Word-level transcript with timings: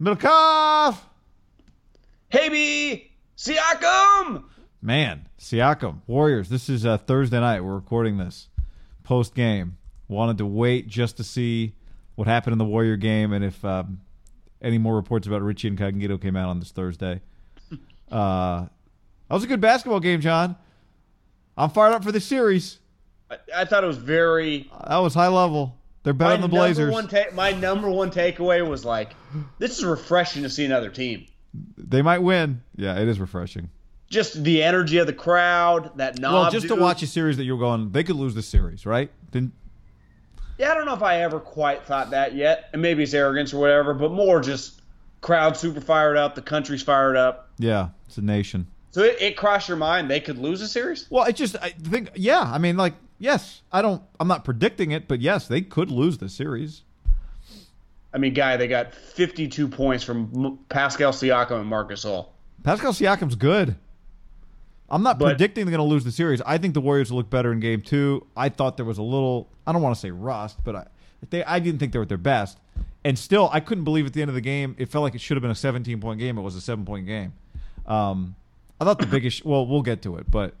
Milkov! 0.00 0.96
Hey, 2.28 2.48
B! 2.48 3.10
Siakam! 3.36 4.44
Man, 4.80 5.26
Siakam, 5.40 6.02
Warriors. 6.06 6.48
This 6.48 6.68
is 6.68 6.86
uh, 6.86 6.98
Thursday 6.98 7.40
night. 7.40 7.62
We're 7.62 7.74
recording 7.74 8.16
this 8.16 8.48
post 9.02 9.34
game. 9.34 9.76
Wanted 10.06 10.38
to 10.38 10.46
wait 10.46 10.86
just 10.86 11.16
to 11.16 11.24
see 11.24 11.74
what 12.14 12.28
happened 12.28 12.52
in 12.52 12.58
the 12.58 12.64
Warrior 12.64 12.96
game 12.96 13.32
and 13.32 13.44
if 13.44 13.64
um, 13.64 14.00
any 14.62 14.78
more 14.78 14.94
reports 14.94 15.26
about 15.26 15.42
Richie 15.42 15.66
Incognito 15.66 16.16
came 16.16 16.36
out 16.36 16.48
on 16.48 16.60
this 16.60 16.70
Thursday. 16.70 17.20
Uh, 18.10 18.60
that 19.28 19.34
was 19.34 19.44
a 19.44 19.46
good 19.46 19.60
basketball 19.60 20.00
game, 20.00 20.22
John. 20.22 20.56
I'm 21.58 21.68
fired 21.68 21.92
up 21.92 22.02
for 22.02 22.10
the 22.10 22.20
series. 22.22 22.78
I, 23.30 23.36
I 23.54 23.64
thought 23.66 23.84
it 23.84 23.86
was 23.86 23.98
very. 23.98 24.70
That 24.86 24.96
was 24.96 25.12
high 25.12 25.28
level. 25.28 25.77
They're 26.08 26.14
better 26.14 26.32
than 26.40 26.40
the 26.40 26.48
Blazers. 26.48 27.06
Ta- 27.08 27.34
my 27.34 27.52
number 27.52 27.90
one 27.90 28.10
takeaway 28.10 28.66
was 28.66 28.82
like, 28.82 29.10
this 29.58 29.76
is 29.78 29.84
refreshing 29.84 30.42
to 30.44 30.48
see 30.48 30.64
another 30.64 30.88
team. 30.88 31.26
They 31.76 32.00
might 32.00 32.20
win. 32.20 32.62
Yeah, 32.76 32.98
it 32.98 33.08
is 33.08 33.20
refreshing. 33.20 33.68
Just 34.08 34.42
the 34.42 34.62
energy 34.62 34.96
of 34.96 35.06
the 35.06 35.12
crowd, 35.12 35.98
that 35.98 36.18
knob 36.18 36.32
Well, 36.32 36.50
just 36.50 36.66
dude. 36.66 36.76
to 36.78 36.82
watch 36.82 37.02
a 37.02 37.06
series 37.06 37.36
that 37.36 37.44
you're 37.44 37.58
going, 37.58 37.92
they 37.92 38.04
could 38.04 38.16
lose 38.16 38.34
the 38.34 38.40
series, 38.40 38.86
right? 38.86 39.10
Then 39.32 39.52
Yeah, 40.56 40.70
I 40.70 40.74
don't 40.76 40.86
know 40.86 40.94
if 40.94 41.02
I 41.02 41.20
ever 41.20 41.40
quite 41.40 41.84
thought 41.84 42.08
that 42.12 42.34
yet, 42.34 42.70
and 42.72 42.80
maybe 42.80 43.02
it's 43.02 43.12
arrogance 43.12 43.52
or 43.52 43.58
whatever, 43.60 43.92
but 43.92 44.10
more 44.10 44.40
just 44.40 44.80
crowd 45.20 45.58
super 45.58 45.82
fired 45.82 46.16
up, 46.16 46.36
the 46.36 46.40
country's 46.40 46.80
fired 46.82 47.18
up. 47.18 47.50
yeah, 47.58 47.88
it's 48.06 48.16
a 48.16 48.22
nation. 48.22 48.66
So 48.92 49.02
it, 49.02 49.20
it 49.20 49.36
crossed 49.36 49.68
your 49.68 49.76
mind 49.76 50.10
they 50.10 50.20
could 50.20 50.38
lose 50.38 50.62
a 50.62 50.68
series? 50.68 51.06
Well, 51.10 51.24
it 51.26 51.36
just 51.36 51.54
I 51.60 51.68
think 51.68 52.12
yeah. 52.14 52.40
I 52.40 52.56
mean, 52.56 52.78
like 52.78 52.94
yes, 53.18 53.62
I 53.72 53.82
don't. 53.82 54.02
I'm 54.20 54.28
not 54.28 54.44
predicting 54.44 54.90
it, 54.92 55.08
but 55.08 55.20
yes, 55.20 55.48
they 55.48 55.60
could 55.60 55.90
lose 55.90 56.18
the 56.18 56.28
series. 56.28 56.82
I 58.12 58.18
mean, 58.18 58.32
guy, 58.34 58.56
they 58.56 58.68
got 58.68 58.94
52 58.94 59.68
points 59.68 60.02
from 60.02 60.58
Pascal 60.70 61.12
Siakam 61.12 61.60
and 61.60 61.66
Marc 61.68 61.90
Gasol. 61.90 62.28
Pascal 62.62 62.92
Siakam's 62.92 63.34
good. 63.34 63.76
I'm 64.90 65.02
not 65.02 65.18
But- 65.18 65.26
predicting 65.36 65.66
they're 65.66 65.76
going 65.76 65.86
to 65.86 65.92
lose 65.92 66.04
the 66.04 66.10
series. 66.12 66.40
I 66.46 66.56
think 66.56 66.72
the 66.72 66.80
Warriors 66.80 67.10
will 67.10 67.18
look 67.18 67.28
better 67.28 67.52
in 67.52 67.60
Game 67.60 67.82
Two. 67.82 68.26
I 68.36 68.48
thought 68.48 68.76
there 68.76 68.86
was 68.86 68.98
a 68.98 69.02
little. 69.02 69.48
I 69.66 69.72
don't 69.72 69.82
want 69.82 69.94
to 69.94 70.00
say 70.00 70.10
rust, 70.10 70.58
but 70.64 70.74
I 70.74 70.86
they 71.30 71.44
I 71.44 71.58
didn't 71.58 71.78
think 71.80 71.92
they 71.92 71.98
were 71.98 72.04
at 72.04 72.08
their 72.08 72.16
best. 72.16 72.58
And 73.04 73.18
still, 73.18 73.48
I 73.52 73.60
couldn't 73.60 73.84
believe 73.84 74.06
at 74.06 74.12
the 74.12 74.22
end 74.22 74.28
of 74.28 74.34
the 74.34 74.40
game, 74.40 74.74
it 74.78 74.88
felt 74.88 75.02
like 75.02 75.14
it 75.14 75.20
should 75.20 75.36
have 75.36 75.42
been 75.42 75.50
a 75.50 75.54
17 75.54 76.00
point 76.00 76.18
game. 76.18 76.36
It 76.38 76.42
was 76.42 76.56
a 76.56 76.60
seven 76.60 76.84
point 76.84 77.06
game. 77.06 77.32
Um, 77.86 78.34
I 78.80 78.84
thought 78.84 78.98
the 78.98 79.06
biggest. 79.06 79.44
Well, 79.44 79.66
we'll 79.66 79.82
get 79.82 80.00
to 80.02 80.16
it, 80.16 80.30
but 80.30 80.54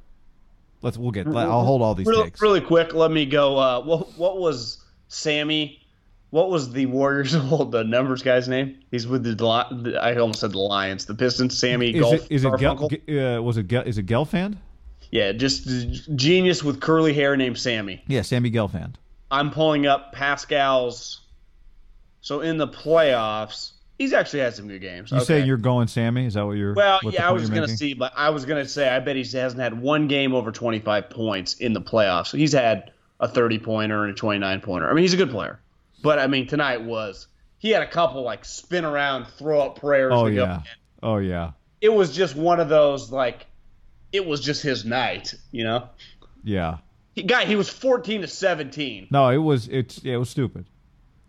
let's 0.82 0.96
we'll 0.98 1.10
get. 1.10 1.26
I'll 1.26 1.64
hold 1.64 1.82
all 1.82 1.94
these 1.94 2.06
Really, 2.06 2.24
takes. 2.24 2.40
really 2.42 2.60
quick, 2.60 2.94
let 2.94 3.10
me 3.10 3.26
go. 3.26 3.58
Uh, 3.58 3.80
what, 3.82 4.18
what 4.18 4.38
was 4.38 4.82
Sammy? 5.08 5.82
What 6.30 6.50
was 6.50 6.72
the 6.72 6.86
Warriors' 6.86 7.34
old 7.34 7.72
the 7.72 7.84
numbers 7.84 8.22
guy's 8.22 8.48
name? 8.48 8.80
He's 8.90 9.06
with 9.06 9.22
the, 9.24 9.34
the 9.34 9.98
I 10.00 10.16
almost 10.16 10.40
said 10.40 10.52
the 10.52 10.58
Lions, 10.58 11.06
the 11.06 11.14
Pistons. 11.14 11.56
Sammy 11.58 11.94
Is 11.94 12.00
Golf. 12.02 12.14
it 12.14 12.26
is 12.30 12.44
it 12.44 12.58
Gel, 12.58 12.84
uh, 12.84 13.42
was 13.42 13.56
it 13.56 13.66
Gel, 13.68 13.82
is 13.82 13.96
it 13.98 14.06
Gelfand? 14.06 14.56
yeah, 15.10 15.32
just 15.32 15.66
genius 16.16 16.62
with 16.62 16.80
curly 16.80 17.14
hair 17.14 17.34
named 17.36 17.56
Sammy. 17.58 18.02
Yeah, 18.06 18.20
Sammy 18.22 18.50
Gelfand. 18.50 18.94
I'm 19.30 19.50
pulling 19.50 19.86
up 19.86 20.12
Pascal's. 20.12 21.20
So 22.20 22.40
in 22.40 22.58
the 22.58 22.68
playoffs, 22.68 23.72
he's 23.98 24.12
actually 24.12 24.40
had 24.40 24.54
some 24.54 24.68
good 24.68 24.80
games. 24.80 25.10
You 25.10 25.18
Okay. 25.18 25.26
saying 25.26 25.46
you're 25.46 25.56
going 25.56 25.88
Sammy? 25.88 26.24
Is 26.26 26.34
that 26.34 26.46
what 26.46 26.52
you're? 26.56 26.74
Well, 26.74 27.00
yeah, 27.04 27.28
I 27.28 27.32
was 27.32 27.50
going 27.50 27.68
to 27.68 27.76
see, 27.76 27.94
but 27.94 28.12
I 28.16 28.30
was 28.30 28.44
going 28.44 28.62
to 28.62 28.68
say 28.68 28.88
I 28.88 29.00
bet 29.00 29.16
he 29.16 29.22
hasn't 29.24 29.60
had 29.60 29.78
one 29.80 30.08
game 30.08 30.34
over 30.34 30.52
25 30.52 31.10
points 31.10 31.54
in 31.54 31.72
the 31.72 31.82
playoffs. 31.82 32.36
He's 32.36 32.52
had 32.52 32.92
a 33.20 33.28
30 33.28 33.58
pointer 33.58 34.04
and 34.04 34.12
a 34.12 34.16
29 34.16 34.60
pointer. 34.60 34.88
I 34.88 34.94
mean, 34.94 35.02
he's 35.02 35.14
a 35.14 35.18
good 35.18 35.30
player. 35.30 35.60
But 36.02 36.18
I 36.18 36.28
mean, 36.28 36.46
tonight 36.46 36.82
was 36.82 37.26
he 37.58 37.70
had 37.70 37.82
a 37.82 37.86
couple 37.88 38.22
like 38.22 38.44
spin 38.44 38.84
around, 38.84 39.26
throw 39.36 39.60
up 39.60 39.80
prayers. 39.80 40.12
Oh 40.14 40.26
yeah. 40.26 40.62
Oh 41.02 41.16
yeah. 41.18 41.52
It 41.80 41.92
was 41.92 42.14
just 42.14 42.36
one 42.36 42.60
of 42.60 42.68
those 42.68 43.10
like 43.10 43.46
it 44.12 44.24
was 44.24 44.40
just 44.40 44.62
his 44.62 44.84
night, 44.84 45.34
you 45.50 45.64
know. 45.64 45.88
Yeah. 46.44 46.78
He, 47.14 47.24
guy, 47.24 47.44
he 47.46 47.56
was 47.56 47.68
14 47.68 48.20
to 48.22 48.28
17. 48.28 49.08
No, 49.10 49.28
it 49.30 49.38
was 49.38 49.66
it's 49.68 49.98
it 49.98 50.16
was 50.16 50.30
stupid. 50.30 50.66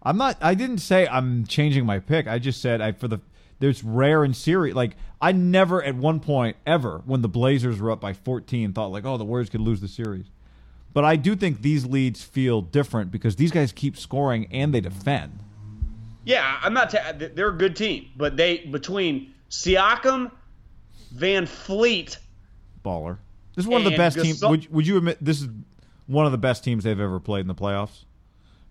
I'm 0.02 0.18
not. 0.18 0.38
I 0.42 0.54
didn't 0.54 0.80
say 0.80 1.08
I'm 1.08 1.46
changing 1.46 1.86
my 1.86 2.00
pick. 2.00 2.28
I 2.28 2.40
just 2.40 2.62
said 2.62 2.82
I 2.82 2.92
for 2.94 3.08
the 3.08 3.20
there's 3.60 3.84
rare 3.84 4.24
and 4.24 4.36
series. 4.36 4.74
Like 4.74 4.96
I 5.22 5.32
never 5.32 5.84
at 5.84 5.96
one 5.96 6.20
point 6.20 6.58
ever 6.66 7.02
when 7.06 7.22
the 7.22 7.28
Blazers 7.28 7.80
were 7.80 7.92
up 7.92 8.00
by 8.00 8.14
14 8.14 8.74
thought 8.74 8.92
like 8.92 9.06
oh 9.06 9.18
the 9.18 9.26
Warriors 9.26 9.50
could 9.50 9.62
lose 9.62 9.82
the 9.82 9.88
series. 9.88 10.26
But 10.94 11.06
I 11.06 11.18
do 11.18 11.36
think 11.36 11.62
these 11.62 11.86
leads 11.86 12.24
feel 12.24 12.62
different 12.62 13.12
because 13.12 13.36
these 13.36 13.52
guys 13.52 13.72
keep 13.72 13.96
scoring 13.96 14.48
and 14.52 14.74
they 14.74 14.82
defend. 14.82 15.40
Yeah, 16.26 16.59
I'm 16.62 16.74
not. 16.74 16.90
Ta- 16.90 17.14
they're 17.16 17.50
a 17.50 17.58
good 17.58 17.76
team, 17.76 18.09
but 18.16 18.38
they 18.38 18.58
between 18.58 19.34
Siakam, 19.50 20.32
VanVleet, 21.16 22.18
Baller. 22.84 23.18
This 23.56 23.66
is 23.66 23.68
one 23.70 23.86
of 23.86 23.92
the 23.92 23.98
best 23.98 24.20
teams. 24.20 24.44
Would, 24.44 24.72
would 24.72 24.88
you 24.88 24.98
admit 24.98 25.18
this 25.22 25.42
is 25.42 25.50
one 26.08 26.26
of 26.26 26.32
the 26.32 26.38
best 26.38 26.64
teams 26.64 26.84
they've 26.84 27.00
ever 27.00 27.20
played 27.20 27.42
in 27.42 27.48
the 27.48 27.56
playoffs? 27.56 28.06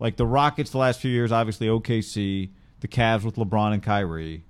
Like 0.01 0.17
the 0.17 0.27
Rockets 0.27 0.71
the 0.71 0.79
last 0.79 1.01
few 1.01 1.11
years, 1.11 1.33
obviously 1.33 1.67
OKC, 1.67 2.51
the 2.81 2.89
Cavs 2.89 3.25
with 3.25 3.37
LeBron 3.37 3.73
and 3.75 3.83
Kyrie. 3.83 4.45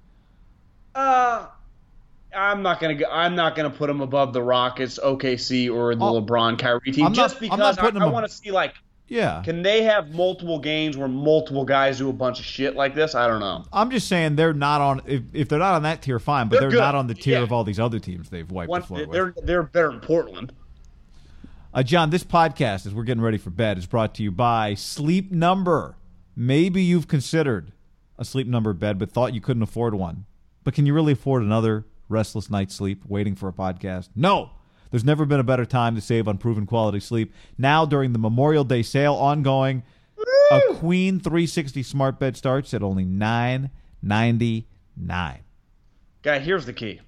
Uh, 0.95 1.47
I'm 2.37 2.63
not 2.63 2.81
gonna. 2.81 2.95
Go, 2.95 3.07
I'm 3.11 3.35
not 3.35 3.57
gonna 3.57 3.71
put 3.71 3.87
them 3.87 4.01
above 4.01 4.33
the 4.33 4.43
Rockets, 4.43 4.99
OKC, 5.03 5.73
or 5.75 5.95
the 5.95 6.05
Oh, 6.05 6.21
LeBron 6.21 6.59
Kyrie 6.59 6.93
team 6.93 7.05
not- 7.07 7.15
just 7.15 7.41
because 7.41 7.79
I, 7.79 7.87
I 7.89 8.07
want 8.07 8.27
to 8.27 8.33
see 8.33 8.51
like, 8.51 8.75
Yeah. 9.07 9.41
can 9.43 9.63
they 9.63 9.83
have 9.85 10.11
multiple 10.15 10.59
games 10.59 10.97
where 10.99 11.09
multiple 11.09 11.65
guys 11.65 11.99
do 11.99 12.11
a 12.11 12.13
bunch 12.13 12.39
of 12.41 12.45
shit 12.45 12.77
like 12.77 12.95
this? 12.95 13.15
I 13.15 13.27
don't 13.27 13.41
know. 13.41 13.65
I'm 13.73 13.91
just 13.91 14.09
saying 14.09 14.37
they're 14.37 14.53
not 14.53 14.81
on. 14.83 15.01
If, 15.07 15.23
if 15.33 15.49
they're 15.49 15.59
not 15.59 15.75
on 15.77 15.83
that 15.85 16.03
tier, 16.03 16.19
fine. 16.19 16.49
But 16.49 16.61
They're 16.61 16.71
they're, 16.71 16.81
not 16.81 16.95
on 16.95 17.07
the 17.07 17.15
tier 17.15 17.39
Yeah. 17.39 17.43
of 17.45 17.53
all 17.53 17.65
these 17.65 17.81
other 17.81 17.99
teams 17.99 18.29
they've 18.29 18.51
wiped 18.51 18.69
One, 18.69 18.83
the 18.83 18.87
floor 18.87 19.07
they're 19.11 19.33
with. 19.35 19.47
they're 19.47 19.63
better 19.63 19.91
in 19.93 20.01
Portland. 20.01 20.53
Uh, 21.73 21.83
John, 21.83 22.11
this 22.11 22.25
podcast, 22.25 22.87
as 22.87 22.95
we're 22.95 23.03
getting 23.05 23.23
ready 23.23 23.39
for 23.39 23.51
bed, 23.51 23.79
is 23.79 23.87
brought 23.87 24.15
to 24.17 24.23
you 24.23 24.31
by 24.31 24.75
Sleep 24.75 25.31
Number. 25.31 25.97
Maybe 26.35 26.83
you've 26.83 27.09
considered 27.09 27.73
a 28.17 28.25
sleep 28.25 28.47
number 28.47 28.73
bed, 28.73 28.99
but 28.99 29.11
thought 29.11 29.35
you 29.35 29.41
couldn't 29.41 29.63
afford 29.63 29.95
one. 29.95 30.25
But 30.65 30.75
can 30.75 30.87
you 30.87 30.95
really 30.95 31.13
afford 31.13 31.43
another 31.43 31.85
restless 32.09 32.49
night's 32.51 32.75
sleep 32.75 33.03
waiting 33.07 33.35
for 33.35 33.49
a 33.49 33.53
podcast? 33.53 34.09
No. 34.17 34.51
There's 34.91 35.05
never 35.05 35.27
been 35.27 35.41
a 35.41 35.45
better 35.45 35.67
time 35.67 35.95
to 35.97 36.01
save 36.01 36.27
on 36.27 36.39
proven 36.39 36.65
quality 36.65 37.01
sleep. 37.01 37.33
Now, 37.59 37.85
during 37.85 38.13
the 38.13 38.19
Memorial 38.19 38.65
Day 38.65 38.83
sale 38.83 39.15
ongoing, 39.15 39.83
A 40.51 40.61
Queen 40.77 41.21
360 41.21 41.83
smart 41.83 42.19
bed 42.19 42.37
starts 42.37 42.73
at 42.73 42.83
only 42.83 43.05
nine 43.05 43.71
ninety 44.01 44.67
nine. 44.97 45.41
Guy, 46.23 46.39
here's 46.39 46.65
the 46.65 46.73
key. 46.73 47.01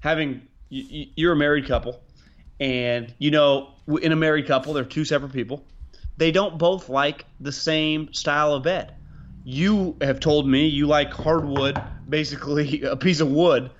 Having 0.00 0.42
you- 0.68 0.82
you, 0.88 1.06
you're 1.14 1.32
a 1.34 1.36
married 1.36 1.66
couple, 1.66 2.00
and 2.60 3.12
you 3.18 3.30
know 3.30 3.74
in 4.00 4.12
a 4.12 4.16
married 4.16 4.46
couple 4.46 4.72
they're 4.72 4.84
two 4.84 5.04
separate 5.04 5.32
people. 5.32 5.64
They 6.16 6.30
don't 6.30 6.58
both 6.58 6.88
like 6.88 7.24
the 7.40 7.52
same 7.52 8.12
style 8.12 8.54
of 8.54 8.62
bed. 8.62 8.94
You 9.44 9.96
have 10.00 10.20
told 10.20 10.46
me 10.46 10.66
you 10.66 10.86
like 10.86 11.12
hardwood, 11.12 11.82
basically 12.08 12.82
a 12.82 12.96
piece 12.96 13.20
of 13.20 13.28
wood, 13.28 13.70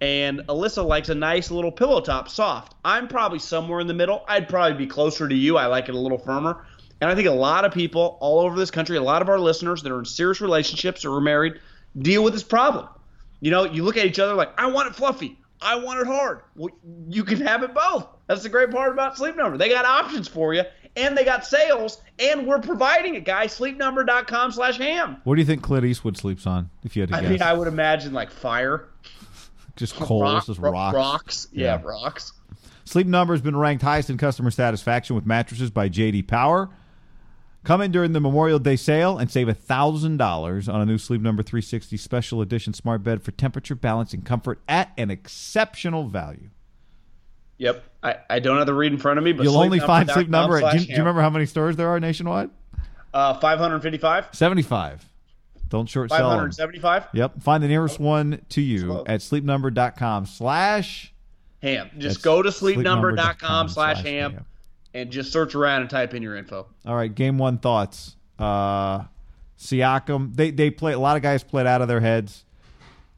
and 0.00 0.40
Alyssa 0.48 0.84
likes 0.86 1.08
a 1.08 1.14
nice 1.14 1.50
little 1.50 1.72
pillow 1.72 2.00
top, 2.00 2.28
soft. 2.28 2.74
I'm 2.84 3.08
probably 3.08 3.38
somewhere 3.38 3.80
in 3.80 3.86
the 3.86 3.94
middle. 3.94 4.24
I'd 4.28 4.48
probably 4.48 4.76
be 4.76 4.86
closer 4.86 5.26
to 5.28 5.34
you. 5.34 5.56
I 5.56 5.66
like 5.66 5.88
it 5.88 5.94
a 5.94 5.98
little 5.98 6.18
firmer. 6.18 6.64
And 7.00 7.10
I 7.10 7.14
think 7.14 7.28
a 7.28 7.32
lot 7.32 7.64
of 7.64 7.72
people 7.72 8.18
all 8.20 8.40
over 8.40 8.58
this 8.58 8.70
country, 8.70 8.96
a 8.96 9.02
lot 9.02 9.22
of 9.22 9.28
our 9.28 9.38
listeners 9.38 9.82
that 9.82 9.92
are 9.92 9.98
in 9.98 10.04
serious 10.04 10.40
relationships 10.40 11.04
or 11.04 11.14
are 11.14 11.20
married, 11.20 11.60
deal 11.98 12.22
with 12.22 12.32
this 12.32 12.42
problem. 12.42 12.88
You 13.40 13.50
know, 13.50 13.64
you 13.64 13.84
look 13.84 13.96
at 13.96 14.06
each 14.06 14.18
other 14.18 14.34
like, 14.34 14.58
I 14.58 14.66
want 14.66 14.88
it 14.88 14.94
fluffy. 14.94 15.38
I 15.60 15.76
want 15.76 16.00
it 16.00 16.06
hard. 16.06 16.40
Well, 16.54 16.70
you 17.08 17.24
can 17.24 17.40
have 17.40 17.62
it 17.62 17.74
both. 17.74 18.06
That's 18.26 18.42
the 18.42 18.48
great 18.48 18.70
part 18.70 18.92
about 18.92 19.16
Sleep 19.16 19.36
Number. 19.36 19.56
They 19.56 19.68
got 19.68 19.84
options 19.84 20.28
for 20.28 20.52
you, 20.52 20.62
and 20.96 21.16
they 21.16 21.24
got 21.24 21.46
sales, 21.46 22.00
and 22.18 22.46
we're 22.46 22.60
providing 22.60 23.14
it, 23.14 23.24
guys. 23.24 23.58
Sleepnumber.com 23.58 24.52
slash 24.52 24.78
ham. 24.78 25.16
What 25.24 25.36
do 25.36 25.40
you 25.40 25.46
think 25.46 25.62
Clint 25.62 25.84
Eastwood 25.86 26.16
sleeps 26.16 26.46
on? 26.46 26.70
If 26.84 26.96
you 26.96 27.02
had 27.02 27.08
to 27.10 27.16
I 27.16 27.20
guess, 27.20 27.28
I 27.28 27.32
mean, 27.32 27.42
I 27.42 27.52
would 27.54 27.68
imagine 27.68 28.12
like 28.12 28.30
fire, 28.30 28.88
just 29.76 29.94
coals, 29.96 30.22
rock- 30.22 30.46
just 30.46 30.58
rocks. 30.60 30.94
rocks. 30.96 31.48
Yeah, 31.52 31.80
Yeah. 31.80 31.82
rocks. 31.88 32.32
Sleep 32.84 33.06
Number 33.06 33.34
has 33.34 33.40
been 33.42 33.56
ranked 33.56 33.82
highest 33.82 34.10
in 34.10 34.16
customer 34.18 34.50
satisfaction 34.50 35.16
with 35.16 35.26
mattresses 35.26 35.70
by 35.70 35.88
JD 35.88 36.28
Power. 36.28 36.68
Come 37.66 37.80
in 37.80 37.90
during 37.90 38.12
the 38.12 38.20
Memorial 38.20 38.60
Day 38.60 38.76
sale 38.76 39.18
and 39.18 39.28
save 39.28 39.48
$1,000 39.48 40.72
on 40.72 40.80
a 40.80 40.86
new 40.86 40.98
Sleep 40.98 41.20
Number 41.20 41.42
360 41.42 41.96
special 41.96 42.40
edition 42.40 42.72
smart 42.72 43.02
bed 43.02 43.24
for 43.24 43.32
temperature 43.32 43.74
balance 43.74 44.14
and 44.14 44.24
comfort 44.24 44.60
at 44.68 44.92
an 44.96 45.10
exceptional 45.10 46.04
value. 46.04 46.50
Yep. 47.58 47.82
I, 48.04 48.18
I 48.30 48.38
don't 48.38 48.58
have 48.58 48.66
the 48.66 48.74
read 48.74 48.92
in 48.92 48.98
front 48.98 49.18
of 49.18 49.24
me, 49.24 49.32
but 49.32 49.42
You'll 49.42 49.58
only 49.58 49.80
find 49.80 50.08
Sleep 50.08 50.28
Number 50.28 50.58
at. 50.58 50.74
Do 50.74 50.78
you, 50.78 50.86
do 50.86 50.92
you 50.92 50.98
remember 50.98 51.22
how 51.22 51.28
many 51.28 51.44
stores 51.44 51.74
there 51.74 51.88
are 51.88 51.98
nationwide? 51.98 52.50
Uh, 53.12 53.34
555? 53.40 54.28
75. 54.30 55.04
Don't 55.68 55.88
short 55.88 56.10
sell 56.10 56.30
'em. 56.30 56.38
575? 56.52 57.08
Yep. 57.14 57.42
Find 57.42 57.64
the 57.64 57.68
nearest 57.68 57.98
one 57.98 58.42
to 58.50 58.60
you 58.60 58.78
Slow. 58.78 59.04
at 59.08 59.18
sleepnumber.com 59.18 60.26
slash. 60.26 61.12
Ham. 61.62 61.90
Just 61.98 62.18
That's 62.18 62.24
go 62.24 62.42
to 62.42 62.50
sleepnumber.com 62.50 63.16
sleepnumber.com 63.16 63.68
slash 63.70 64.02
ham. 64.04 64.44
And 64.96 65.10
just 65.10 65.32
search 65.32 65.54
around 65.54 65.82
and 65.82 65.90
type 65.90 66.14
in 66.14 66.22
your 66.22 66.36
info. 66.36 66.66
All 66.84 66.96
right, 66.96 67.14
game 67.14 67.38
one 67.38 67.58
thoughts. 67.58 68.16
Uh, 68.38 69.04
Siakam, 69.58 70.34
they 70.34 70.50
they 70.50 70.70
play 70.70 70.92
a 70.92 70.98
lot 70.98 71.16
of 71.16 71.22
guys 71.22 71.42
played 71.42 71.66
out 71.66 71.82
of 71.82 71.88
their 71.88 72.00
heads. 72.00 72.44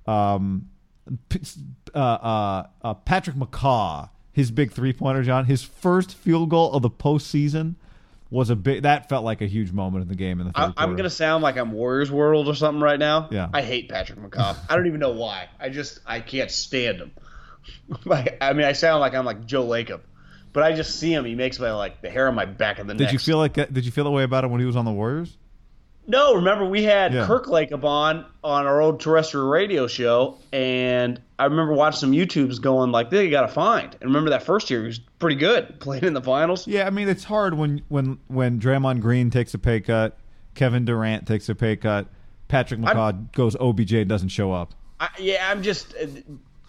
Um, 0.07 0.71
uh, 1.95 1.99
uh, 1.99 2.67
uh, 2.83 2.95
Patrick 2.95 3.37
McCaw, 3.37 4.11
his 4.33 4.51
big 4.51 4.73
three 4.73 4.93
pointer, 4.93 5.23
John, 5.23 5.45
his 5.45 5.63
first 5.63 6.15
field 6.15 6.51
goal 6.51 6.73
of 6.73 6.83
the 6.83 6.91
postseason 6.91 7.77
was 8.31 8.51
a 8.51 8.57
big. 8.57 8.83
That 8.83 9.09
felt 9.09 9.25
like 9.25 9.41
a 9.41 9.47
huge 9.47 9.73
moment 9.73 10.03
in 10.03 10.09
the 10.09 10.15
game 10.15 10.41
in 10.41 10.49
the 10.49 10.53
I, 10.55 10.73
I'm 10.77 10.91
going 10.91 11.05
to 11.05 11.11
sound 11.11 11.43
like 11.43 11.57
I'm 11.57 11.73
Warriors 11.73 12.11
World 12.11 12.49
or 12.49 12.55
something 12.55 12.83
right 12.83 12.99
now. 12.99 13.29
Yeah. 13.31 13.49
I 13.53 13.63
hate 13.63 13.89
Patrick 13.89 14.19
McCaw. 14.19 14.57
I 14.69 14.77
don't 14.77 14.87
even 14.87 15.01
know 15.01 15.13
why. 15.13 15.49
I 15.59 15.69
just, 15.71 16.01
I 16.07 16.21
can't 16.21 16.51
stand 16.51 16.99
him. 16.99 17.13
like, 18.05 18.37
I 18.41 18.53
mean, 18.53 18.67
I 18.67 18.73
sound 18.73 19.01
like 19.01 19.15
I'm 19.15 19.25
like 19.25 19.47
Joe 19.47 19.67
Lacob, 19.67 20.01
but 20.59 20.65
I 20.65 20.75
just 20.75 20.99
see 20.99 21.13
him. 21.15 21.25
He 21.25 21.37
makes 21.37 21.61
my, 21.61 21.71
like, 21.73 22.03
the 22.03 22.11
hair 22.11 22.27
on 22.27 22.35
my 22.35 22.45
back 22.45 22.81
of 22.81 22.89
the 22.89 22.95
neck. 22.95 22.99
Did 22.99 23.13
you 23.13 23.21
feel 23.21 23.39
like 23.39 23.55
that? 23.55 23.73
Did 23.73 23.85
you 23.87 23.93
feel 23.93 24.03
that 24.03 24.11
way 24.11 24.25
about 24.25 24.43
him 24.43 24.51
when 24.51 24.59
he 24.59 24.67
was 24.67 24.75
on 24.75 24.85
the 24.85 24.91
Warriors? 24.91 25.39
No, 26.09 26.35
remember 26.35 26.65
we 26.65 26.83
had 26.83 27.15
Yeah. 27.15 27.27
Kirk 27.27 27.47
Lacob 27.47 27.85
on 27.85 28.25
on 28.43 28.67
our 28.67 28.81
old 28.81 28.99
terrestrial 28.99 29.47
radio 29.47 29.87
show, 29.87 30.39
and 30.53 31.21
I 31.39 31.45
remember 31.45 31.75
watching 31.75 32.01
some 32.01 32.11
YouTubes 32.13 32.61
going 32.61 32.91
like, 32.91 33.11
"They 33.11 33.31
got 33.31 33.43
to 33.43 33.49
find." 33.49 33.85
And 34.01 34.03
remember 34.11 34.31
that 34.31 34.43
first 34.43 34.69
year 34.69 34.81
he 34.81 34.87
was 34.89 34.99
pretty 34.99 35.37
good, 35.37 35.79
playing 35.81 36.03
in 36.03 36.15
the 36.15 36.23
finals. 36.23 36.67
Yeah, 36.67 36.89
I 36.89 36.91
mean 36.91 37.09
it's 37.09 37.23
hard 37.23 37.55
when 37.55 37.83
when 37.87 38.19
when 38.27 38.59
Draymond 38.59 39.01
Green 39.01 39.31
takes 39.31 39.55
a 39.55 39.59
pay 39.61 39.79
cut, 39.79 40.19
Kevin 40.57 40.85
Durant 40.85 41.25
takes 41.29 41.49
a 41.51 41.55
pay 41.55 41.77
cut, 41.77 42.09
Patrick 42.49 42.81
McCaw 42.81 43.31
goes 43.33 43.55
OBJ 43.61 43.93
and 43.93 44.09
doesn't 44.09 44.31
show 44.31 44.51
up. 44.53 44.75
I, 44.99 45.11
yeah, 45.21 45.47
I'm 45.49 45.63
just 45.63 45.95
uh, 45.95 46.07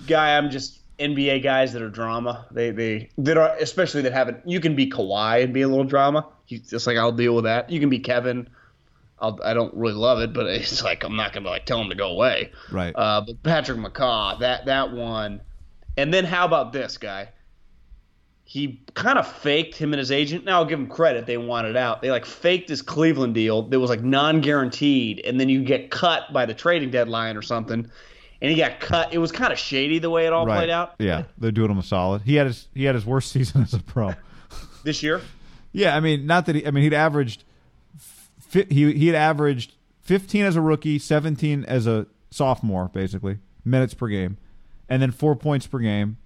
guy. 0.05 0.37
I'm 0.37 0.51
just 0.51 0.79
NBA 0.99 1.43
guys 1.43 1.73
that 1.73 1.81
are 1.81 1.89
drama. 1.89 2.45
They 2.51 2.71
they 2.71 3.09
that 3.17 3.37
are 3.37 3.55
especially 3.59 4.01
that 4.03 4.13
haven't. 4.13 4.47
You 4.47 4.59
can 4.59 4.75
be 4.75 4.89
Kawhi 4.89 5.43
and 5.43 5.53
be 5.53 5.61
a 5.61 5.67
little 5.67 5.85
drama. 5.85 6.27
You, 6.47 6.59
just 6.59 6.87
like 6.87 6.97
I'll 6.97 7.11
deal 7.11 7.35
with 7.35 7.45
that. 7.45 7.69
You 7.69 7.79
can 7.79 7.89
be 7.89 7.99
Kevin. 7.99 8.49
I'll, 9.19 9.39
I 9.43 9.53
don't 9.53 9.73
really 9.73 9.95
love 9.95 10.19
it, 10.19 10.33
but 10.33 10.45
it's 10.47 10.83
like 10.83 11.03
I'm 11.03 11.15
not 11.15 11.33
gonna 11.33 11.49
like 11.49 11.65
tell 11.65 11.81
him 11.81 11.89
to 11.89 11.95
go 11.95 12.09
away. 12.09 12.51
Right. 12.71 12.93
Uh, 12.95 13.21
but 13.21 13.41
Patrick 13.43 13.79
McCaw, 13.79 14.39
that 14.39 14.65
that 14.65 14.91
one, 14.91 15.41
and 15.97 16.13
then 16.13 16.25
how 16.25 16.45
about 16.45 16.73
this 16.73 16.97
guy? 16.97 17.29
He 18.43 18.81
kind 18.95 19.19
of 19.19 19.27
faked 19.27 19.75
him 19.75 19.93
and 19.93 19.99
his 19.99 20.11
agent. 20.11 20.43
Now 20.43 20.59
I'll 20.59 20.65
give 20.65 20.79
him 20.79 20.87
credit; 20.87 21.25
they 21.25 21.37
wanted 21.37 21.77
out. 21.77 22.01
They 22.01 22.11
like 22.11 22.25
faked 22.25 22.67
this 22.67 22.81
Cleveland 22.81 23.35
deal 23.35 23.63
that 23.63 23.79
was 23.79 23.89
like 23.89 24.01
non-guaranteed, 24.01 25.19
and 25.19 25.39
then 25.39 25.49
you 25.49 25.63
get 25.63 25.91
cut 25.91 26.33
by 26.33 26.45
the 26.45 26.53
trading 26.53 26.89
deadline 26.89 27.37
or 27.37 27.41
something. 27.41 27.89
And 28.41 28.49
he 28.51 28.57
got 28.57 28.79
cut. 28.79 29.13
It 29.13 29.17
was 29.17 29.31
kind 29.33 29.51
of 29.51 29.59
shady 29.59 29.99
the 29.99 30.09
way 30.09 30.25
it 30.25 30.31
all 30.33 30.45
right. 30.45 30.57
played 30.57 30.69
out 30.69 30.95
Yeah, 30.99 31.23
they're 31.37 31.51
doing 31.51 31.69
him 31.71 31.77
a 31.77 31.83
solid. 31.83 32.21
He 32.21 32.35
had 32.35 32.47
his 32.47 32.67
he 32.73 32.85
had 32.85 32.95
his 32.95 33.05
worst 33.05 33.31
season 33.33 33.61
as 33.63 33.73
a 33.73 33.79
pro. 33.79 34.13
this 34.83 35.03
year. 35.03 35.21
yeah, 35.73 35.95
I 35.95 35.99
mean 35.99 36.25
not 36.25 36.45
that 36.45 36.55
he. 36.55 36.65
I 36.65 36.71
mean 36.71 36.83
he'd 36.83 36.93
averaged. 36.93 37.43
fi- 38.39 38.65
He 38.69 38.93
he 38.93 39.07
had 39.07 39.15
averaged 39.15 39.73
15 40.03 40.45
as 40.45 40.55
a 40.55 40.61
rookie, 40.61 40.97
17 40.99 41.65
as 41.65 41.85
a 41.87 42.07
sophomore, 42.31 42.89
basically 42.93 43.39
minutes 43.65 43.93
per 43.93 44.07
game, 44.07 44.37
and 44.87 45.01
then 45.01 45.11
four 45.11 45.35
points 45.35 45.67
per 45.67 45.79
game. 45.79 46.17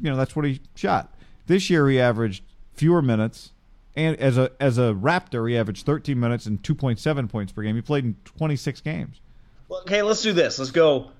You 0.00 0.10
know 0.10 0.16
that's 0.16 0.34
what 0.34 0.44
he 0.44 0.60
shot. 0.74 1.14
This 1.46 1.70
year 1.70 1.88
he 1.88 2.00
averaged 2.00 2.42
fewer 2.72 3.00
minutes, 3.02 3.52
and 3.94 4.16
as 4.16 4.36
a 4.38 4.50
as 4.58 4.76
a 4.78 4.92
Raptor 4.94 5.48
he 5.48 5.56
averaged 5.56 5.86
13 5.86 6.18
minutes 6.18 6.46
and 6.46 6.60
2.7 6.62 7.28
points 7.30 7.52
per 7.52 7.62
game. 7.62 7.76
He 7.76 7.82
played 7.82 8.04
in 8.04 8.16
26 8.24 8.80
games. 8.80 9.20
Well, 9.68 9.80
okay, 9.82 10.02
let's 10.02 10.22
do 10.22 10.32
this. 10.32 10.58
Let's 10.58 10.70
go 10.72 11.10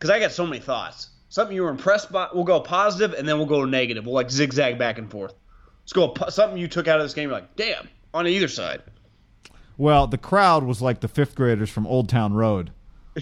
because 0.00 0.10
I 0.10 0.18
got 0.18 0.32
so 0.32 0.46
many 0.46 0.60
thoughts. 0.60 1.10
Something 1.28 1.54
you 1.54 1.62
were 1.62 1.68
impressed 1.68 2.10
by. 2.10 2.28
We'll 2.32 2.44
go 2.44 2.58
positive, 2.58 3.12
and 3.16 3.28
then 3.28 3.36
we'll 3.36 3.46
go 3.46 3.64
negative. 3.66 4.06
We'll 4.06 4.14
like 4.14 4.30
zigzag 4.30 4.78
back 4.78 4.98
and 4.98 5.10
forth. 5.10 5.34
Let's 5.82 5.92
go. 5.92 6.14
Something 6.30 6.58
you 6.58 6.68
took 6.68 6.88
out 6.88 6.98
of 6.98 7.04
this 7.04 7.14
game. 7.14 7.28
You're 7.28 7.38
like, 7.38 7.54
damn, 7.54 7.88
on 8.14 8.26
either 8.26 8.48
side. 8.48 8.82
Well, 9.76 10.06
the 10.06 10.18
crowd 10.18 10.64
was 10.64 10.82
like 10.82 11.00
the 11.00 11.08
fifth 11.08 11.34
graders 11.34 11.70
from 11.70 11.86
Old 11.86 12.08
Town 12.08 12.32
Road. 12.32 12.72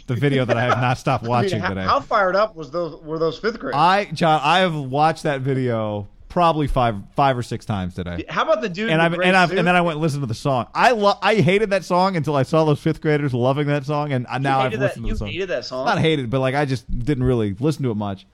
The 0.07 0.15
video 0.15 0.45
that 0.45 0.57
I 0.57 0.63
have 0.63 0.81
not 0.81 0.99
stopped 0.99 1.25
I 1.25 1.27
mean, 1.27 1.31
watching 1.31 1.61
how, 1.61 1.69
today. 1.71 1.83
how 1.83 2.01
fired 2.01 2.37
up 2.37 2.55
was 2.55 2.71
those? 2.71 3.03
Were 3.03 3.19
those 3.19 3.39
fifth 3.39 3.59
graders? 3.59 3.79
I 3.79 4.05
John, 4.07 4.41
I 4.43 4.61
have 4.61 4.75
watched 4.75 5.25
that 5.25 5.41
video 5.41 6.09
probably 6.29 6.67
five 6.67 6.97
five 7.17 7.37
or 7.39 7.43
six 7.43 7.65
times 7.65 7.95
today. 7.95 8.25
how 8.29 8.43
about 8.43 8.61
the 8.61 8.69
dude? 8.69 8.91
And 8.91 9.01
I 9.01 9.07
and 9.07 9.37
I 9.37 9.45
and 9.45 9.67
then 9.67 9.77
I 9.77 9.81
went 9.81 9.95
and 9.97 10.03
listened 10.03 10.23
to 10.23 10.27
the 10.27 10.35
song. 10.35 10.67
I 10.75 10.91
lo- 10.93 11.19
I 11.23 11.37
hated 11.37 11.71
that 11.71 11.85
song 11.85 12.17
until 12.17 12.37
I 12.37 12.43
saw 12.43 12.65
those 12.65 12.81
fifth 12.81 13.01
graders 13.01 13.33
loving 13.35 13.67
that 13.69 13.85
song, 13.85 14.13
and 14.13 14.27
uh, 14.27 14.35
You 14.35 14.39
now 14.41 14.59
I've 14.61 14.65
hated 14.67 14.81
that, 14.81 14.85
listened 14.89 15.07
to 15.07 15.13
the 15.13 15.19
song. 15.19 15.29
You 15.29 15.33
hated 15.35 15.49
that 15.51 15.65
song. 15.65 15.87
Not 15.87 15.99
hated, 15.99 16.31
but 16.31 16.41
like 16.41 16.55
I 16.55 16.65
just 16.65 16.87
didn't 16.99 17.25
really 17.25 17.55
listen 17.59 17.83
to 17.85 17.91
it 17.91 17.97
much. 17.97 18.27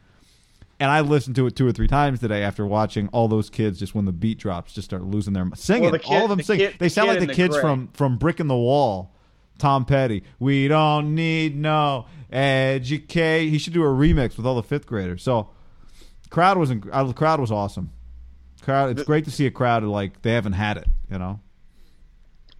And 0.80 0.90
I 0.90 1.00
listened 1.02 1.36
to 1.36 1.46
it 1.46 1.54
two 1.54 1.66
or 1.66 1.70
three 1.72 1.86
times 1.86 2.18
today 2.18 2.42
after 2.42 2.66
watching 2.66 3.08
all 3.12 3.28
those 3.28 3.48
kids 3.48 3.78
just 3.78 3.94
when 3.94 4.06
the 4.06 4.12
beat 4.12 4.38
drops 4.38 4.72
just 4.74 4.86
start 4.86 5.04
losing 5.04 5.32
their 5.32 5.48
singing. 5.54 5.82
Well, 5.84 5.92
the 5.92 5.98
kid- 6.00 6.12
all 6.16 6.24
of 6.24 6.30
them 6.30 6.38
the 6.38 6.44
sing. 6.44 6.58
kid- 6.58 6.74
they 6.80 6.88
sound 6.88 7.08
like 7.08 7.20
the 7.20 7.26
the 7.26 7.34
kids 7.34 7.54
gray. 7.54 7.60
from 7.62 7.88
from 7.94 8.16
Brick 8.18 8.40
in 8.40 8.48
the 8.48 8.56
Wall. 8.56 9.10
Tom 9.56 9.84
Petty. 9.84 10.24
We 10.40 10.66
don't 10.66 11.14
need 11.14 11.56
no 11.56 12.06
educate. 12.32 13.48
He 13.50 13.58
should 13.58 13.72
do 13.72 13.82
a 13.84 13.86
remix 13.86 14.36
with 14.36 14.46
all 14.46 14.56
the 14.56 14.64
fifth 14.64 14.84
graders. 14.84 15.22
So, 15.22 15.50
crowd 16.34 16.58
was 16.58 16.70
uh, 16.70 17.04
the 17.04 17.12
crowd 17.14 17.38
was 17.40 17.52
awesome. 17.52 17.90
Crowd. 18.60 18.90
It's 18.90 19.04
great 19.04 19.24
to 19.26 19.30
see 19.30 19.46
a 19.46 19.50
crowd 19.50 19.84
like 19.84 20.20
they 20.22 20.32
haven't 20.32 20.54
had 20.54 20.76
it. 20.78 20.86
You 21.10 21.18
know. 21.18 21.40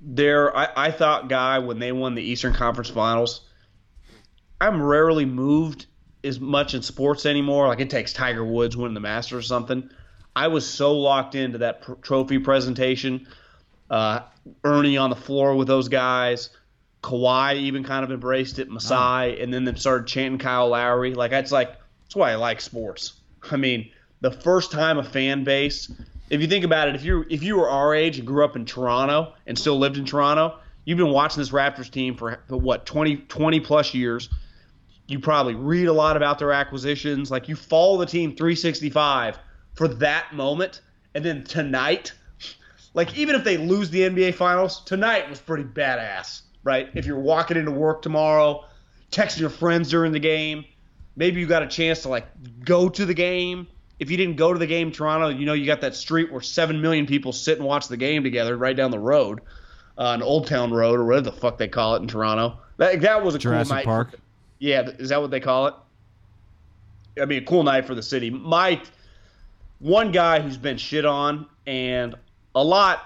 there 0.00 0.56
I, 0.56 0.68
I 0.76 0.90
thought 0.92 1.28
guy 1.28 1.58
when 1.58 1.78
they 1.80 1.90
won 1.90 2.14
the 2.14 2.22
eastern 2.22 2.52
conference 2.52 2.90
finals 2.90 3.40
i'm 4.60 4.80
rarely 4.82 5.24
moved 5.24 5.86
as 6.22 6.38
much 6.38 6.74
in 6.74 6.82
sports 6.82 7.24
anymore 7.26 7.68
like 7.68 7.80
it 7.80 7.88
takes 7.90 8.12
tiger 8.12 8.44
woods 8.44 8.76
winning 8.76 8.94
the 8.94 9.00
masters 9.00 9.38
or 9.38 9.42
something 9.42 9.90
i 10.36 10.46
was 10.48 10.68
so 10.68 10.92
locked 10.92 11.34
into 11.34 11.58
that 11.58 11.80
pr- 11.82 11.94
trophy 11.94 12.38
presentation 12.38 13.26
uh, 13.90 14.20
ernie 14.62 14.98
on 14.98 15.08
the 15.10 15.16
floor 15.16 15.56
with 15.56 15.66
those 15.66 15.88
guys 15.88 16.50
Kawhi 17.02 17.56
even 17.56 17.82
kind 17.82 18.04
of 18.04 18.10
embraced 18.12 18.58
it 18.58 18.70
Masai 18.70 19.40
and 19.42 19.52
then 19.52 19.64
they 19.64 19.74
started 19.74 20.06
chanting 20.06 20.38
Kyle 20.38 20.68
Lowry 20.68 21.14
like 21.14 21.30
that's 21.30 21.50
like 21.50 21.70
that's 22.02 22.14
why 22.14 22.30
I 22.30 22.36
like 22.36 22.60
sports 22.60 23.20
I 23.50 23.56
mean 23.56 23.90
the 24.20 24.30
first 24.30 24.72
time 24.72 24.98
a 24.98 25.04
fan 25.04 25.44
base 25.44 25.90
if 26.30 26.40
you 26.40 26.46
think 26.46 26.64
about 26.64 26.88
it, 26.88 26.94
if 26.94 27.04
you 27.04 27.24
if 27.28 27.42
you 27.42 27.56
were 27.56 27.68
our 27.68 27.94
age 27.94 28.18
and 28.18 28.26
grew 28.26 28.44
up 28.44 28.56
in 28.56 28.64
Toronto 28.64 29.34
and 29.46 29.58
still 29.58 29.78
lived 29.78 29.96
in 29.96 30.04
Toronto, 30.04 30.58
you've 30.84 30.98
been 30.98 31.10
watching 31.10 31.40
this 31.40 31.50
Raptors 31.50 31.90
team 31.90 32.16
for, 32.16 32.40
for 32.48 32.56
what 32.56 32.86
20, 32.86 33.16
20 33.16 33.60
plus 33.60 33.94
years. 33.94 34.28
You 35.06 35.20
probably 35.20 35.54
read 35.54 35.86
a 35.86 35.92
lot 35.92 36.16
about 36.16 36.38
their 36.38 36.52
acquisitions. 36.52 37.30
Like 37.30 37.48
you 37.48 37.56
follow 37.56 37.98
the 37.98 38.06
team 38.06 38.30
365 38.30 39.38
for 39.74 39.88
that 39.88 40.32
moment, 40.32 40.80
and 41.14 41.24
then 41.24 41.44
tonight, 41.44 42.12
like 42.94 43.16
even 43.16 43.34
if 43.34 43.44
they 43.44 43.58
lose 43.58 43.90
the 43.90 44.00
NBA 44.00 44.34
Finals, 44.34 44.82
tonight 44.84 45.28
was 45.28 45.40
pretty 45.40 45.64
badass, 45.64 46.42
right? 46.62 46.88
If 46.94 47.04
you're 47.04 47.18
walking 47.18 47.58
into 47.58 47.70
work 47.70 48.00
tomorrow, 48.00 48.64
texting 49.10 49.40
your 49.40 49.50
friends 49.50 49.90
during 49.90 50.12
the 50.12 50.20
game, 50.20 50.64
maybe 51.16 51.40
you 51.40 51.46
got 51.46 51.62
a 51.62 51.66
chance 51.66 52.02
to 52.02 52.08
like 52.08 52.26
go 52.64 52.88
to 52.88 53.04
the 53.04 53.14
game. 53.14 53.66
If 53.98 54.10
you 54.10 54.16
didn't 54.16 54.36
go 54.36 54.52
to 54.52 54.58
the 54.58 54.66
game, 54.66 54.88
in 54.88 54.92
Toronto, 54.92 55.28
you 55.28 55.46
know 55.46 55.52
you 55.52 55.66
got 55.66 55.80
that 55.82 55.94
street 55.94 56.32
where 56.32 56.40
seven 56.40 56.80
million 56.80 57.06
people 57.06 57.32
sit 57.32 57.58
and 57.58 57.66
watch 57.66 57.88
the 57.88 57.96
game 57.96 58.24
together 58.24 58.56
right 58.56 58.76
down 58.76 58.90
the 58.90 58.98
road, 58.98 59.40
uh, 59.98 60.02
on 60.02 60.22
Old 60.22 60.46
Town 60.46 60.72
Road 60.72 60.98
or 60.98 61.04
whatever 61.04 61.30
the 61.30 61.32
fuck 61.32 61.58
they 61.58 61.68
call 61.68 61.94
it 61.94 62.02
in 62.02 62.08
Toronto. 62.08 62.58
That 62.76 63.00
that 63.02 63.24
was 63.24 63.34
a 63.34 63.38
Jurassic 63.38 63.68
cool 63.68 63.76
night. 63.76 63.84
Park. 63.84 64.20
Yeah, 64.58 64.82
is 64.82 65.10
that 65.10 65.20
what 65.20 65.30
they 65.30 65.40
call 65.40 65.66
it? 65.68 65.74
I 67.20 67.26
mean, 67.26 67.42
a 67.42 67.46
cool 67.46 67.62
night 67.62 67.86
for 67.86 67.94
the 67.94 68.02
city. 68.02 68.30
My 68.30 68.80
one 69.78 70.10
guy 70.10 70.40
who's 70.40 70.56
been 70.56 70.78
shit 70.78 71.04
on 71.04 71.46
and 71.66 72.14
a 72.54 72.64
lot 72.64 73.02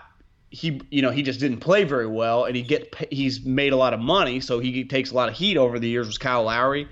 he 0.50 0.80
you 0.90 1.02
know 1.02 1.10
he 1.10 1.22
just 1.22 1.40
didn't 1.40 1.58
play 1.58 1.84
very 1.84 2.06
well 2.06 2.44
and 2.44 2.56
he 2.56 2.62
get 2.62 2.94
he's 3.10 3.44
made 3.44 3.72
a 3.72 3.76
lot 3.76 3.92
of 3.92 4.00
money 4.00 4.40
so 4.40 4.58
he 4.60 4.84
takes 4.84 5.10
a 5.10 5.14
lot 5.14 5.28
of 5.28 5.34
heat 5.34 5.56
over 5.56 5.78
the 5.78 5.88
years 5.88 6.06
was 6.06 6.18
Kyle 6.18 6.44
Lowry. 6.44 6.88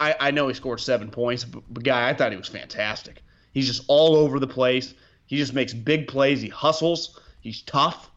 I, 0.00 0.14
I 0.20 0.30
know 0.30 0.48
he 0.48 0.54
scored 0.54 0.80
seven 0.80 1.10
points, 1.10 1.44
but, 1.44 1.62
but 1.68 1.84
guy 1.84 2.08
I 2.08 2.14
thought 2.14 2.32
he 2.32 2.38
was 2.38 2.48
fantastic. 2.48 3.22
He's 3.52 3.66
just 3.66 3.84
all 3.88 4.16
over 4.16 4.38
the 4.38 4.46
place. 4.46 4.94
He 5.26 5.36
just 5.36 5.54
makes 5.54 5.72
big 5.72 6.08
plays. 6.08 6.40
He 6.40 6.48
hustles. 6.48 7.20
He's 7.40 7.62
tough. 7.62 8.10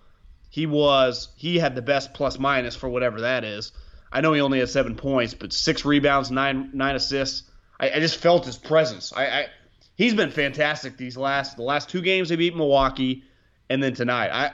He 0.49 0.65
was 0.65 1.29
he 1.35 1.57
had 1.57 1.75
the 1.75 1.81
best 1.81 2.13
plus 2.13 2.39
minus 2.39 2.75
for 2.75 2.89
whatever 2.89 3.21
that 3.21 3.43
is. 3.43 3.71
I 4.11 4.21
know 4.21 4.33
he 4.33 4.41
only 4.41 4.59
had 4.59 4.69
seven 4.69 4.95
points, 4.95 5.33
but 5.33 5.53
six 5.53 5.85
rebounds, 5.85 6.31
nine 6.31 6.71
nine 6.73 6.95
assists. 6.95 7.49
I, 7.79 7.91
I 7.91 7.99
just 7.99 8.17
felt 8.17 8.45
his 8.45 8.57
presence. 8.57 9.13
I, 9.15 9.25
I 9.25 9.47
he's 9.95 10.13
been 10.13 10.31
fantastic 10.31 10.97
these 10.97 11.17
last 11.17 11.57
the 11.57 11.63
last 11.63 11.89
two 11.89 12.01
games 12.01 12.29
they 12.29 12.35
beat 12.35 12.55
Milwaukee, 12.55 13.23
and 13.69 13.83
then 13.83 13.93
tonight. 13.93 14.31
I 14.31 14.51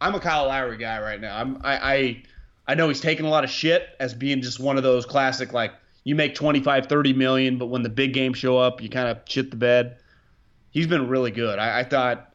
I'm 0.00 0.14
a 0.14 0.20
Kyle 0.20 0.46
Lowry 0.46 0.76
guy 0.76 1.00
right 1.00 1.20
now. 1.20 1.38
I'm 1.38 1.60
I 1.64 1.94
I, 1.94 2.22
I 2.66 2.74
know 2.74 2.88
he's 2.88 3.00
taking 3.00 3.24
a 3.24 3.30
lot 3.30 3.44
of 3.44 3.50
shit 3.50 3.88
as 4.00 4.14
being 4.14 4.42
just 4.42 4.60
one 4.60 4.76
of 4.76 4.82
those 4.82 5.06
classic 5.06 5.52
like 5.52 5.72
you 6.04 6.14
make 6.14 6.34
25 6.34 6.86
30 6.86 7.12
million, 7.12 7.58
but 7.58 7.66
when 7.66 7.82
the 7.82 7.88
big 7.88 8.12
games 8.12 8.38
show 8.38 8.58
up, 8.58 8.82
you 8.82 8.88
kind 8.88 9.08
of 9.08 9.20
shit 9.26 9.50
the 9.50 9.56
bed. 9.56 9.98
He's 10.70 10.86
been 10.86 11.08
really 11.08 11.30
good. 11.30 11.58
I, 11.58 11.80
I 11.80 11.84
thought 11.84 12.32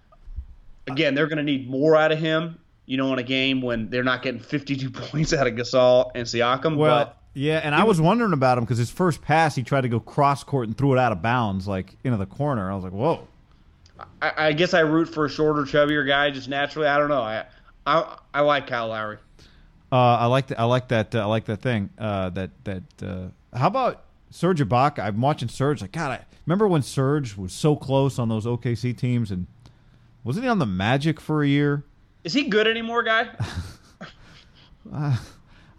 again 0.87 1.15
they're 1.15 1.27
going 1.27 1.37
to 1.37 1.43
need 1.43 1.69
more 1.69 1.95
out 1.95 2.11
of 2.11 2.19
him. 2.19 2.59
You 2.85 2.97
know, 2.97 3.13
in 3.13 3.19
a 3.19 3.23
game 3.23 3.61
when 3.61 3.89
they're 3.89 4.03
not 4.03 4.21
getting 4.21 4.41
52 4.41 4.89
points 4.91 5.33
out 5.33 5.47
of 5.47 5.53
Gasol 5.53 6.11
and 6.15 6.27
Siakam. 6.27 6.75
Well, 6.75 7.05
but 7.05 7.17
yeah, 7.33 7.61
and 7.63 7.73
I 7.73 7.83
was 7.85 8.01
wondering 8.01 8.33
about 8.33 8.57
him 8.57 8.65
because 8.65 8.77
his 8.77 8.91
first 8.91 9.21
pass, 9.21 9.55
he 9.55 9.63
tried 9.63 9.81
to 9.81 9.89
go 9.89 9.99
cross 9.99 10.43
court 10.43 10.67
and 10.67 10.77
threw 10.77 10.93
it 10.93 10.99
out 10.99 11.11
of 11.11 11.21
bounds, 11.21 11.67
like 11.67 11.95
into 12.03 12.17
the 12.17 12.25
corner. 12.25 12.69
I 12.69 12.75
was 12.75 12.83
like, 12.83 12.93
whoa. 12.93 13.27
I, 14.21 14.47
I 14.47 14.53
guess 14.53 14.73
I 14.73 14.81
root 14.81 15.05
for 15.05 15.25
a 15.25 15.29
shorter, 15.29 15.61
chubbier 15.61 16.05
guy 16.05 16.29
just 16.29 16.49
naturally. 16.49 16.87
I 16.87 16.97
don't 16.97 17.09
know. 17.09 17.21
I 17.21 17.45
I, 17.85 18.17
I 18.33 18.41
like 18.41 18.67
Kyle 18.67 18.89
Lowry. 18.89 19.17
Uh, 19.91 19.95
I 19.95 20.25
like 20.25 20.47
that. 20.47 20.59
I 20.59 20.63
like 20.63 20.87
that. 20.89 21.15
Uh, 21.15 21.21
I 21.21 21.25
like 21.25 21.45
that 21.45 21.61
thing. 21.61 21.89
Uh, 21.97 22.29
that 22.31 22.51
that. 22.65 22.83
Uh, 23.53 23.59
how 23.59 23.67
about 23.67 24.05
Serge 24.29 24.59
Ibaka? 24.59 24.99
I'm 24.99 25.21
watching 25.21 25.47
Serge. 25.47 25.81
Like 25.81 25.91
God, 25.91 26.11
I 26.11 26.25
remember 26.45 26.67
when 26.67 26.81
Serge 26.81 27.37
was 27.37 27.53
so 27.53 27.75
close 27.75 28.19
on 28.19 28.29
those 28.29 28.45
OKC 28.45 28.97
teams, 28.97 29.31
and 29.31 29.47
wasn't 30.23 30.45
he 30.45 30.49
on 30.49 30.59
the 30.59 30.65
Magic 30.65 31.21
for 31.21 31.43
a 31.43 31.47
year? 31.47 31.83
Is 32.23 32.33
he 32.33 32.43
good 32.45 32.67
anymore, 32.67 33.03
guy? 33.03 33.29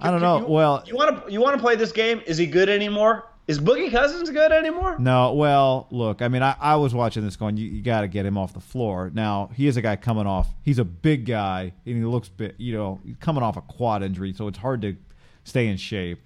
I 0.01 0.11
don't 0.11 0.21
know. 0.21 0.41
You, 0.41 0.47
well, 0.47 0.85
you 0.87 0.95
want 0.95 1.27
to 1.27 1.33
you 1.33 1.41
want 1.41 1.57
to 1.57 1.63
play 1.63 1.77
this 1.77 1.93
game? 1.93 2.21
Is 2.27 2.37
he 2.37 2.47
good 2.47 2.69
anymore? 2.69 3.25
Is 3.47 3.61
Boogie 3.61 3.91
Cousins 3.91 4.31
good 4.31 4.53
anymore? 4.53 4.97
No, 4.99 5.35
well, 5.35 5.87
look, 5.91 6.23
I 6.23 6.29
mean, 6.29 6.43
I, 6.43 6.57
I 6.59 6.77
was 6.77 6.95
watching 6.95 7.23
this 7.23 7.37
going, 7.37 7.59
you, 7.59 7.69
you 7.69 7.83
got 7.83 8.01
to 8.01 8.09
get 8.09 8.25
him 8.25 8.39
off 8.39 8.55
the 8.55 8.61
floor. 8.61 9.11
Now, 9.13 9.51
he 9.55 9.67
is 9.67 9.77
a 9.77 9.83
guy 9.83 9.97
coming 9.97 10.27
off, 10.27 10.49
he's 10.63 10.79
a 10.79 10.85
big 10.85 11.27
guy, 11.27 11.75
and 11.85 11.97
he 11.97 12.05
looks, 12.05 12.31
bit, 12.31 12.55
you 12.57 12.73
know, 12.73 13.01
coming 13.21 13.43
off 13.43 13.59
a 13.59 13.61
quad 13.61 14.03
injury, 14.03 14.33
so 14.33 14.49
it's 14.49 14.57
hard 14.57 14.81
to 14.81 14.97
stay 15.45 15.67
in 15.67 15.77
shape. 15.77 16.23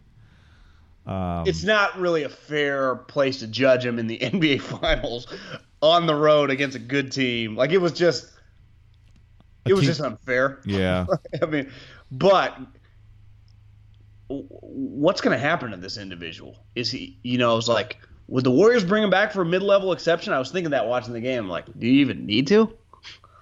Um, 1.08 1.44
It's 1.46 1.64
not 1.64 1.98
really 1.98 2.24
a 2.24 2.28
fair 2.28 2.96
place 2.96 3.38
to 3.40 3.46
judge 3.46 3.84
him 3.84 3.98
in 3.98 4.06
the 4.06 4.18
NBA 4.22 4.60
Finals 4.60 5.26
on 5.80 6.06
the 6.06 6.14
road 6.14 6.50
against 6.50 6.76
a 6.76 6.80
good 6.80 7.10
team. 7.12 7.56
Like 7.56 7.70
it 7.72 7.78
was 7.78 7.92
just, 7.92 8.30
it 9.64 9.72
was 9.72 9.80
team- 9.82 9.88
just 9.88 10.00
unfair. 10.00 10.60
yeah. 10.64 11.06
I 11.42 11.46
mean, 11.46 11.70
but 12.10 12.58
what's 14.28 15.20
going 15.20 15.34
to 15.36 15.38
happen 15.42 15.70
to 15.70 15.76
this 15.76 15.96
individual? 15.96 16.58
Is 16.74 16.90
he, 16.90 17.18
you 17.22 17.38
know, 17.38 17.56
it's 17.56 17.68
like, 17.68 17.98
would 18.28 18.44
the 18.44 18.50
Warriors 18.50 18.84
bring 18.84 19.02
him 19.02 19.10
back 19.10 19.32
for 19.32 19.40
a 19.42 19.46
mid-level 19.46 19.92
exception? 19.92 20.32
I 20.34 20.38
was 20.38 20.50
thinking 20.50 20.72
that 20.72 20.86
watching 20.86 21.14
the 21.14 21.20
game. 21.20 21.48
Like, 21.48 21.64
do 21.78 21.86
you 21.86 22.00
even 22.00 22.26
need 22.26 22.46
to? 22.48 22.70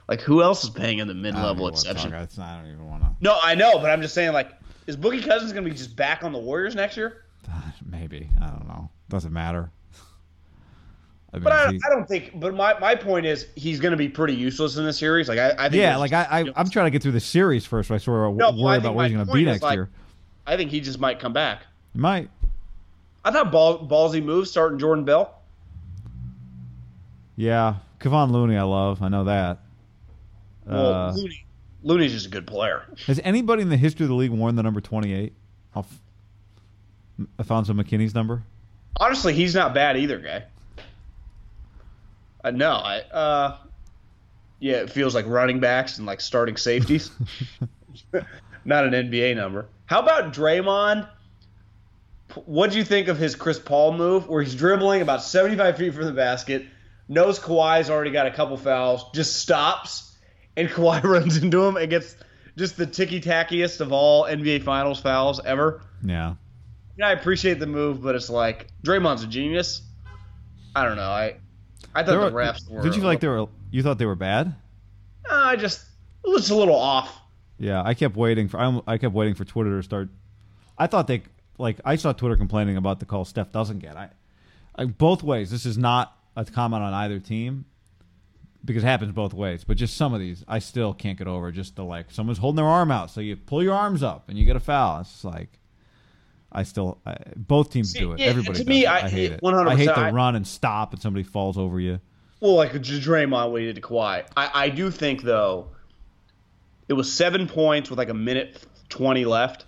Like, 0.08 0.20
who 0.20 0.42
else 0.42 0.62
is 0.62 0.70
paying 0.70 0.98
him 0.98 1.08
the 1.08 1.14
mid-level 1.14 1.66
exception? 1.66 2.12
not- 2.12 2.38
I 2.38 2.56
don't 2.62 2.70
even 2.70 2.86
want 2.86 3.02
to. 3.02 3.10
No, 3.20 3.36
I 3.42 3.56
know, 3.56 3.78
but 3.80 3.90
I'm 3.90 4.00
just 4.02 4.14
saying, 4.14 4.32
like, 4.32 4.52
is 4.86 4.96
Boogie 4.96 5.24
Cousins 5.26 5.52
going 5.52 5.64
to 5.64 5.70
be 5.70 5.76
just 5.76 5.96
back 5.96 6.22
on 6.22 6.32
the 6.32 6.38
Warriors 6.38 6.76
next 6.76 6.96
year? 6.96 7.24
Maybe. 7.84 8.28
I 8.42 8.46
don't 8.48 8.66
know. 8.68 8.90
Doesn't 9.08 9.32
matter. 9.32 9.70
I 11.32 11.36
mean, 11.38 11.44
But 11.44 11.52
I, 11.52 11.72
he- 11.72 11.80
I 11.86 11.90
don't 11.90 12.06
think. 12.08 12.38
But 12.38 12.54
my, 12.54 12.78
my 12.78 12.94
point 12.94 13.26
is, 13.26 13.46
he's 13.56 13.80
going 13.80 13.90
to 13.92 13.96
be 13.96 14.08
pretty 14.08 14.34
useless 14.34 14.76
in 14.76 14.84
this 14.84 14.98
series. 14.98 15.28
Like, 15.28 15.38
I, 15.38 15.50
I 15.58 15.68
think. 15.68 15.74
yeah, 15.80 15.96
like 15.96 16.12
I, 16.12 16.22
I, 16.30 16.52
I'm 16.56 16.68
trying 16.70 16.86
to 16.86 16.90
get 16.90 17.02
through 17.02 17.12
the 17.12 17.20
series 17.20 17.64
first. 17.66 17.88
So 17.88 17.94
I 17.94 17.98
sort 17.98 18.30
of 18.30 18.36
No, 18.36 18.52
worry 18.52 18.78
about 18.78 18.94
where 18.94 19.06
he's 19.06 19.14
going 19.14 19.26
to 19.26 19.32
be 19.32 19.44
next 19.44 19.62
like, 19.62 19.74
year. 19.74 19.90
I 20.46 20.56
think 20.56 20.70
he 20.70 20.80
just 20.80 20.98
might 21.00 21.18
come 21.18 21.32
back. 21.32 21.62
He 21.92 21.98
might. 21.98 22.30
I 23.24 23.32
thought 23.32 23.50
ball, 23.50 23.86
ballsy 23.88 24.22
move 24.22 24.46
starting 24.46 24.78
Jordan 24.78 25.04
Bell. 25.04 25.32
Yeah, 27.36 27.76
Kevon 28.00 28.30
Looney, 28.30 28.56
I 28.56 28.62
love. 28.62 29.02
I 29.02 29.08
know 29.08 29.24
that. 29.24 29.58
Well, 30.64 30.94
Uh, 30.94 31.12
Looney, 31.12 31.46
Looney's 31.82 32.12
just 32.12 32.26
a 32.26 32.30
good 32.30 32.46
player. 32.46 32.84
Has 33.06 33.20
anybody 33.24 33.62
in 33.62 33.68
the 33.68 33.76
history 33.76 34.04
of 34.04 34.08
the 34.08 34.14
league 34.14 34.30
worn 34.30 34.54
the 34.56 34.62
number 34.62 34.80
28? 34.80 35.32
Off 35.74 36.00
Alfonzo 37.38 37.72
McKinnie's 37.72 38.14
number? 38.14 38.42
Honestly, 38.98 39.34
he's 39.34 39.54
not 39.54 39.74
bad 39.74 39.96
either, 39.96 40.18
guy. 40.18 40.44
Uh, 42.42 42.50
no, 42.50 42.72
I. 42.72 43.00
Uh, 43.00 43.58
yeah, 44.58 44.76
it 44.76 44.90
feels 44.90 45.14
like 45.14 45.26
running 45.26 45.60
backs 45.60 45.98
and 45.98 46.06
like 46.06 46.20
starting 46.20 46.56
safeties. 46.56 47.10
not 48.64 48.86
an 48.86 49.10
NBA 49.10 49.36
number. 49.36 49.68
How 49.86 50.00
about 50.00 50.32
Draymond? 50.32 51.08
What 52.46 52.70
do 52.70 52.78
you 52.78 52.84
think 52.84 53.08
of 53.08 53.18
his 53.18 53.34
Chris 53.34 53.58
Paul 53.58 53.92
move, 53.92 54.28
where 54.28 54.42
he's 54.42 54.54
dribbling 54.54 55.02
about 55.02 55.22
75 55.22 55.76
feet 55.76 55.94
from 55.94 56.04
the 56.04 56.12
basket, 56.12 56.66
knows 57.08 57.38
Kawhi's 57.38 57.88
already 57.88 58.10
got 58.10 58.26
a 58.26 58.30
couple 58.30 58.56
fouls, 58.56 59.04
just 59.14 59.36
stops, 59.36 60.14
and 60.56 60.68
Kawhi 60.70 61.02
runs 61.02 61.36
into 61.36 61.64
him 61.64 61.76
and 61.76 61.88
gets 61.88 62.16
just 62.56 62.76
the 62.76 62.86
ticky 62.86 63.20
tackiest 63.20 63.80
of 63.80 63.92
all 63.92 64.24
NBA 64.24 64.62
Finals 64.64 65.00
fouls 65.00 65.40
ever? 65.44 65.82
Yeah. 66.04 66.34
I 67.02 67.12
appreciate 67.12 67.58
the 67.58 67.66
move, 67.66 68.02
but 68.02 68.14
it's 68.14 68.30
like 68.30 68.68
Draymond's 68.82 69.22
a 69.22 69.26
genius. 69.26 69.82
I 70.74 70.84
don't 70.84 70.96
know. 70.96 71.02
I 71.10 71.36
I 71.94 72.02
thought 72.02 72.06
They 72.06 72.12
the 72.12 72.18
were- 72.18 72.30
refs 72.30 72.68
were. 72.68 72.82
Did 72.82 72.94
you 72.94 73.00
feel 73.00 73.08
like 73.08 73.20
they 73.20 73.28
were? 73.28 73.46
You 73.70 73.82
thought 73.82 73.98
they 73.98 74.06
were 74.06 74.14
bad? 74.14 74.54
Uh, 75.28 75.34
I 75.34 75.56
just 75.56 75.84
it 76.24 76.28
was 76.30 76.50
a 76.50 76.54
little 76.56 76.76
off. 76.76 77.20
Yeah, 77.58 77.82
I 77.82 77.94
kept 77.94 78.16
waiting 78.16 78.48
for. 78.48 78.58
I, 78.60 78.80
I 78.86 78.98
kept 78.98 79.14
waiting 79.14 79.34
for 79.34 79.44
Twitter 79.44 79.76
to 79.76 79.82
start. 79.82 80.08
I 80.78 80.86
thought 80.86 81.06
they 81.06 81.22
like. 81.58 81.80
I 81.84 81.96
saw 81.96 82.12
Twitter 82.12 82.36
complaining 82.36 82.76
about 82.76 83.00
the 83.00 83.06
call 83.06 83.24
Steph 83.24 83.52
doesn't 83.52 83.78
get. 83.80 83.96
I, 83.96 84.10
I 84.74 84.84
both 84.86 85.22
ways. 85.22 85.50
This 85.50 85.64
is 85.66 85.76
not 85.78 86.16
a 86.36 86.44
comment 86.44 86.82
on 86.82 86.92
either 86.92 87.18
team 87.18 87.64
because 88.64 88.82
it 88.82 88.86
happens 88.86 89.12
both 89.12 89.32
ways. 89.32 89.64
But 89.64 89.76
just 89.78 89.96
some 89.96 90.12
of 90.12 90.20
these, 90.20 90.44
I 90.46 90.58
still 90.58 90.92
can't 90.92 91.16
get 91.16 91.26
over. 91.28 91.50
Just 91.50 91.76
the 91.76 91.84
like 91.84 92.10
someone's 92.10 92.38
holding 92.38 92.56
their 92.56 92.66
arm 92.66 92.90
out, 92.90 93.10
so 93.10 93.20
you 93.20 93.36
pull 93.36 93.62
your 93.62 93.74
arms 93.74 94.02
up 94.02 94.28
and 94.28 94.38
you 94.38 94.44
get 94.44 94.56
a 94.56 94.60
foul. 94.60 95.00
It's 95.00 95.24
like. 95.24 95.58
I 96.52 96.62
still, 96.62 96.98
I, 97.04 97.16
both 97.36 97.72
teams 97.72 97.92
See, 97.92 97.98
do 97.98 98.12
it. 98.12 98.20
yeah, 98.20 98.26
Everybody 98.26 98.58
to 98.58 98.64
does 98.64 98.66
me, 98.68 98.84
it. 98.84 98.88
I- 98.88 98.96
I, 99.04 99.08
hate 99.08 99.32
it. 99.32 99.40
100%, 99.42 99.66
I 99.68 99.76
hate 99.76 99.94
the 99.94 100.12
run 100.12 100.36
and 100.36 100.46
stop 100.46 100.92
and 100.92 101.02
somebody 101.02 101.22
falls 101.22 101.58
over 101.58 101.78
you. 101.80 102.00
Well, 102.40 102.54
like 102.54 102.72
Draymond 102.72 103.50
what 103.50 103.60
he 103.60 103.66
did 103.66 103.76
to 103.76 103.82
Kawhi. 103.82 104.26
I, 104.36 104.50
I 104.54 104.68
do 104.68 104.90
think 104.90 105.22
though, 105.22 105.68
it 106.88 106.92
was 106.92 107.12
seven 107.12 107.48
points 107.48 107.90
with 107.90 107.98
like 107.98 108.10
a 108.10 108.14
minute 108.14 108.62
twenty 108.88 109.24
left. 109.24 109.64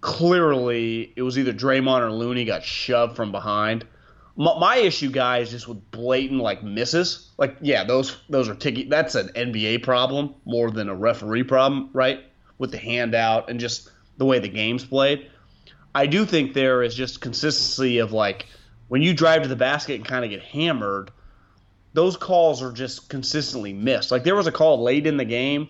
Clearly, 0.00 1.12
it 1.14 1.22
was 1.22 1.38
either 1.38 1.52
Draymond 1.52 2.00
or 2.00 2.10
Looney 2.10 2.44
got 2.44 2.64
shoved 2.64 3.16
from 3.16 3.30
behind. 3.32 3.86
My, 4.34 4.58
my 4.58 4.76
issue, 4.76 5.10
guys, 5.10 5.48
is 5.48 5.52
just 5.52 5.68
with 5.68 5.90
blatant 5.90 6.40
like 6.40 6.62
misses. 6.64 7.30
Like, 7.36 7.56
yeah, 7.60 7.84
those 7.84 8.16
those 8.30 8.48
are 8.48 8.54
ticky. 8.54 8.84
That's 8.84 9.14
an 9.14 9.28
NBA 9.36 9.82
problem 9.82 10.34
more 10.46 10.70
than 10.70 10.88
a 10.88 10.94
referee 10.94 11.44
problem, 11.44 11.90
right? 11.92 12.24
With 12.58 12.70
the 12.72 12.78
handout 12.78 13.50
and 13.50 13.60
just 13.60 13.90
the 14.16 14.24
way 14.24 14.38
the 14.38 14.48
game's 14.48 14.84
played. 14.84 15.30
I 15.94 16.06
do 16.06 16.24
think 16.24 16.54
there 16.54 16.82
is 16.82 16.94
just 16.94 17.20
consistency 17.20 17.98
of 17.98 18.12
like 18.12 18.46
when 18.88 19.02
you 19.02 19.12
drive 19.14 19.42
to 19.42 19.48
the 19.48 19.56
basket 19.56 19.94
and 19.94 20.04
kind 20.04 20.24
of 20.24 20.30
get 20.30 20.42
hammered 20.42 21.10
those 21.92 22.16
calls 22.16 22.62
are 22.62 22.70
just 22.70 23.08
consistently 23.08 23.72
missed. 23.72 24.12
Like 24.12 24.22
there 24.22 24.36
was 24.36 24.46
a 24.46 24.52
call 24.52 24.80
late 24.80 25.08
in 25.08 25.16
the 25.16 25.24
game 25.24 25.68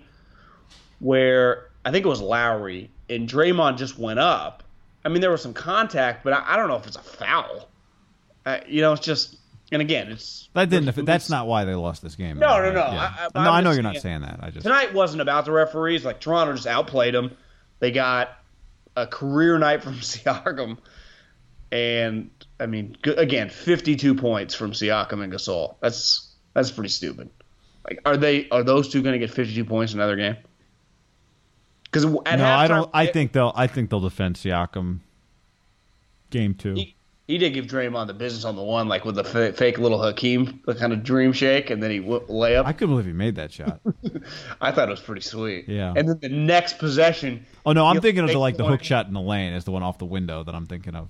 where 0.99 1.71
I 1.85 1.91
think 1.91 2.05
it 2.05 2.09
was 2.09 2.21
Lowry 2.21 2.91
and 3.09 3.29
Draymond 3.29 3.79
just 3.79 3.99
went 3.99 4.19
up. 4.19 4.63
I 5.05 5.09
mean, 5.09 5.23
there 5.23 5.31
was 5.31 5.41
some 5.43 5.55
contact, 5.55 6.23
but 6.25 6.33
I, 6.35 6.45
I 6.47 6.57
don't 6.57 6.69
know 6.69 6.77
if 6.77 6.87
it's 6.87 6.97
a 6.97 7.03
foul. 7.03 7.69
Uh, 8.45 8.59
you 8.67 8.83
know, 8.83 8.93
it's 8.93 9.05
just 9.05 9.37
And 9.73 9.81
again, 9.81 10.09
it's 10.13 10.49
That 10.55 10.69
didn't. 10.69 11.07
That's 11.07 11.31
not 11.31 11.47
why 11.47 11.65
they 11.65 11.75
lost 11.75 12.03
this 12.03 12.17
game. 12.17 12.39
No, 12.39 12.61
no, 12.61 12.71
no. 12.73 12.81
Yeah. 12.81 13.15
I- 13.19 13.29
I- 13.35 13.45
no, 13.45 13.51
I 13.51 13.61
know 13.63 13.71
you're 13.71 13.83
not 13.83 13.93
saying- 13.95 14.03
saying 14.03 14.21
that. 14.23 14.41
I 14.43 14.51
just 14.51 14.65
tonight 14.65 14.93
wasn't 14.93 15.23
about 15.23 15.45
the 15.47 15.53
referees. 15.53 16.05
Like 16.05 16.21
Toronto 16.21 16.53
just 16.55 16.67
outplayed 16.67 17.15
them. 17.15 17.35
They 17.79 17.91
got 17.93 18.37
a 18.97 19.07
career 19.07 19.59
night 19.59 19.83
from 19.83 19.95
Siakam, 20.01 20.79
and 21.73 22.31
I 22.59 22.67
mean, 22.67 22.97
again, 23.05 23.51
52 23.51 24.15
points 24.15 24.55
from 24.55 24.73
Siakam 24.73 25.23
and 25.23 25.33
Gasol. 25.33 25.77
That's 25.81 26.29
that's 26.55 26.71
pretty 26.71 26.91
stupid. 26.91 27.31
Like, 27.89 28.01
are 28.05 28.17
they 28.17 28.49
are 28.51 28.63
those 28.63 28.89
two 28.89 29.03
going 29.03 29.15
to 29.15 29.19
get 29.19 29.31
52 29.31 29.65
points 29.65 29.93
in 29.93 30.01
another 30.01 30.17
game? 30.17 30.37
Because 31.85 32.05
no, 32.05 32.23
I 32.25 32.69
don't. 32.69 32.91
I 32.93 33.07
think 33.07 33.33
they'll. 33.33 33.53
I 33.57 33.67
think 33.67 33.91
they'll 33.91 34.01
defend 34.01 34.37
Siakam. 34.37 35.01
Game 36.31 36.55
two. 36.55 36.77
He, 37.31 37.39
did 37.39 37.55
give 37.55 37.67
Draymond 37.67 38.07
the 38.09 38.15
business 38.15 38.45
on 38.45 38.57
the 38.57 38.63
one, 38.63 38.89
like 38.89 39.05
with 39.05 39.15
the 39.15 39.25
fa- 39.25 39.53
fake 39.53 39.79
little 39.79 40.03
Hakeem, 40.03 40.61
the 40.67 40.75
kind 40.75 40.93
of 40.93 41.03
dream 41.03 41.33
shake, 41.33 41.71
and 41.71 41.83
then 41.83 41.91
he 41.91 41.99
w- 42.01 42.27
layup. 42.29 42.65
I 42.67 42.73
couldn't 42.73 42.91
believe 42.95 43.07
he 43.07 43.13
made 43.13 43.37
that 43.37 43.53
shot. 43.53 43.81
I 44.61 44.73
thought 44.73 44.89
it 44.89 44.91
was 44.91 45.01
pretty 45.01 45.21
sweet. 45.23 45.69
Yeah. 45.69 45.93
And 45.97 46.09
then 46.09 46.19
the 46.21 46.29
next 46.29 46.79
possession, 46.79 47.45
Oh 47.65 47.73
no, 47.73 47.87
I'm 47.87 48.01
thinking 48.01 48.25
of 48.25 48.31
the 48.31 48.39
like 48.39 48.57
the 48.57 48.65
one. 48.65 48.73
hook 48.73 48.83
shot 48.83 49.07
in 49.07 49.13
the 49.13 49.21
lane 49.21 49.53
is 49.53 49.65
the 49.65 49.71
one 49.73 49.83
off 49.83 49.99
the 49.99 50.05
window 50.07 50.43
that 50.45 50.55
I'm 50.55 50.67
thinking 50.67 50.95
of. 50.95 51.09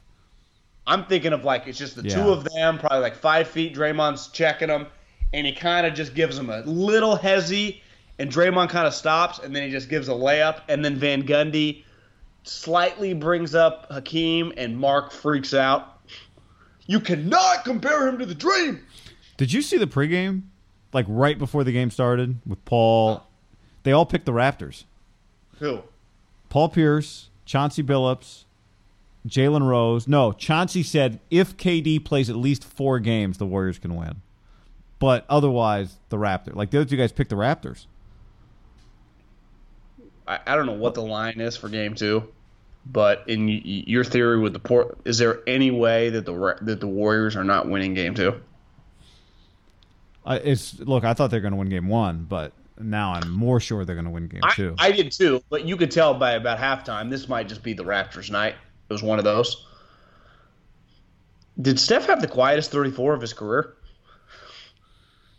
I'm 0.86 1.04
thinking 1.04 1.32
of 1.32 1.44
like 1.44 1.66
it's 1.66 1.78
just 1.78 1.96
the 1.96 2.02
Yeah. 2.02 2.16
two 2.16 2.30
of 2.30 2.44
them, 2.44 2.78
probably 2.78 3.00
like 3.00 3.16
five 3.16 3.48
feet. 3.48 3.74
Draymond's 3.74 4.28
checking 4.28 4.68
them, 4.68 4.86
and 5.32 5.46
he 5.46 5.52
kind 5.52 5.86
of 5.86 5.94
just 5.94 6.14
gives 6.14 6.36
him 6.38 6.50
a 6.50 6.60
little 6.62 7.16
hezzy, 7.16 7.80
and 8.18 8.30
Draymond 8.30 8.70
kind 8.70 8.86
of 8.86 8.94
stops, 8.94 9.38
and 9.38 9.54
then 9.54 9.62
he 9.62 9.70
just 9.70 9.88
gives 9.88 10.08
a 10.08 10.12
layup, 10.12 10.62
and 10.68 10.84
then 10.84 10.96
Van 10.96 11.22
Gundy 11.22 11.84
slightly 12.42 13.14
brings 13.14 13.54
up 13.54 13.86
Hakeem, 13.90 14.52
and 14.56 14.76
Mark 14.78 15.12
freaks 15.12 15.54
out. 15.54 15.99
You 16.90 16.98
cannot 16.98 17.64
compare 17.64 18.08
him 18.08 18.18
to 18.18 18.26
the 18.26 18.34
Dream. 18.34 18.84
Did 19.36 19.52
you 19.52 19.62
see 19.62 19.76
the 19.76 19.86
pregame? 19.86 20.42
Like 20.92 21.06
right 21.08 21.38
before 21.38 21.62
the 21.62 21.70
game 21.70 21.88
started 21.88 22.40
with 22.44 22.64
Paul. 22.64 23.22
They 23.84 23.92
all 23.92 24.04
picked 24.04 24.26
the 24.26 24.32
Raptors. 24.32 24.86
Who? 25.60 25.84
Paul 26.48 26.68
Pierce, 26.68 27.28
Chauncey 27.46 27.84
Billups, 27.84 28.42
Jalen 29.24 29.68
Rose. 29.68 30.08
No, 30.08 30.32
Chauncey 30.32 30.82
said 30.82 31.20
if 31.30 31.56
KD 31.56 32.04
plays 32.04 32.28
at 32.28 32.34
least 32.34 32.64
four 32.64 32.98
games, 32.98 33.38
the 33.38 33.46
Warriors 33.46 33.78
can 33.78 33.94
win. 33.94 34.16
But 34.98 35.24
otherwise, 35.28 35.98
the 36.08 36.16
Raptors. 36.16 36.56
Like 36.56 36.72
the 36.72 36.80
other 36.80 36.90
two 36.90 36.96
guys 36.96 37.12
picked 37.12 37.30
the 37.30 37.36
Raptors. 37.36 37.86
I, 40.26 40.40
I 40.44 40.56
don't 40.56 40.66
know 40.66 40.72
what 40.72 40.94
the 40.94 41.02
line 41.02 41.40
is 41.40 41.56
for 41.56 41.68
Game 41.68 41.94
Two, 41.94 42.32
but 42.86 43.24
in 43.28 43.48
your 43.48 44.04
theory 44.04 44.38
with 44.38 44.52
the 44.52 44.58
port, 44.58 44.98
is 45.04 45.18
there 45.18 45.40
any 45.46 45.70
way 45.70 46.10
that 46.10 46.24
the 46.24 46.56
that 46.62 46.80
the 46.80 46.86
Warriors 46.86 47.36
are 47.36 47.44
not 47.44 47.68
winning 47.68 47.94
Game 47.94 48.14
Two? 48.14 48.40
I, 50.24 50.36
it's 50.36 50.78
look. 50.80 51.04
I 51.04 51.14
thought 51.14 51.30
they're 51.30 51.40
going 51.40 51.52
to 51.52 51.58
win 51.58 51.68
game 51.68 51.88
one, 51.88 52.26
but 52.28 52.52
now 52.78 53.12
I'm 53.14 53.30
more 53.30 53.60
sure 53.60 53.84
they're 53.84 53.94
going 53.94 54.04
to 54.04 54.10
win 54.10 54.28
game 54.28 54.40
I, 54.42 54.54
two. 54.54 54.74
I 54.78 54.92
did 54.92 55.12
too, 55.12 55.42
but 55.48 55.64
you 55.64 55.76
could 55.76 55.90
tell 55.90 56.14
by 56.14 56.32
about 56.32 56.58
halftime 56.58 57.10
this 57.10 57.28
might 57.28 57.48
just 57.48 57.62
be 57.62 57.72
the 57.72 57.84
Raptors' 57.84 58.30
night. 58.30 58.54
It 58.88 58.92
was 58.92 59.02
one 59.02 59.18
of 59.18 59.24
those. 59.24 59.66
Did 61.60 61.78
Steph 61.78 62.06
have 62.06 62.20
the 62.20 62.28
quietest 62.28 62.70
34 62.70 63.14
of 63.14 63.20
his 63.20 63.32
career? 63.32 63.74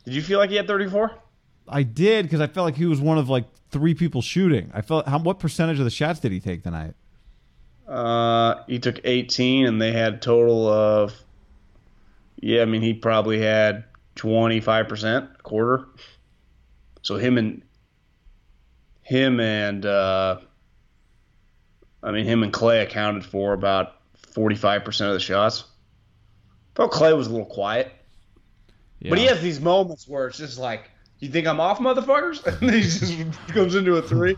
Did 0.05 0.13
you 0.13 0.21
feel 0.21 0.39
like 0.39 0.49
he 0.49 0.55
had 0.55 0.67
34? 0.67 1.11
I 1.67 1.83
did 1.83 2.23
because 2.25 2.41
I 2.41 2.47
felt 2.47 2.65
like 2.65 2.75
he 2.75 2.85
was 2.85 2.99
one 2.99 3.17
of 3.17 3.29
like 3.29 3.45
three 3.69 3.93
people 3.93 4.21
shooting. 4.21 4.71
I 4.73 4.81
felt 4.81 5.07
how 5.07 5.19
what 5.19 5.39
percentage 5.39 5.79
of 5.79 5.85
the 5.85 5.91
shots 5.91 6.19
did 6.19 6.31
he 6.31 6.39
take 6.39 6.63
tonight? 6.63 6.93
Uh, 7.91 8.63
he 8.67 8.79
took 8.79 9.01
18, 9.03 9.65
and 9.65 9.81
they 9.81 9.91
had 9.91 10.13
a 10.13 10.17
total 10.17 10.67
of. 10.67 11.13
Yeah, 12.37 12.61
I 12.61 12.65
mean 12.65 12.81
he 12.81 12.93
probably 12.93 13.39
had 13.39 13.83
25 14.15 14.87
percent, 14.87 15.29
a 15.37 15.41
quarter. 15.43 15.85
So 17.01 17.17
him 17.17 17.37
and 17.37 17.61
him 19.03 19.39
and 19.41 19.85
uh, 19.85 20.39
I 22.01 22.11
mean 22.11 22.25
him 22.25 22.43
and 22.43 22.53
Clay 22.53 22.81
accounted 22.81 23.25
for 23.25 23.53
about 23.53 23.97
45 24.33 24.85
percent 24.85 25.09
of 25.09 25.13
the 25.13 25.19
shots. 25.19 25.65
Felt 26.75 26.91
Clay 26.91 27.13
was 27.13 27.27
a 27.27 27.31
little 27.31 27.45
quiet, 27.45 27.91
but 29.07 29.17
he 29.17 29.25
has 29.25 29.41
these 29.41 29.59
moments 29.59 30.07
where 30.07 30.27
it's 30.27 30.37
just 30.37 30.57
like, 30.57 30.89
"You 31.19 31.29
think 31.29 31.45
I'm 31.45 31.59
off, 31.59 31.79
motherfuckers?" 31.79 32.45
and 32.61 32.71
he 32.71 32.81
just 32.81 33.47
comes 33.49 33.75
into 33.75 33.97
a 33.97 34.01
three. 34.01 34.37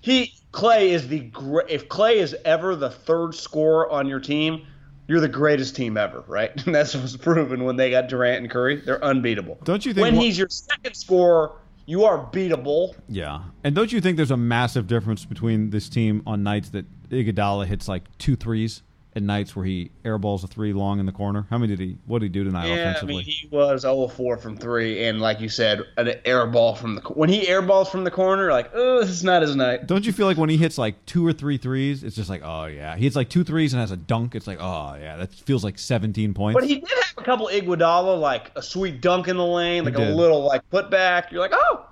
He 0.00 0.34
Clay 0.52 0.90
is 0.90 1.08
the 1.08 1.20
great. 1.20 1.66
If 1.68 1.88
Clay 1.88 2.18
is 2.18 2.36
ever 2.44 2.76
the 2.76 2.90
third 2.90 3.34
scorer 3.34 3.90
on 3.90 4.06
your 4.06 4.20
team, 4.20 4.66
you're 5.06 5.20
the 5.20 5.28
greatest 5.28 5.76
team 5.76 5.96
ever, 5.96 6.24
right? 6.26 6.50
And 6.66 6.74
that's 6.74 6.94
what's 6.94 7.16
proven 7.16 7.64
when 7.64 7.76
they 7.76 7.90
got 7.90 8.08
Durant 8.08 8.42
and 8.42 8.50
Curry. 8.50 8.76
They're 8.76 9.02
unbeatable. 9.04 9.58
Don't 9.64 9.84
you 9.84 9.94
think 9.94 10.04
when 10.04 10.14
he's 10.14 10.38
your 10.38 10.48
second 10.48 10.94
scorer, 10.94 11.52
you 11.86 12.04
are 12.04 12.30
beatable. 12.30 12.94
Yeah, 13.08 13.42
and 13.64 13.74
don't 13.74 13.92
you 13.92 14.00
think 14.00 14.16
there's 14.16 14.30
a 14.30 14.36
massive 14.36 14.86
difference 14.86 15.24
between 15.24 15.70
this 15.70 15.88
team 15.88 16.22
on 16.26 16.42
nights 16.42 16.70
that 16.70 16.86
Iguodala 17.10 17.66
hits 17.66 17.88
like 17.88 18.04
two 18.18 18.36
threes 18.36 18.82
and 19.14 19.26
nights 19.26 19.56
where 19.56 19.64
he 19.64 19.90
airballs 20.04 20.44
a 20.44 20.46
three 20.46 20.72
long 20.72 21.00
in 21.00 21.06
the 21.06 21.12
corner? 21.12 21.46
How 21.50 21.58
many 21.58 21.74
did 21.74 21.80
he? 21.84 21.96
What 22.06 22.20
did 22.20 22.26
he 22.26 22.28
do 22.30 22.44
tonight 22.44 22.66
Yeah, 22.68 22.74
I 22.74 22.76
offensively? 22.78 23.14
mean 23.16 23.24
he 23.24 23.48
was 23.50 23.82
0 23.82 24.08
4 24.08 24.36
from 24.36 24.56
three, 24.56 25.04
and 25.04 25.20
like 25.20 25.40
you 25.40 25.48
said, 25.48 25.82
an 25.96 26.08
airball 26.24 26.76
from 26.76 26.96
the 26.96 27.00
when 27.02 27.28
he 27.28 27.46
airballs 27.46 27.88
from 27.90 28.04
the 28.04 28.10
corner, 28.10 28.50
like 28.50 28.70
oh, 28.74 29.00
this 29.00 29.10
is 29.10 29.24
not 29.24 29.42
his 29.42 29.56
night. 29.56 29.86
Don't 29.86 30.04
you 30.06 30.12
feel 30.12 30.26
like 30.26 30.36
when 30.36 30.50
he 30.50 30.56
hits 30.56 30.78
like 30.78 31.04
two 31.06 31.26
or 31.26 31.32
three 31.32 31.56
threes, 31.56 32.04
it's 32.04 32.16
just 32.16 32.30
like, 32.30 32.42
oh 32.44 32.66
yeah, 32.66 32.96
he 32.96 33.04
hits 33.04 33.16
like 33.16 33.28
two 33.28 33.44
threes 33.44 33.72
and 33.72 33.80
has 33.80 33.90
a 33.90 33.96
dunk. 33.96 34.34
It's 34.34 34.46
like, 34.46 34.58
oh 34.60 34.96
yeah, 35.00 35.16
that 35.16 35.32
feels 35.32 35.64
like 35.64 35.78
17 35.78 36.34
points. 36.34 36.54
But 36.60 36.68
he 36.68 36.76
did 36.76 36.88
have 36.88 37.14
a 37.18 37.22
couple 37.22 37.48
Iguodala, 37.48 38.18
like 38.20 38.52
a 38.56 38.62
sweet 38.62 39.00
dunk 39.00 39.28
in 39.28 39.36
the 39.36 39.46
lane, 39.46 39.84
like 39.84 39.96
a 39.96 40.00
little 40.00 40.42
like 40.44 40.68
putback. 40.70 41.30
You're 41.32 41.40
like, 41.40 41.52
oh. 41.54 41.86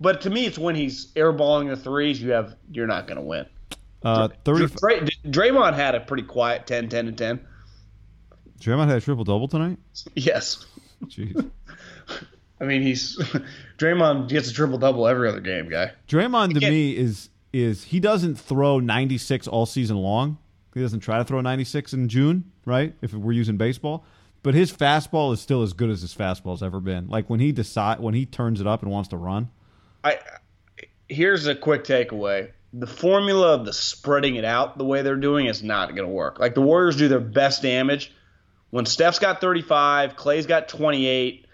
But 0.00 0.20
to 0.22 0.30
me, 0.30 0.46
it's 0.46 0.58
when 0.58 0.74
he's 0.74 1.12
airballing 1.12 1.68
the 1.68 1.76
threes. 1.76 2.20
You 2.20 2.32
have 2.32 2.56
you're 2.72 2.88
not 2.88 3.06
going 3.06 3.18
to 3.18 3.22
win. 3.22 3.46
Uh, 4.04 4.28
30. 4.44 4.66
Dray, 4.76 5.00
Draymond 5.24 5.74
had 5.74 5.94
a 5.94 6.00
pretty 6.00 6.24
quiet 6.24 6.66
10, 6.66 6.88
10, 6.88 7.08
and 7.08 7.18
10. 7.18 7.40
Draymond 8.60 8.86
had 8.86 8.98
a 8.98 9.00
triple 9.00 9.24
double 9.24 9.48
tonight. 9.48 9.78
Yes. 10.14 10.64
Jeez. 11.06 11.50
I 12.60 12.64
mean, 12.64 12.82
he's 12.82 13.16
Draymond 13.78 14.28
gets 14.28 14.48
a 14.48 14.54
triple 14.54 14.78
double 14.78 15.08
every 15.08 15.28
other 15.28 15.40
game, 15.40 15.68
guy. 15.68 15.90
Draymond 16.08 16.58
to 16.60 16.70
me 16.70 16.96
is 16.96 17.28
is 17.52 17.84
he 17.84 17.98
doesn't 18.00 18.36
throw 18.36 18.78
96 18.78 19.48
all 19.48 19.66
season 19.66 19.96
long. 19.96 20.38
He 20.72 20.80
doesn't 20.80 21.00
try 21.00 21.18
to 21.18 21.24
throw 21.24 21.40
96 21.40 21.92
in 21.92 22.08
June, 22.08 22.50
right? 22.64 22.94
If 23.02 23.12
we're 23.12 23.32
using 23.32 23.56
baseball, 23.58 24.06
but 24.42 24.54
his 24.54 24.72
fastball 24.72 25.34
is 25.34 25.40
still 25.40 25.62
as 25.62 25.72
good 25.72 25.90
as 25.90 26.00
his 26.00 26.14
fastball's 26.14 26.62
ever 26.62 26.80
been. 26.80 27.08
Like 27.08 27.28
when 27.28 27.40
he 27.40 27.52
decide 27.52 28.00
when 28.00 28.14
he 28.14 28.24
turns 28.24 28.60
it 28.60 28.66
up 28.66 28.82
and 28.82 28.90
wants 28.90 29.08
to 29.10 29.16
run. 29.16 29.50
I 30.04 30.18
here's 31.08 31.46
a 31.46 31.54
quick 31.54 31.82
takeaway. 31.84 32.52
The 32.74 32.86
formula 32.86 33.54
of 33.54 33.66
the 33.66 33.72
spreading 33.72 34.36
it 34.36 34.44
out 34.44 34.78
the 34.78 34.84
way 34.84 35.02
they're 35.02 35.16
doing 35.16 35.46
is 35.46 35.62
not 35.62 35.88
going 35.94 36.08
to 36.08 36.12
work. 36.12 36.38
Like 36.38 36.54
the 36.54 36.62
Warriors 36.62 36.96
do 36.96 37.08
their 37.08 37.20
best 37.20 37.62
damage 37.62 38.12
when 38.72 38.86
Steph's 38.86 39.18
got 39.18 39.42
35, 39.42 40.16
Clay's 40.16 40.46
got 40.46 40.66
28, 40.66 41.46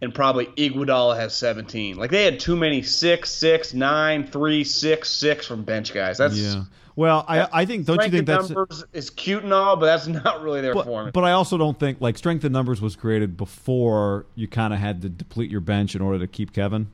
and 0.00 0.14
probably 0.14 0.46
Iguodala 0.46 1.16
has 1.16 1.34
17. 1.34 1.96
Like 1.96 2.12
they 2.12 2.24
had 2.24 2.38
too 2.38 2.54
many 2.54 2.82
six, 2.82 3.30
six, 3.30 3.74
nine, 3.74 4.28
three, 4.28 4.62
six, 4.62 5.10
six 5.10 5.44
from 5.44 5.64
bench 5.64 5.92
guys. 5.92 6.18
That's 6.18 6.36
Yeah. 6.36 6.64
Well, 6.94 7.24
I 7.26 7.48
I 7.52 7.64
think 7.64 7.86
don't 7.86 7.96
you 7.96 8.02
think 8.02 8.14
in 8.14 8.24
that's 8.26 8.50
numbers 8.50 8.84
is 8.92 9.10
cute 9.10 9.42
and 9.42 9.52
all, 9.52 9.76
but 9.76 9.86
that's 9.86 10.06
not 10.24 10.42
really 10.42 10.60
their 10.60 10.74
but, 10.74 11.12
but 11.12 11.24
I 11.24 11.32
also 11.32 11.58
don't 11.58 11.78
think 11.78 12.00
like 12.00 12.16
strength 12.16 12.44
in 12.44 12.52
numbers 12.52 12.80
was 12.80 12.94
created 12.94 13.36
before 13.36 14.26
you 14.36 14.46
kind 14.46 14.72
of 14.72 14.78
had 14.78 15.02
to 15.02 15.08
deplete 15.08 15.50
your 15.50 15.62
bench 15.62 15.96
in 15.96 16.02
order 16.02 16.20
to 16.20 16.28
keep 16.28 16.52
Kevin. 16.52 16.92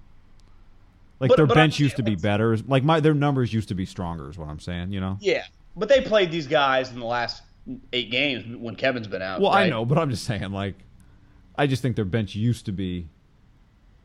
Like 1.21 1.29
But- 1.31 1.37
their 1.37 1.47
but 1.47 1.55
bench 1.55 1.75
I'm- 1.81 1.85
used 1.85 1.97
to 1.97 2.03
be 2.03 2.15
better. 2.15 2.57
Like 2.67 2.85
my 2.85 3.01
their 3.01 3.15
numbers 3.15 3.53
used 3.53 3.69
to 3.69 3.75
be 3.75 3.85
stronger 3.85 4.31
is 4.31 4.39
what 4.39 4.49
I'm 4.49 4.61
saying, 4.61 4.93
you 4.93 5.01
know. 5.01 5.19
yeah, 5.21 5.45
but 5.77 5.89
they 5.89 6.01
played 6.01 6.31
these 6.31 6.47
guys 6.47 6.93
in 6.93 7.01
the 7.01 7.07
last 7.07 7.43
eight 7.93 8.11
games 8.11 8.57
when 8.57 8.77
Kevin's 8.77 9.09
been 9.09 9.23
out. 9.23 9.41
Well, 9.41 9.51
I 9.51 9.69
know, 9.69 9.85
but 9.85 9.99
I'm 9.99 10.11
just 10.11 10.25
saying, 10.25 10.51
like, 10.53 10.75
I 11.57 11.67
just 11.67 11.83
think 11.83 11.97
their 11.97 12.05
bench 12.05 12.35
used 12.37 12.67
to 12.67 12.73
be 12.73 13.09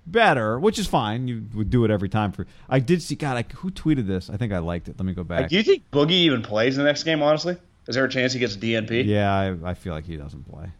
better, 0.05 0.59
which 0.59 0.77
is 0.79 0.87
fine. 0.87 1.27
You 1.27 1.45
would 1.53 1.69
do 1.69 1.85
it 1.85 1.91
every 1.91 2.09
time. 2.09 2.31
For 2.31 2.45
I 2.69 2.79
did 2.79 3.01
see, 3.01 3.15
God, 3.15 3.37
I, 3.37 3.45
who 3.57 3.71
tweeted 3.71 4.07
this? 4.07 4.29
I 4.29 4.37
think 4.37 4.51
I 4.51 4.57
liked 4.59 4.89
it. 4.89 4.95
Let 4.97 5.05
me 5.05 5.13
go 5.13 5.23
back. 5.23 5.41
Like, 5.41 5.49
do 5.49 5.55
you 5.57 5.63
think 5.63 5.83
Boogie 5.91 6.11
even 6.11 6.41
plays 6.41 6.77
in 6.77 6.83
the 6.83 6.87
next 6.89 7.03
game? 7.03 7.21
Honestly, 7.21 7.55
is 7.87 7.95
there 7.95 8.03
a 8.05 8.09
chance 8.09 8.33
he 8.33 8.39
gets 8.39 8.55
a 8.55 8.59
DNP? 8.59 9.05
yeah, 9.05 9.31
I, 9.33 9.69
I 9.69 9.73
feel 9.75 9.93
like 9.93 10.05
he 10.05 10.17
doesn't 10.17 10.49
play, 10.49 10.71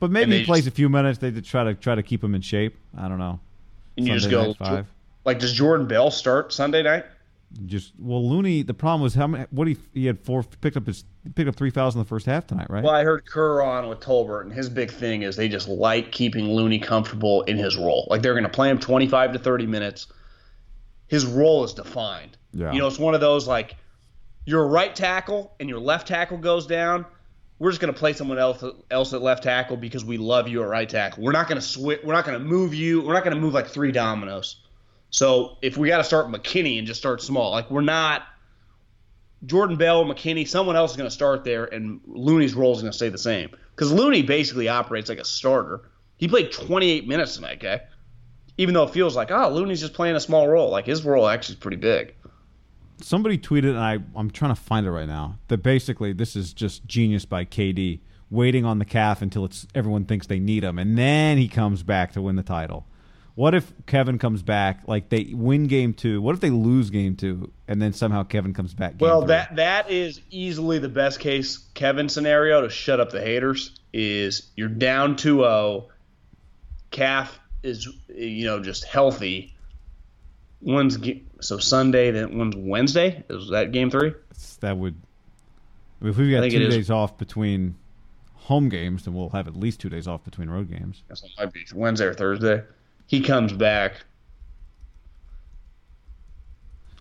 but 0.00 0.10
maybe 0.10 0.38
he 0.38 0.44
plays 0.44 0.64
just- 0.64 0.68
a 0.74 0.76
few 0.76 0.88
minutes. 0.88 1.18
They 1.18 1.30
try 1.40 1.64
to 1.64 1.74
try 1.74 1.94
to 1.94 2.02
keep 2.02 2.22
him 2.24 2.34
in 2.34 2.40
shape. 2.42 2.76
I 2.96 3.08
don't 3.08 3.18
know. 3.18 3.40
and 3.98 4.06
you 4.06 4.14
just 4.14 4.30
Sunday 4.30 4.46
go 4.46 4.54
five. 4.54 4.86
Like, 5.24 5.38
does 5.38 5.52
Jordan 5.52 5.86
Bell 5.86 6.10
start 6.10 6.52
Sunday 6.52 6.82
night? 6.82 7.04
Just 7.66 7.92
well, 7.98 8.26
Looney. 8.26 8.62
The 8.62 8.72
problem 8.72 9.02
was 9.02 9.14
how 9.14 9.26
many? 9.26 9.44
What 9.50 9.68
he 9.68 9.76
he 9.92 10.06
had 10.06 10.18
four 10.18 10.42
picked 10.42 10.76
up 10.76 10.86
his 10.86 11.04
picked 11.34 11.48
up 11.48 11.54
three 11.54 11.68
fouls 11.68 11.94
in 11.94 11.98
the 11.98 12.06
first 12.06 12.24
half 12.24 12.46
tonight, 12.46 12.68
right? 12.70 12.82
Well, 12.82 12.94
I 12.94 13.04
heard 13.04 13.26
Kerr 13.26 13.60
on 13.60 13.88
with 13.88 14.00
Tolbert, 14.00 14.42
and 14.42 14.52
his 14.52 14.70
big 14.70 14.90
thing 14.90 15.20
is 15.20 15.36
they 15.36 15.48
just 15.50 15.68
like 15.68 16.12
keeping 16.12 16.46
Looney 16.50 16.78
comfortable 16.78 17.42
in 17.42 17.58
his 17.58 17.76
role. 17.76 18.06
Like 18.08 18.22
they're 18.22 18.32
going 18.32 18.44
to 18.44 18.48
play 18.48 18.70
him 18.70 18.78
25 18.78 19.34
to 19.34 19.38
30 19.38 19.66
minutes. 19.66 20.06
His 21.08 21.26
role 21.26 21.62
is 21.64 21.74
defined. 21.74 22.38
Yeah. 22.54 22.72
You 22.72 22.78
know, 22.78 22.86
it's 22.86 22.98
one 22.98 23.14
of 23.14 23.20
those 23.20 23.46
like 23.46 23.76
your 24.46 24.66
right 24.66 24.94
tackle 24.96 25.54
and 25.60 25.68
your 25.68 25.78
left 25.78 26.08
tackle 26.08 26.38
goes 26.38 26.66
down. 26.66 27.04
we're 27.58 27.70
just 27.70 27.80
going 27.82 27.92
to 27.92 27.98
play 27.98 28.14
someone 28.14 28.38
else 28.38 28.64
else 28.90 29.12
at 29.12 29.20
left 29.20 29.42
tackle 29.42 29.76
because 29.76 30.06
we 30.06 30.16
love 30.16 30.48
you 30.48 30.62
at 30.62 30.68
right 30.68 30.88
tackle. 30.88 31.22
We're 31.22 31.32
not 31.32 31.48
going 31.48 31.60
to 31.60 31.66
switch. 31.66 32.00
We're 32.02 32.14
not 32.14 32.24
going 32.24 32.38
to 32.38 32.44
move 32.44 32.74
you. 32.74 33.02
We're 33.02 33.12
not 33.12 33.24
going 33.24 33.36
to 33.36 33.40
move 33.40 33.52
like 33.52 33.66
three 33.68 33.92
dominoes. 33.92 34.56
So 35.12 35.58
if 35.62 35.76
we 35.76 35.88
got 35.88 35.98
to 35.98 36.04
start 36.04 36.26
McKinnie 36.26 36.78
and 36.78 36.86
just 36.86 36.98
start 36.98 37.22
small, 37.22 37.52
like 37.52 37.70
we're 37.70 37.80
not 37.80 38.22
Jordan 39.46 39.76
Bell, 39.76 40.04
McKinnie, 40.04 40.48
someone 40.48 40.74
else 40.74 40.92
is 40.92 40.96
going 40.96 41.08
to 41.08 41.14
start 41.14 41.44
there, 41.44 41.64
and 41.64 42.00
Looney's 42.06 42.54
role 42.54 42.72
is 42.74 42.80
going 42.80 42.90
to 42.90 42.96
stay 42.96 43.08
the 43.08 43.18
same 43.18 43.50
because 43.76 43.92
Looney 43.92 44.22
basically 44.22 44.68
operates 44.68 45.08
like 45.08 45.18
a 45.18 45.24
starter. 45.24 45.88
He 46.16 46.26
played 46.26 46.50
28 46.50 47.06
minutes 47.06 47.36
tonight, 47.36 47.58
okay? 47.58 47.82
Even 48.58 48.74
though 48.74 48.84
it 48.84 48.90
feels 48.90 49.14
like, 49.14 49.30
oh, 49.30 49.48
Looney's 49.50 49.80
just 49.80 49.94
playing 49.94 50.16
a 50.16 50.20
small 50.20 50.48
role. 50.48 50.70
Like 50.70 50.86
his 50.86 51.04
role 51.04 51.28
actually 51.28 51.54
is 51.54 51.60
pretty 51.60 51.78
big 51.78 52.14
somebody 53.04 53.38
tweeted, 53.38 53.70
and 53.70 53.78
I 53.78 53.98
I'm 54.14 54.30
trying 54.30 54.54
to 54.54 54.60
find 54.60 54.86
it 54.86 54.90
right 54.90 55.08
now. 55.08 55.38
That 55.48 55.58
basically 55.58 56.12
this 56.12 56.36
is 56.36 56.52
just 56.52 56.86
genius 56.86 57.24
by 57.24 57.44
KD, 57.44 58.00
waiting 58.30 58.64
on 58.64 58.78
the 58.78 58.84
calf 58.84 59.22
until 59.22 59.44
it's 59.44 59.66
everyone 59.74 60.04
thinks 60.04 60.26
they 60.26 60.38
need 60.38 60.64
him, 60.64 60.78
and 60.78 60.96
then 60.96 61.38
he 61.38 61.48
comes 61.48 61.82
back 61.82 62.12
to 62.12 62.22
win 62.22 62.36
the 62.36 62.42
title. 62.42 62.86
What 63.34 63.54
if 63.54 63.72
Kevin 63.86 64.18
comes 64.18 64.42
back, 64.42 64.82
like 64.86 65.08
they 65.08 65.32
win 65.32 65.66
game 65.66 65.94
two? 65.94 66.20
What 66.20 66.34
if 66.34 66.40
they 66.40 66.50
lose 66.50 66.90
game 66.90 67.16
two, 67.16 67.50
and 67.66 67.80
then 67.80 67.94
somehow 67.94 68.24
Kevin 68.24 68.52
comes 68.52 68.74
back? 68.74 68.94
well, 69.00 69.20
three? 69.20 69.28
that 69.28 69.56
that 69.56 69.90
is 69.90 70.20
easily 70.30 70.78
the 70.78 70.90
best 70.90 71.18
case 71.18 71.56
Kevin 71.72 72.08
scenario 72.08 72.60
to 72.60 72.68
shut 72.68 73.00
up 73.00 73.10
the 73.10 73.22
haters. 73.22 73.78
Is 73.94 74.50
you're 74.56 74.68
down 74.68 75.16
2-0, 75.16 75.86
calf 76.90 77.38
is 77.62 77.88
you 78.08 78.44
know 78.44 78.60
just 78.60 78.84
healthy. 78.84 79.54
One's 80.60 80.98
so 81.40 81.58
Sunday, 81.58 82.10
then 82.10 82.38
one's 82.38 82.54
Wednesday. 82.56 83.24
Is 83.28 83.50
that 83.50 83.72
game 83.72 83.90
three? 83.90 84.14
That 84.60 84.76
would. 84.76 84.94
If 86.02 86.16
we've 86.16 86.30
got 86.30 86.48
two 86.50 86.68
days 86.68 86.90
off 86.90 87.16
between 87.16 87.76
home 88.34 88.68
games, 88.68 89.04
then 89.04 89.14
we'll 89.14 89.30
have 89.30 89.48
at 89.48 89.56
least 89.56 89.80
two 89.80 89.88
days 89.88 90.06
off 90.06 90.24
between 90.24 90.50
road 90.50 90.70
games. 90.70 91.02
So 91.14 91.26
it 91.26 91.32
might 91.38 91.52
be 91.52 91.64
Wednesday 91.74 92.06
or 92.06 92.14
Thursday. 92.14 92.62
He 93.12 93.20
comes 93.20 93.52
back. 93.52 94.06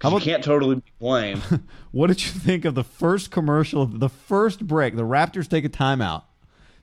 How 0.02 0.10
about, 0.10 0.26
you 0.26 0.34
can't 0.34 0.44
totally 0.44 0.76
be 0.76 0.92
blamed. 1.00 1.42
what 1.92 2.08
did 2.08 2.22
you 2.22 2.32
think 2.32 2.66
of 2.66 2.76
the 2.76 2.84
first 2.84 3.32
commercial? 3.32 3.86
The 3.86 4.10
first 4.10 4.68
break. 4.68 4.98
The 4.98 5.04
Raptors 5.04 5.48
take 5.48 5.64
a 5.64 5.70
timeout. 5.70 6.24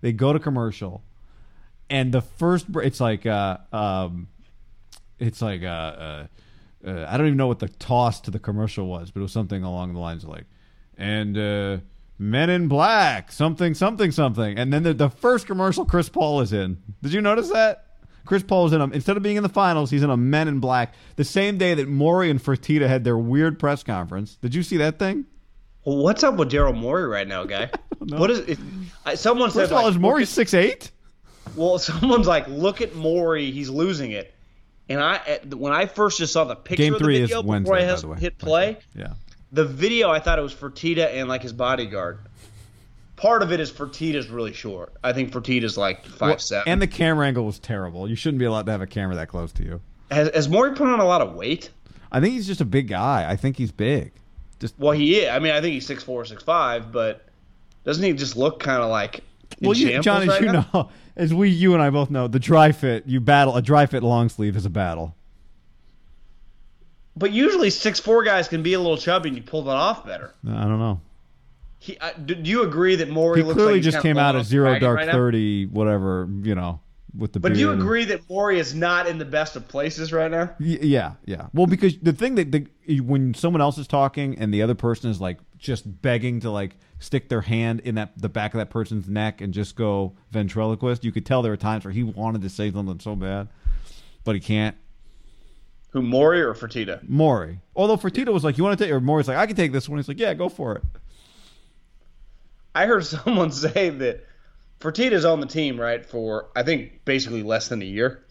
They 0.01 0.13
go 0.13 0.33
to 0.33 0.39
commercial, 0.39 1.03
and 1.91 2.11
the 2.11 2.23
first 2.23 2.73
break. 2.73 2.87
It's 2.87 3.01
like 3.01 3.27
uh, 3.27 3.59
um, 3.71 4.29
it's 5.19 5.43
like 5.43 5.63
uh, 5.63 5.67
uh 5.67 6.27
uh, 6.87 7.05
I 7.07 7.19
don't 7.19 7.27
even 7.27 7.37
know 7.37 7.49
what 7.49 7.59
the 7.59 7.69
toss 7.69 8.23
to 8.23 8.31
the 8.31 8.39
commercial 8.39 8.87
was, 8.87 9.11
but 9.11 9.21
it 9.21 9.25
was 9.25 9.33
something 9.33 9.63
along 9.63 9.93
the 9.93 10.01
lines 10.01 10.25
of 10.25 10.31
like, 10.31 10.47
and 10.97 11.37
uh, 11.37 11.79
Men 12.19 12.49
in 12.49 12.67
Black, 12.67 13.31
something, 13.31 13.75
something, 13.75 14.11
something. 14.11 14.59
And 14.59 14.73
then 14.73 14.85
the, 14.85 14.95
the 14.95 15.11
first 15.11 15.47
commercial 15.47 15.85
Chris 15.85 16.09
Paul 16.09 16.41
is 16.41 16.55
in. 16.55 16.83
Did 17.03 17.13
you 17.13 17.21
notice 17.21 17.51
that? 17.51 17.88
Chris 18.29 18.43
Paul 18.43 18.67
is 18.67 18.75
in 18.75 18.79
them. 18.79 18.93
Instead 18.93 19.17
of 19.17 19.23
being 19.23 19.39
in 19.39 19.43
the 19.43 19.49
finals, 19.49 19.91
he's 19.91 20.03
in 20.03 20.11
a 20.11 20.17
Men 20.17 20.49
in 20.49 20.61
Black. 20.61 20.93
The 21.17 21.25
same 21.25 21.57
day 21.57 21.73
that 21.73 21.89
Morey 21.89 22.29
and 22.29 22.39
Fertitta 22.39 22.87
had 22.87 23.03
their 23.03 23.17
weird 23.17 23.59
press 23.59 23.83
conference. 23.83 24.37
Did 24.43 24.55
you 24.55 24.63
see 24.63 24.77
that 24.77 24.99
thing? 24.99 25.25
Well, 25.83 25.97
what's 25.97 26.23
up 26.23 26.35
with 26.35 26.51
Daryl 26.51 26.77
Morey 26.77 27.07
right 27.07 27.27
now, 27.27 27.45
guy? 27.45 27.71
what 28.01 28.31
is 28.31 28.41
it? 28.41 28.59
Someone 29.19 29.49
First 29.49 29.55
said. 29.55 29.61
First 29.61 29.73
of 29.73 29.79
all, 29.79 29.89
is 29.89 29.99
Morey 29.99 30.27
six 30.27 30.53
eight? 30.53 30.91
Well, 31.57 31.79
someone's 31.79 32.27
like, 32.27 32.47
look 32.49 32.83
at 32.83 32.95
Morey, 32.95 33.51
he's 33.51 33.71
losing 33.71 34.11
it. 34.11 34.35
And 34.91 35.01
I 35.01 35.41
when 35.49 35.73
I 35.73 35.87
first 35.87 36.19
just 36.19 36.35
saw 36.35 36.45
the 36.45 36.55
picture 36.55 36.83
Game 36.83 36.95
of 36.95 37.01
the 37.01 37.07
video 37.07 37.43
before 37.43 37.77
Wednesday, 37.77 38.11
I 38.11 38.19
hit 38.19 38.37
play, 38.37 38.77
yeah, 38.95 39.15
the 39.53 39.65
video 39.65 40.11
I 40.11 40.21
thought 40.21 40.39
it 40.39 40.43
was 40.43 40.55
Fertitta 40.55 41.15
and 41.15 41.31
like 41.31 41.43
his 41.43 41.55
bodyguard. 41.55 42.28
Part 43.19 43.43
of 43.43 43.51
it 43.51 43.59
is 43.59 43.71
Fertitta's 43.71 44.29
really 44.29 44.53
short. 44.53 44.95
I 45.03 45.13
think 45.13 45.33
Fertitta's 45.33 45.77
like 45.77 46.07
five 46.07 46.29
well, 46.29 46.39
seven. 46.39 46.73
And 46.73 46.81
the 46.81 46.87
camera 46.87 47.27
angle 47.27 47.45
was 47.45 47.59
terrible. 47.59 48.09
You 48.09 48.15
shouldn't 48.15 48.39
be 48.39 48.45
allowed 48.45 48.67
to 48.67 48.73
have 48.73 48.81
a 48.81 48.87
camera 48.87 49.17
that 49.17 49.27
close 49.27 49.51
to 49.55 49.65
you. 49.65 49.81
Has, 50.11 50.31
has 50.33 50.49
Morey 50.49 50.75
put 50.75 50.87
on 50.87 51.01
a 51.01 51.05
lot 51.05 51.21
of 51.21 51.35
weight? 51.35 51.71
I 52.13 52.21
think 52.21 52.35
he's 52.35 52.47
just 52.47 52.61
a 52.61 52.65
big 52.65 52.87
guy. 52.87 53.29
I 53.29 53.35
think 53.35 53.57
he's 53.57 53.73
big. 53.73 54.13
Just 54.61 54.79
well, 54.79 54.93
he 54.93 55.19
is. 55.21 55.31
I 55.31 55.41
mean, 55.41 55.53
I 55.53 55.61
think 55.61 55.75
he's 55.75 55.87
six 55.87 56.03
four, 56.05 56.25
six 56.25 56.45
five, 56.45 56.93
but 56.93 57.27
doesn't 57.85 58.03
he 58.03 58.13
just 58.13 58.37
look 58.37 58.61
kind 58.61 58.83
of 58.83 58.89
like? 58.89 59.25
Well, 59.61 59.77
you, 59.77 60.01
John, 60.01 60.29
as 60.29 60.41
you 60.41 60.47
now? 60.47 60.69
know, 60.73 60.89
as 61.17 61.35
we, 61.35 61.49
you 61.49 61.75
and 61.75 61.83
I 61.83 61.91
both 61.91 62.11
know, 62.11 62.29
the 62.29 62.39
dry 62.39 62.71
fit, 62.71 63.05
you 63.07 63.21
battle 63.21 63.57
a 63.57 63.63
dry 63.63 63.87
fit 63.87 64.03
long 64.05 64.29
sleeve 64.29 64.57
is 64.57 64.65
a 64.65 64.71
battle. 64.71 65.17
But 67.17 67.33
usually 67.33 67.71
six 67.71 67.99
four 67.99 68.23
guys 68.23 68.47
can 68.47 68.63
be 68.63 68.75
a 68.75 68.79
little 68.79 68.97
chubby 68.97 69.29
and 69.31 69.37
you 69.37 69.43
pull 69.43 69.63
that 69.65 69.77
off 69.77 70.07
better. 70.07 70.35
I 70.47 70.63
don't 70.63 70.79
know. 70.79 71.01
He, 71.81 71.97
uh, 71.99 72.13
do, 72.13 72.35
do, 72.35 72.51
you 72.51 72.63
agree 72.63 72.97
that 72.97 73.09
Morey? 73.09 73.43
He 73.43 73.53
clearly 73.53 73.75
like 73.75 73.83
just 73.83 74.01
came 74.01 74.19
out 74.19 74.35
of 74.35 74.45
zero 74.45 74.79
dark 74.81 74.99
right 74.99 75.11
thirty, 75.11 75.67
whatever 75.67 76.29
you 76.43 76.55
know, 76.57 76.81
with 77.17 77.33
the. 77.33 77.41
But 77.41 77.55
do 77.55 77.61
you 77.61 77.71
agree 77.71 78.05
that 78.07 78.29
Morey 78.29 78.59
is 78.59 78.75
not 78.75 79.07
in 79.07 79.19
the 79.19 79.25
best 79.25 79.55
of 79.55 79.69
places 79.69 80.13
right 80.13 80.31
now? 80.31 80.51
Y- 80.59 80.79
yeah, 80.83 81.15
yeah. 81.25 81.47
Well, 81.55 81.67
because 81.67 81.97
the 81.99 82.13
thing 82.13 82.35
that 82.35 82.51
the, 82.51 83.01
when 83.01 83.33
someone 83.33 83.61
else 83.61 83.79
is 83.79 83.87
talking 83.87 84.37
and 84.39 84.53
the 84.53 84.61
other 84.61 84.75
person 84.75 85.09
is 85.09 85.21
like 85.21 85.39
just 85.57 86.03
begging 86.03 86.41
to 86.41 86.51
like 86.51 86.77
stick 86.99 87.29
their 87.29 87.43
hand 87.43 87.81
in 87.81 87.95
that 87.95 88.21
the 88.21 88.29
back 88.29 88.55
of 88.55 88.59
that 88.59 88.71
person's 88.71 89.09
neck 89.09 89.41
and 89.41 89.55
just 89.55 89.77
go 89.77 90.17
ventriloquist, 90.33 91.05
you 91.05 91.13
could 91.13 91.25
tell 91.25 91.43
there 91.43 91.53
were 91.53 91.57
times 91.57 91.85
where 91.85 91.93
he 91.93 92.03
wanted 92.03 92.43
to 92.43 92.51
say 92.51 92.73
something 92.73 92.99
so 92.99 93.15
bad, 93.15 93.49
but 94.25 94.35
he 94.35 94.41
can't. 94.41 94.77
Who 95.91 96.03
Morey 96.03 96.43
or 96.43 96.55
Fertitta? 96.55 97.09
Morey. 97.09 97.61
Although 97.77 97.97
Fertitta 97.97 98.33
was 98.33 98.43
like, 98.43 98.59
"You 98.59 98.65
want 98.65 98.77
to 98.77 98.85
take?" 98.85 98.93
Or 98.93 99.01
Morey's 99.01 99.29
like, 99.29 99.39
"I 99.39 99.47
can 99.47 99.55
take 99.55 99.73
this 99.73 99.89
one." 99.89 99.99
He's 99.99 100.09
like, 100.09 100.19
"Yeah, 100.19 100.35
go 100.35 100.49
for 100.49 100.75
it." 100.75 100.83
I 102.79 102.87
heard 102.87 103.05
someone 103.07 103.51
say 103.51 103.91
that 103.91 104.25
Fertitta's 104.81 105.25
on 105.25 105.41
the 105.41 105.47
team 105.47 105.81
right 105.81 106.05
for 106.05 106.49
I 106.55 106.63
think 106.63 107.05
basically 107.05 107.43
less 107.43 107.69
than 107.69 107.83
a 107.83 107.87
year, 107.87 108.25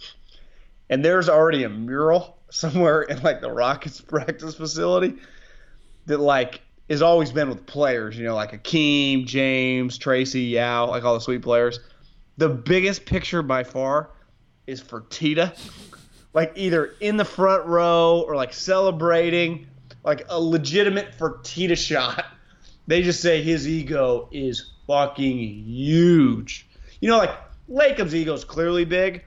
and 0.90 1.04
there's 1.04 1.30
already 1.30 1.64
a 1.64 1.70
mural 1.70 2.38
somewhere 2.50 3.02
in 3.02 3.22
like 3.22 3.42
the 3.42 3.52
Rockets 3.52 4.02
practice 4.08 4.56
facility 4.56 5.16
that 6.06 6.20
like 6.20 6.62
has 6.90 7.02
always 7.02 7.32
been 7.32 7.50
with 7.50 7.66
players. 7.66 8.18
You 8.18 8.26
know, 8.26 8.36
like 8.36 8.52
Hakeem, 8.52 9.26
James, 9.26 9.98
Tracy, 9.98 10.44
Yao, 10.44 10.88
like 10.88 11.04
all 11.04 11.14
the 11.14 11.22
sweet 11.22 11.42
players. 11.42 11.80
The 12.38 12.50
biggest 12.50 13.06
picture 13.06 13.42
by 13.42 13.64
far 13.64 14.12
is 14.68 14.82
Fertitta 14.82 15.58
like 16.38 16.54
either 16.56 16.94
in 17.00 17.18
the 17.18 17.26
front 17.26 17.66
row 17.66 18.24
or 18.28 18.36
like 18.36 18.54
celebrating, 18.54 19.66
like 20.04 20.24
a 20.30 20.40
legitimate 20.40 21.18
Fertitta 21.18 21.76
shot. 21.76 22.26
They 22.88 23.02
just 23.02 23.22
say 23.22 23.44
his 23.44 23.68
ego 23.68 24.30
is 24.32 24.72
fucking 24.88 25.38
huge. 25.38 26.68
You 27.02 27.10
know, 27.10 27.18
like 27.18 27.36
Lacob's 27.68 28.16
ego 28.16 28.34
is 28.34 28.46
clearly 28.46 28.86
big, 28.86 29.24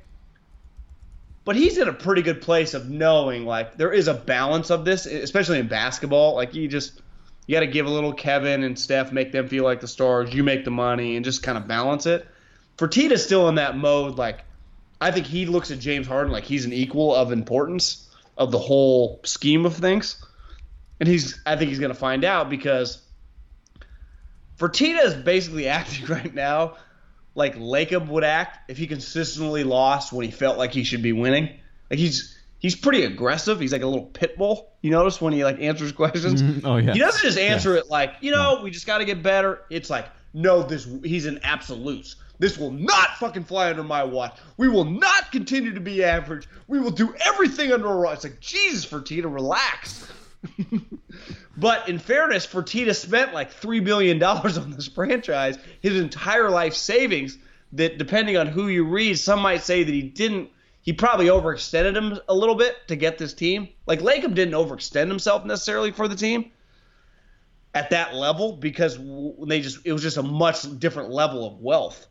but 1.45 1.57
he's 1.57 1.77
in 1.79 1.89
a 1.89 1.93
pretty 1.93 2.23
good 2.23 2.41
place 2.41 2.75
of 2.75 2.89
knowing 2.89 3.45
like 3.45 3.77
there 3.77 3.93
is 3.93 4.09
a 4.09 4.15
balance 4.15 4.71
of 4.71 4.85
this, 4.85 5.07
especially 5.07 5.59
in 5.59 5.69
basketball. 5.69 6.35
Like 6.35 6.55
you 6.55 6.69
just 6.69 7.03
you 7.47 7.55
got 7.55 7.61
to 7.61 7.67
give 7.67 7.87
a 7.87 7.91
little 7.91 8.13
Kevin 8.13 8.65
and 8.65 8.79
Steph, 8.79 9.13
make 9.13 9.33
them 9.33 9.49
feel 9.49 9.65
like 9.65 9.81
the 9.81 9.89
stars. 9.89 10.33
You 10.33 10.43
make 10.43 10.65
the 10.65 10.71
money 10.71 11.17
and 11.17 11.25
just 11.25 11.43
kind 11.43 11.59
of 11.59 11.69
balance 11.69 12.07
it. 12.07 12.27
Fertitta's 12.79 13.23
still 13.23 13.49
in 13.49 13.57
that 13.57 13.77
mode, 13.77 14.17
like 14.17 14.45
I 15.03 15.11
think 15.11 15.27
he 15.27 15.45
looks 15.45 15.71
at 15.71 15.79
James 15.79 16.07
Harden 16.07 16.33
like 16.33 16.45
he's 16.45 16.65
an 16.65 16.73
equal 16.73 17.15
of 17.15 17.31
importance 17.31 18.09
of 18.39 18.53
the 18.53 18.59
whole 18.59 19.21
scheme 19.25 19.67
of 19.67 19.77
things. 19.77 20.25
And 20.99 21.09
he's 21.09 21.41
I 21.45 21.57
think 21.57 21.69
he's 21.69 21.79
going 21.79 21.93
to 21.93 21.99
find 21.99 22.25
out 22.25 22.49
because 22.49 23.03
Fertitta 24.61 25.05
is 25.05 25.15
basically 25.15 25.67
acting 25.81 26.07
right 26.07 26.33
now 26.33 26.77
like 27.35 27.57
Lacob 27.57 28.09
would 28.09 28.25
act 28.25 28.71
if 28.71 28.79
he 28.79 28.87
consistently 28.87 29.65
lost 29.65 30.13
when 30.13 30.25
he 30.25 30.31
felt 30.31 30.59
like 30.59 30.73
he 30.73 30.85
should 30.85 31.03
be 31.03 31.13
winning. 31.13 31.49
Like 31.91 31.99
he's 31.99 32.39
he's 32.59 32.75
pretty 32.75 33.05
aggressive. 33.05 33.61
He's 33.61 33.73
like 33.73 33.83
a 33.83 33.87
little 33.87 34.07
pit 34.07 34.37
bull. 34.37 34.73
You 34.83 34.91
notice 34.91 35.21
when 35.21 35.33
he 35.33 35.45
like 35.45 35.61
answers 35.61 35.93
questions. 35.93 36.43
Mm-hmm. 36.43 36.67
Oh 36.67 36.77
yeah. 36.77 36.93
He 36.93 36.99
doesn't 36.99 37.23
just 37.23 37.39
answer 37.39 37.75
yeah. 37.75 37.81
it 37.81 37.89
like 37.89 38.15
you 38.21 38.31
know 38.31 38.61
we 38.63 38.71
just 38.71 38.87
got 38.87 38.99
to 38.99 39.05
get 39.05 39.23
better. 39.23 39.63
It's 39.71 39.91
like 39.91 40.07
no, 40.35 40.63
this 40.63 40.89
he's 41.03 41.27
in 41.27 41.41
absolutes. 41.43 42.17
This 42.39 42.57
will 42.57 42.71
not 42.71 43.17
fucking 43.19 43.45
fly 43.45 43.69
under 43.69 43.85
my 43.85 44.03
watch. 44.03 44.39
We 44.57 44.69
will 44.69 44.87
not 44.87 45.31
continue 45.31 45.75
to 45.75 45.81
be 45.81 46.03
average. 46.03 46.49
We 46.69 46.81
will 46.81 46.91
do 46.91 47.15
everything 47.27 47.71
under 47.71 47.87
a 47.87 48.01
watch. 48.01 48.15
It's 48.15 48.25
like, 48.25 48.41
Jesus, 48.41 48.87
Fertitta, 48.87 49.31
relax. 49.31 50.11
but 51.61 51.89
in 51.89 51.99
fairness, 51.99 52.47
Fertitta 52.47 52.95
spent 52.95 53.35
like 53.35 53.53
$3 53.53 53.85
billion 53.85 54.23
on 54.23 54.71
this 54.71 54.89
franchise, 54.89 55.59
his 55.81 55.99
entire 55.99 56.51
life 56.51 56.75
savings, 56.75 57.39
that 57.73 57.99
depending 57.99 58.37
on 58.37 58.47
who 58.47 58.69
you 58.69 58.85
read, 58.85 59.19
some 59.19 59.41
might 59.41 59.63
say 59.63 59.85
that 59.85 59.93
he 59.93 60.03
didn't, 60.03 60.51
he 60.83 60.93
probably 60.93 61.27
overextended 61.27 61.97
him 61.97 62.19
a 62.29 62.35
little 62.35 62.57
bit 62.57 62.77
to 62.89 62.97
get 62.97 63.19
this 63.19 63.35
team. 63.35 63.69
Like 63.87 64.01
Lacob 64.01 64.35
didn't 64.35 64.55
overextend 64.55 65.09
himself 65.09 65.45
necessarily 65.45 65.93
for 65.93 66.09
the 66.09 66.17
team 66.17 66.51
at 67.75 67.91
that 67.91 68.15
level 68.15 68.57
because 68.57 68.99
they 69.47 69.61
just, 69.61 69.79
it 69.85 69.93
was 69.93 70.03
just 70.03 70.17
a 70.17 70.23
much 70.23 70.63
different 70.81 71.11
level 71.11 71.47
of 71.47 71.61
wealth 71.61 72.09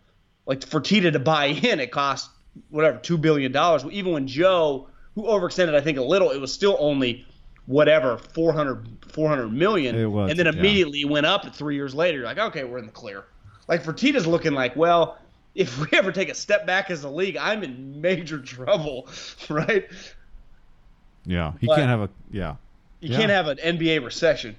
like 0.50 0.62
Fertitta 0.62 1.14
to 1.14 1.20
buy 1.20 1.46
in, 1.46 1.80
it 1.80 1.92
cost 1.92 2.32
whatever 2.72 2.98
two 2.98 3.20
billion 3.20 3.52
dollars. 3.52 3.86
Even 3.92 4.12
when 4.12 4.28
Joe, 4.28 4.90
who 5.14 5.24
overextended, 5.24 5.76
I 5.76 5.82
think 5.82 6.00
a 6.00 6.04
little, 6.04 6.32
it 6.32 6.42
was 6.42 6.52
still 6.52 6.76
only 6.80 7.26
whatever 7.70 8.18
400, 8.18 9.06
400 9.14 9.54
million. 9.54 10.12
Was, 10.12 10.32
and 10.32 10.40
then 10.40 10.48
immediately 10.48 11.02
yeah. 11.02 11.08
went 11.08 11.28
up 11.28 11.54
three 11.56 11.76
years 11.76 11.94
later. 11.94 12.18
You're 12.18 12.26
like, 12.26 12.40
okay, 12.40 12.64
we're 12.64 12.80
in 12.80 12.88
the 12.88 12.92
clear. 12.92 13.26
like 13.68 13.84
Fertitta's 13.84 14.26
looking 14.26 14.54
like, 14.54 14.76
well, 14.76 15.20
if 15.54 15.78
we 15.80 15.88
ever 15.96 16.12
take 16.12 16.30
a 16.30 16.34
step 16.34 16.66
back 16.66 16.90
as 16.90 17.04
a 17.04 17.10
league, 17.10 17.38
I'm 17.38 17.62
in 17.64 18.02
major 18.02 18.40
trouble, 18.42 19.08
right? 19.50 19.86
Yeah, 21.26 21.54
he 21.62 21.68
But- 21.68 21.76
can't 21.76 21.90
have 21.90 22.02
a 22.02 22.10
yeah. 22.32 22.56
You 23.02 23.12
Yeah. 23.12 23.18
can't 23.18 23.32
have 23.32 23.48
an 23.48 23.58
NBA 23.60 24.04
recession. 24.04 24.56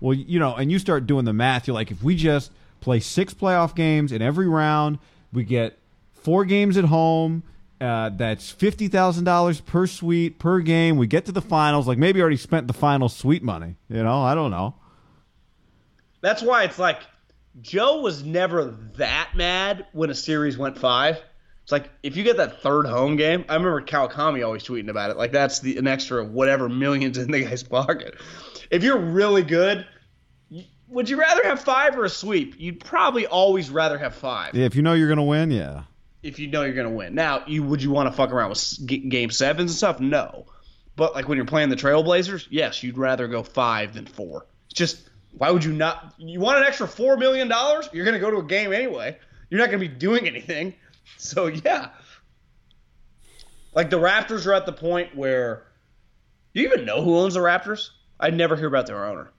Well, 0.00 0.14
you 0.14 0.40
know, 0.40 0.56
and 0.56 0.72
you 0.72 0.78
start 0.80 1.06
doing 1.06 1.24
the 1.24 1.32
math. 1.32 1.68
You're 1.68 1.74
like, 1.74 1.92
if 1.92 2.02
we 2.02 2.16
just 2.16 2.50
play 2.80 2.98
six 2.98 3.32
playoff 3.32 3.76
games 3.76 4.10
in 4.10 4.22
every 4.22 4.48
round, 4.48 4.98
we 5.32 5.44
get 5.44 5.78
four 6.14 6.44
games 6.44 6.76
at 6.76 6.84
home. 6.86 7.44
Uh, 7.80 8.10
that's 8.10 8.50
fifty 8.50 8.88
thousand 8.88 9.24
dollars 9.24 9.60
per 9.60 9.86
suite 9.86 10.38
per 10.38 10.60
game. 10.60 10.96
We 10.96 11.06
get 11.06 11.24
to 11.26 11.32
the 11.32 11.40
finals. 11.40 11.88
Like 11.88 11.96
maybe 11.98 12.20
already 12.20 12.36
spent 12.36 12.66
the 12.66 12.74
final 12.74 13.08
suite 13.08 13.42
money. 13.42 13.76
You 13.88 14.02
know, 14.02 14.20
I 14.22 14.34
don't 14.34 14.50
know. 14.50 14.74
That's 16.20 16.42
why 16.42 16.64
it's 16.64 16.78
like 16.78 16.98
Joe 17.62 18.00
was 18.00 18.22
never 18.22 18.76
that 18.96 19.30
mad 19.34 19.86
when 19.92 20.10
a 20.10 20.14
series 20.14 20.58
went 20.58 20.78
five. 20.78 21.22
It's 21.62 21.72
like 21.72 21.88
if 22.02 22.16
you 22.16 22.24
get 22.24 22.36
that 22.36 22.62
third 22.62 22.86
home 22.86 23.16
game, 23.16 23.44
I 23.48 23.54
remember 23.54 23.80
Kawakami 23.80 24.44
always 24.44 24.64
tweeting 24.64 24.90
about 24.90 25.10
it. 25.10 25.16
Like 25.16 25.32
that's 25.32 25.60
the 25.60 25.78
an 25.78 25.86
extra 25.86 26.24
whatever 26.24 26.68
millions 26.68 27.16
in 27.16 27.30
the 27.30 27.44
guy's 27.44 27.62
pocket. 27.62 28.16
If 28.70 28.82
you're 28.82 28.98
really 28.98 29.42
good, 29.42 29.86
would 30.88 31.08
you 31.08 31.16
rather 31.16 31.44
have 31.44 31.60
five 31.60 31.96
or 31.96 32.04
a 32.04 32.10
sweep? 32.10 32.56
You'd 32.58 32.80
probably 32.80 33.26
always 33.26 33.70
rather 33.70 33.98
have 33.98 34.14
five 34.14 34.54
Yeah, 34.54 34.66
If 34.66 34.74
you 34.74 34.82
know 34.82 34.94
you're 34.94 35.08
gonna 35.08 35.24
win, 35.24 35.50
yeah. 35.50 35.84
If 36.22 36.38
you 36.38 36.48
know 36.48 36.64
you're 36.64 36.74
gonna 36.74 36.90
win. 36.90 37.14
Now, 37.14 37.44
you 37.46 37.62
would 37.62 37.82
you 37.82 37.90
want 37.90 38.08
to 38.08 38.12
fuck 38.12 38.30
around 38.30 38.50
with 38.50 38.86
game 38.86 39.30
sevens 39.30 39.70
and 39.70 39.76
stuff? 39.76 40.00
No, 40.00 40.46
but 40.96 41.14
like 41.14 41.28
when 41.28 41.36
you're 41.36 41.46
playing 41.46 41.68
the 41.70 41.76
Trailblazers, 41.76 42.46
yes, 42.50 42.82
you'd 42.82 42.98
rather 42.98 43.26
go 43.28 43.42
five 43.42 43.94
than 43.94 44.06
four. 44.06 44.46
It's 44.66 44.74
just 44.78 45.08
why 45.32 45.50
would 45.50 45.64
you 45.64 45.72
not? 45.72 46.14
You 46.18 46.40
want 46.40 46.58
an 46.58 46.64
extra 46.64 46.86
four 46.86 47.16
million 47.16 47.48
dollars? 47.48 47.88
You're 47.92 48.04
gonna 48.04 48.18
go 48.18 48.30
to 48.30 48.38
a 48.38 48.44
game 48.44 48.72
anyway. 48.72 49.16
You're 49.48 49.60
not 49.60 49.66
gonna 49.66 49.78
be 49.78 49.88
doing 49.88 50.26
anything. 50.26 50.74
So 51.16 51.48
yeah, 51.48 51.88
like 53.74 53.90
the 53.90 53.98
Raptors 53.98 54.46
are 54.46 54.54
at 54.54 54.64
the 54.64 54.72
point 54.72 55.14
where 55.14 55.66
you 56.54 56.64
even 56.64 56.84
know 56.84 57.02
who 57.02 57.18
owns 57.18 57.34
the 57.34 57.40
Raptors? 57.40 57.90
I 58.18 58.30
never 58.30 58.56
hear 58.56 58.68
about 58.68 58.86
their 58.86 59.04
owner. 59.04 59.30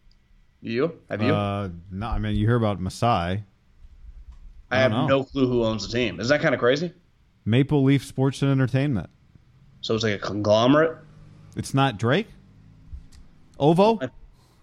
You 0.62 1.00
have 1.10 1.22
you? 1.22 1.34
Uh, 1.34 1.70
no, 1.90 2.08
I 2.08 2.20
mean 2.20 2.36
you 2.36 2.46
hear 2.46 2.56
about 2.56 2.80
Masai, 2.80 3.44
I 4.72 4.78
I 4.78 4.82
have 4.82 4.92
know. 4.92 5.08
no 5.08 5.24
clue 5.24 5.48
who 5.48 5.64
owns 5.64 5.86
the 5.88 5.94
team. 5.98 6.20
Is 6.20 6.30
that 6.30 6.42
kind 6.42 6.54
of 6.56 6.60
crazy? 6.60 6.94
Maple 7.46 7.84
Leaf 7.84 8.06
Sports 8.06 8.42
and 8.42 8.52
Entertainment. 8.52 9.10
So 9.82 9.96
it's 9.96 10.04
like 10.04 10.14
a 10.14 10.20
conglomerate. 10.20 10.98
It's 11.56 11.74
not 11.74 11.98
Drake. 11.98 12.28
Ovo. 13.60 14.00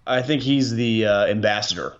I 0.06 0.22
think 0.22 0.42
he's 0.42 0.72
the 0.74 1.06
uh, 1.06 1.26
ambassador. 1.26 1.96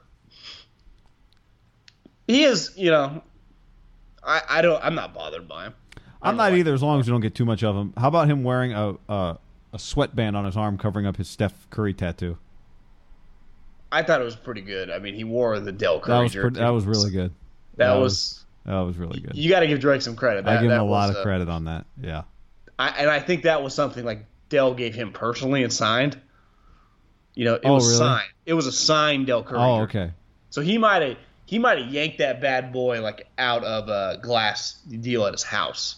He 2.26 2.44
is, 2.44 2.72
you 2.76 2.90
know. 2.90 3.22
I, 4.22 4.42
I 4.48 4.62
don't. 4.62 4.82
I'm 4.84 4.94
not 4.94 5.14
bothered 5.14 5.48
by 5.48 5.64
him. 5.66 5.74
I 6.20 6.30
I'm 6.30 6.36
don't 6.36 6.54
either, 6.54 6.74
as 6.74 6.82
long 6.82 7.00
as 7.00 7.06
you 7.06 7.12
don't 7.12 7.20
get 7.20 7.34
too 7.34 7.44
much 7.44 7.62
of 7.62 7.76
him. 7.76 7.92
How 7.96 8.08
about 8.08 8.28
him 8.28 8.42
wearing 8.44 8.72
a 8.72 8.94
a, 9.08 9.38
a 9.72 9.78
sweatband 9.78 10.36
on 10.36 10.44
his 10.44 10.56
arm 10.56 10.78
covering 10.78 11.06
up 11.06 11.16
his 11.16 11.28
Steph 11.28 11.68
Curry 11.70 11.94
tattoo? 11.94 12.38
I 13.90 14.02
thought 14.02 14.20
it 14.20 14.24
was 14.24 14.36
pretty 14.36 14.60
good. 14.60 14.90
I 14.90 14.98
mean, 14.98 15.14
he 15.14 15.24
wore 15.24 15.58
the 15.60 15.72
Dell 15.72 16.00
Curry 16.00 16.16
That 16.16 16.22
was 16.22 16.34
pretty, 16.34 16.60
that 16.60 16.68
was 16.70 16.84
really 16.86 17.10
good. 17.10 17.32
That, 17.78 17.94
that 17.94 18.00
was. 18.00 18.44
That 18.66 18.80
was 18.80 18.98
really 18.98 19.20
good. 19.20 19.34
You 19.34 19.48
got 19.48 19.60
to 19.60 19.66
give 19.66 19.80
Drake 19.80 20.02
some 20.02 20.14
credit. 20.14 20.44
That, 20.44 20.58
I 20.58 20.62
give 20.62 20.70
him 20.70 20.78
a 20.78 20.84
lot 20.84 21.08
was, 21.08 21.16
of 21.16 21.16
uh, 21.16 21.22
credit 21.22 21.48
on 21.48 21.64
that. 21.64 21.86
Yeah. 21.98 22.24
I, 22.78 22.88
and 22.90 23.10
I 23.10 23.18
think 23.18 23.44
that 23.44 23.62
was 23.62 23.74
something 23.74 24.04
like 24.04 24.26
Dell 24.50 24.74
gave 24.74 24.94
him 24.94 25.12
personally 25.12 25.62
and 25.62 25.72
signed. 25.72 26.20
You 27.34 27.46
know, 27.46 27.54
it 27.54 27.62
Oh, 27.64 27.74
was 27.74 27.86
really? 27.86 27.98
signed. 27.98 28.28
It 28.44 28.54
was 28.54 28.66
a 28.66 28.72
signed 28.72 29.26
Dell 29.26 29.42
Curry. 29.42 29.58
Oh, 29.58 29.80
okay. 29.82 30.12
So 30.50 30.60
he 30.60 30.76
might 30.76 31.02
have 31.02 31.16
he 31.46 31.58
might 31.58 31.78
have 31.78 31.88
yanked 31.88 32.18
that 32.18 32.40
bad 32.42 32.72
boy 32.72 33.00
like 33.00 33.26
out 33.38 33.64
of 33.64 33.88
a 33.88 34.18
glass 34.20 34.74
deal 34.82 35.24
at 35.24 35.32
his 35.32 35.42
house. 35.42 35.96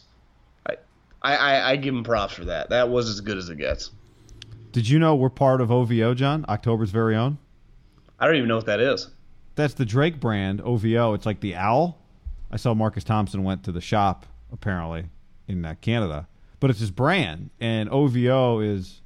I 0.68 0.76
I 1.22 1.72
I 1.72 1.76
give 1.76 1.94
him 1.94 2.04
props 2.04 2.34
for 2.34 2.44
that. 2.46 2.70
That 2.70 2.88
was 2.88 3.08
as 3.08 3.20
good 3.20 3.36
as 3.36 3.48
it 3.48 3.58
gets. 3.58 3.90
Did 4.72 4.88
you 4.88 4.98
know 4.98 5.16
we're 5.16 5.28
part 5.30 5.60
of 5.60 5.72
OVO, 5.72 6.14
John? 6.14 6.44
October's 6.48 6.90
very 6.90 7.16
own. 7.16 7.38
I 8.18 8.26
don't 8.26 8.36
even 8.36 8.48
know 8.48 8.56
what 8.56 8.66
that 8.66 8.80
is. 8.80 9.08
That's 9.60 9.74
the 9.74 9.84
Drake 9.84 10.20
brand, 10.20 10.62
OVO. 10.62 11.12
It's 11.12 11.26
like 11.26 11.40
the 11.40 11.54
owl. 11.54 11.98
I 12.50 12.56
saw 12.56 12.72
Marcus 12.72 13.04
Thompson 13.04 13.44
went 13.44 13.64
to 13.64 13.72
the 13.72 13.80
shop 13.82 14.24
apparently 14.50 15.10
in 15.48 15.64
uh, 15.64 15.74
Canada, 15.82 16.26
but 16.60 16.70
it's 16.70 16.80
his 16.80 16.90
brand, 16.90 17.50
and 17.60 17.90
OVO 17.90 18.60
is 18.60 19.02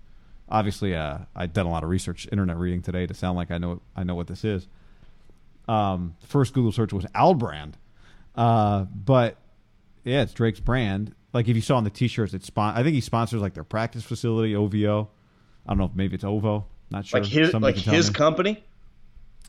obviously. 0.49 0.95
Uh, 0.95 1.19
I 1.35 1.47
done 1.47 1.67
a 1.67 1.71
lot 1.71 1.83
of 1.83 1.91
research, 1.91 2.29
internet 2.31 2.57
reading 2.57 2.83
today 2.83 3.05
to 3.05 3.15
sound 3.15 3.37
like 3.37 3.51
I 3.51 3.59
know 3.59 3.83
I 3.97 4.05
know 4.05 4.15
what 4.15 4.29
this 4.29 4.45
is. 4.45 4.69
Um, 5.67 6.15
first 6.21 6.55
Google 6.55 6.71
search 6.71 6.93
was 6.93 7.05
Albrand, 7.07 7.73
uh, 8.37 8.85
but 8.85 9.37
yeah, 10.05 10.23
it's 10.23 10.33
Drake's 10.33 10.61
brand. 10.61 11.17
Like 11.33 11.49
if 11.49 11.57
you 11.57 11.63
saw 11.63 11.79
on 11.79 11.85
the 11.85 11.91
T-shirts, 11.91 12.33
it's 12.33 12.47
spon- 12.47 12.77
I 12.77 12.85
think 12.85 12.95
he 12.95 13.01
sponsors 13.01 13.41
like 13.41 13.55
their 13.55 13.65
practice 13.65 14.05
facility, 14.05 14.55
OVO. 14.55 15.11
I 15.67 15.71
don't 15.71 15.79
know 15.79 15.87
if 15.87 15.97
maybe 15.97 16.15
it's 16.15 16.23
OVO. 16.23 16.65
Not 16.91 17.07
sure. 17.07 17.21
Like 17.21 17.29
his 17.29 17.51
Somebody 17.51 17.77
like 17.77 17.85
his 17.85 18.09
company. 18.11 18.63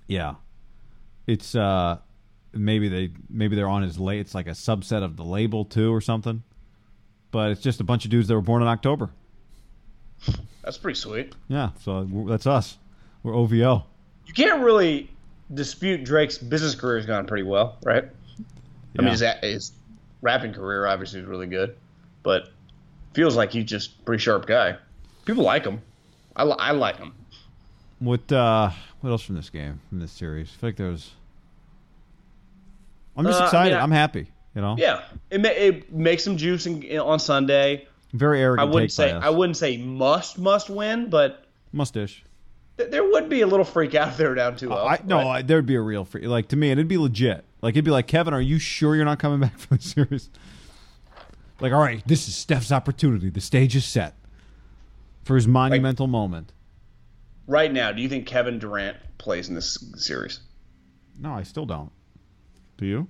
Yeah, 0.07 0.35
it's 1.27 1.55
uh 1.55 1.97
maybe 2.53 2.87
they 2.89 3.11
maybe 3.29 3.55
they're 3.55 3.67
on 3.67 3.81
his 3.83 3.99
la 3.99 4.11
It's 4.11 4.33
like 4.35 4.47
a 4.47 4.51
subset 4.51 5.03
of 5.03 5.17
the 5.17 5.23
label 5.23 5.65
too 5.65 5.93
or 5.93 6.01
something. 6.01 6.43
But 7.31 7.51
it's 7.51 7.61
just 7.61 7.81
a 7.81 7.83
bunch 7.83 8.05
of 8.05 8.11
dudes 8.11 8.27
that 8.29 8.35
were 8.35 8.41
born 8.41 8.61
in 8.61 8.67
October. 8.67 9.09
That's 10.63 10.77
pretty 10.77 10.97
sweet. 10.97 11.33
Yeah, 11.47 11.71
so 11.81 12.05
that's 12.27 12.47
us. 12.47 12.77
We're 13.23 13.35
OVO. 13.35 13.83
You 14.25 14.33
can't 14.33 14.61
really 14.61 15.11
dispute 15.53 16.03
Drake's 16.03 16.37
business 16.37 16.75
career 16.75 16.97
has 16.97 17.05
gone 17.05 17.27
pretty 17.27 17.43
well, 17.43 17.77
right? 17.83 18.05
I 18.97 19.01
mean, 19.01 19.11
his, 19.11 19.21
his 19.41 19.71
rapping 20.21 20.53
career 20.53 20.87
obviously 20.87 21.19
is 21.19 21.25
really 21.25 21.47
good, 21.47 21.75
but 22.23 22.49
feels 23.13 23.35
like 23.35 23.51
he's 23.51 23.65
just 23.65 23.99
a 23.99 24.03
pretty 24.03 24.21
sharp 24.21 24.45
guy. 24.45 24.77
People 25.25 25.43
like 25.43 25.65
him. 25.65 25.81
I, 26.35 26.43
li- 26.45 26.55
I 26.57 26.71
like 26.71 26.97
him. 26.97 27.13
What 27.99 28.31
uh 28.31 28.71
what 29.05 29.11
else 29.11 29.21
from 29.21 29.35
this 29.35 29.51
game 29.51 29.79
from 29.89 29.99
this 29.99 30.11
series? 30.11 30.49
I 30.49 30.59
feel 30.61 30.69
like 30.69 30.77
there 30.77 30.89
was. 30.89 31.11
I'm 33.15 33.23
just 33.25 33.39
Uh, 33.39 33.43
I 33.43 33.45
excited. 33.47 33.69
mean, 33.71 33.79
I- 33.79 33.83
I'm 33.83 33.91
happy. 33.91 34.31
You 34.55 34.61
know, 34.61 34.75
Yeah, 34.79 35.03
it, 35.29 35.41
ma- 35.41 35.49
it 35.49 35.93
makes 35.93 36.23
some 36.23 36.37
juice 36.37 36.65
in, 36.65 36.97
on 36.97 37.19
Sunday. 37.19 37.87
very 38.13 38.41
arrogant. 38.41 38.67
I 38.69 38.73
wouldn't 38.73 38.91
say. 38.91 39.11
I 39.11 39.29
wouldn't 39.29 39.57
say 39.57 39.77
must 39.77 40.39
must 40.39 40.69
win, 40.69 41.09
but 41.09 41.45
Mustache. 41.71 42.23
th- 42.77 42.89
there 42.89 43.03
would 43.03 43.29
be 43.29 43.41
a 43.41 43.47
little 43.47 43.65
freak 43.65 43.93
out 43.93 44.07
if 44.07 44.17
they 44.17 44.25
were 44.27 44.33
down 44.35 44.55
2 44.55 44.73
I, 44.73 44.99
no, 45.05 45.27
I, 45.27 45.41
there'd 45.43 45.65
be 45.65 45.75
a 45.75 45.81
real 45.81 46.03
freak. 46.05 46.25
Like 46.25 46.47
to 46.47 46.55
me, 46.55 46.71
it'd 46.71 46.87
be 46.87 46.97
legit. 46.97 47.43
Like 47.61 47.73
it'd 47.75 47.83
be 47.85 47.91
like 47.91 48.07
Kevin, 48.07 48.33
are 48.33 48.41
you 48.41 48.57
sure 48.57 48.95
you're 48.95 49.05
not 49.05 49.19
coming 49.19 49.39
back 49.47 49.59
for 49.59 49.75
the 49.75 49.83
series? 49.83 50.29
Like, 51.59 51.71
all 51.73 51.79
right, 51.81 52.01
this 52.07 52.27
is 52.27 52.35
Steph's 52.35 52.71
opportunity. 52.71 53.29
The 53.29 53.41
stage 53.41 53.75
is 53.75 53.85
set 53.85 54.15
for 55.23 55.35
his 55.35 55.47
monumental 55.47 56.07
moment. 56.07 56.51
Right 57.47 57.71
now, 57.71 57.91
do 57.91 58.01
you 58.01 58.09
think 58.09 58.25
Kevin 58.27 58.59
Durant 58.59 58.97
plays 59.17 59.49
in 59.49 59.55
this 59.55 59.77
series? 59.95 60.39
No, 61.19 61.33
I 61.33 61.43
still 61.43 61.65
don't. 61.65 61.91
Do 62.77 62.85
you? 62.85 63.07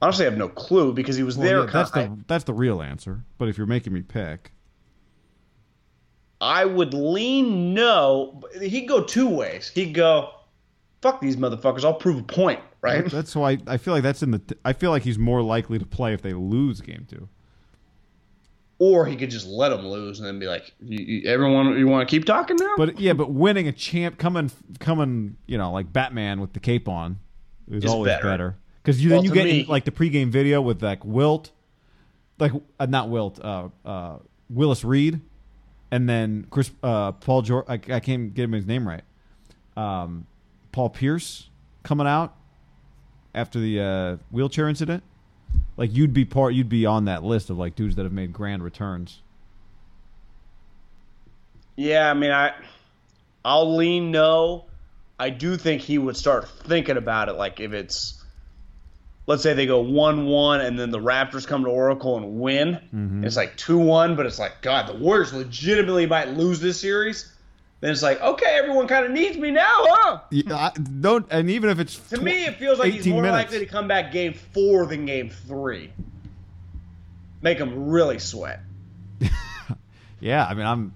Honestly, 0.00 0.26
I 0.26 0.30
have 0.30 0.38
no 0.38 0.48
clue 0.48 0.92
because 0.92 1.16
he 1.16 1.22
was 1.22 1.36
Well, 1.36 1.46
there. 1.46 1.60
yeah, 1.64 1.70
that's 1.70 1.90
the 1.92 2.18
that's 2.26 2.44
the 2.44 2.54
real 2.54 2.82
answer. 2.82 3.24
But 3.38 3.48
if 3.48 3.56
you're 3.58 3.66
making 3.66 3.92
me 3.92 4.02
pick, 4.02 4.52
I 6.40 6.64
would 6.64 6.92
lean 6.92 7.72
no. 7.74 8.40
He'd 8.60 8.86
go 8.88 9.02
two 9.04 9.28
ways. 9.28 9.70
He'd 9.72 9.94
go, 9.94 10.30
fuck 11.02 11.20
these 11.20 11.36
motherfuckers. 11.36 11.84
I'll 11.84 11.94
prove 11.94 12.18
a 12.18 12.22
point, 12.24 12.60
right? 12.80 13.04
that's 13.08 13.36
why 13.36 13.58
I 13.66 13.76
feel 13.76 13.94
like 13.94 14.02
that's 14.02 14.22
in 14.24 14.32
the. 14.32 14.56
I 14.64 14.72
feel 14.72 14.90
like 14.90 15.02
he's 15.04 15.18
more 15.18 15.40
likely 15.42 15.78
to 15.78 15.86
play 15.86 16.14
if 16.14 16.22
they 16.22 16.32
lose 16.32 16.80
game 16.80 17.06
two. 17.08 17.28
Or 18.84 19.06
he 19.06 19.14
could 19.14 19.30
just 19.30 19.46
let 19.46 19.68
them 19.68 19.86
lose 19.86 20.18
and 20.18 20.26
then 20.26 20.40
be 20.40 20.46
like, 20.46 20.74
you, 20.80 21.22
everyone, 21.30 21.78
you 21.78 21.86
want 21.86 22.08
to 22.08 22.10
keep 22.10 22.24
talking 22.24 22.56
now? 22.56 22.74
But 22.76 22.98
yeah, 22.98 23.12
but 23.12 23.30
winning 23.30 23.68
a 23.68 23.72
champ, 23.72 24.18
coming 24.18 24.50
coming, 24.80 25.36
you 25.46 25.56
know, 25.56 25.70
like 25.70 25.92
Batman 25.92 26.40
with 26.40 26.52
the 26.52 26.58
cape 26.58 26.88
on, 26.88 27.20
is, 27.70 27.84
Is 27.84 27.90
always 27.92 28.12
better. 28.20 28.56
Because 28.82 29.00
you 29.00 29.10
Well, 29.10 29.20
then 29.22 29.24
you 29.24 29.32
get 29.32 29.44
me- 29.44 29.60
in, 29.60 29.66
like 29.68 29.84
the 29.84 29.92
pregame 29.92 30.30
video 30.30 30.60
with 30.60 30.82
like 30.82 31.04
Wilt, 31.04 31.52
like 32.40 32.50
uh, 32.80 32.86
not 32.86 33.08
Wilt, 33.08 33.38
uh, 33.40 33.68
uh, 33.84 34.16
Willis 34.50 34.82
Reed, 34.82 35.20
and 35.92 36.08
then 36.08 36.48
Chris 36.50 36.72
uh, 36.82 37.12
Paul 37.12 37.42
George. 37.42 37.66
I, 37.68 37.74
I 37.74 38.00
can't 38.00 38.34
get 38.34 38.46
him 38.46 38.52
his 38.52 38.66
name 38.66 38.88
right. 38.88 39.04
Um, 39.76 40.26
Paul 40.72 40.90
Pierce 40.90 41.50
coming 41.84 42.08
out 42.08 42.34
after 43.32 43.60
the 43.60 43.80
uh, 43.80 44.16
wheelchair 44.32 44.68
incident. 44.68 45.04
Like 45.76 45.92
you'd 45.94 46.12
be 46.12 46.24
part, 46.24 46.54
you'd 46.54 46.68
be 46.68 46.86
on 46.86 47.06
that 47.06 47.24
list 47.24 47.50
of 47.50 47.58
like 47.58 47.74
dudes 47.74 47.96
that 47.96 48.02
have 48.02 48.12
made 48.12 48.32
grand 48.32 48.62
returns. 48.62 49.20
Yeah, 51.76 52.10
I 52.10 52.14
mean, 52.14 52.30
I, 52.30 52.52
I'll 53.44 53.76
lean 53.76 54.10
no. 54.10 54.66
I 55.18 55.30
do 55.30 55.56
think 55.56 55.80
he 55.80 55.98
would 55.98 56.16
start 56.16 56.48
thinking 56.48 56.96
about 56.96 57.28
it. 57.28 57.32
Like 57.32 57.60
if 57.60 57.72
it's, 57.72 58.22
let's 59.26 59.42
say 59.42 59.54
they 59.54 59.66
go 59.66 59.80
one-one, 59.80 60.60
and 60.60 60.78
then 60.78 60.90
the 60.90 60.98
Raptors 60.98 61.46
come 61.46 61.64
to 61.64 61.70
Oracle 61.70 62.16
and 62.16 62.40
win. 62.40 62.74
Mm-hmm. 62.94 63.24
It's 63.24 63.36
like 63.36 63.56
two-one, 63.56 64.16
but 64.16 64.26
it's 64.26 64.38
like 64.38 64.60
God, 64.60 64.88
the 64.88 64.94
Warriors 64.94 65.32
legitimately 65.32 66.06
might 66.06 66.28
lose 66.30 66.60
this 66.60 66.78
series. 66.78 67.31
Then 67.82 67.90
it's 67.90 68.02
like, 68.02 68.18
okay, 68.22 68.46
everyone 68.58 68.86
kind 68.86 69.04
of 69.04 69.10
needs 69.10 69.36
me 69.36 69.50
now, 69.50 69.68
huh? 69.68 70.20
Yeah, 70.30 70.54
I, 70.54 70.70
don't. 70.78 71.26
And 71.30 71.50
even 71.50 71.68
if 71.68 71.78
it's 71.78 71.96
To 72.08 72.16
tw- 72.16 72.22
me, 72.22 72.44
it 72.46 72.56
feels 72.56 72.78
like 72.78 72.92
he's 72.92 73.06
more 73.06 73.20
minutes. 73.22 73.50
likely 73.52 73.58
to 73.58 73.70
come 73.70 73.86
back 73.88 74.12
game 74.12 74.32
four 74.32 74.86
than 74.86 75.04
game 75.04 75.28
three. 75.28 75.92
Make 77.42 77.58
him 77.58 77.88
really 77.90 78.18
sweat. 78.18 78.60
Yeah, 80.20 80.46
I 80.46 80.54
mean, 80.54 80.64
I'm, 80.64 80.94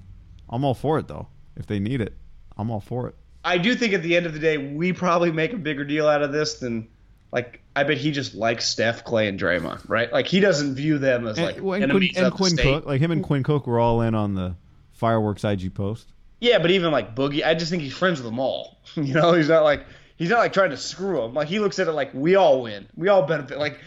I'm 0.49 0.65
all 0.65 0.75
for 0.75 1.01
it 1.01 1.09
though. 1.09 1.27
If 1.57 1.67
they 1.67 1.81
need 1.81 2.01
it, 2.01 2.17
I'm 2.57 2.71
all 2.71 2.79
for 2.79 3.09
it. 3.09 3.17
I 3.45 3.59
do 3.59 3.75
think 3.75 3.93
at 3.93 4.03
the 4.05 4.17
end 4.17 4.25
of 4.27 4.33
the 4.35 4.39
day, 4.39 4.57
we 4.57 4.93
probably 4.93 5.33
make 5.33 5.53
a 5.53 5.57
bigger 5.57 5.85
deal 5.85 6.07
out 6.07 6.23
of 6.23 6.31
this 6.31 6.61
than, 6.61 6.87
like, 7.33 7.61
I 7.75 7.83
bet 7.83 7.97
he 7.97 8.13
just 8.13 8.37
likes 8.37 8.69
Steph, 8.69 9.03
Clay, 9.03 9.27
and 9.27 9.37
Draymond, 9.39 9.89
right? 9.89 10.13
Like, 10.13 10.29
he 10.29 10.39
doesn't 10.39 10.77
view 10.77 10.99
them 10.99 11.27
as, 11.27 11.39
like, 11.41 11.57
and, 11.57 11.65
well, 11.65 11.75
and 11.75 11.91
Quinn, 11.91 11.91
enemies 11.91 12.17
and 12.17 12.27
of 12.27 12.33
the 12.33 12.37
Quinn 12.37 12.51
state. 12.53 12.63
Cook, 12.63 12.87
like 12.87 13.01
him 13.01 13.11
and 13.11 13.25
Quinn 13.25 13.43
Cook 13.43 13.67
were 13.67 13.81
all 13.81 14.01
in 14.03 14.15
on 14.15 14.35
the 14.35 14.55
fireworks 14.93 15.43
IG 15.43 15.75
post. 15.75 16.13
Yeah, 16.41 16.59
but 16.59 16.71
even, 16.71 16.93
like, 16.93 17.15
Boogie, 17.15 17.45
I 17.45 17.55
just 17.55 17.71
think 17.71 17.83
he's 17.83 17.97
friends 17.97 18.21
with 18.21 18.27
them 18.27 18.39
all. 18.39 18.79
you 18.95 19.15
know, 19.15 19.33
he's 19.33 19.49
not, 19.49 19.63
like, 19.63 19.87
he's 20.17 20.31
not, 20.31 20.39
like, 20.39 20.53
trying 20.53 20.71
to 20.71 20.77
screw 20.77 21.21
them. 21.21 21.35
Like, 21.35 21.49
he 21.49 21.59
looks 21.59 21.79
at 21.79 21.89
it 21.89 21.93
like, 21.93 22.13
we 22.13 22.37
all 22.37 22.63
win. 22.63 22.87
We 22.97 23.09
all 23.09 23.23
benefit. 23.23 23.59
Like, 23.59 23.79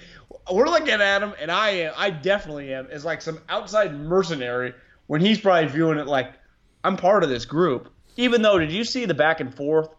we're 0.52 0.68
looking 0.68 0.90
at 0.90 1.22
him, 1.22 1.34
and 1.40 1.52
I 1.52 1.70
am, 1.70 1.94
I 1.96 2.10
definitely 2.10 2.74
am, 2.74 2.88
as, 2.92 3.06
like, 3.06 3.22
some 3.22 3.40
outside 3.50 3.94
mercenary 3.96 4.74
when 5.08 5.22
he's 5.22 5.40
probably 5.40 5.70
viewing 5.70 5.98
it 6.00 6.08
like, 6.08 6.34
I'm 6.84 6.98
part 6.98 7.24
of 7.24 7.30
this 7.30 7.46
group. 7.46 7.92
Even 8.18 8.42
though, 8.42 8.58
did 8.58 8.72
you 8.72 8.84
see 8.84 9.06
the 9.06 9.14
back 9.14 9.40
and 9.40 9.54
forth 9.54 9.90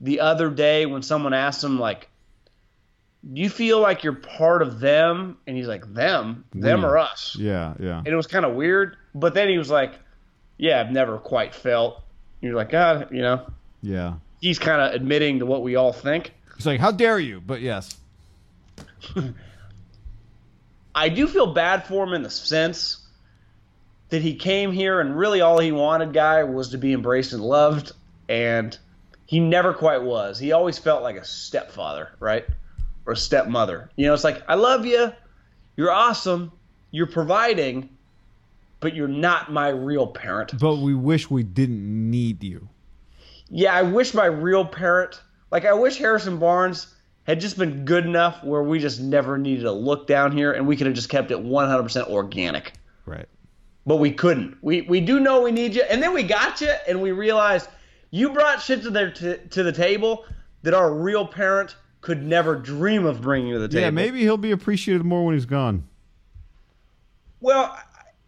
the 0.00 0.20
other 0.20 0.50
day 0.50 0.86
when 0.86 1.02
someone 1.02 1.32
asked 1.34 1.62
him, 1.62 1.78
like, 1.78 2.08
do 3.32 3.40
you 3.40 3.48
feel 3.48 3.80
like 3.80 4.02
you're 4.02 4.14
part 4.14 4.62
of 4.62 4.80
them? 4.80 5.36
And 5.46 5.56
he's 5.56 5.68
like, 5.68 5.92
them? 5.94 6.44
Them 6.52 6.80
We. 6.80 6.86
or 6.86 6.98
us? 6.98 7.36
Yeah, 7.38 7.74
yeah. 7.78 7.98
And 7.98 8.08
it 8.08 8.16
was 8.16 8.26
kind 8.26 8.44
of 8.44 8.54
weird. 8.54 8.96
But 9.14 9.34
then 9.34 9.48
he 9.48 9.58
was 9.58 9.70
like, 9.70 9.94
yeah, 10.62 10.80
I've 10.80 10.92
never 10.92 11.18
quite 11.18 11.54
felt. 11.56 12.00
You're 12.40 12.54
like, 12.54 12.70
God, 12.70 13.08
you 13.10 13.20
know, 13.20 13.50
Yeah. 13.82 14.14
he's 14.40 14.60
kind 14.60 14.80
of 14.80 14.94
admitting 14.94 15.40
to 15.40 15.46
what 15.46 15.62
we 15.62 15.74
all 15.74 15.92
think. 15.92 16.32
He's 16.56 16.66
like, 16.66 16.78
"How 16.78 16.92
dare 16.92 17.18
you?" 17.18 17.40
But 17.40 17.60
yes, 17.62 17.96
I 20.94 21.08
do 21.08 21.26
feel 21.26 21.52
bad 21.52 21.86
for 21.86 22.04
him 22.06 22.12
in 22.12 22.22
the 22.22 22.30
sense 22.30 22.98
that 24.10 24.22
he 24.22 24.34
came 24.34 24.72
here 24.72 25.00
and 25.00 25.16
really 25.16 25.40
all 25.40 25.58
he 25.58 25.72
wanted, 25.72 26.12
guy, 26.12 26.44
was 26.44 26.70
to 26.70 26.78
be 26.78 26.92
embraced 26.92 27.32
and 27.32 27.42
loved. 27.42 27.92
And 28.28 28.76
he 29.26 29.40
never 29.40 29.72
quite 29.72 30.02
was. 30.02 30.38
He 30.38 30.52
always 30.52 30.78
felt 30.78 31.02
like 31.02 31.16
a 31.16 31.24
stepfather, 31.24 32.10
right? 32.20 32.44
Or 33.06 33.14
a 33.14 33.16
stepmother. 33.16 33.90
You 33.96 34.06
know, 34.06 34.14
it's 34.14 34.24
like, 34.24 34.42
I 34.48 34.54
love 34.54 34.84
you. 34.84 35.12
You're 35.76 35.90
awesome. 35.90 36.52
You're 36.90 37.06
providing, 37.06 37.88
but 38.82 38.94
you're 38.94 39.08
not 39.08 39.50
my 39.50 39.68
real 39.68 40.06
parent. 40.06 40.58
but 40.58 40.76
we 40.76 40.94
wish 40.94 41.30
we 41.30 41.42
didn't 41.42 42.10
need 42.10 42.42
you. 42.44 42.68
Yeah, 43.48 43.72
I 43.74 43.82
wish 43.82 44.12
my 44.12 44.26
real 44.26 44.64
parent, 44.64 45.22
like 45.50 45.64
I 45.64 45.72
wish 45.72 45.96
Harrison 45.96 46.38
Barnes 46.38 46.92
had 47.24 47.40
just 47.40 47.56
been 47.56 47.84
good 47.84 48.04
enough 48.04 48.42
where 48.42 48.62
we 48.62 48.78
just 48.78 49.00
never 49.00 49.38
needed 49.38 49.62
to 49.62 49.72
look 49.72 50.06
down 50.06 50.32
here 50.32 50.52
and 50.52 50.66
we 50.66 50.76
could 50.76 50.86
have 50.86 50.96
just 50.96 51.08
kept 51.08 51.30
it 51.30 51.38
100% 51.38 52.08
organic. 52.08 52.72
Right. 53.06 53.28
But 53.86 53.96
we 53.96 54.12
couldn't. 54.12 54.56
We 54.62 54.82
we 54.82 55.00
do 55.00 55.18
know 55.18 55.42
we 55.42 55.50
need 55.50 55.74
you, 55.74 55.82
and 55.82 56.00
then 56.00 56.14
we 56.14 56.22
got 56.22 56.60
you, 56.60 56.72
and 56.86 57.02
we 57.02 57.10
realized 57.10 57.68
you 58.10 58.30
brought 58.30 58.62
shit 58.62 58.82
to 58.82 58.90
the 58.90 59.10
to, 59.10 59.38
to 59.48 59.62
the 59.64 59.72
table 59.72 60.24
that 60.62 60.72
our 60.72 60.94
real 60.94 61.26
parent 61.26 61.74
could 62.00 62.22
never 62.22 62.54
dream 62.54 63.04
of 63.04 63.20
bringing 63.20 63.52
to 63.52 63.58
the 63.58 63.66
table. 63.66 63.80
Yeah, 63.80 63.90
maybe 63.90 64.20
he'll 64.20 64.36
be 64.36 64.52
appreciated 64.52 65.04
more 65.04 65.24
when 65.24 65.34
he's 65.34 65.46
gone. 65.46 65.88
Well, 67.40 67.76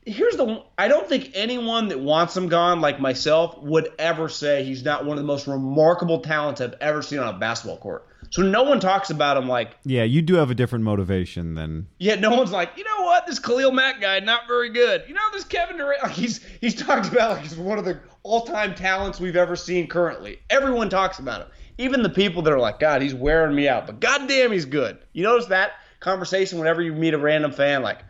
here's 0.04 0.36
the. 0.36 0.62
I 0.76 0.88
don't 0.88 1.08
think 1.08 1.32
anyone 1.34 1.88
that 1.88 2.00
wants 2.00 2.36
him 2.36 2.48
gone, 2.48 2.80
like 2.80 3.00
myself, 3.00 3.58
would 3.62 3.90
ever 3.98 4.28
say 4.28 4.64
he's 4.64 4.84
not 4.84 5.04
one 5.04 5.16
of 5.16 5.22
the 5.22 5.26
most 5.26 5.46
remarkable 5.46 6.20
talents 6.20 6.60
I've 6.60 6.74
ever 6.80 7.02
seen 7.02 7.18
on 7.18 7.34
a 7.34 7.38
basketball 7.38 7.78
court. 7.78 8.06
So 8.30 8.42
no 8.42 8.64
one 8.64 8.80
talks 8.80 9.10
about 9.10 9.36
him 9.36 9.48
like. 9.48 9.76
Yeah, 9.84 10.02
you 10.04 10.22
do 10.22 10.34
have 10.34 10.50
a 10.50 10.54
different 10.54 10.84
motivation 10.84 11.54
than 11.54 11.86
Yet 11.98 12.20
no 12.20 12.30
one's 12.30 12.50
like, 12.50 12.72
you 12.76 12.84
know 12.84 13.04
what, 13.04 13.26
this 13.26 13.38
Khalil 13.38 13.70
Mack 13.70 14.00
guy 14.00 14.20
not 14.20 14.46
very 14.48 14.70
good. 14.70 15.04
You 15.06 15.14
know 15.14 15.20
this 15.32 15.44
Kevin 15.44 15.76
Durant, 15.76 16.02
like 16.02 16.12
he's 16.12 16.44
he's 16.60 16.74
talked 16.74 17.06
about 17.10 17.32
like 17.32 17.42
he's 17.42 17.56
one 17.56 17.78
of 17.78 17.84
the 17.84 18.00
all-time 18.22 18.74
talents 18.74 19.20
we've 19.20 19.36
ever 19.36 19.54
seen 19.54 19.86
currently. 19.86 20.38
Everyone 20.50 20.88
talks 20.88 21.18
about 21.18 21.42
him, 21.42 21.48
even 21.78 22.02
the 22.02 22.08
people 22.08 22.42
that 22.42 22.52
are 22.52 22.58
like, 22.58 22.78
God, 22.78 23.02
he's 23.02 23.14
wearing 23.14 23.54
me 23.54 23.68
out, 23.68 23.86
but 23.86 24.00
goddamn, 24.00 24.50
he's 24.50 24.64
good. 24.64 24.98
You 25.12 25.22
notice 25.22 25.46
that 25.46 25.72
conversation 26.00 26.58
whenever 26.58 26.82
you 26.82 26.92
meet 26.92 27.14
a 27.14 27.18
random 27.18 27.52
fan, 27.52 27.82
like, 27.82 28.00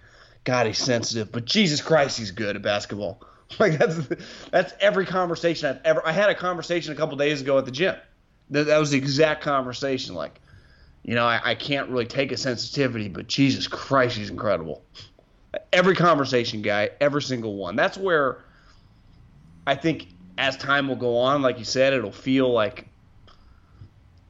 God, 0.44 0.66
he's 0.66 0.78
sensitive, 0.78 1.32
but 1.32 1.44
Jesus 1.46 1.80
Christ, 1.80 2.18
he's 2.18 2.30
good 2.30 2.56
at 2.56 2.62
basketball. 2.62 3.20
Like 3.58 3.78
that's 3.78 4.00
that's 4.50 4.72
every 4.80 5.04
conversation 5.06 5.68
I've 5.68 5.80
ever. 5.84 6.04
I 6.04 6.12
had 6.12 6.30
a 6.30 6.34
conversation 6.34 6.92
a 6.92 6.96
couple 6.96 7.16
days 7.16 7.42
ago 7.42 7.58
at 7.58 7.66
the 7.66 7.70
gym. 7.70 7.94
That, 8.50 8.64
that 8.64 8.78
was 8.78 8.90
the 8.90 8.98
exact 8.98 9.42
conversation. 9.42 10.14
Like, 10.14 10.40
you 11.04 11.14
know, 11.14 11.26
I, 11.26 11.40
I 11.50 11.54
can't 11.54 11.88
really 11.90 12.06
take 12.06 12.32
a 12.32 12.36
sensitivity, 12.38 13.08
but 13.08 13.28
Jesus 13.28 13.68
Christ, 13.68 14.16
he's 14.16 14.30
incredible. 14.30 14.82
Every 15.72 15.94
conversation 15.94 16.62
guy, 16.62 16.90
every 17.00 17.22
single 17.22 17.54
one. 17.54 17.76
That's 17.76 17.98
where 17.98 18.38
I 19.66 19.76
think 19.76 20.08
as 20.38 20.56
time 20.56 20.88
will 20.88 20.96
go 20.96 21.18
on, 21.18 21.42
like 21.42 21.58
you 21.58 21.64
said, 21.64 21.92
it'll 21.92 22.12
feel 22.12 22.50
like, 22.50 22.88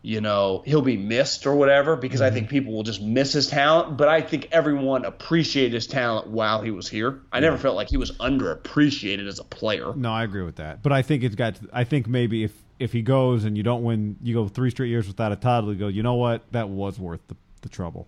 you 0.05 0.21
know, 0.21 0.63
he'll 0.67 0.83
be 0.83 0.99
missed 0.99 1.47
or 1.47 1.55
whatever 1.55 1.97
because 1.97 2.21
I 2.21 2.31
think 2.31 2.49
mm-hmm. 2.49 2.57
people 2.57 2.75
will 2.75 2.83
just 2.83 3.01
miss 3.01 3.33
his 3.33 3.47
talent. 3.47 3.97
But 3.97 4.09
I 4.09 4.21
think 4.21 4.49
everyone 4.53 5.07
appreciated 5.07 5.73
his 5.73 5.87
talent 5.87 6.29
while 6.29 6.61
he 6.61 6.71
was 6.71 6.87
here. 6.87 7.23
I 7.33 7.41
never 7.41 7.57
felt 7.57 7.75
like 7.75 7.89
he 7.89 7.97
was 7.97 8.13
underappreciated 8.19 9.27
as 9.27 9.39
a 9.39 9.45
player. 9.45 9.95
No, 9.97 10.13
I 10.13 10.25
agree 10.25 10.43
with 10.43 10.57
that. 10.57 10.83
But 10.83 10.93
I 10.93 11.01
think 11.01 11.23
it's 11.23 11.35
got. 11.35 11.59
I 11.73 11.85
think 11.85 12.07
maybe 12.07 12.45
if 12.45 12.53
if 12.79 12.93
he 12.93 13.01
goes 13.01 13.45
and 13.45 13.57
you 13.57 13.63
don't 13.63 13.83
win, 13.83 14.17
you 14.23 14.35
go 14.35 14.47
three 14.47 14.69
straight 14.69 14.91
years 14.91 15.09
without 15.09 15.33
a 15.33 15.37
title. 15.37 15.73
You 15.73 15.79
go, 15.79 15.89
you 15.89 16.03
know 16.03 16.17
what? 16.17 16.53
That 16.53 16.69
was 16.69 17.01
worth 17.01 17.27
the, 17.29 17.37
the 17.63 17.71
trouble. 17.71 18.07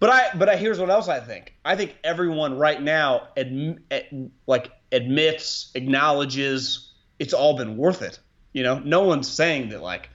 But 0.00 0.08
I, 0.08 0.38
but 0.38 0.48
I, 0.48 0.56
here's 0.56 0.78
what 0.78 0.88
else 0.88 1.08
I 1.08 1.20
think. 1.20 1.54
I 1.66 1.76
think 1.76 1.98
everyone 2.02 2.56
right 2.56 2.80
now, 2.80 3.28
adm, 3.36 3.80
ad, 3.90 4.30
like 4.46 4.70
admits, 4.90 5.70
acknowledges 5.74 6.94
it's 7.18 7.34
all 7.34 7.58
been 7.58 7.76
worth 7.76 8.00
it. 8.00 8.18
You 8.54 8.62
know, 8.62 8.78
no 8.78 9.02
one's 9.02 9.28
saying 9.28 9.68
that 9.68 9.82
like, 9.82 10.08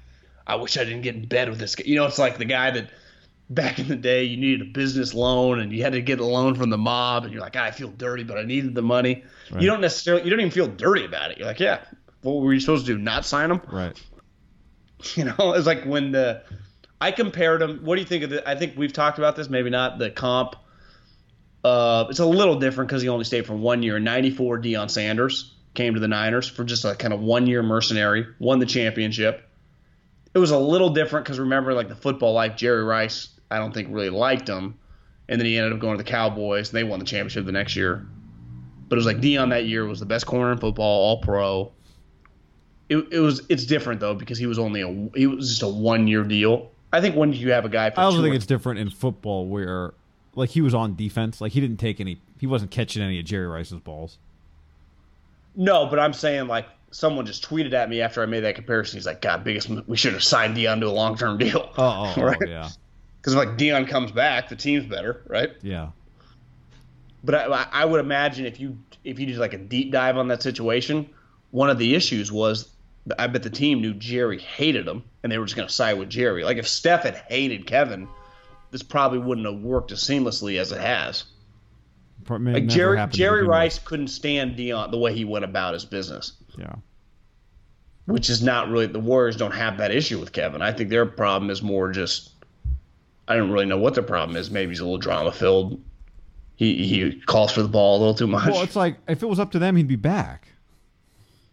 I 0.50 0.56
wish 0.56 0.78
I 0.78 0.84
didn't 0.84 1.02
get 1.02 1.16
in 1.16 1.26
bed 1.26 1.50
with 1.50 1.60
this 1.60 1.76
guy. 1.76 1.84
You 1.86 1.96
know, 1.96 2.06
it's 2.06 2.20
like 2.20 2.38
the 2.38 2.46
guy 2.46 2.72
that 2.72 2.90
back 3.50 3.80
in 3.80 3.88
the 3.88 3.96
day 3.96 4.24
you 4.24 4.38
needed 4.38 4.62
a 4.62 4.72
business 4.72 5.14
loan 5.14 5.60
and 5.60 5.72
you 5.72 5.84
had 5.84 5.94
to 5.94 6.02
get 6.02 6.20
a 6.20 6.26
loan 6.26 6.56
from 6.56 6.70
the 6.70 6.78
mob 6.78 7.24
and 7.24 7.34
you're 7.34 7.42
like, 7.42 7.56
I 7.56 7.72
feel 7.72 7.90
dirty, 7.90 8.24
but 8.24 8.38
I 8.38 8.44
needed 8.44 8.76
the 8.76 8.82
money. 8.82 9.24
Right. 9.52 9.62
You 9.62 9.68
don't 9.68 9.82
necessarily, 9.82 10.24
you 10.24 10.30
don't 10.30 10.40
even 10.40 10.52
feel 10.52 10.68
dirty 10.68 11.06
about 11.06 11.32
it. 11.32 11.38
You're 11.38 11.48
like, 11.48 11.60
yeah, 11.60 11.82
what 12.22 12.34
were 12.34 12.54
you 12.54 12.60
supposed 12.60 12.86
to 12.86 12.94
do? 12.94 12.98
Not 12.98 13.26
sign 13.26 13.52
him? 13.52 13.62
Right. 13.72 14.00
You 15.16 15.24
know, 15.24 15.54
it's 15.54 15.66
like 15.66 15.86
when 15.86 16.12
the 16.12 16.44
I 17.02 17.12
compared 17.12 17.62
him. 17.62 17.80
What 17.84 17.96
do 17.96 18.02
you 18.02 18.08
think 18.08 18.24
of 18.24 18.30
the? 18.30 18.48
I 18.50 18.56
think 18.56 18.78
we've 18.78 18.94
talked 18.94 19.18
about 19.18 19.36
this. 19.36 19.50
Maybe 19.50 19.70
not 19.70 19.98
the 19.98 20.10
comp. 20.10 20.56
Uh, 21.64 22.06
it's 22.10 22.20
a 22.20 22.26
little 22.26 22.60
different 22.60 22.90
because 22.90 23.02
he 23.02 23.10
only 23.10 23.26
stayed 23.26 23.46
for 23.46 23.54
one 23.54 23.84
year. 23.84 24.00
'94, 24.00 24.60
Deion 24.60 24.90
Sanders 24.90 25.54
came 25.74 25.94
to 25.94 26.00
the 26.00 26.08
Niners 26.08 26.48
for 26.48 26.64
just 26.64 26.84
a 26.86 26.96
kind 26.96 27.14
of 27.14 27.22
one 27.22 27.48
year 27.48 27.64
mercenary, 27.64 28.28
won 28.40 28.60
the 28.60 28.66
championship. 28.66 29.49
It 30.34 30.39
was 30.39 30.52
a 30.52 30.58
little 30.58 30.89
different 30.89 31.26
because 31.26 31.39
remember, 31.39 31.74
like 31.74 31.89
the 31.89 31.96
football 31.96 32.34
life, 32.34 32.56
Jerry 32.56 32.84
Rice, 32.84 33.30
I 33.50 33.58
don't 33.58 33.74
think 33.74 33.88
really 33.92 34.10
liked 34.10 34.48
him, 34.48 34.78
and 35.28 35.39
then 35.39 35.46
he 35.46 35.58
ended 35.58 35.74
up 35.74 35.80
going 35.80 35.98
to 35.98 36.04
the 36.04 36.10
Cowboys, 36.10 36.70
and 36.70 36.78
they 36.78 36.84
won 36.84 37.00
the 37.00 37.06
championship 37.06 37.46
the 37.46 37.52
next 37.52 37.76
year. 37.76 38.08
But 38.88 38.96
it 38.96 38.98
was 38.98 39.06
like 39.06 39.18
Deion 39.18 39.50
that 39.50 39.65
year 39.65 39.86
was 39.86 40.00
the 40.00 40.06
best 40.06 40.26
corner 40.26 40.52
in 40.52 40.58
football, 40.58 40.86
All 40.86 41.22
Pro. 41.22 41.72
It, 42.89 43.08
it 43.12 43.20
was 43.20 43.44
it's 43.50 43.65
different 43.65 44.00
though 44.00 44.15
because 44.15 44.39
he 44.39 44.48
was 44.48 44.58
only 44.58 44.82
a 44.82 45.10
he 45.18 45.28
was 45.28 45.50
just 45.50 45.62
a 45.62 45.68
one 45.68 46.08
year 46.08 46.24
deal. 46.24 46.72
I 46.92 47.02
think 47.02 47.15
when 47.15 47.34
you 47.34 47.52
have 47.52 47.65
a 47.65 47.70
guy, 47.70 47.92
for 47.92 48.00
I 48.00 48.04
also 48.04 48.22
think 48.22 48.34
it's 48.36 48.48
different 48.48 48.80
in 48.80 48.89
football 48.89 49.46
where, 49.46 49.94
like, 50.34 50.50
he 50.50 50.62
was 50.62 50.74
on 50.74 50.96
defense. 50.96 51.39
Like, 51.39 51.52
he 51.52 51.62
didn't 51.62 51.78
take 51.78 52.00
any. 52.00 52.20
He 52.39 52.48
wasn't 52.48 52.72
catching 52.72 53.04
any 53.04 53.20
of 53.20 53.26
Jerry 53.26 53.46
Rice's 53.46 53.80
balls. 53.80 54.18
no, 55.56 55.86
but 55.86 56.00
I'm 56.00 56.13
saying 56.13 56.48
like 56.48 56.68
someone 56.91 57.25
just 57.25 57.47
tweeted 57.47 57.73
at 57.73 57.89
me 57.89 58.02
after 58.02 58.21
I 58.21 58.25
made 58.25 58.41
that 58.41 58.56
comparison. 58.56 58.97
He's 58.97 59.06
like, 59.06 59.21
God, 59.21 59.43
biggest 59.43 59.69
we 59.88 59.97
should 59.97 60.13
have 60.13 60.23
signed 60.23 60.58
Deion 60.58 60.80
to 60.82 60.88
a 60.88 60.89
long 60.89 61.17
term 61.17 61.38
deal. 61.38 61.71
Oh, 61.78 62.13
oh, 62.17 62.21
right? 62.21 62.38
oh 62.41 62.47
yeah, 62.47 62.69
Because 63.21 63.34
if 63.34 63.39
like 63.39 63.58
Deion 63.58 63.88
comes 63.88 64.12
back, 64.12 64.49
the 64.49 64.56
team's 64.56 64.86
better, 64.86 65.21
right? 65.28 65.52
yeah. 65.62 65.89
But 67.23 67.36
I, 67.36 67.67
I 67.71 67.85
would 67.85 68.00
imagine 68.00 68.46
if 68.46 68.60
you 68.60 68.77
if 69.04 69.19
you 69.19 69.25
did 69.25 69.37
like 69.37 69.54
a 69.54 69.58
deep 69.58 69.92
dive 69.92 70.17
on 70.17 70.29
that 70.29 70.42
situation, 70.42 71.10
one 71.52 71.69
of 71.69 71.77
the 71.77 71.96
issues 71.96 72.31
was 72.31 72.69
I 73.17 73.27
bet 73.27 73.44
the 73.44 73.50
team 73.50 73.81
knew 73.81 73.94
Jerry 73.94 74.40
hated 74.40 74.87
him, 74.87 75.04
and 75.23 75.31
they 75.31 75.37
were 75.37 75.46
just 75.46 75.56
going 75.56 75.67
to 75.67 75.73
side 75.73 75.98
with 75.98 76.10
Jerry. 76.10 76.44
Like 76.44 76.58
if 76.58 76.67
Steph 76.67 77.04
had 77.04 77.15
hated 77.15 77.65
Kevin, 77.65 78.08
this 78.71 78.83
probably 78.83 79.19
wouldn't 79.19 79.48
have 79.48 79.60
worked 79.62 79.92
as 79.92 80.02
seamlessly 80.02 80.60
as 80.60 80.71
it 80.71 80.79
has. 80.79 81.25
Like 82.54 82.67
Jerry 82.67 83.06
Jerry 83.08 83.42
with. 83.42 83.50
Rice 83.50 83.79
couldn't 83.79 84.10
stand 84.10 84.56
Deion 84.56 84.92
the 84.92 84.98
way 84.98 85.13
he 85.13 85.25
went 85.25 85.46
about 85.46 85.73
his 85.73 85.85
business, 85.85 86.33
Yeah, 86.60 86.76
which 88.06 88.30
is 88.30 88.44
not 88.44 88.70
really 88.70 88.88
the 88.88 89.00
Warriors 89.00 89.36
don't 89.38 89.54
have 89.54 89.78
that 89.78 89.92
issue 89.92 90.20
with 90.20 90.32
Kevin. 90.34 90.62
I 90.62 90.72
think 90.74 90.90
their 90.90 91.06
problem 91.06 91.50
is 91.50 91.62
more 91.62 91.92
just 91.92 92.32
I 93.28 93.36
don't 93.36 93.52
really 93.52 93.66
know 93.66 93.78
what 93.78 93.94
their 93.94 94.04
problem 94.04 94.36
is. 94.36 94.52
Maybe 94.52 94.72
he's 94.72 94.80
a 94.80 94.84
little 94.84 94.98
drama 94.98 95.32
filled. 95.32 95.82
He 96.56 96.84
he 96.86 97.22
calls 97.22 97.52
for 97.54 97.62
the 97.62 97.70
ball 97.70 97.98
a 97.98 98.00
little 98.00 98.14
too 98.16 98.28
much. 98.28 98.50
well, 98.52 98.64
it's 98.64 98.76
like 98.76 98.98
if 99.08 99.24
it 99.24 99.28
was 99.28 99.40
up 99.40 99.52
to 99.52 99.60
them, 99.60 99.76
he'd 99.76 99.88
be 99.88 99.96
back. 99.96 100.50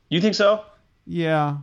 you 0.08 0.20
think 0.20 0.34
so? 0.34 0.64
Yeah. 1.06 1.58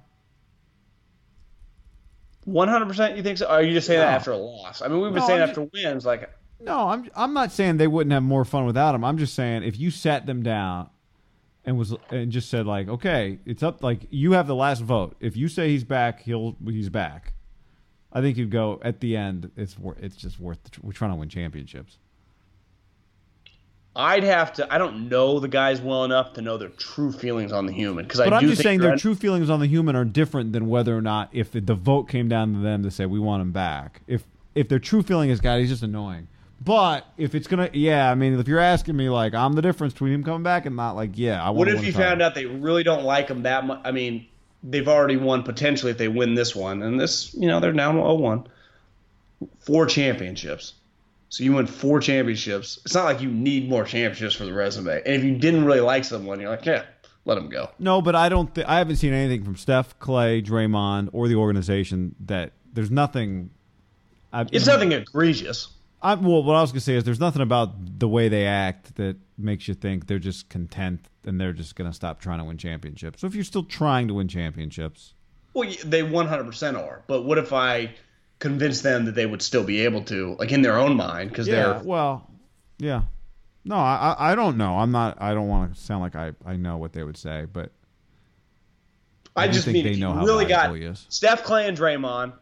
One 2.45 2.67
hundred 2.67 2.87
percent. 2.87 3.15
You 3.17 3.23
think 3.23 3.37
so? 3.37 3.45
Or 3.47 3.51
are 3.53 3.61
you 3.63 3.73
just 3.73 3.87
saying 3.87 3.99
No. 3.99 4.05
that 4.05 4.13
after 4.15 4.31
a 4.31 4.37
loss? 4.37 4.81
I 4.81 4.87
mean, 4.87 5.01
we've 5.01 5.11
been 5.13 5.21
No, 5.21 5.27
saying 5.27 5.41
I'm 5.41 5.49
after 5.49 5.61
wins, 5.73 6.05
like 6.05 6.29
No, 6.59 6.89
I'm 6.89 7.09
I'm 7.15 7.33
not 7.33 7.51
saying 7.51 7.77
they 7.77 7.87
wouldn't 7.87 8.11
have 8.13 8.23
more 8.23 8.45
fun 8.45 8.65
without 8.65 8.95
him. 8.95 9.03
I'm 9.03 9.17
just 9.17 9.33
saying 9.33 9.63
if 9.63 9.79
you 9.79 9.91
sat 9.91 10.25
them 10.25 10.43
down 10.43 10.89
and 11.65 11.77
was 11.77 11.95
and 12.09 12.31
just 12.31 12.49
said 12.49 12.65
like, 12.65 12.87
okay, 12.87 13.39
it's 13.45 13.63
up 13.63 13.83
like 13.83 14.07
you 14.09 14.33
have 14.33 14.47
the 14.47 14.55
last 14.55 14.81
vote. 14.81 15.15
If 15.19 15.37
you 15.37 15.47
say 15.47 15.69
he's 15.69 15.83
back, 15.83 16.21
he'll 16.21 16.55
he's 16.65 16.89
back. 16.89 17.33
I 18.11 18.21
think 18.21 18.37
you'd 18.37 18.51
go 18.51 18.79
at 18.83 18.99
the 18.99 19.15
end. 19.17 19.51
It's 19.57 19.75
it's 19.97 20.15
just 20.15 20.39
worth. 20.39 20.59
We're 20.81 20.91
trying 20.91 21.11
to 21.11 21.15
win 21.15 21.29
championships. 21.29 21.97
I'd 23.95 24.23
have 24.23 24.53
to. 24.53 24.73
I 24.73 24.77
don't 24.79 25.07
know 25.07 25.39
the 25.39 25.47
guys 25.47 25.79
well 25.79 26.03
enough 26.03 26.33
to 26.33 26.41
know 26.41 26.57
their 26.57 26.69
true 26.69 27.11
feelings 27.11 27.51
on 27.51 27.67
the 27.67 27.73
human. 27.73 28.05
Because 28.05 28.19
I 28.19 28.25
But 28.25 28.33
I'm 28.33 28.41
just 28.41 28.57
think 28.57 28.63
saying 28.63 28.79
their 28.79 28.97
true 28.97 29.13
feelings 29.13 29.49
on 29.49 29.59
the 29.59 29.67
human 29.67 29.95
are 29.95 30.05
different 30.05 30.51
than 30.51 30.67
whether 30.67 30.97
or 30.97 31.01
not 31.01 31.29
if 31.31 31.51
the, 31.51 31.61
the 31.61 31.75
vote 31.75 32.09
came 32.09 32.27
down 32.27 32.53
to 32.53 32.59
them 32.59 32.81
to 32.83 32.91
say 32.91 33.05
we 33.05 33.19
want 33.19 33.41
him 33.41 33.51
back. 33.51 34.01
If 34.07 34.23
if 34.55 34.67
their 34.67 34.79
true 34.79 35.03
feeling 35.03 35.29
is 35.29 35.41
God, 35.41 35.59
he's 35.59 35.69
just 35.69 35.83
annoying. 35.83 36.27
But 36.63 37.07
if 37.17 37.35
it's 37.35 37.47
gonna, 37.47 37.69
yeah, 37.73 38.09
I 38.09 38.15
mean, 38.15 38.39
if 38.39 38.47
you're 38.47 38.59
asking 38.59 38.95
me 38.95 39.09
like 39.09 39.33
I'm 39.33 39.53
the 39.53 39.61
difference 39.61 39.93
between 39.93 40.13
him 40.13 40.23
coming 40.23 40.43
back 40.43 40.65
and 40.65 40.75
not 40.75 40.95
like, 40.95 41.11
yeah, 41.15 41.43
I. 41.43 41.49
What 41.49 41.67
if 41.67 41.85
you 41.85 41.91
found 41.91 42.21
out 42.21 42.35
they 42.35 42.45
really 42.45 42.83
don't 42.83 43.03
like 43.03 43.29
him 43.29 43.43
that 43.43 43.65
much? 43.65 43.81
I 43.83 43.91
mean, 43.91 44.27
they've 44.63 44.87
already 44.87 45.17
won 45.17 45.43
potentially 45.43 45.91
if 45.91 45.97
they 45.97 46.07
win 46.07 46.35
this 46.35 46.55
one, 46.55 46.81
and 46.81 46.99
this, 46.99 47.33
you 47.33 47.47
know, 47.47 47.59
they're 47.59 47.73
down 47.73 47.95
0-1. 47.95 48.47
Four 49.59 49.85
championships. 49.87 50.73
So 51.29 51.43
you 51.43 51.53
win 51.53 51.67
four 51.67 51.99
championships. 51.99 52.79
It's 52.85 52.93
not 52.93 53.05
like 53.05 53.19
you 53.19 53.29
need 53.29 53.67
more 53.67 53.83
championships 53.83 54.35
for 54.35 54.45
the 54.45 54.53
resume. 54.53 55.01
And 55.03 55.15
if 55.15 55.23
you 55.23 55.35
didn't 55.35 55.65
really 55.65 55.79
like 55.79 56.05
someone, 56.05 56.39
you're 56.39 56.49
like, 56.49 56.65
yeah, 56.65 56.83
let 57.25 57.37
him 57.37 57.49
go. 57.49 57.71
No, 57.79 58.01
but 58.01 58.15
I 58.15 58.29
don't. 58.29 58.53
Th- 58.53 58.67
I 58.67 58.77
haven't 58.77 58.97
seen 58.97 59.13
anything 59.13 59.43
from 59.43 59.55
Steph, 59.57 59.97
Clay, 59.99 60.41
Draymond, 60.41 61.09
or 61.11 61.27
the 61.27 61.35
organization 61.35 62.15
that 62.25 62.53
there's 62.71 62.91
nothing. 62.91 63.49
I, 64.31 64.45
It's 64.51 64.67
nothing 64.67 64.91
egregious. 64.91 65.69
I, 66.03 66.15
well, 66.15 66.43
what 66.43 66.55
I 66.55 66.61
was 66.61 66.71
gonna 66.71 66.81
say 66.81 66.95
is 66.95 67.05
there's 67.05 67.19
nothing 67.19 67.41
about 67.41 67.99
the 67.99 68.07
way 68.09 68.27
they 68.27 68.45
act 68.45 68.95
that 68.95 69.15
makes 69.37 69.67
you 69.67 69.73
think 69.73 70.07
they're 70.07 70.19
just 70.19 70.49
content 70.49 71.07
and 71.25 71.39
they're 71.39 71.53
just 71.53 71.75
gonna 71.75 71.93
stop 71.93 72.19
trying 72.19 72.39
to 72.39 72.43
win 72.43 72.57
championships. 72.57 73.21
So 73.21 73.27
if 73.27 73.35
you're 73.35 73.45
still 73.45 73.63
trying 73.63 74.09
to 74.09 74.13
win 74.13 74.27
championships, 74.27 75.13
Well, 75.53 75.69
they 75.85 76.01
100% 76.03 76.77
are. 76.77 77.03
But 77.07 77.23
what 77.23 77.37
if 77.37 77.53
I 77.53 77.95
convince 78.39 78.81
them 78.81 79.05
that 79.05 79.15
they 79.15 79.25
would 79.25 79.41
still 79.41 79.63
be 79.63 79.81
able 79.85 80.03
to, 80.03 80.35
like 80.39 80.51
in 80.51 80.61
their 80.61 80.77
own 80.77 80.97
mind, 80.97 81.29
because 81.29 81.47
yeah, 81.47 81.55
they're 81.55 81.81
well, 81.83 82.29
yeah. 82.79 83.03
No, 83.63 83.77
I 83.77 84.15
I 84.19 84.35
don't 84.35 84.57
know. 84.57 84.77
I'm 84.77 84.91
not. 84.91 85.21
I 85.21 85.33
don't 85.33 85.47
want 85.47 85.73
to 85.73 85.79
sound 85.79 86.01
like 86.01 86.17
I 86.17 86.33
I 86.45 86.57
know 86.57 86.75
what 86.77 86.91
they 86.91 87.03
would 87.03 87.15
say, 87.15 87.45
but 87.51 87.71
I, 89.37 89.45
I 89.45 89.47
just 89.47 89.63
think 89.63 89.75
mean 89.75 89.85
they 89.85 89.95
know 89.95 90.11
how 90.11 90.25
really 90.25 90.43
got 90.45 90.67
valuable 90.67 90.85
he 90.87 90.91
is. 90.91 91.05
Steph, 91.07 91.43
Clay, 91.43 91.65
and 91.67 91.77
Draymond 91.77 92.33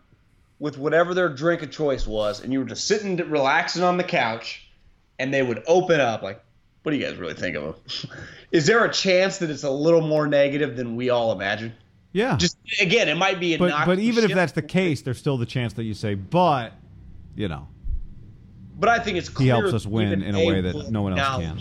with 0.62 0.78
whatever 0.78 1.16
their 1.16 1.28
drink 1.28 1.64
of 1.64 1.72
choice 1.72 2.05
was, 2.05 2.41
and 2.41 2.53
you 2.53 2.59
were 2.59 2.66
just 2.66 2.88
sitting, 2.88 3.18
relaxing 3.18 3.82
on 3.82 3.97
the 3.97 4.03
couch, 4.03 4.70
and 5.18 5.34
they 5.34 5.41
would 5.41 5.64
open 5.66 5.99
up 5.99 6.22
like, 6.22 6.41
"What 6.84 6.91
do 6.91 6.97
you 6.97 7.03
guys 7.03 7.18
really 7.18 7.34
think 7.34 7.57
of 7.57 7.64
them? 7.64 7.76
Is 8.51 8.68
there 8.68 8.86
a 8.86 8.93
chance 8.93 9.39
that 9.39 9.49
it's 9.49 9.64
a 9.64 9.72
little 9.72 10.01
more 10.01 10.28
negative 10.28 10.78
than 10.78 10.95
we 10.95 11.09
all 11.09 11.32
imagine? 11.32 11.74
yeah. 12.14 12.38
Just 12.38 12.57
again, 12.80 13.09
it 13.09 13.16
might 13.16 13.39
be 13.39 13.55
a 13.55 13.57
but 13.57 13.86
but 13.86 13.99
even 13.99 14.24
if 14.24 14.34
that's 14.34 14.51
the 14.51 14.62
case, 14.62 15.01
there's 15.01 15.18
still 15.18 15.38
the 15.38 15.45
chance 15.47 15.74
that 15.74 15.84
you 15.84 15.95
say, 15.95 16.14
but 16.14 16.74
you 17.36 17.47
know, 17.47 17.68
But 18.78 18.89
I 18.89 18.99
think 18.99 19.18
it's 19.18 19.30
clear 19.30 19.55
he 19.55 19.59
helps 19.62 19.74
us 19.74 19.86
win 19.88 20.22
in 20.22 20.36
a 20.36 20.45
way 20.45 20.62
that 20.62 20.91
no 20.91 21.01
one 21.01 21.18
else 21.18 21.43
can. 21.43 21.59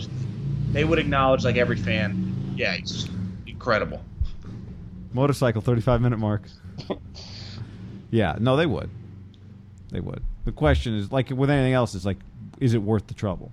They 0.73 0.83
would 0.83 0.99
acknowledge, 0.99 1.43
like 1.43 1.57
every 1.57 1.75
fan, 1.75 2.53
yeah, 2.55 2.73
he's 2.73 3.09
incredible. 3.47 4.03
Motorcycle, 5.13 5.61
35 5.61 6.01
minute 6.01 6.19
mark. 6.19 6.43
yeah, 8.11 8.35
no, 8.39 8.55
they 8.55 8.65
would. 8.65 8.89
They 9.89 9.99
would. 9.99 10.21
The 10.45 10.51
question 10.51 10.95
is, 10.95 11.11
like 11.11 11.29
with 11.29 11.49
anything 11.49 11.73
else, 11.73 11.95
is 11.95 12.05
like, 12.05 12.17
is 12.59 12.73
it 12.73 12.81
worth 12.81 13.07
the 13.07 13.13
trouble? 13.13 13.51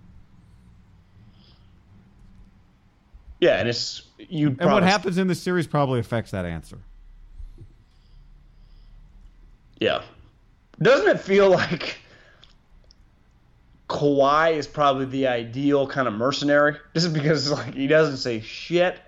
Yeah, 3.41 3.59
and 3.59 3.69
it's 3.69 4.03
you. 4.19 4.49
And 4.59 4.71
what 4.71 4.83
happens 4.83 5.17
in 5.17 5.29
this 5.29 5.41
series 5.41 5.67
probably 5.67 6.01
affects 6.01 6.33
that 6.33 6.45
answer. 6.45 6.79
Yeah. 9.81 10.03
Doesn't 10.83 11.09
it 11.09 11.21
feel 11.21 11.51
like 11.51 11.99
Kawhi 13.89 14.55
is 14.55 14.67
probably 14.67 15.07
the 15.07 15.29
ideal 15.29 15.87
kind 15.87 16.09
of 16.09 16.15
mercenary? 16.15 16.77
Just 16.95 17.13
because 17.13 17.51
like 17.51 17.75
he 17.75 17.87
doesn't 17.87 18.19
say 18.19 18.41
shit. 18.41 18.99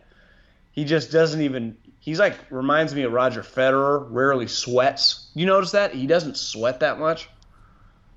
He 0.72 0.84
just 0.84 1.10
doesn't 1.10 1.40
even 1.40 1.76
he's 2.00 2.18
like 2.18 2.36
reminds 2.50 2.94
me 2.94 3.02
of 3.02 3.12
Roger 3.12 3.42
Federer, 3.42 4.06
rarely 4.10 4.48
sweats. 4.48 5.28
You 5.34 5.46
notice 5.46 5.70
that? 5.70 5.94
He 5.94 6.06
doesn't 6.06 6.36
sweat 6.36 6.80
that 6.80 6.98
much. 6.98 7.28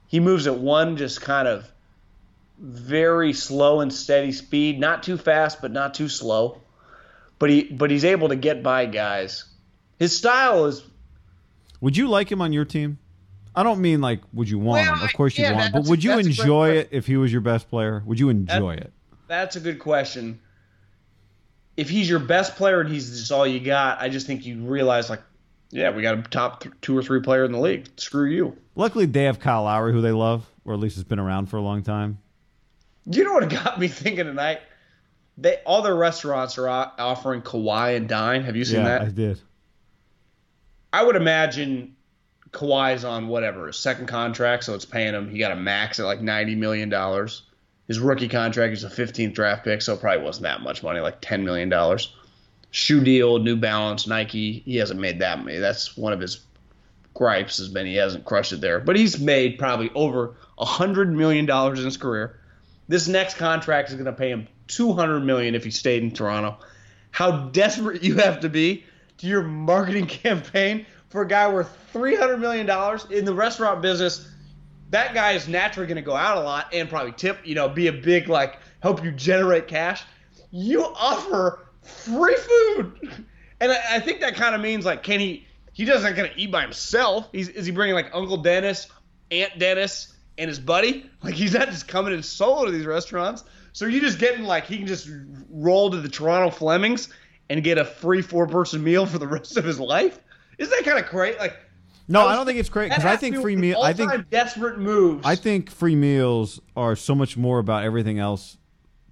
He 0.08 0.20
moves 0.20 0.48
at 0.48 0.58
one 0.58 0.98
just 0.98 1.22
kind 1.22 1.48
of 1.48 1.70
very 2.60 3.34
slow 3.34 3.82
and 3.82 3.94
steady 3.94 4.32
speed, 4.32 4.80
not 4.80 5.04
too 5.04 5.18
fast 5.18 5.62
but 5.62 5.72
not 5.72 5.94
too 5.94 6.10
slow. 6.10 6.62
But 7.40 7.50
he 7.50 7.64
but 7.64 7.92
he's 7.92 8.06
able 8.06 8.30
to 8.30 8.36
get 8.36 8.64
by 8.64 8.86
guys. 8.86 9.46
His 10.00 10.18
style 10.18 10.66
is 10.66 10.84
Would 11.82 11.98
you 11.98 12.08
like 12.08 12.32
him 12.32 12.42
on 12.42 12.54
your 12.54 12.66
team? 12.66 13.00
I 13.56 13.64
don't 13.64 13.82
mean 13.82 14.02
like 14.02 14.22
would 14.34 14.50
you 14.50 14.60
want 14.60 14.88
Well, 14.88 14.96
him? 14.96 15.04
Of 15.04 15.14
course 15.14 15.38
you 15.38 15.44
yeah, 15.44 15.54
want 15.54 15.66
him. 15.66 15.72
But 15.74 15.90
would 15.90 16.04
you 16.04 16.12
that's 16.12 16.22
a 16.22 16.24
great 16.24 16.40
enjoy 16.40 16.70
it 16.78 16.90
if 16.92 17.06
he 17.06 17.18
was 17.18 17.32
your 17.32 17.42
best 17.42 17.70
player? 17.70 18.02
Would 18.06 18.20
you 18.20 18.30
enjoy 18.30 18.76
it? 18.76 18.94
That's 19.28 19.56
a 19.56 19.60
good 19.60 19.80
question. 19.80 20.40
If 21.76 21.90
he's 21.90 22.10
your 22.10 22.20
best 22.20 22.56
player 22.56 22.82
and 22.82 22.90
he's 22.90 23.10
just 23.10 23.32
all 23.32 23.48
you 23.48 23.60
got, 23.60 24.02
I 24.02 24.10
just 24.10 24.28
think 24.28 24.46
you 24.46 24.60
realize 24.60 25.10
like, 25.10 25.22
yeah, 25.72 25.90
we 25.90 26.04
got 26.04 26.18
a 26.18 26.22
top 26.22 26.62
th- 26.62 26.76
two 26.82 26.96
or 26.96 27.02
three 27.02 27.22
player 27.22 27.44
in 27.46 27.52
the 27.52 27.60
league. 27.60 27.88
Screw 27.98 28.30
you. 28.30 28.56
Luckily, 28.76 29.08
they 29.08 29.24
have 29.24 29.40
Kyle 29.40 29.64
Lowry, 29.64 29.92
who 29.92 30.02
they 30.02 30.12
love, 30.12 30.46
or 30.66 30.74
at 30.74 30.80
least 30.80 30.96
has 30.96 31.04
been 31.04 31.20
around 31.20 31.48
for 31.48 31.58
a 31.58 31.62
long 31.62 31.82
time. 31.82 32.20
You 33.06 33.24
know 33.24 33.34
what 33.34 33.50
got 33.64 33.80
me 33.80 33.88
thinking 33.88 34.26
tonight? 34.26 34.62
They 35.38 35.58
all 35.66 35.82
their 35.82 35.96
restaurants 35.96 36.60
are 36.60 36.70
offering 36.70 37.42
Kawhi 37.42 37.98
and 37.98 38.08
Dine. 38.08 38.44
Have 38.44 38.56
you 38.56 38.66
seen 38.66 38.82
yeah, 38.82 39.00
that? 39.00 39.02
I 39.02 39.10
did. 39.10 39.42
I 40.92 41.04
would 41.04 41.16
imagine 41.16 41.96
Kawhi's 42.52 43.04
on 43.04 43.28
whatever 43.28 43.72
second 43.72 44.06
contract, 44.06 44.64
so 44.64 44.76
it's 44.76 44.86
paying 44.86 45.16
him. 45.16 45.30
He 45.30 45.40
got 45.40 45.52
a 45.52 45.56
max 45.56 46.00
at 46.00 46.06
like 46.06 46.22
ninety 46.22 46.54
million 46.54 46.90
dollars. 46.90 47.42
His 47.94 48.00
rookie 48.00 48.28
contract 48.28 48.74
is 48.74 48.84
a 48.84 48.90
15th 48.90 49.36
draft 49.36 49.64
pick, 49.64 49.80
so 49.84 49.94
it 49.94 50.00
probably 50.02 50.24
wasn't 50.24 50.46
that 50.46 50.64
much 50.64 50.82
money, 50.82 51.00
like 51.00 51.22
ten 51.22 51.44
million 51.44 51.70
dollars. 51.70 52.12
Shoe 52.72 53.04
deal, 53.04 53.38
New 53.38 53.56
Balance, 53.56 54.08
Nike. 54.08 54.64
He 54.66 54.78
hasn't 54.78 55.00
made 55.00 55.20
that 55.20 55.38
money. 55.38 55.60
That's 55.60 55.96
one 55.96 56.12
of 56.12 56.20
his 56.20 56.44
gripes 57.14 57.60
has 57.60 57.70
been 57.70 57.86
he 57.86 57.94
hasn't 57.94 58.26
crushed 58.26 58.52
it 58.52 58.62
there. 58.62 58.80
But 58.80 58.96
he's 58.96 59.20
made 59.20 59.60
probably 59.60 59.92
over 59.94 60.34
hundred 60.58 61.14
million 61.14 61.46
dollars 61.46 61.78
in 61.78 61.86
his 61.86 61.98
career. 61.98 62.40
This 62.88 63.08
next 63.08 63.38
contract 63.38 63.90
is 63.90 63.94
going 63.94 64.06
to 64.06 64.12
pay 64.12 64.32
him 64.32 64.48
200 64.70 65.20
million 65.20 65.54
if 65.54 65.64
he 65.64 65.70
stayed 65.70 66.02
in 66.02 66.10
Toronto. 66.10 66.58
How 67.12 67.50
desperate 67.50 68.02
you 68.02 68.16
have 68.16 68.40
to 68.40 68.50
be 68.50 68.86
to 69.20 69.28
your 69.28 69.44
marketing 69.44 70.08
campaign 70.08 70.88
for 71.10 71.22
a 71.22 71.28
guy 71.28 71.48
worth 71.48 71.78
three 71.94 72.16
hundred 72.16 72.38
million 72.38 72.66
dollars 72.66 73.06
in 73.12 73.24
the 73.24 73.36
restaurant 73.36 73.84
business. 73.84 74.28
That 74.94 75.16
guy 75.16 75.32
is 75.32 75.48
naturally 75.48 75.88
going 75.88 75.96
to 75.96 76.04
go 76.04 76.16
out 76.16 76.38
a 76.38 76.42
lot 76.42 76.68
and 76.72 76.88
probably 76.88 77.14
tip. 77.14 77.40
You 77.44 77.56
know, 77.56 77.68
be 77.68 77.88
a 77.88 77.92
big 77.92 78.30
like 78.30 78.60
help 78.84 79.04
you 79.04 79.12
generate 79.12 79.68
cash. 79.68 80.04
You 80.52 80.84
offer 80.84 81.68
free 81.82 82.36
food, 82.36 83.26
and 83.60 83.72
I, 83.72 83.78
I 83.94 84.00
think 84.00 84.20
that 84.20 84.36
kind 84.36 84.54
of 84.54 84.62
means 84.62 84.86
like 84.86 85.02
can 85.02 85.20
he? 85.20 85.48
He 85.72 85.84
doesn't 85.84 86.16
going 86.16 86.30
to 86.30 86.40
eat 86.40 86.52
by 86.52 86.62
himself. 86.62 87.28
He's, 87.32 87.50
is 87.50 87.66
he 87.66 87.72
bringing 87.72 87.96
like 87.96 88.12
Uncle 88.14 88.38
Dennis, 88.38 88.88
Aunt 89.32 89.58
Dennis, 89.58 90.14
and 90.38 90.48
his 90.48 90.60
buddy? 90.60 91.10
Like 91.24 91.34
he's 91.34 91.56
not 91.56 91.70
just 91.70 91.88
coming 91.88 92.14
in 92.14 92.22
solo 92.22 92.66
to 92.66 92.72
these 92.72 92.86
restaurants. 92.86 93.44
So 93.72 93.88
you're 93.88 94.02
just 94.02 94.20
getting 94.20 94.44
like 94.44 94.66
he 94.68 94.78
can 94.78 94.86
just 94.86 95.10
roll 95.50 95.90
to 95.90 95.98
the 96.02 96.10
Toronto 96.10 96.52
Flemings 96.56 97.10
and 97.50 97.64
get 97.64 97.80
a 97.80 97.86
free 97.86 98.22
four 98.22 98.46
person 98.46 98.84
meal 98.84 99.08
for 99.08 99.18
the 99.18 99.28
rest 99.28 99.58
of 99.58 99.66
his 99.66 99.80
life? 99.80 100.20
Isn't 100.60 100.70
that 100.70 100.86
kind 100.86 101.04
of 101.04 101.10
great? 101.10 101.40
Like 101.40 101.58
No, 102.08 102.22
was- 102.26 102.32
I 102.34 102.36
don't 102.36 102.46
think 102.46 102.60
it's 102.60 102.70
great 102.70 102.90
because 102.90 103.06
I 103.06 103.16
think 103.16 103.36
free 103.38 103.54
one 103.56 103.60
of 103.60 103.60
meal. 103.60 103.82
I 103.82 103.94
think 103.94 104.30
desperate 104.30 104.78
moves. 104.80 105.26
I 105.26 105.36
think 105.36 105.70
free 105.70 105.96
meals 105.96 106.60
are 106.76 106.96
so 106.96 107.16
much 107.16 107.38
more 107.38 107.60
about 107.60 107.84
everything 107.84 108.20
else 108.20 108.58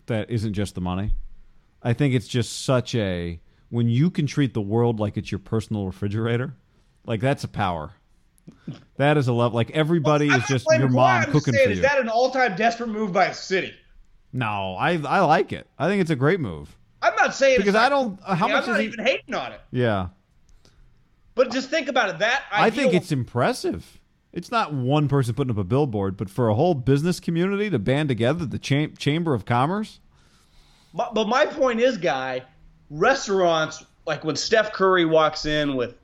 that 0.08 0.30
isn't 0.30 0.54
just 0.54 0.76
the 0.76 0.82
money. 0.82 1.14
I 1.82 1.94
think 1.94 2.14
it's 2.14 2.28
just 2.28 2.64
such 2.66 2.94
a 2.96 3.40
when 3.70 3.88
you 3.90 4.10
can 4.12 4.28
treat 4.28 4.54
the 4.54 4.62
world 4.62 5.00
like 5.00 5.16
it's 5.18 5.32
your 5.32 5.40
personal 5.40 5.86
refrigerator, 5.86 6.54
like 7.06 7.22
that's 7.22 7.44
a 7.44 7.48
power. 7.48 7.92
That 8.98 9.18
is 9.18 9.28
a 9.28 9.34
love. 9.34 9.54
Like 9.54 9.72
everybody 9.72 10.30
I'm 10.30 10.42
is 10.42 10.48
just 10.48 10.66
your 10.78 10.90
mom 10.90 11.22
I'm 11.24 11.32
cooking 11.32 11.54
saying, 11.54 11.68
for 11.68 11.72
Is 11.74 11.82
that 11.82 12.00
an 12.00 12.10
all-time 12.10 12.56
desperate 12.56 12.90
move 12.90 13.14
by 13.14 13.26
a 13.28 13.34
city? 13.34 13.74
no, 14.34 14.76
I 14.78 14.94
I 15.06 15.20
like 15.22 15.54
it. 15.54 15.68
I 15.80 15.88
think 15.88 16.02
it's 16.02 16.12
a 16.12 16.16
great 16.16 16.40
move. 16.40 16.76
I'm 17.02 17.16
not 17.16 17.34
saying 17.34 17.58
Because 17.58 17.76
it's 17.76 17.78
I 17.84 17.90
don't- 17.90 18.20
how 18.22 18.46
I'm 18.48 18.52
much 18.52 18.68
not 18.68 18.74
is 18.74 18.80
he- 18.82 18.86
even 18.94 19.06
hating 19.06 19.34
on 19.34 19.54
it. 19.54 19.62
Yeah, 19.72 20.10
But 21.36 21.52
just 21.52 21.70
think 21.70 21.88
about 21.88 22.10
it. 22.10 22.20
That 22.20 22.44
I 22.52 22.70
think 22.70 22.94
it's 22.94 23.12
impressive. 23.12 24.00
It's 24.34 24.52
not 24.52 24.74
one 24.74 25.08
person 25.08 25.34
putting 25.34 25.52
up 25.52 25.58
a 25.58 25.64
billboard, 25.64 26.16
but 26.16 26.30
for 26.30 26.48
a 26.48 26.56
whole 26.56 26.74
business 26.74 27.20
community 27.20 27.70
to 27.70 27.80
band 27.80 28.08
together, 28.10 28.46
the 28.46 28.60
cham- 28.60 28.96
Chamber 28.96 29.34
of 29.34 29.46
Commerce. 29.46 30.00
But, 30.94 31.14
but 31.14 31.28
my 31.28 31.46
point 31.46 31.82
is, 31.82 31.98
guy, 31.98 32.44
restaurants 32.90 33.84
like 34.06 34.24
when 34.24 34.36
Steph 34.36 34.74
Curry 34.74 35.06
walks 35.06 35.46
in 35.46 35.76
with 35.76 35.96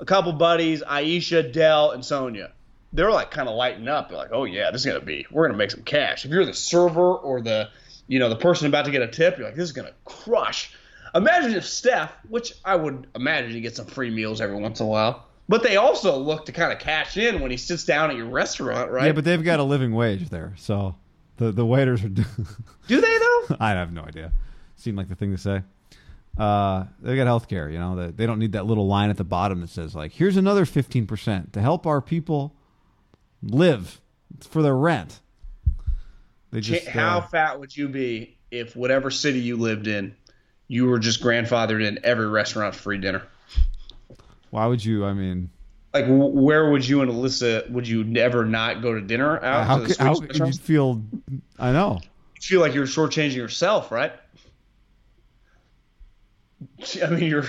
a 0.00 0.04
couple 0.04 0.32
buddies, 0.32 0.82
Ayesha, 0.82 1.42
Dell, 1.42 1.92
and 1.92 2.04
Sonya, 2.04 2.52
they're 2.92 3.10
like 3.10 3.30
kind 3.30 3.48
of 3.48 3.54
lighting 3.54 3.88
up. 3.88 4.08
They're 4.08 4.18
like, 4.18 4.32
"Oh 4.32 4.44
yeah, 4.44 4.70
this 4.70 4.82
is 4.82 4.86
gonna 4.86 5.04
be. 5.04 5.26
We're 5.30 5.46
gonna 5.46 5.58
make 5.58 5.70
some 5.70 5.82
cash." 5.82 6.24
If 6.24 6.30
you're 6.30 6.44
the 6.46 6.54
server 6.54 7.14
or 7.14 7.40
the, 7.40 7.68
you 8.06 8.18
know, 8.18 8.28
the 8.28 8.36
person 8.36 8.66
about 8.66 8.86
to 8.86 8.90
get 8.90 9.02
a 9.02 9.08
tip, 9.08 9.38
you're 9.38 9.46
like, 9.46 9.56
"This 9.56 9.64
is 9.64 9.72
gonna 9.72 9.92
crush." 10.04 10.72
Imagine 11.14 11.54
if 11.54 11.66
Steph, 11.66 12.12
which 12.28 12.52
I 12.64 12.76
would 12.76 13.06
imagine 13.14 13.52
he 13.52 13.60
gets 13.60 13.76
some 13.76 13.86
free 13.86 14.10
meals 14.10 14.40
every 14.40 14.56
once 14.56 14.80
in 14.80 14.86
a 14.86 14.88
while, 14.88 15.26
but 15.48 15.62
they 15.62 15.76
also 15.76 16.16
look 16.16 16.46
to 16.46 16.52
kind 16.52 16.72
of 16.72 16.78
cash 16.78 17.16
in 17.16 17.40
when 17.40 17.50
he 17.50 17.56
sits 17.56 17.84
down 17.84 18.10
at 18.10 18.16
your 18.16 18.26
restaurant, 18.26 18.90
right? 18.90 19.06
Yeah, 19.06 19.12
but 19.12 19.24
they've 19.24 19.42
got 19.42 19.60
a 19.60 19.64
living 19.64 19.94
wage 19.94 20.28
there, 20.28 20.54
so 20.56 20.94
the 21.36 21.52
the 21.52 21.64
waiters 21.64 22.04
are. 22.04 22.08
do 22.08 22.24
they 23.00 23.18
though? 23.18 23.56
I 23.60 23.70
have 23.70 23.92
no 23.92 24.02
idea. 24.02 24.32
Seemed 24.76 24.96
like 24.98 25.08
the 25.08 25.16
thing 25.16 25.32
to 25.32 25.38
say. 25.38 25.62
Uh, 26.36 26.84
they 27.00 27.16
got 27.16 27.26
health 27.26 27.48
care, 27.48 27.68
you 27.68 27.78
know. 27.78 27.96
They, 27.96 28.12
they 28.12 28.26
don't 28.26 28.38
need 28.38 28.52
that 28.52 28.64
little 28.64 28.86
line 28.86 29.10
at 29.10 29.16
the 29.16 29.24
bottom 29.24 29.60
that 29.60 29.70
says 29.70 29.94
like, 29.94 30.12
"Here's 30.12 30.36
another 30.36 30.64
fifteen 30.64 31.06
percent 31.06 31.52
to 31.54 31.60
help 31.60 31.86
our 31.86 32.00
people 32.00 32.54
live 33.42 34.00
for 34.40 34.62
their 34.62 34.76
rent." 34.76 35.20
They 36.50 36.60
just 36.60 36.86
How 36.86 37.18
uh, 37.18 37.26
fat 37.26 37.60
would 37.60 37.76
you 37.76 37.88
be 37.88 38.38
if 38.50 38.76
whatever 38.76 39.10
city 39.10 39.40
you 39.40 39.56
lived 39.56 39.86
in, 39.86 40.14
you 40.68 40.86
were 40.86 40.98
just 40.98 41.22
grandfathered 41.22 41.84
in 41.84 41.98
every 42.04 42.28
restaurant 42.28 42.74
free 42.74 42.98
dinner? 42.98 43.22
why 44.50 44.66
would 44.66 44.82
you? 44.84 45.04
I 45.04 45.12
mean, 45.12 45.50
Like, 45.92 46.06
where 46.08 46.70
would 46.70 46.86
you 46.86 47.02
and 47.02 47.10
Alyssa? 47.10 47.68
Would 47.70 47.86
you 47.88 48.04
never 48.04 48.44
not 48.46 48.80
go 48.82 48.94
to 48.94 49.00
dinner 49.00 49.38
out? 49.42 49.66
how 49.66 49.76
to 49.78 49.82
the 49.82 49.88
could, 49.88 49.96
how 49.98 50.14
could 50.14 50.38
you 50.38 50.52
feel? 50.52 51.02
I 51.58 51.72
know. 51.72 52.00
You 52.36 52.40
feel 52.40 52.60
like 52.60 52.72
you're 52.74 52.86
shortchanging 52.86 53.34
yourself, 53.36 53.90
right? 53.90 54.12
I 57.02 57.06
mean, 57.10 57.24
you're 57.30 57.44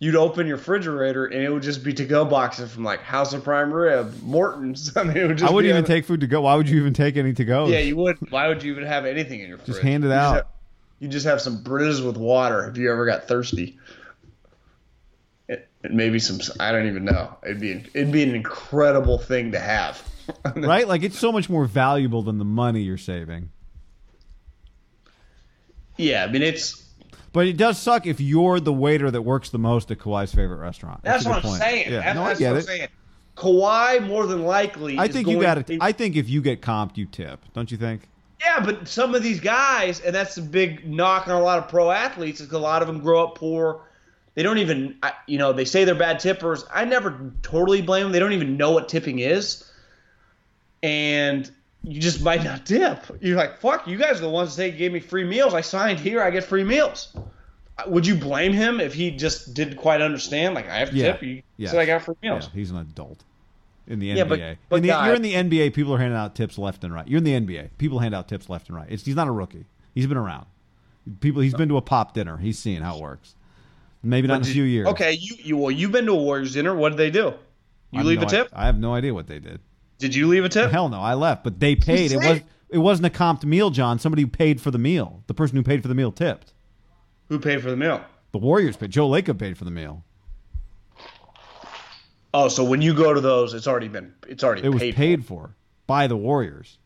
you'd 0.00 0.16
open 0.16 0.46
your 0.46 0.56
refrigerator 0.56 1.26
and 1.26 1.42
it 1.42 1.50
would 1.50 1.62
just 1.62 1.82
be 1.84 1.92
to-go 1.92 2.24
boxes 2.24 2.72
from 2.72 2.84
like 2.84 3.00
House 3.00 3.32
of 3.32 3.44
Prime 3.44 3.72
Rib, 3.72 4.22
Morton's. 4.22 4.92
I 4.96 5.02
mean, 5.04 5.16
it 5.16 5.26
would 5.26 5.38
just 5.38 5.50
I 5.50 5.54
wouldn't 5.54 5.68
even 5.70 5.82
on- 5.84 5.86
take 5.86 6.04
food 6.04 6.20
to 6.20 6.26
go. 6.26 6.42
Why 6.42 6.56
would 6.56 6.68
you 6.68 6.78
even 6.80 6.94
take 6.94 7.16
any 7.16 7.32
to 7.34 7.44
go? 7.44 7.66
Yeah, 7.66 7.80
you 7.80 7.96
would. 7.96 8.16
Why 8.30 8.48
would 8.48 8.62
you 8.62 8.72
even 8.72 8.84
have 8.84 9.04
anything 9.06 9.40
in 9.40 9.48
your 9.48 9.58
fridge? 9.58 9.66
Just 9.68 9.82
hand 9.82 10.04
it 10.04 10.08
You 10.08 10.14
out. 10.14 10.48
You 11.00 11.08
just 11.08 11.26
have 11.26 11.40
some 11.40 11.62
Britas 11.62 12.04
with 12.04 12.16
water 12.16 12.68
if 12.68 12.76
you 12.76 12.90
ever 12.90 13.06
got 13.06 13.28
thirsty. 13.28 13.78
It, 15.48 15.68
it 15.82 15.92
maybe 15.92 16.18
some. 16.18 16.40
I 16.60 16.72
don't 16.72 16.86
even 16.86 17.04
know. 17.04 17.36
It'd 17.44 17.60
be 17.60 17.84
it'd 17.94 18.12
be 18.12 18.22
an 18.22 18.34
incredible 18.34 19.18
thing 19.18 19.52
to 19.52 19.60
have. 19.60 20.02
right? 20.56 20.86
Like 20.86 21.02
it's 21.02 21.18
so 21.18 21.32
much 21.32 21.48
more 21.48 21.64
valuable 21.64 22.22
than 22.22 22.38
the 22.38 22.44
money 22.44 22.82
you're 22.82 22.98
saving. 22.98 23.50
yeah, 25.96 26.24
I 26.24 26.32
mean 26.32 26.42
it's. 26.42 26.84
But 27.32 27.46
it 27.46 27.56
does 27.58 27.78
suck 27.78 28.06
if 28.06 28.20
you're 28.20 28.58
the 28.58 28.72
waiter 28.72 29.10
that 29.10 29.22
works 29.22 29.50
the 29.50 29.58
most 29.58 29.90
at 29.90 29.98
Kawhi's 29.98 30.34
favorite 30.34 30.56
restaurant. 30.56 31.02
That's, 31.02 31.26
a 31.26 31.28
what 31.28 31.36
I'm 31.36 31.42
point. 31.42 31.60
saying. 31.60 31.92
Yeah, 31.92 32.00
That's, 32.00 32.14
no, 32.16 32.22
I 32.24 32.34
get 32.34 32.52
what 32.52 32.56
it. 32.56 32.58
I'm 32.58 32.62
saying. 32.62 32.88
Kawhi 33.36 34.06
more 34.06 34.26
than 34.26 34.44
likely. 34.44 34.98
I 34.98 35.04
is 35.04 35.12
think 35.12 35.28
you 35.28 35.40
got 35.40 35.66
to. 35.66 35.78
I 35.80 35.92
think 35.92 36.16
if 36.16 36.28
you 36.28 36.40
get 36.42 36.62
comped, 36.62 36.96
you 36.96 37.06
tip. 37.06 37.40
Don't 37.52 37.70
you 37.70 37.76
think? 37.76 38.08
Yeah, 38.40 38.60
but 38.64 38.86
some 38.86 39.14
of 39.14 39.22
these 39.22 39.40
guys, 39.40 40.00
and 40.00 40.14
that's 40.14 40.36
the 40.36 40.42
big 40.42 40.88
knock 40.88 41.26
on 41.26 41.34
a 41.34 41.42
lot 41.42 41.58
of 41.58 41.68
pro 41.68 41.90
athletes, 41.90 42.40
is 42.40 42.52
a 42.52 42.58
lot 42.58 42.82
of 42.82 42.88
them 42.88 43.00
grow 43.00 43.24
up 43.24 43.34
poor. 43.34 43.82
They 44.34 44.44
don't 44.44 44.58
even, 44.58 44.96
you 45.26 45.38
know, 45.38 45.52
they 45.52 45.64
say 45.64 45.82
they're 45.84 45.96
bad 45.96 46.20
tippers. 46.20 46.64
I 46.72 46.84
never 46.84 47.32
totally 47.42 47.82
blame 47.82 48.04
them. 48.04 48.12
They 48.12 48.20
don't 48.20 48.32
even 48.32 48.56
know 48.56 48.70
what 48.70 48.88
tipping 48.88 49.18
is, 49.18 49.68
and 50.82 51.50
you 51.82 52.00
just 52.00 52.22
might 52.22 52.44
not 52.44 52.64
tip. 52.64 53.04
You're 53.20 53.36
like, 53.36 53.58
fuck, 53.58 53.88
you 53.88 53.96
guys 53.98 54.18
are 54.18 54.22
the 54.22 54.30
ones 54.30 54.50
that 54.50 54.56
say 54.56 54.70
gave 54.70 54.92
me 54.92 55.00
free 55.00 55.24
meals. 55.24 55.54
I 55.54 55.60
signed 55.60 55.98
here, 55.98 56.22
I 56.22 56.30
get 56.30 56.44
free 56.44 56.64
meals. 56.64 57.16
Would 57.86 58.06
you 58.06 58.14
blame 58.14 58.52
him 58.52 58.80
if 58.80 58.94
he 58.94 59.10
just 59.10 59.54
didn't 59.54 59.76
quite 59.76 60.00
understand? 60.00 60.54
Like, 60.54 60.68
I 60.68 60.78
have 60.78 60.90
to 60.90 60.96
Yeah. 60.96 61.12
tip. 61.12 61.22
You 61.22 61.42
Yeah. 61.56 61.70
said 61.70 61.80
I 61.80 61.86
got 61.86 62.02
free 62.02 62.14
Yeah, 62.22 62.32
meals. 62.34 62.50
he's 62.54 62.70
an 62.70 62.78
adult 62.78 63.24
in 63.88 63.98
the 63.98 64.10
NBA. 64.10 64.16
Yeah, 64.16 64.24
but- 64.24 64.40
but 64.68 64.76
In 64.76 64.82
the- 64.82 64.88
guy- 64.88 65.06
you're 65.06 65.16
in 65.16 65.22
the 65.22 65.34
NBA. 65.34 65.70
People 65.74 65.92
are 65.94 65.98
handing 65.98 66.16
out 66.18 66.34
tips 66.36 66.56
left 66.58 66.84
and 66.84 66.94
right. 66.94 67.06
You're 67.08 67.18
in 67.18 67.24
the 67.24 67.34
NBA. 67.34 67.70
People 67.78 67.98
hand 67.98 68.14
out 68.14 68.28
tips 68.28 68.48
left 68.48 68.68
and 68.68 68.76
right. 68.76 68.86
It's, 68.88 69.04
he's 69.04 69.16
not 69.16 69.26
a 69.28 69.32
rookie. 69.32 69.64
He's 69.94 70.06
been 70.06 70.16
around. 70.16 70.46
People. 71.20 71.42
He's 71.42 71.54
been 71.54 71.68
to 71.70 71.76
a 71.76 71.82
pop 71.82 72.14
dinner. 72.14 72.36
He's 72.36 72.58
seen 72.58 72.82
how 72.82 72.96
it 72.96 73.02
works. 73.02 73.34
Maybe 74.02 74.28
not 74.28 74.36
in 74.36 74.42
a 74.42 74.52
few 74.52 74.62
years. 74.62 74.86
Okay, 74.88 75.12
you, 75.14 75.34
you 75.42 75.56
well, 75.56 75.70
you've 75.70 75.90
been 75.90 76.06
to 76.06 76.12
a 76.12 76.16
Warriors 76.22 76.52
dinner. 76.54 76.74
What 76.74 76.90
did 76.90 76.98
they 76.98 77.10
do? 77.10 77.34
You 77.90 78.04
leave 78.04 78.20
no 78.20 78.26
a 78.26 78.30
tip? 78.30 78.48
i- 78.52 78.62
I 78.62 78.66
have 78.66 78.78
no 78.78 78.94
idea 78.94 79.12
what 79.14 79.26
they 79.26 79.38
did. 79.38 79.60
Did 79.98 80.14
you 80.14 80.28
leave 80.28 80.44
a 80.44 80.48
tip? 80.48 80.70
Hell 80.70 80.88
no, 80.88 81.00
I 81.00 81.14
left, 81.14 81.42
but 81.42 81.58
they 81.58 81.74
paid. 81.74 82.12
It 82.12 82.18
was 82.18 82.40
it 82.70 82.78
wasn't 82.78 83.06
a 83.06 83.10
comped 83.10 83.44
meal, 83.44 83.70
John. 83.70 83.98
Somebody 83.98 84.26
paid 84.26 84.60
for 84.60 84.70
the 84.70 84.78
meal. 84.78 85.24
The 85.26 85.34
person 85.34 85.56
who 85.56 85.62
paid 85.62 85.80
for 85.82 85.88
the 85.88 85.94
meal 85.94 86.12
tipped. 86.12 86.52
Who 87.30 87.38
paid 87.40 87.62
for 87.62 87.70
the 87.70 87.76
meal? 87.76 88.02
The 88.32 88.38
Warriors 88.38 88.76
paid. 88.76 88.90
Joe 88.90 89.08
Lacob 89.08 89.38
paid 89.38 89.56
for 89.58 89.64
the 89.64 89.70
meal. 89.70 90.04
Oh, 92.34 92.48
so 92.48 92.62
when 92.64 92.82
you 92.82 92.94
go 92.94 93.14
to 93.14 93.20
those, 93.20 93.54
it's 93.54 93.66
already 93.66 93.88
been 93.88 94.12
it's 94.26 94.44
already 94.44 94.62
It 94.64 94.68
was 94.68 94.80
paid. 94.80 94.94
paid, 94.96 95.24
for 95.24 95.54
by 95.86 96.06
the 96.06 96.16
Warriors. 96.16 96.78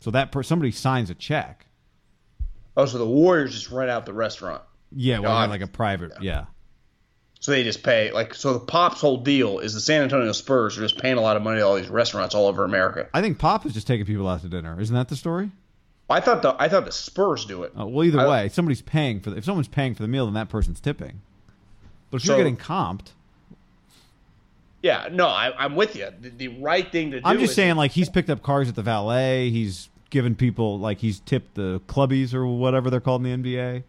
So 0.00 0.10
that 0.12 0.32
per- 0.32 0.42
somebody 0.42 0.70
signs 0.72 1.10
a 1.10 1.14
check. 1.14 1.66
Oh, 2.76 2.86
so 2.86 2.98
the 2.98 3.06
Warriors 3.06 3.52
just 3.54 3.70
rent 3.70 3.90
out 3.90 4.06
the 4.06 4.12
restaurant. 4.12 4.62
Yeah, 4.92 5.18
well, 5.18 5.46
like 5.48 5.60
a 5.60 5.66
private. 5.66 6.12
Yeah. 6.20 6.46
So 7.40 7.52
they 7.52 7.62
just 7.62 7.82
pay 7.84 8.10
like 8.10 8.34
so 8.34 8.52
the 8.54 8.58
Pop's 8.60 9.00
whole 9.00 9.18
deal 9.18 9.60
is 9.60 9.74
the 9.74 9.80
San 9.80 10.02
Antonio 10.02 10.32
Spurs 10.32 10.76
are 10.76 10.80
just 10.80 10.98
paying 10.98 11.18
a 11.18 11.20
lot 11.20 11.36
of 11.36 11.42
money 11.42 11.58
to 11.60 11.66
all 11.66 11.76
these 11.76 11.88
restaurants 11.88 12.34
all 12.34 12.46
over 12.46 12.64
America. 12.64 13.08
I 13.14 13.20
think 13.20 13.38
Pop 13.38 13.64
is 13.64 13.74
just 13.74 13.86
taking 13.86 14.06
people 14.06 14.26
out 14.28 14.40
to 14.42 14.48
dinner. 14.48 14.80
Isn't 14.80 14.94
that 14.96 15.08
the 15.08 15.14
story? 15.16 15.52
I 16.10 16.20
thought 16.20 16.42
the 16.42 16.56
I 16.58 16.68
thought 16.68 16.84
the 16.84 16.90
Spurs 16.92 17.44
do 17.44 17.62
it. 17.62 17.72
Uh, 17.78 17.86
well, 17.86 18.04
either 18.04 18.20
I- 18.20 18.28
way, 18.28 18.48
somebody's 18.48 18.82
paying 18.82 19.20
for. 19.20 19.30
The, 19.30 19.36
if 19.36 19.44
someone's 19.44 19.68
paying 19.68 19.94
for 19.94 20.02
the 20.02 20.08
meal, 20.08 20.24
then 20.24 20.34
that 20.34 20.48
person's 20.48 20.80
tipping. 20.80 21.20
But 22.10 22.16
if 22.18 22.22
So- 22.26 22.32
you're 22.34 22.38
getting 22.44 22.56
comped, 22.56 23.12
Yeah, 24.82 25.08
no, 25.10 25.26
I, 25.26 25.52
I'm 25.58 25.74
with 25.74 25.96
you. 25.96 26.08
The, 26.20 26.30
the 26.30 26.48
right 26.48 26.90
thing 26.90 27.10
to 27.10 27.20
do. 27.20 27.26
I'm 27.26 27.38
just 27.40 27.54
saying, 27.54 27.76
like 27.76 27.90
he's 27.90 28.08
picked 28.08 28.30
up 28.30 28.42
cars 28.42 28.68
at 28.68 28.76
the 28.76 28.82
valet. 28.82 29.50
He's 29.50 29.88
given 30.10 30.34
people 30.34 30.78
like 30.78 30.98
he's 30.98 31.20
tipped 31.20 31.54
the 31.54 31.80
clubbies 31.88 32.32
or 32.32 32.46
whatever 32.46 32.88
they're 32.90 33.00
called 33.00 33.26
in 33.26 33.42
the 33.42 33.56
NBA. 33.56 33.82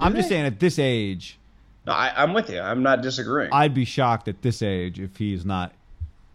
I'm 0.00 0.14
just 0.16 0.28
saying, 0.28 0.44
at 0.44 0.58
this 0.58 0.78
age, 0.80 1.38
No, 1.86 1.92
I, 1.92 2.12
I'm 2.20 2.34
with 2.34 2.50
you. 2.50 2.58
I'm 2.60 2.82
not 2.82 3.02
disagreeing. 3.02 3.52
I'd 3.52 3.72
be 3.72 3.84
shocked 3.84 4.26
at 4.26 4.42
this 4.42 4.62
age 4.62 4.98
if 4.98 5.16
he's 5.16 5.44
not 5.44 5.72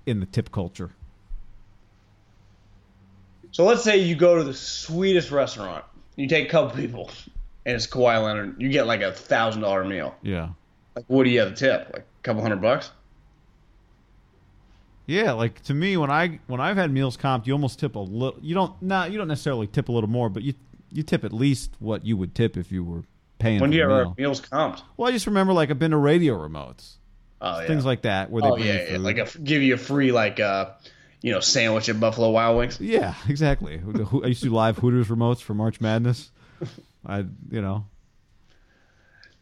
in 0.06 0.22
the 0.22 0.26
tip 0.26 0.52
culture. 0.54 0.92
so 3.52 3.66
let's 3.66 3.84
say 3.84 3.98
you 3.98 4.16
go 4.16 4.38
to 4.38 4.44
the 4.44 4.54
sweetest 4.54 5.32
restaurant. 5.32 5.84
You 6.16 6.28
take 6.28 6.48
a 6.48 6.50
couple 6.50 6.76
people, 6.78 7.10
and 7.66 7.76
it's 7.76 7.88
Kawhi 7.88 8.24
Leonard. 8.24 8.62
You 8.62 8.70
get 8.70 8.88
like 8.88 9.02
a 9.02 9.12
thousand 9.12 9.62
dollar 9.62 9.84
meal. 9.84 10.16
Yeah. 10.22 10.50
Like, 10.96 11.06
what 11.08 11.24
do 11.26 11.30
you 11.30 11.40
have 11.42 11.50
to 11.50 11.56
tip? 11.56 11.90
Like 11.94 12.04
a 12.04 12.24
couple 12.24 12.42
hundred 12.42 12.62
bucks? 12.62 12.92
Yeah, 15.12 15.34
like 15.34 15.62
to 15.64 15.74
me, 15.74 15.98
when 15.98 16.10
I 16.10 16.40
when 16.48 16.62
I've 16.62 16.78
had 16.78 16.92
meals 16.92 17.18
comped, 17.18 17.46
you 17.48 17.54
almost 17.54 17.80
tip 17.80 17.96
a 17.96 18.00
little. 18.00 18.40
You 18.42 18.56
don't 18.56 18.82
not 18.82 19.12
you 19.12 19.18
don't 19.18 19.28
necessarily 19.28 19.68
tip 19.68 19.90
a 19.90 19.92
little 19.92 20.10
more, 20.10 20.30
but 20.30 20.42
you 20.44 20.54
you 20.92 21.04
tip 21.04 21.24
at 21.24 21.34
least 21.34 21.72
what 21.80 22.06
you 22.06 22.16
would 22.18 22.34
tip 22.34 22.56
if 22.58 22.72
you 22.72 22.84
were 22.84 23.04
paying. 23.40 23.60
When 23.60 23.72
do 23.72 23.78
you 23.78 23.84
ever 23.84 23.98
meal. 23.98 24.08
have 24.10 24.18
meals 24.18 24.42
comped? 24.42 24.82
Well, 24.98 25.10
I 25.10 25.12
just 25.12 25.28
remember 25.28 25.52
like 25.54 25.70
I've 25.70 25.80
been 25.80 25.92
to 25.92 25.98
radio 25.98 26.36
remotes, 26.38 26.96
Oh 27.42 27.60
yeah. 27.62 27.68
things 27.68 27.84
like 27.86 28.04
that, 28.04 28.30
where 28.32 28.42
they 28.42 28.48
oh 28.48 28.56
bring 28.56 28.68
yeah, 28.68 28.92
yeah. 28.92 28.98
like 29.00 29.18
a, 29.18 29.28
give 29.40 29.62
you 29.62 29.74
a 29.74 29.78
free 29.78 30.12
like 30.14 30.40
uh, 30.40 30.72
you 31.22 31.32
know 31.32 31.40
sandwich 31.42 31.90
at 31.90 32.00
Buffalo 32.00 32.30
Wild 32.30 32.58
Wings. 32.58 32.80
yeah, 32.80 33.16
exactly. 33.28 33.82
I 34.24 34.28
used 34.28 34.44
to 34.44 34.50
do 34.50 34.54
live 34.56 34.78
Hooters 34.78 35.08
remotes 35.10 35.42
for 35.42 35.54
March 35.54 35.82
Madness. 35.82 36.32
I 37.06 37.26
you 37.50 37.62
know 37.62 37.86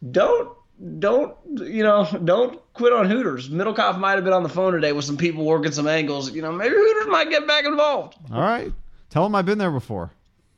Don't 0.09 0.55
don't 0.99 1.35
you 1.57 1.83
know 1.83 2.07
don't 2.23 2.59
quit 2.73 2.93
on 2.93 3.05
Hooters. 3.09 3.49
Middlekauff 3.49 3.99
might 3.99 4.13
have 4.15 4.23
been 4.23 4.33
on 4.33 4.43
the 4.43 4.49
phone 4.49 4.73
today 4.73 4.91
with 4.93 5.05
some 5.05 5.17
people 5.17 5.43
working 5.45 5.71
some 5.71 5.87
angles. 5.87 6.31
You 6.31 6.41
know 6.41 6.51
maybe 6.51 6.75
Hooters 6.75 7.07
might 7.07 7.29
get 7.29 7.45
back 7.47 7.65
involved. 7.65 8.15
all 8.31 8.41
right. 8.41 8.71
Tell 9.09 9.23
them 9.23 9.35
I've 9.35 9.45
been 9.45 9.57
there 9.57 9.71
before. 9.71 10.11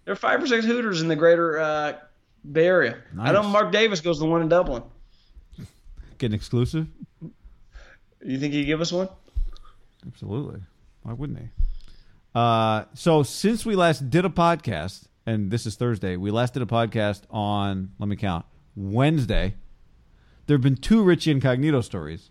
There 0.05 0.11
are 0.11 0.15
five 0.17 0.43
or 0.43 0.47
six 0.47 0.65
Hooters 0.65 1.01
in 1.01 1.07
the 1.07 1.15
greater 1.15 1.59
uh, 1.59 1.93
Bay 2.51 2.65
Area. 2.67 2.97
I 3.19 3.31
know 3.31 3.41
Nice. 3.43 3.51
Mark 3.53 3.71
Davis 3.71 4.01
goes 4.01 4.19
to 4.19 4.25
one 4.25 4.41
in 4.41 4.49
Dublin. 4.49 4.83
Get 6.17 6.27
an 6.27 6.33
exclusive. 6.33 6.87
You 8.23 8.37
think 8.39 8.53
he'd 8.53 8.65
give 8.65 8.81
us 8.81 8.91
one? 8.91 9.09
Absolutely. 10.05 10.61
Why 11.03 11.13
wouldn't 11.13 11.39
he? 11.39 11.45
Uh, 12.35 12.83
so 12.93 13.23
since 13.23 13.65
we 13.65 13.75
last 13.75 14.09
did 14.09 14.25
a 14.25 14.29
podcast, 14.29 15.05
and 15.25 15.49
this 15.51 15.65
is 15.65 15.75
Thursday, 15.75 16.17
we 16.17 16.29
last 16.31 16.53
did 16.53 16.61
a 16.63 16.65
podcast 16.67 17.21
on, 17.29 17.91
let 17.99 18.07
me 18.09 18.15
count, 18.15 18.45
Wednesday. 18.75 19.55
There 20.47 20.55
have 20.55 20.61
been 20.61 20.75
two 20.77 21.03
Richie 21.03 21.31
Incognito 21.31 21.81
stories. 21.81 22.29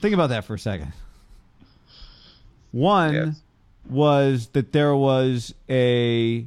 Think 0.00 0.12
about 0.14 0.28
that 0.28 0.44
for 0.44 0.54
a 0.54 0.58
second. 0.58 0.92
One 2.72 3.14
Yes. 3.14 3.42
was 3.88 4.48
that 4.48 4.72
there 4.72 4.94
was 4.94 5.54
a 5.70 6.46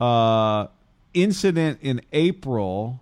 uh, 0.00 0.66
incident 1.12 1.78
in 1.82 2.00
April, 2.12 3.00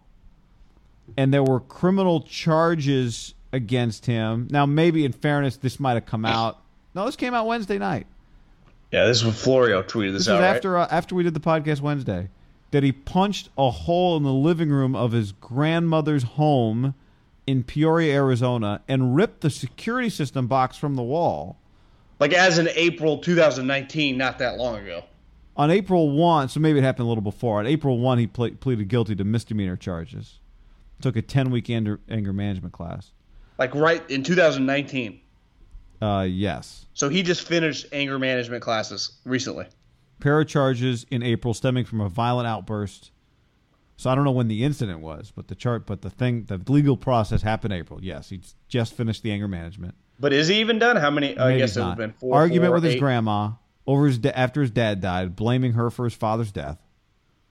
and 1.16 1.32
there 1.32 1.43
were 1.45 1.61
criminal 1.61 2.22
charges 2.22 3.34
against 3.53 4.07
him. 4.07 4.49
Now, 4.51 4.66
maybe 4.66 5.05
in 5.05 5.12
fairness, 5.12 5.57
this 5.57 5.78
might 5.78 5.95
have 5.95 6.07
come 6.07 6.24
out. 6.24 6.59
No, 6.95 7.07
this 7.07 7.16
came 7.16 7.34
out 7.34 7.47
Wednesday 7.47 7.78
night. 7.78 8.07
Yeah, 8.91 9.07
this 9.07 9.18
is 9.18 9.24
when 9.24 9.32
Florio 9.34 9.82
tweeted 9.82 10.12
this, 10.12 10.22
This 10.22 10.28
out. 10.28 10.34
was 10.36 10.41
right? 10.43 10.57
after 10.57 10.76
uh, 10.78 10.88
after 10.91 11.14
we 11.14 11.22
did 11.22 11.34
the 11.34 11.41
podcast 11.41 11.80
Wednesday. 11.80 12.28
That 12.70 12.82
he 12.82 12.92
punched 12.92 13.48
a 13.58 13.70
hole 13.70 14.16
in 14.16 14.22
the 14.22 14.32
living 14.32 14.70
room 14.70 14.94
of 14.94 15.12
his 15.12 15.32
grandmother's 15.32 16.22
home 16.22 16.94
in 17.46 17.64
Peoria, 17.64 18.14
Arizona, 18.14 18.80
and 18.86 19.16
ripped 19.16 19.40
the 19.40 19.50
security 19.50 20.08
system 20.08 20.46
box 20.46 20.76
from 20.76 20.94
the 20.94 21.02
wall. 21.02 21.58
Like 22.20 22.32
as 22.32 22.58
in 22.58 22.68
April 22.74 23.18
2019, 23.18 24.16
not 24.16 24.38
that 24.38 24.56
long 24.56 24.76
ago. 24.76 25.04
On 25.56 25.70
April 25.70 26.10
1, 26.10 26.48
so 26.48 26.60
maybe 26.60 26.78
it 26.78 26.82
happened 26.82 27.06
a 27.06 27.08
little 27.08 27.22
before. 27.22 27.58
On 27.58 27.66
April 27.66 27.98
1, 27.98 28.18
he 28.18 28.26
ple- 28.26 28.50
pleaded 28.52 28.88
guilty 28.88 29.16
to 29.16 29.24
misdemeanor 29.24 29.76
charges. 29.76 30.38
Took 31.00 31.16
a 31.16 31.22
10 31.22 31.50
week 31.50 31.68
anger, 31.70 31.98
anger 32.08 32.32
management 32.32 32.72
class. 32.72 33.10
Like 33.58 33.74
right 33.74 34.08
in 34.10 34.22
2019. 34.22 35.20
Uh, 36.00 36.26
yes. 36.28 36.86
So 36.94 37.08
he 37.08 37.22
just 37.22 37.46
finished 37.46 37.86
anger 37.92 38.18
management 38.18 38.62
classes 38.62 39.18
recently. 39.24 39.66
Pair 40.20 40.40
of 40.40 40.48
charges 40.48 41.06
in 41.10 41.22
April 41.22 41.54
stemming 41.54 41.84
from 41.84 42.00
a 42.00 42.08
violent 42.08 42.46
outburst. 42.46 43.10
So 43.96 44.08
I 44.08 44.14
don't 44.14 44.24
know 44.24 44.30
when 44.30 44.48
the 44.48 44.64
incident 44.64 45.00
was, 45.00 45.30
but 45.34 45.48
the 45.48 45.54
chart, 45.54 45.86
but 45.86 46.00
the 46.00 46.08
thing, 46.08 46.44
the 46.44 46.60
legal 46.68 46.96
process 46.96 47.42
happened 47.42 47.74
April. 47.74 48.02
Yes, 48.02 48.30
he 48.30 48.40
just 48.68 48.94
finished 48.94 49.22
the 49.22 49.30
anger 49.30 49.48
management. 49.48 49.94
But 50.18 50.32
is 50.32 50.48
he 50.48 50.60
even 50.60 50.78
done? 50.78 50.96
How 50.96 51.10
many? 51.10 51.36
I 51.36 51.58
guess 51.58 51.76
it 51.76 51.80
would 51.80 51.88
have 51.88 51.96
been 51.98 52.12
four. 52.12 52.34
Argument 52.34 52.70
four, 52.70 52.74
with 52.76 52.84
his 52.84 52.96
grandma 52.96 53.52
over 53.86 54.06
his 54.06 54.18
da- 54.18 54.32
after 54.32 54.60
his 54.60 54.70
dad 54.70 55.00
died, 55.00 55.34
blaming 55.34 55.72
her 55.72 55.90
for 55.90 56.04
his 56.04 56.14
father's 56.14 56.52
death. 56.52 56.78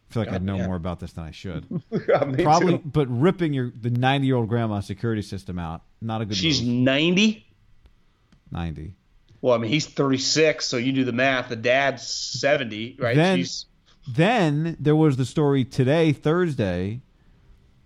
I 0.10 0.14
feel 0.14 0.24
like 0.24 0.34
I 0.34 0.38
know 0.40 0.56
yeah. 0.56 0.66
more 0.66 0.76
about 0.76 1.00
this 1.00 1.14
than 1.14 1.24
I 1.24 1.32
should. 1.32 1.68
Probably, 2.44 2.78
too. 2.80 2.84
but 2.84 3.08
ripping 3.10 3.54
your 3.54 3.72
the 3.80 3.92
ninety 3.92 4.28
year 4.28 4.38
old 4.38 4.50
grandma 4.50 4.80
security 4.80 5.22
system 5.22 5.60
out, 5.60 5.82
not 6.02 6.22
a 6.22 6.26
good. 6.26 6.38
She's 6.38 6.62
90. 6.62 7.46
ninety. 8.52 8.96
Well, 9.42 9.56
I 9.56 9.58
mean, 9.58 9.72
he's 9.72 9.86
36, 9.86 10.66
so 10.66 10.78
you 10.78 10.92
do 10.92 11.06
the 11.06 11.14
math. 11.14 11.50
The 11.50 11.56
dad's 11.56 12.06
70, 12.06 12.98
right? 13.00 13.16
Then- 13.16 13.38
She's 13.38 13.66
Then 14.08 14.76
there 14.80 14.96
was 14.96 15.18
the 15.18 15.26
story 15.26 15.64
today, 15.64 16.12
Thursday, 16.14 17.02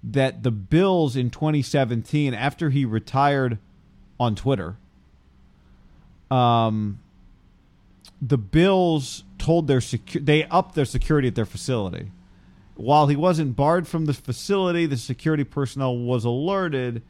that 0.04 0.44
the 0.44 0.52
Bills 0.52 1.16
in 1.16 1.30
2017, 1.30 2.34
after 2.34 2.70
he 2.70 2.86
retired 2.86 3.58
on 4.20 4.36
Twitter, 4.36 4.78
um, 6.32 7.00
the 8.22 8.38
Bills 8.38 9.24
told 9.38 9.68
their 9.68 9.80
secu- 9.80 10.26
they 10.26 10.46
upped 10.46 10.76
their 10.76 10.86
security 10.86 11.28
at 11.28 11.36
their 11.36 11.46
facility. 11.46 12.12
While 12.76 13.08
he 13.08 13.16
wasn't 13.16 13.56
barred 13.56 13.88
from 13.88 14.06
the 14.06 14.14
facility, 14.14 14.86
the 14.86 14.98
security 14.98 15.44
personnel 15.44 15.98
was 15.98 16.26
alerted 16.26 17.02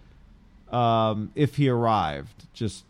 um, 0.71 1.31
if 1.35 1.55
he 1.57 1.69
arrived. 1.69 2.47
Just 2.53 2.83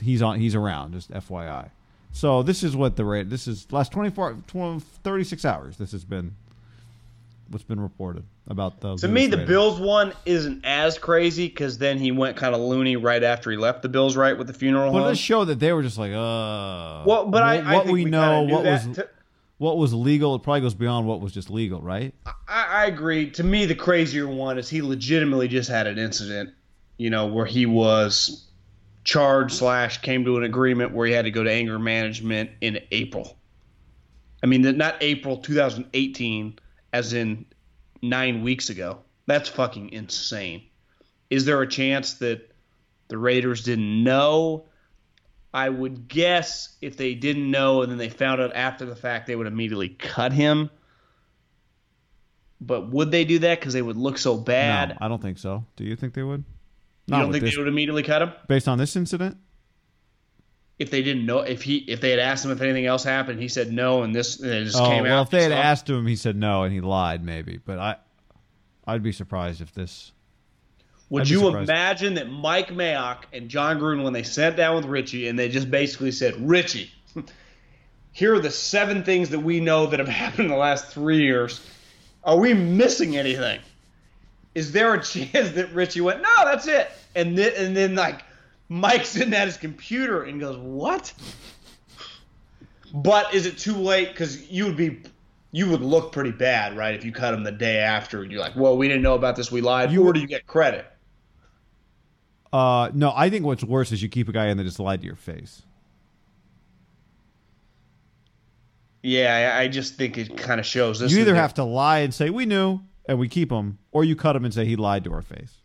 he's 0.00 0.22
on 0.22 0.38
he's 0.40 0.54
around. 0.54 0.92
Just 0.92 1.10
FYI. 1.10 1.70
So 2.12 2.42
this 2.42 2.62
is 2.62 2.74
what 2.76 2.96
the 2.96 3.04
rate. 3.04 3.30
This 3.30 3.46
is 3.46 3.70
last 3.72 3.92
24, 3.92 4.38
20, 4.46 4.80
36 5.04 5.44
hours. 5.44 5.76
This 5.76 5.92
has 5.92 6.04
been 6.04 6.34
what's 7.48 7.64
been 7.64 7.80
reported 7.80 8.24
about 8.48 8.80
the. 8.80 8.96
to 8.96 9.08
me, 9.08 9.26
the. 9.26 9.38
Bills 9.38 9.78
one 9.78 10.12
isn't 10.26 10.64
as 10.64 10.98
crazy 10.98 11.46
because 11.48 11.78
then 11.78 11.98
he 11.98 12.10
went 12.12 12.36
kind 12.36 12.54
of 12.54 12.60
loony 12.60 12.96
right 12.96 13.22
after 13.22 13.50
he 13.50 13.56
left 13.56 13.82
the 13.82 13.88
Bills, 13.88 14.16
right, 14.16 14.36
with 14.36 14.46
the 14.48 14.52
funeral 14.52 14.90
But 14.92 14.98
home. 14.98 15.06
let's 15.08 15.20
show 15.20 15.44
that 15.44 15.58
they 15.60 15.72
were 15.72 15.82
just 15.82 15.98
like, 15.98 16.10
uh. 16.12 17.04
well, 17.06 17.26
but 17.26 17.42
I, 17.42 17.56
what, 17.58 17.66
I 17.66 17.74
what 17.74 17.84
think 17.86 17.94
we, 17.94 18.04
we 18.04 18.10
know, 18.10 18.42
what 18.42 18.64
was 18.64 18.86
To- 18.96 19.08
what 19.58 19.76
was 19.76 19.92
legal. 19.92 20.34
It 20.36 20.42
probably 20.42 20.62
goes 20.62 20.74
beyond 20.74 21.06
what 21.06 21.20
was 21.20 21.32
just 21.32 21.50
legal, 21.50 21.80
right? 21.80 22.14
I, 22.48 22.66
I 22.68 22.86
agree. 22.86 23.30
To 23.32 23.44
me, 23.44 23.66
the 23.66 23.74
crazier 23.74 24.26
one 24.26 24.58
is 24.58 24.68
he 24.70 24.80
legitimately 24.82 25.48
just 25.48 25.68
had 25.68 25.86
an 25.86 25.98
incident, 25.98 26.50
you 26.96 27.10
know, 27.10 27.26
where 27.26 27.44
he 27.46 27.66
was 27.66 28.46
charged 29.04 29.54
slash 29.54 29.98
came 30.02 30.24
to 30.24 30.36
an 30.36 30.42
agreement 30.42 30.92
where 30.92 31.06
he 31.06 31.12
had 31.12 31.24
to 31.24 31.30
go 31.30 31.42
to 31.42 31.50
anger 31.50 31.78
management 31.78 32.50
in 32.60 32.80
April. 32.90 33.36
I 34.42 34.46
mean, 34.46 34.62
not 34.76 34.96
April 35.00 35.38
2018, 35.38 36.58
as 36.92 37.12
in 37.12 37.46
nine 38.02 38.42
weeks 38.42 38.70
ago. 38.70 39.00
That's 39.26 39.48
fucking 39.48 39.92
insane. 39.92 40.62
Is 41.28 41.44
there 41.44 41.60
a 41.60 41.68
chance 41.68 42.14
that 42.14 42.50
the 43.08 43.18
Raiders 43.18 43.62
didn't 43.62 44.02
know? 44.02 44.66
I 45.52 45.68
would 45.68 46.08
guess 46.08 46.76
if 46.80 46.96
they 46.96 47.14
didn't 47.14 47.50
know 47.50 47.82
and 47.82 47.90
then 47.90 47.98
they 47.98 48.08
found 48.08 48.40
out 48.40 48.54
after 48.54 48.86
the 48.86 48.96
fact, 48.96 49.26
they 49.26 49.36
would 49.36 49.46
immediately 49.46 49.88
cut 49.88 50.32
him. 50.32 50.70
But 52.60 52.90
would 52.90 53.10
they 53.10 53.24
do 53.24 53.40
that 53.40 53.58
because 53.58 53.72
they 53.72 53.82
would 53.82 53.96
look 53.96 54.18
so 54.18 54.36
bad? 54.36 54.90
No, 54.90 54.96
I 55.00 55.08
don't 55.08 55.22
think 55.22 55.38
so. 55.38 55.64
Do 55.76 55.84
you 55.84 55.96
think 55.96 56.14
they 56.14 56.22
would? 56.22 56.44
You 57.10 57.22
don't 57.22 57.32
think 57.32 57.44
they 57.44 57.56
would 57.58 57.68
immediately 57.68 58.02
cut 58.02 58.22
him 58.22 58.32
based 58.48 58.68
on 58.68 58.78
this 58.78 58.96
incident? 58.96 59.36
if 60.78 60.90
they 60.90 61.02
didn't 61.02 61.26
know 61.26 61.40
if 61.40 61.60
he 61.62 61.76
if 61.76 62.00
they 62.00 62.08
had 62.10 62.18
asked 62.18 62.42
him 62.42 62.50
if 62.50 62.60
anything 62.62 62.86
else 62.86 63.04
happened? 63.04 63.38
He 63.38 63.48
said 63.48 63.70
no, 63.70 64.02
and 64.02 64.14
this 64.14 64.40
and 64.40 64.50
it 64.50 64.64
just 64.64 64.78
Oh 64.78 64.88
came 64.88 65.02
well, 65.02 65.12
out. 65.12 65.16
Well, 65.16 65.22
if 65.24 65.30
they 65.30 65.42
had 65.42 65.52
So- 65.52 65.56
asked 65.56 65.90
him, 65.90 66.06
he 66.06 66.16
said 66.16 66.36
no, 66.36 66.62
and 66.62 66.72
he 66.72 66.80
lied, 66.80 67.22
maybe. 67.22 67.58
But 67.62 67.78
I, 67.78 67.96
I'd 68.86 69.02
be 69.02 69.12
surprised 69.12 69.60
if 69.60 69.74
this. 69.74 70.12
Would 71.10 71.28
you 71.28 71.40
surprised. 71.40 71.68
imagine 71.68 72.14
that 72.14 72.30
Mike 72.30 72.68
Mayock 72.68 73.24
and 73.32 73.48
Jon 73.50 73.78
Gruden, 73.78 74.04
when 74.04 74.12
they 74.14 74.22
sat 74.22 74.56
down 74.56 74.76
with 74.76 74.84
Richie 74.86 75.28
and 75.28 75.38
they 75.38 75.48
just 75.48 75.70
basically 75.70 76.12
said, 76.12 76.34
Richie, 76.48 76.90
here 78.12 78.34
are 78.34 78.40
the 78.40 78.50
seven 78.50 79.02
things 79.04 79.28
that 79.30 79.40
we 79.40 79.60
know 79.60 79.86
that 79.86 79.98
have 79.98 80.08
happened 80.22 80.44
in 80.46 80.50
the 80.50 80.56
last 80.56 80.86
three 80.86 81.18
years. 81.22 81.60
Are 82.24 82.38
we 82.38 82.54
missing 82.54 83.16
anything? 83.16 83.60
Is 84.54 84.72
there 84.72 84.94
a 84.94 85.02
chance 85.02 85.50
that 85.50 85.72
Richie 85.74 86.00
went, 86.00 86.22
no, 86.22 86.28
that's 86.44 86.66
it? 86.68 86.90
And 87.14 87.36
then, 87.36 87.52
and 87.56 87.76
then 87.76 87.94
like, 87.94 88.22
Mike's 88.68 89.08
sitting 89.08 89.34
at 89.34 89.46
his 89.46 89.56
computer 89.56 90.22
and 90.22 90.38
goes, 90.40 90.56
what? 90.56 91.12
But 92.94 93.34
is 93.34 93.46
it 93.46 93.58
too 93.58 93.74
late? 93.74 94.10
Because 94.10 94.48
you 94.50 94.66
would 94.66 94.76
be, 94.76 95.02
you 95.52 95.68
would 95.68 95.80
look 95.80 96.12
pretty 96.12 96.30
bad, 96.30 96.76
right? 96.76 96.94
If 96.94 97.04
you 97.04 97.12
cut 97.12 97.34
him 97.34 97.42
the 97.42 97.52
day 97.52 97.78
after, 97.78 98.22
and 98.22 98.30
you're 98.30 98.40
like, 98.40 98.54
well, 98.56 98.76
we 98.76 98.86
didn't 98.88 99.02
know 99.02 99.14
about 99.14 99.36
this, 99.36 99.50
we 99.50 99.60
lied. 99.60 99.90
You- 99.92 100.04
or 100.04 100.12
do 100.12 100.20
you 100.20 100.26
get 100.26 100.46
credit? 100.46 100.86
Uh, 102.52 102.90
no, 102.94 103.12
I 103.14 103.30
think 103.30 103.44
what's 103.44 103.62
worse 103.62 103.92
is 103.92 104.02
you 104.02 104.08
keep 104.08 104.28
a 104.28 104.32
guy 104.32 104.46
in 104.48 104.56
that 104.56 104.64
just 104.64 104.80
lied 104.80 105.00
to 105.02 105.06
your 105.06 105.14
face. 105.16 105.62
Yeah, 109.02 109.54
I 109.56 109.62
I 109.62 109.68
just 109.68 109.94
think 109.94 110.18
it 110.18 110.36
kind 110.36 110.60
of 110.60 110.66
shows 110.66 110.98
this. 111.00 111.12
you 111.12 111.20
either 111.20 111.32
the- 111.32 111.38
have 111.38 111.54
to 111.54 111.64
lie 111.64 112.00
and 112.00 112.12
say 112.12 112.28
we 112.30 112.44
knew 112.46 112.80
and 113.06 113.18
we 113.18 113.28
keep 113.28 113.50
him, 113.50 113.78
or 113.92 114.04
you 114.04 114.14
cut 114.14 114.36
him 114.36 114.44
and 114.44 114.52
say 114.52 114.64
he 114.66 114.76
lied 114.76 115.04
to 115.04 115.12
our 115.12 115.22
face. 115.22 115.59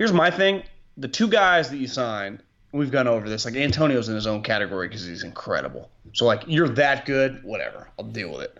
Here's 0.00 0.14
my 0.14 0.30
thing: 0.30 0.62
the 0.96 1.08
two 1.08 1.28
guys 1.28 1.68
that 1.68 1.76
you 1.76 1.86
signed, 1.86 2.42
we've 2.72 2.90
gone 2.90 3.06
over 3.06 3.28
this. 3.28 3.44
Like 3.44 3.54
Antonio's 3.54 4.08
in 4.08 4.14
his 4.14 4.26
own 4.26 4.42
category 4.42 4.88
because 4.88 5.04
he's 5.04 5.24
incredible. 5.24 5.90
So 6.14 6.24
like 6.24 6.42
you're 6.46 6.70
that 6.70 7.04
good, 7.04 7.44
whatever. 7.44 7.86
I'll 7.98 8.06
deal 8.06 8.30
with 8.30 8.40
it. 8.40 8.56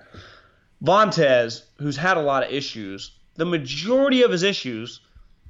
Vontaze, 0.84 1.62
who's 1.78 1.96
had 1.96 2.18
a 2.18 2.20
lot 2.20 2.42
of 2.42 2.52
issues, 2.52 3.12
the 3.36 3.46
majority 3.46 4.22
of 4.22 4.30
his 4.30 4.42
issues, 4.42 5.00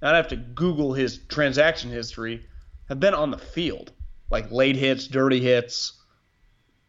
I'd 0.01 0.15
have 0.15 0.29
to 0.29 0.37
Google 0.37 0.93
his 0.93 1.19
transaction 1.29 1.91
history, 1.91 2.47
have 2.89 3.01
been 3.01 3.13
on 3.13 3.33
the 3.33 3.39
field, 3.39 3.91
like 4.31 4.53
late 4.53 4.77
hits, 4.77 5.09
dirty 5.09 5.41
hits. 5.41 5.95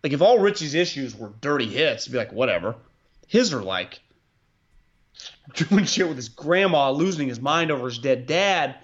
Like 0.04 0.14
if 0.14 0.22
all 0.22 0.38
Richie's 0.38 0.76
issues 0.76 1.16
were 1.16 1.34
dirty 1.42 1.66
hits, 1.66 2.08
be 2.08 2.20
like 2.20 2.34
whatever. 2.34 2.76
His 3.26 3.52
are 3.52 3.64
like 3.64 4.00
doing 5.56 5.86
shit 5.86 6.08
with 6.08 6.18
his 6.18 6.30
grandma, 6.30 6.92
losing 6.92 7.28
his 7.28 7.40
mind 7.40 7.72
over 7.72 7.88
his 7.88 7.98
dead 7.98 8.28
dad, 8.28 8.76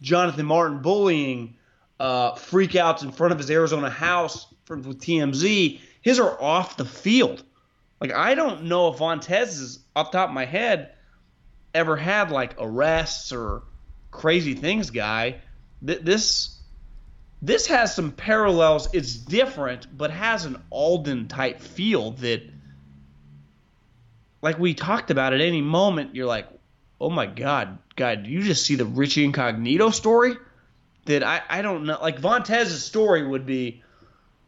Jonathan 0.00 0.46
Martin 0.46 0.78
bullying, 0.82 1.56
uh, 1.98 2.32
freakouts 2.32 3.02
in 3.02 3.12
front 3.12 3.32
of 3.32 3.38
his 3.38 3.50
Arizona 3.50 3.90
house 3.90 4.46
for, 4.64 4.76
with 4.76 5.00
TMZ. 5.00 5.80
His 6.02 6.18
are 6.18 6.40
off 6.40 6.76
the 6.76 6.84
field. 6.84 7.42
Like 8.00 8.12
I 8.12 8.34
don't 8.34 8.64
know 8.64 8.92
if 8.92 8.98
Vontaze 8.98 9.60
is 9.60 9.78
off 9.94 10.10
top 10.10 10.28
of 10.28 10.34
my 10.34 10.44
head 10.44 10.92
ever 11.74 11.96
had 11.96 12.30
like 12.30 12.54
arrests 12.58 13.32
or 13.32 13.62
crazy 14.10 14.54
things, 14.54 14.90
guy. 14.90 15.36
Th- 15.84 16.00
this 16.00 16.58
this 17.42 17.66
has 17.68 17.94
some 17.94 18.12
parallels. 18.12 18.88
It's 18.92 19.14
different, 19.14 19.86
but 19.96 20.10
has 20.10 20.44
an 20.44 20.62
Aldon 20.70 21.28
type 21.28 21.60
feel 21.60 22.12
that 22.12 22.42
like 24.42 24.58
we 24.58 24.74
talked 24.74 25.10
about 25.10 25.32
at 25.32 25.40
any 25.40 25.60
moment, 25.60 26.14
you're 26.14 26.26
like, 26.26 26.46
oh 27.00 27.10
my 27.10 27.26
god, 27.26 27.78
God, 27.96 28.26
you 28.26 28.42
just 28.42 28.64
see 28.64 28.74
the 28.74 28.84
Richie 28.84 29.24
Incognito 29.24 29.90
story? 29.90 30.34
That 31.06 31.22
I, 31.22 31.42
I 31.48 31.62
don't 31.62 31.84
know. 31.84 31.98
Like 32.00 32.20
Vontaze's 32.20 32.84
story 32.84 33.26
would 33.26 33.46
be, 33.46 33.82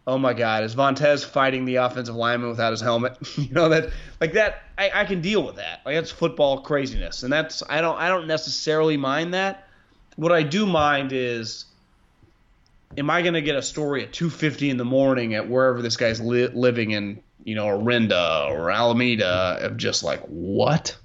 oh 0.07 0.19
my 0.19 0.35
god, 0.35 0.65
is 0.65 0.75
Vontaze 0.75 1.25
fighting 1.25 1.65
the 1.65 1.77
offensive 1.77 2.17
lineman 2.17 2.49
without 2.49 2.73
his 2.73 2.81
helmet? 2.81 3.17
you 3.37 3.53
know 3.53 3.69
that 3.69 3.91
like 4.21 4.33
that. 4.33 4.63
I, 4.77 4.91
I 4.95 5.05
can 5.05 5.21
deal 5.21 5.45
with 5.45 5.57
that. 5.57 5.83
Like 5.87 5.95
that's 5.97 6.11
football 6.11 6.63
craziness, 6.63 7.23
and 7.23 7.33
that's 7.33 7.63
I 7.69 7.81
don't 7.81 7.97
I 7.97 8.09
don't 8.09 8.27
necessarily 8.27 8.97
mind 8.97 9.35
that. 9.35 9.69
What 10.17 10.33
I 10.33 10.43
do 10.43 10.67
mind 10.67 11.13
is 11.13 11.67
am 12.97 13.11
I 13.11 13.23
going 13.23 13.35
to 13.35 13.43
get 13.43 13.57
a 13.57 13.63
story 13.63 14.03
at 14.03 14.13
2:50 14.13 14.71
in 14.71 14.77
the 14.77 14.85
morning 14.85 15.35
at 15.35 15.49
wherever 15.49 15.83
this 15.83 15.97
guy's 15.97 16.21
li- 16.21 16.49
living 16.49 16.91
in, 16.93 17.23
you 17.45 17.55
know, 17.55 17.67
Orinda 17.67 18.49
or 18.51 18.71
Alameda 18.71 19.59
of 19.61 19.77
just 19.77 20.03
like 20.03 20.23
what? 20.23 20.97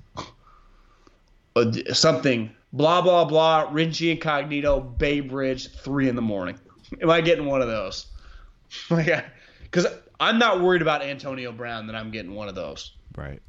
Uh, 1.56 1.72
Something 1.94 2.52
blah 2.72 3.02
blah 3.02 3.26
blah. 3.26 3.70
Richie 3.72 4.12
Incognito, 4.12 4.80
Bay 4.80 5.20
Bridge, 5.20 5.70
three 5.70 6.10
in 6.10 6.16
the 6.16 6.22
morning. 6.22 6.60
Am 7.02 7.10
I 7.10 7.22
getting 7.22 7.46
one 7.46 7.62
of 7.62 7.68
those? 7.68 8.08
Like, 8.90 9.24
because 9.62 9.86
I'm 10.20 10.40
not 10.40 10.62
worried 10.62 10.82
about 10.82 11.04
Antonio 11.04 11.52
Brown 11.52 11.86
that 11.88 11.96
I'm 11.96 12.10
getting 12.10 12.34
one 12.34 12.48
of 12.48 12.56
those. 12.56 12.94
Right. 13.16 13.40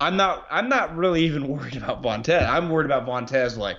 I'm 0.00 0.16
not 0.16 0.46
I'm 0.50 0.68
not 0.68 0.96
really 0.96 1.24
even 1.24 1.48
worried 1.56 1.76
about 1.76 2.02
Vontaze. 2.02 2.48
I'm 2.48 2.70
worried 2.70 2.86
about 2.86 3.06
Vontaze 3.06 3.56
like, 3.56 3.76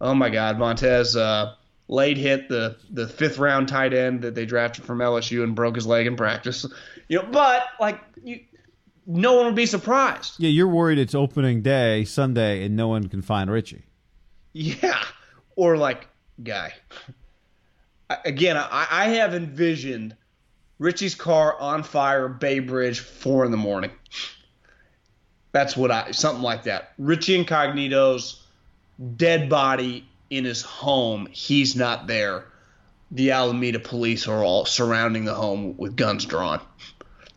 oh 0.00 0.14
my 0.14 0.30
God, 0.30 0.58
Vontaze 0.58 1.16
uh, 1.18 1.54
late 1.88 2.16
hit 2.16 2.48
the 2.48 2.76
the 2.90 3.08
fifth 3.08 3.38
round 3.38 3.68
tight 3.68 3.92
end 3.92 4.22
that 4.22 4.34
they 4.34 4.46
drafted 4.46 4.84
from 4.84 4.98
LSU 4.98 5.42
and 5.42 5.54
broke 5.54 5.74
his 5.74 5.86
leg 5.86 6.06
in 6.06 6.16
practice. 6.16 6.64
You 7.08 7.22
know, 7.22 7.28
but 7.30 7.64
like 7.80 8.00
you, 8.22 8.40
no 9.08 9.34
one 9.34 9.46
would 9.46 9.54
be 9.54 9.66
surprised. 9.66 10.34
Yeah, 10.38 10.50
you're 10.50 10.68
worried 10.68 10.98
it's 10.98 11.14
opening 11.14 11.62
day 11.62 12.04
Sunday 12.04 12.64
and 12.64 12.76
no 12.76 12.88
one 12.88 13.08
can 13.08 13.22
find 13.22 13.50
Richie. 13.50 13.86
Yeah, 14.52 15.02
or 15.56 15.76
like 15.76 16.06
guy. 16.42 16.74
Again, 18.24 18.56
I, 18.56 18.86
I 18.90 19.08
have 19.08 19.34
envisioned 19.34 20.14
Richie's 20.78 21.14
car 21.14 21.58
on 21.58 21.82
fire, 21.82 22.28
Bay 22.28 22.58
Bridge, 22.58 23.00
four 23.00 23.44
in 23.44 23.50
the 23.50 23.56
morning. 23.56 23.90
That's 25.52 25.76
what 25.76 25.90
I 25.90 26.10
something 26.10 26.42
like 26.42 26.64
that. 26.64 26.92
Richie 26.98 27.34
Incognito's 27.42 28.44
dead 29.16 29.48
body 29.48 30.06
in 30.28 30.44
his 30.44 30.60
home. 30.62 31.26
He's 31.30 31.74
not 31.74 32.06
there. 32.06 32.44
The 33.10 33.30
Alameda 33.30 33.78
police 33.78 34.28
are 34.28 34.44
all 34.44 34.66
surrounding 34.66 35.24
the 35.24 35.34
home 35.34 35.78
with 35.78 35.96
guns 35.96 36.26
drawn. 36.26 36.60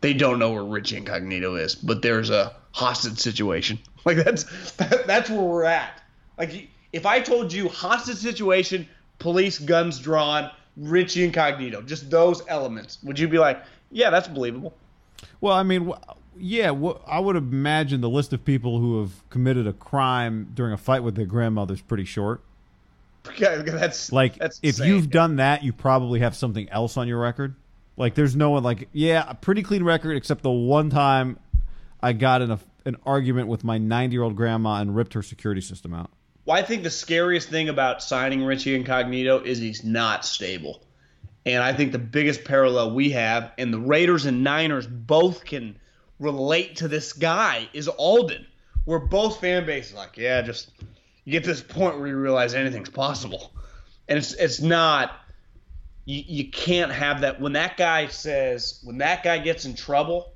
They 0.02 0.12
don't 0.12 0.38
know 0.38 0.52
where 0.52 0.64
Richie 0.64 0.98
Incognito 0.98 1.54
is, 1.54 1.74
but 1.74 2.02
there's 2.02 2.28
a 2.28 2.54
hostage 2.72 3.18
situation. 3.18 3.78
Like 4.04 4.16
that's 4.16 4.72
that, 4.72 5.06
that's 5.06 5.30
where 5.30 5.42
we're 5.42 5.62
at. 5.62 6.02
Like 6.36 6.68
if 6.92 7.06
I 7.06 7.20
told 7.20 7.52
you 7.52 7.68
hostage 7.68 8.16
situation, 8.16 8.88
police 9.20 9.60
guns 9.60 10.00
drawn, 10.00 10.50
Richie 10.76 11.22
Incognito, 11.22 11.82
just 11.82 12.10
those 12.10 12.42
elements, 12.48 12.98
would 13.04 13.16
you 13.16 13.28
be 13.28 13.38
like, 13.38 13.62
yeah, 13.92 14.10
that's 14.10 14.26
believable? 14.26 14.74
Well, 15.40 15.54
I 15.54 15.62
mean, 15.62 15.92
yeah, 16.36 16.72
I 17.06 17.20
would 17.20 17.36
imagine 17.36 18.00
the 18.00 18.08
list 18.08 18.32
of 18.32 18.44
people 18.44 18.80
who 18.80 19.00
have 19.00 19.30
committed 19.30 19.68
a 19.68 19.72
crime 19.72 20.50
during 20.52 20.72
a 20.72 20.78
fight 20.78 21.04
with 21.04 21.14
their 21.14 21.26
grandmother 21.26 21.74
is 21.74 21.80
pretty 21.80 22.04
short. 22.04 22.42
Yeah, 23.36 23.62
that's 23.62 24.10
like 24.10 24.34
that's 24.34 24.58
if 24.64 24.80
insane. 24.80 24.88
you've 24.88 25.08
done 25.10 25.36
that, 25.36 25.62
you 25.62 25.72
probably 25.72 26.18
have 26.18 26.34
something 26.34 26.68
else 26.70 26.96
on 26.96 27.06
your 27.06 27.20
record. 27.20 27.54
Like, 27.96 28.14
there's 28.14 28.34
no 28.34 28.50
one 28.50 28.62
like, 28.62 28.88
yeah, 28.92 29.24
a 29.28 29.34
pretty 29.34 29.62
clean 29.62 29.84
record 29.84 30.16
except 30.16 30.42
the 30.42 30.50
one 30.50 30.90
time 30.90 31.38
I 32.02 32.12
got 32.12 32.42
in 32.42 32.50
a, 32.50 32.58
an 32.84 32.96
argument 33.04 33.48
with 33.48 33.64
my 33.64 33.78
90 33.78 34.14
year 34.14 34.22
old 34.22 34.36
grandma 34.36 34.80
and 34.80 34.94
ripped 34.96 35.14
her 35.14 35.22
security 35.22 35.60
system 35.60 35.94
out. 35.94 36.10
Well, 36.44 36.56
I 36.56 36.62
think 36.62 36.82
the 36.82 36.90
scariest 36.90 37.48
thing 37.48 37.68
about 37.68 38.02
signing 38.02 38.44
Richie 38.44 38.74
Incognito 38.74 39.40
is 39.40 39.58
he's 39.58 39.84
not 39.84 40.24
stable. 40.24 40.82
And 41.44 41.62
I 41.62 41.72
think 41.72 41.92
the 41.92 41.98
biggest 41.98 42.44
parallel 42.44 42.94
we 42.94 43.10
have, 43.10 43.52
and 43.58 43.72
the 43.72 43.78
Raiders 43.78 44.26
and 44.26 44.44
Niners 44.44 44.86
both 44.86 45.44
can 45.44 45.76
relate 46.18 46.76
to 46.76 46.88
this 46.88 47.12
guy, 47.12 47.68
is 47.72 47.88
Aldon, 47.88 48.46
where 48.84 49.00
both 49.00 49.40
fan 49.40 49.66
bases 49.66 49.94
like, 49.94 50.16
yeah, 50.16 50.42
just 50.42 50.70
you 51.24 51.32
get 51.32 51.44
to 51.44 51.50
this 51.50 51.62
point 51.62 51.98
where 51.98 52.08
you 52.08 52.16
realize 52.16 52.54
anything's 52.54 52.90
possible. 52.90 53.52
And 54.08 54.18
it's 54.18 54.34
it's 54.34 54.60
not 54.60 55.12
you, 56.04 56.22
you 56.26 56.50
can't 56.50 56.92
have 56.92 57.20
that 57.20 57.40
when 57.40 57.52
that 57.52 57.76
guy 57.76 58.08
says 58.08 58.80
when 58.82 58.98
that 58.98 59.22
guy 59.22 59.38
gets 59.38 59.64
in 59.64 59.74
trouble 59.74 60.32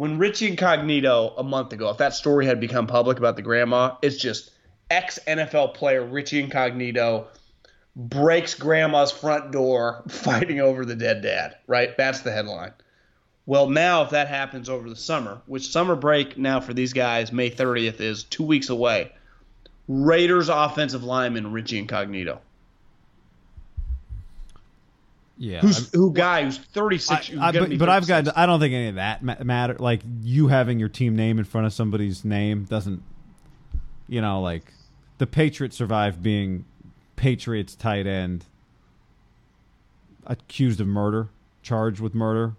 when 0.00 0.16
Richie 0.16 0.48
Incognito 0.48 1.34
a 1.36 1.42
month 1.42 1.74
ago, 1.74 1.90
if 1.90 1.98
that 1.98 2.14
story 2.14 2.46
had 2.46 2.58
become 2.58 2.86
public 2.86 3.18
about 3.18 3.36
the 3.36 3.42
grandma, 3.42 3.96
it's 4.00 4.16
just 4.16 4.50
ex 4.88 5.18
NFL 5.26 5.74
player 5.74 6.02
Richie 6.02 6.40
Incognito 6.40 7.28
breaks 7.94 8.54
grandma's 8.54 9.10
front 9.12 9.52
door 9.52 10.02
fighting 10.08 10.58
over 10.58 10.86
the 10.86 10.96
dead 10.96 11.20
dad, 11.22 11.56
right? 11.66 11.94
That's 11.98 12.20
the 12.20 12.32
headline. 12.32 12.72
Well, 13.44 13.68
now 13.68 14.02
if 14.02 14.10
that 14.10 14.28
happens 14.28 14.70
over 14.70 14.88
the 14.88 14.96
summer, 14.96 15.42
which 15.44 15.68
summer 15.68 15.96
break 15.96 16.38
now 16.38 16.60
for 16.60 16.72
these 16.72 16.94
guys, 16.94 17.30
May 17.30 17.50
30th 17.50 18.00
is 18.00 18.24
two 18.24 18.44
weeks 18.44 18.70
away. 18.70 19.12
Raiders 19.86 20.48
offensive 20.48 21.04
lineman 21.04 21.52
Richie 21.52 21.78
Incognito. 21.78 22.40
Yeah, 25.42 25.60
Who's 25.60 25.90
who 25.94 26.12
guy 26.12 26.44
who's 26.44 26.58
36 26.58 27.10
I, 27.10 27.48
I, 27.48 27.52
gonna 27.52 27.68
but, 27.68 27.78
but 27.78 27.88
I've 27.88 28.06
got. 28.06 28.36
I 28.36 28.44
don't 28.44 28.60
think 28.60 28.74
any 28.74 28.88
of 28.88 28.96
that 28.96 29.22
ma- 29.22 29.42
matter. 29.42 29.74
Like 29.78 30.02
you 30.20 30.48
having 30.48 30.78
your 30.78 30.90
team 30.90 31.16
name 31.16 31.38
in 31.38 31.46
front 31.46 31.66
of 31.66 31.72
somebody's 31.72 32.26
name 32.26 32.64
doesn't. 32.64 33.02
You 34.06 34.20
know, 34.20 34.42
like 34.42 34.70
the 35.16 35.26
Patriots 35.26 35.78
survived 35.78 36.22
being 36.22 36.66
Patriots 37.16 37.74
tight 37.74 38.06
end 38.06 38.44
accused 40.26 40.78
of 40.78 40.86
murder, 40.86 41.30
charged 41.62 42.00
with 42.00 42.14
murder. 42.14 42.52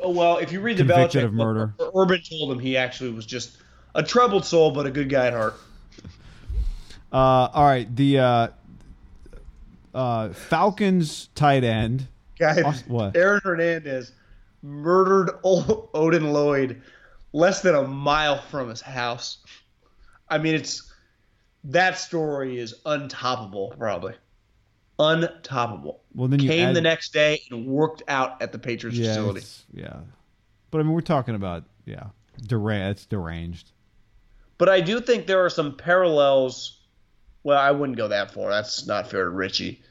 Oh 0.00 0.10
well, 0.10 0.38
if 0.38 0.50
you 0.50 0.60
read 0.60 0.76
the 0.76 0.84
Convicted 0.84 1.22
Belichick 1.22 1.24
of 1.24 1.32
murder. 1.32 1.72
Urban 1.94 2.20
told 2.28 2.50
him 2.50 2.58
he 2.58 2.76
actually 2.76 3.12
was 3.12 3.26
just 3.26 3.58
a 3.94 4.02
troubled 4.02 4.44
soul, 4.44 4.72
but 4.72 4.86
a 4.86 4.90
good 4.90 5.08
guy 5.08 5.28
at 5.28 5.34
heart. 5.34 5.54
Uh, 7.12 7.48
all 7.54 7.64
right, 7.64 7.94
the 7.94 8.18
uh, 8.18 8.48
uh, 9.94 10.30
Falcons 10.32 11.28
tight 11.34 11.64
end. 11.64 12.06
Guy, 12.38 12.62
Aust- 12.62 12.88
what? 12.88 13.16
Aaron 13.16 13.40
Hernandez 13.44 14.12
murdered 14.62 15.30
Odin 15.44 16.32
Lloyd 16.32 16.80
less 17.32 17.62
than 17.62 17.74
a 17.74 17.82
mile 17.86 18.40
from 18.42 18.68
his 18.68 18.80
house. 18.80 19.38
I 20.28 20.38
mean, 20.38 20.54
it's 20.54 20.92
that 21.64 21.98
story 21.98 22.58
is 22.58 22.74
untoppable, 22.86 23.76
probably 23.78 24.14
untoppable. 24.98 25.96
Well, 26.14 26.28
then 26.28 26.40
you 26.40 26.48
Came 26.48 26.68
add- 26.68 26.76
the 26.76 26.80
next 26.80 27.12
day 27.12 27.40
and 27.50 27.66
worked 27.66 28.02
out 28.08 28.40
at 28.42 28.52
the 28.52 28.58
Patriots 28.58 28.98
Yeah, 28.98 29.08
facility. 29.14 29.46
yeah. 29.72 30.00
But 30.70 30.78
I 30.80 30.82
mean, 30.82 30.92
we're 30.92 31.00
talking 31.00 31.34
about 31.34 31.64
yeah, 31.86 32.08
dera- 32.46 32.90
It's 32.90 33.06
deranged. 33.06 33.72
But 34.58 34.68
I 34.68 34.80
do 34.80 35.00
think 35.00 35.26
there 35.26 35.44
are 35.44 35.50
some 35.50 35.74
parallels. 35.76 36.79
Well, 37.42 37.58
I 37.58 37.70
wouldn't 37.70 37.96
go 37.96 38.08
that 38.08 38.32
far. 38.32 38.50
That's 38.50 38.86
not 38.86 39.10
fair 39.10 39.24
to 39.24 39.30
Richie. 39.30 39.82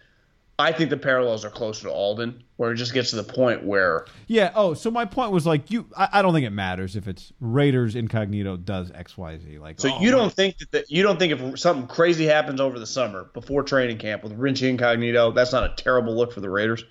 I 0.60 0.74
think 0.74 0.90
the 0.90 0.98
parallels 0.98 1.46
are 1.46 1.50
closer 1.50 1.84
to 1.84 1.92
Aldon, 1.92 2.44
where 2.58 2.74
it 2.74 2.76
just 2.76 2.94
gets 2.94 3.12
to 3.12 3.16
the 3.16 3.24
point 3.24 3.64
where 3.64 4.06
Yeah. 4.28 4.52
Oh, 4.54 4.74
so 4.74 4.92
my 4.92 5.06
point 5.06 5.32
was 5.32 5.48
like 5.48 5.72
you. 5.72 5.86
I, 5.96 6.10
I 6.12 6.22
don't 6.22 6.34
think 6.34 6.46
it 6.46 6.52
matters 6.52 6.98
if 6.98 7.08
it's 7.08 7.32
Raiders 7.40 7.96
incognito 7.96 8.58
does 8.58 8.92
X 8.92 9.18
Y 9.18 9.38
Z. 9.38 9.58
Like, 9.58 9.80
So 9.80 9.90
oh, 9.90 10.02
you 10.02 10.12
don't 10.12 10.34
think 10.34 10.58
that 10.58 10.72
the, 10.72 10.86
you 10.90 11.02
don't 11.02 11.18
think 11.18 11.32
if 11.32 11.60
something 11.60 11.88
crazy 11.88 12.26
happens 12.26 12.60
over 12.60 12.78
the 12.78 12.86
summer 12.86 13.30
before 13.34 13.64
training 13.64 14.00
camp 14.00 14.22
with 14.22 14.34
Richie 14.34 14.68
Incognito, 14.68 15.32
that's 15.32 15.54
not 15.54 15.64
a 15.64 15.82
terrible 15.82 16.14
look 16.14 16.34
for 16.34 16.42
the 16.42 16.50
Raiders? 16.50 16.84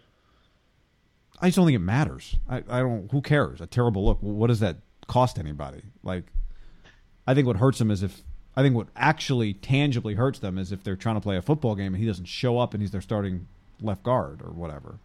I 1.41 1.49
just 1.49 1.57
don't 1.57 1.67
think 1.67 1.77
it 1.77 1.81
matters. 1.81 2.37
I, 2.49 2.65
I 2.71 2.81
don't. 2.81 3.13
Who 3.13 3.21
cares? 3.21 3.61
A 3.61 3.67
terrible 3.67 4.07
look. 4.07 4.19
What 4.23 4.47
does 4.47 4.61
that 4.61 4.79
cost 5.09 5.39
anybody? 5.39 5.83
Like, 6.03 6.25
I 7.27 7.35
think 7.35 7.47
what 7.47 7.57
hurts 7.57 7.79
them 7.79 7.91
is 7.91 8.03
if. 8.03 8.23
I 8.59 8.63
think 8.63 8.75
what 8.75 8.89
actually 8.97 9.55
tangibly 9.55 10.15
hurts 10.15 10.41
them 10.41 10.59
is 10.59 10.73
if 10.73 10.83
they're 10.83 10.97
trying 10.97 11.15
to 11.15 11.21
play 11.21 11.37
a 11.37 11.43
football 11.43 11.77
game 11.77 11.95
and 11.95 12.03
he 12.03 12.09
doesn't 12.09 12.25
show 12.25 12.59
up 12.59 12.75
and 12.75 12.83
he's 12.83 12.91
their 12.91 13.01
starting 13.01 13.47
left 13.81 14.03
guard 14.03 14.43
or 14.43 14.51
whatever. 14.51 14.97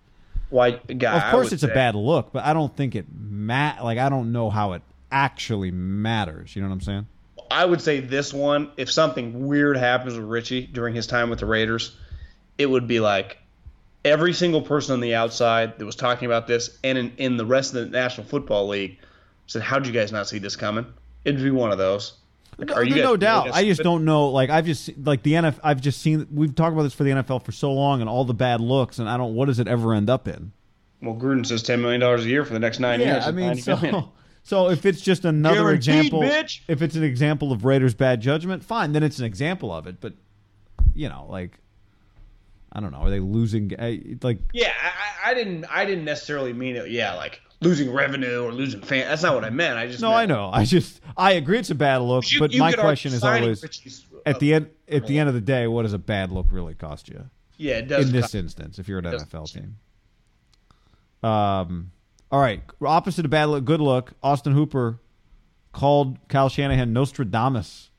Why, 0.50 0.72
guy? 0.72 1.18
of 1.18 1.32
course, 1.32 1.52
it's 1.52 1.62
a 1.62 1.68
bad 1.68 1.94
look, 1.94 2.34
but 2.34 2.44
I 2.46 2.54
don't 2.54 2.76
think 2.76 2.96
it 2.96 3.06
ma- 3.16 3.76
Like, 3.84 4.00
I 4.00 4.10
don't 4.10 4.32
know 4.32 4.50
how 4.50 4.72
it 4.72 4.82
actually 5.12 5.70
matters. 5.70 6.56
You 6.56 6.64
know 6.64 6.70
what 6.70 6.74
I'm 6.74 6.82
saying? 6.82 7.08
I 7.52 7.64
would 7.64 7.80
say 7.80 8.00
this 8.00 8.34
one, 8.34 8.72
if 8.76 8.92
something 8.92 9.46
weird 9.46 9.78
happens 9.78 10.16
with 10.16 10.26
Richie 10.26 10.66
during 10.66 10.96
his 10.96 11.06
time 11.06 11.30
with 11.30 11.38
the 11.38 11.46
Raiders, 11.46 11.96
it 12.58 12.66
would 12.66 12.88
be 12.88 13.00
like 13.00 13.38
every 14.04 14.34
single 14.34 14.64
person 14.64 14.94
on 14.94 15.00
the 15.00 15.14
outside 15.14 15.78
that 15.78 15.86
was 15.86 15.96
talking 15.96 16.26
about 16.26 16.48
this 16.48 16.80
and 16.84 16.98
in, 16.98 17.14
in 17.18 17.38
the 17.38 17.46
rest 17.46 17.76
of 17.76 17.86
the 17.86 17.96
National 17.96 18.26
Football 18.26 18.70
League 18.70 18.98
said, 19.46 19.62
How'd 19.62 19.86
you 19.86 19.94
guys 19.94 20.12
not 20.12 20.28
see 20.28 20.40
this 20.40 20.56
coming? 20.56 20.88
It'd 21.24 21.40
be 21.40 21.52
one 21.52 21.72
of 21.72 21.78
those. 21.78 22.14
Like, 22.58 22.70
No, 22.70 22.76
are 22.76 22.84
you 22.84 22.90
no, 22.92 22.96
guys 22.96 23.04
no 23.04 23.08
really 23.10 23.18
doubt. 23.20 23.52
I 23.54 23.64
just 23.66 23.82
don't 23.84 24.06
know. 24.06 24.30
Like 24.30 24.50
I've 24.50 24.66
just 24.66 24.90
like 24.98 25.24
the 25.24 25.34
NFL. 25.34 25.60
I've 25.64 25.82
just 25.82 26.02
seen. 26.02 26.28
We've 26.32 26.54
talked 26.54 26.74
about 26.74 26.84
this 26.84 26.94
for 26.94 27.04
the 27.04 27.12
NFL 27.12 27.44
for 27.44 27.52
so 27.52 27.72
long, 27.74 28.02
and 28.02 28.10
all 28.10 28.26
the 28.26 28.34
bad 28.34 28.62
looks, 28.62 29.00
and 29.00 29.10
I 29.10 29.18
don't. 29.18 29.34
What 29.36 29.46
does 29.46 29.60
it 29.60 29.68
ever 29.68 29.94
end 29.94 30.10
up 30.10 30.28
in? 30.28 30.52
Well, 31.02 31.16
Gruden 31.16 31.46
says 31.46 31.64
$10 31.64 31.82
million 31.82 32.02
a 32.02 32.18
year 32.22 32.46
for 32.46 32.54
the 32.54 32.60
next 32.60 32.80
nine 32.80 33.02
years. 33.02 33.28
I 33.28 33.32
mean, 33.32 33.58
so 33.58 33.76
million. 33.76 34.06
so 34.44 34.70
if 34.70 34.86
it's 34.86 35.02
just 35.02 35.26
another 35.26 35.56
Guaranteed, 35.78 35.96
example, 36.06 36.22
bitch. 36.22 36.62
if 36.70 36.82
it's 36.82 36.96
an 36.96 37.04
example 37.04 37.52
of 37.52 37.66
Raiders' 37.66 37.94
bad 37.94 38.22
judgment, 38.22 38.64
fine. 38.64 38.94
Then 38.94 39.04
it's 39.04 39.20
an 39.20 39.26
example 39.26 39.74
of 39.74 39.86
it. 39.86 40.00
But 40.00 40.14
you 40.96 41.10
know, 41.10 41.26
like 41.30 41.60
I 42.72 42.80
don't 42.80 42.92
know. 42.92 43.00
Are 43.00 43.10
they 43.10 43.20
losing? 43.20 43.72
eh, 43.78 44.16
Like 44.22 44.40
Yeah, 44.54 44.72
I 45.24 45.32
I 45.32 45.34
didn't. 45.34 45.66
I 45.66 45.86
didn't 45.86 46.06
necessarily 46.06 46.54
mean 46.54 46.76
it. 46.78 46.90
Yeah, 46.90 47.16
like 47.16 47.42
losing 47.64 47.92
revenue 47.92 48.44
or 48.44 48.52
losing 48.52 48.82
fans. 48.82 49.08
That's 49.08 49.24
not 49.24 49.36
what 49.36 49.44
I 49.44 49.50
meant. 49.50 49.78
I 49.78 49.88
just 49.88 50.02
no, 50.02 50.10
meant, 50.10 50.32
I 50.32 50.34
know. 50.34 50.50
I 50.52 50.66
just 50.66 51.02
I 51.18 51.34
agree. 51.34 51.60
It's 51.60 51.70
a 51.70 51.76
bad 51.76 51.98
look. 51.98 52.32
You- 52.32 52.40
but 52.40 52.52
you 52.52 52.60
my 52.60 52.74
question 52.74 53.14
is 53.14 53.24
always 53.24 53.64
Richie's, 53.64 54.06
at 54.26 54.36
uh, 54.36 54.40
the 54.40 54.54
end. 54.54 54.70
At 54.88 55.08
the 55.08 55.18
end 55.18 55.30
of 55.30 55.36
the 55.36 55.42
day, 55.42 55.68
what 55.68 55.84
does 55.84 55.94
a 55.94 55.98
bad 55.98 56.32
look 56.32 56.48
really 56.52 56.76
cost 56.76 57.10
you? 57.10 57.30
Yeah, 57.58 57.76
it 57.76 57.88
does. 57.88 58.08
in 58.08 58.12
this 58.14 58.24
cost- 58.24 58.36
instance, 58.36 58.80
if 58.80 58.88
you're 58.88 59.00
an 59.00 59.06
NFL 59.06 59.52
team. 59.52 59.78
Um, 61.24 61.92
all 62.32 62.40
right. 62.40 62.62
Opposite 62.82 63.26
of 63.26 63.32
bad 63.32 63.46
look, 63.46 63.64
good 63.64 63.80
look. 63.80 64.14
Austin 64.22 64.54
Hooper 64.54 65.00
called 65.72 66.18
Kyle 66.28 66.50
Shanahan 66.50 66.94
Nostradamus 66.94 67.90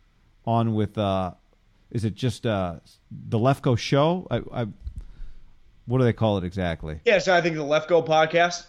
on 0.44 0.74
with. 0.74 0.98
Uh, 0.98 1.32
is 1.90 2.04
it 2.04 2.14
just 2.14 2.44
uh, 2.44 2.76
the 3.10 3.38
Lefkoe 3.38 3.78
show? 3.78 4.26
I, 4.30 4.42
I, 4.52 4.66
what 5.86 5.98
do 5.98 6.04
they 6.04 6.12
call 6.12 6.38
it 6.38 6.44
exactly? 6.44 7.00
Yeah, 7.04 7.18
so 7.18 7.34
I 7.34 7.40
think 7.40 7.56
the 7.56 7.62
Lefkoe 7.62 8.06
podcast. 8.06 8.66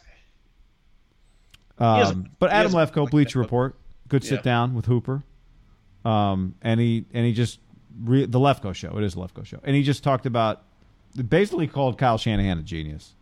A- 1.79 1.83
Um, 1.83 2.29
but 2.39 2.51
Adam 2.51 2.73
a- 2.73 2.75
Lefkoe, 2.77 3.09
Bleacher 3.09 3.39
Report. 3.39 3.75
good 4.07 4.23
sit 4.23 4.35
Yeah. 4.37 4.41
down 4.41 4.73
with 4.75 4.85
Hooper. 4.85 5.23
Um, 6.05 6.53
and 6.61 6.79
he 6.79 7.05
and 7.13 7.25
he 7.25 7.33
just 7.33 7.59
re, 8.03 8.25
the 8.25 8.39
Lefkoe 8.39 8.73
show. 8.75 8.95
It 8.97 9.03
is 9.03 9.15
the 9.15 9.21
Lefkoe 9.21 9.45
show, 9.45 9.59
and 9.63 9.75
he 9.75 9.81
just 9.83 10.03
talked 10.03 10.25
about 10.25 10.61
basically 11.29 11.67
called 11.67 11.97
Kyle 11.97 12.17
Shanahan 12.17 12.59
a 12.59 12.61
genius. 12.63 13.13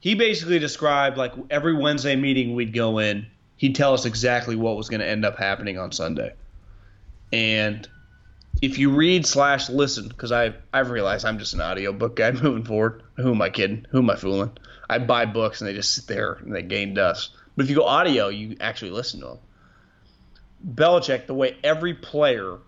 he 0.00 0.14
basically 0.14 0.58
described 0.58 1.16
like 1.16 1.32
every 1.50 1.74
Wednesday 1.74 2.14
meeting 2.14 2.54
we'd 2.54 2.72
go 2.74 2.98
in, 2.98 3.26
he'd 3.56 3.74
tell 3.74 3.94
us 3.94 4.04
exactly 4.04 4.54
what 4.54 4.76
was 4.76 4.88
going 4.90 5.00
to 5.00 5.08
end 5.08 5.24
up 5.24 5.38
happening 5.38 5.78
on 5.78 5.92
Sunday. 5.92 6.34
And 7.32 7.88
if 8.60 8.78
you 8.78 8.90
read 8.90 9.24
slash 9.26 9.68
listen, 9.70 10.08
because 10.08 10.30
I've 10.30 10.56
I've 10.72 10.90
realized 10.90 11.24
I'm 11.24 11.38
just 11.38 11.54
an 11.54 11.60
audiobook 11.62 12.16
guy 12.16 12.30
moving 12.42 12.64
forward. 12.64 13.02
Who 13.16 13.30
am 13.32 13.42
I 13.42 13.50
kidding? 13.50 13.86
Who 13.90 13.98
am 13.98 14.10
I 14.10 14.16
fooling? 14.16 14.50
I 14.88 14.98
buy 14.98 15.26
books 15.26 15.60
and 15.60 15.68
they 15.68 15.74
just 15.74 15.94
sit 15.94 16.06
there 16.06 16.34
and 16.34 16.54
they 16.54 16.62
gain 16.62 16.94
dust. 16.94 17.30
But 17.56 17.64
if 17.64 17.70
you 17.70 17.76
go 17.76 17.84
audio, 17.84 18.28
you 18.28 18.56
actually 18.60 18.90
listen 18.90 19.20
to 19.20 19.26
them. 19.26 19.38
Belichick, 20.74 21.26
the 21.26 21.34
way 21.34 21.56
every 21.62 21.94
player, 21.94 22.58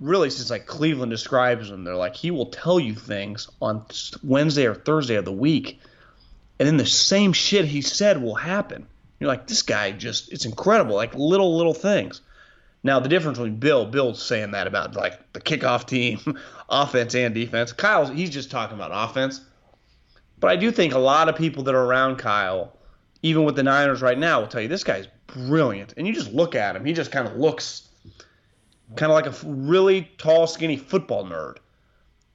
really 0.00 0.30
since 0.30 0.50
like 0.50 0.66
Cleveland 0.66 1.10
describes 1.10 1.70
him, 1.70 1.84
they're 1.84 1.94
like 1.94 2.16
he 2.16 2.30
will 2.30 2.46
tell 2.46 2.80
you 2.80 2.94
things 2.94 3.48
on 3.60 3.84
Wednesday 4.22 4.66
or 4.66 4.74
Thursday 4.74 5.16
of 5.16 5.24
the 5.24 5.32
week 5.32 5.80
and 6.58 6.66
then 6.66 6.76
the 6.76 6.86
same 6.86 7.32
shit 7.32 7.64
he 7.64 7.82
said 7.82 8.22
will 8.22 8.34
happen. 8.34 8.86
You're 9.20 9.28
like, 9.28 9.46
this 9.46 9.62
guy 9.62 9.92
just, 9.92 10.32
it's 10.32 10.44
incredible. 10.44 10.94
Like 10.94 11.14
little, 11.14 11.56
little 11.56 11.74
things. 11.74 12.20
Now, 12.82 13.00
the 13.00 13.08
difference 13.08 13.38
between 13.38 13.56
Bill, 13.56 13.86
Bill's 13.86 14.22
saying 14.22 14.52
that 14.52 14.66
about 14.66 14.94
like 14.94 15.32
the 15.32 15.40
kickoff 15.40 15.86
team, 15.86 16.20
offense 16.68 17.14
and 17.14 17.34
defense. 17.34 17.72
Kyle's, 17.72 18.10
he's 18.10 18.30
just 18.30 18.50
talking 18.50 18.76
about 18.76 18.90
offense. 18.92 19.40
But 20.38 20.50
I 20.50 20.56
do 20.56 20.70
think 20.70 20.94
a 20.94 20.98
lot 20.98 21.28
of 21.28 21.36
people 21.36 21.62
that 21.64 21.74
are 21.74 21.84
around 21.84 22.16
Kyle, 22.16 22.76
even 23.22 23.44
with 23.44 23.56
the 23.56 23.62
Niners 23.62 24.02
right 24.02 24.18
now, 24.18 24.40
will 24.40 24.48
tell 24.48 24.60
you 24.60 24.68
this 24.68 24.84
guy's 24.84 25.08
brilliant. 25.26 25.94
And 25.96 26.06
you 26.06 26.12
just 26.12 26.32
look 26.32 26.54
at 26.54 26.76
him, 26.76 26.84
he 26.84 26.92
just 26.92 27.10
kind 27.10 27.26
of 27.26 27.36
looks 27.36 27.88
kind 28.96 29.10
of 29.10 29.14
like 29.16 29.26
a 29.26 29.34
really 29.46 30.10
tall, 30.18 30.46
skinny 30.46 30.76
football 30.76 31.24
nerd 31.26 31.56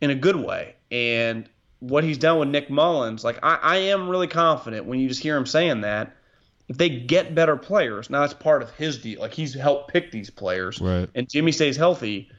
in 0.02 0.10
a 0.10 0.16
good 0.16 0.36
way. 0.36 0.76
And 0.92 1.48
what 1.80 2.04
he's 2.04 2.18
done 2.18 2.40
with 2.40 2.50
Nick 2.50 2.70
Mullens, 2.70 3.24
like 3.24 3.40
I, 3.44 3.56
I 3.62 3.76
am 3.78 4.10
really 4.10 4.28
confident 4.28 4.86
when 4.86 5.00
you 5.00 5.08
just 5.08 5.22
hear 5.22 5.38
him 5.38 5.46
saying 5.46 5.82
that, 5.82 6.16
if 6.68 6.78
they 6.78 6.90
get 6.90 7.36
better 7.36 7.58
players, 7.58 8.10
now 8.10 8.22
that's 8.22 8.34
part 8.34 8.62
of 8.62 8.72
his 8.76 8.98
deal. 8.98 9.20
Like 9.20 9.34
he's 9.34 9.54
helped 9.54 9.92
pick 9.92 10.12
these 10.12 10.30
players, 10.30 10.80
Right. 10.80 11.10
and 11.16 11.28
Jimmy 11.30 11.52
stays 11.52 11.76
healthy, 11.76 12.30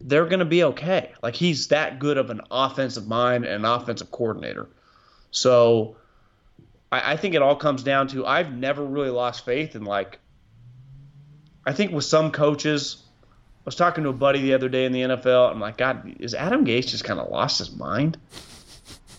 they're 0.00 0.26
going 0.26 0.38
to 0.38 0.44
be 0.46 0.64
okay. 0.64 1.12
Like 1.22 1.34
he's 1.34 1.68
that 1.68 1.98
good 1.98 2.16
of 2.16 2.30
an 2.30 2.40
offensive 2.50 3.06
mind 3.06 3.44
and 3.44 3.54
an 3.54 3.70
offensive 3.70 4.10
coordinator. 4.10 4.68
So 5.36 5.96
I, 6.90 7.12
I 7.12 7.16
think 7.16 7.34
it 7.34 7.42
all 7.42 7.56
comes 7.56 7.82
down 7.82 8.08
to 8.08 8.26
I've 8.26 8.52
never 8.52 8.84
really 8.84 9.10
lost 9.10 9.44
faith 9.44 9.76
in 9.76 9.84
like. 9.84 10.18
I 11.66 11.72
think 11.72 11.92
with 11.92 12.04
some 12.04 12.30
coaches, 12.30 13.02
I 13.32 13.62
was 13.66 13.74
talking 13.74 14.04
to 14.04 14.10
a 14.10 14.14
buddy 14.14 14.40
the 14.40 14.54
other 14.54 14.68
day 14.68 14.84
in 14.84 14.92
the 14.92 15.02
NFL. 15.02 15.50
I'm 15.50 15.60
like, 15.60 15.76
God, 15.76 16.16
is 16.20 16.32
Adam 16.32 16.64
Gase 16.64 16.86
just 16.86 17.04
kind 17.04 17.18
of 17.18 17.28
lost 17.28 17.58
his 17.58 17.74
mind? 17.74 18.16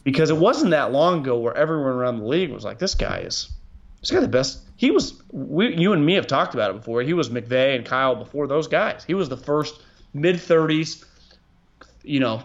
Because 0.03 0.29
it 0.29 0.37
wasn't 0.37 0.71
that 0.71 0.93
long 0.93 1.19
ago 1.19 1.37
where 1.37 1.55
everyone 1.55 1.91
around 1.91 2.19
the 2.19 2.25
league 2.25 2.51
was 2.51 2.63
like, 2.63 2.79
this 2.79 2.95
guy 2.95 3.19
is, 3.19 3.51
this 3.99 4.09
guy 4.09 4.21
the 4.21 4.29
best. 4.29 4.61
He 4.77 4.89
was, 4.91 5.21
we, 5.31 5.75
you 5.75 5.91
and 5.91 6.05
me 6.05 6.13
have 6.13 6.25
talked 6.25 6.53
about 6.53 6.71
it 6.71 6.77
before. 6.77 7.01
He 7.01 7.13
was 7.13 7.29
McVay 7.29 7.75
and 7.75 7.85
Kyle 7.85 8.15
before 8.15 8.47
those 8.47 8.69
guys. 8.69 9.03
He 9.03 9.13
was 9.13 9.27
the 9.27 9.37
first 9.37 9.81
mid 10.13 10.37
30s, 10.37 11.03
you 12.03 12.21
know, 12.21 12.41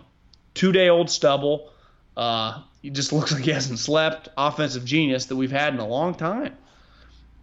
two 0.54 0.72
day 0.72 0.88
old 0.88 1.08
stubble. 1.08 1.70
Uh, 2.16 2.62
he 2.82 2.90
just 2.90 3.12
looks 3.14 3.32
like 3.32 3.44
he 3.44 3.50
hasn't 3.50 3.78
slept. 3.78 4.28
Offensive 4.36 4.84
genius 4.84 5.26
that 5.26 5.36
we've 5.36 5.52
had 5.52 5.72
in 5.72 5.80
a 5.80 5.86
long 5.86 6.14
time. 6.14 6.56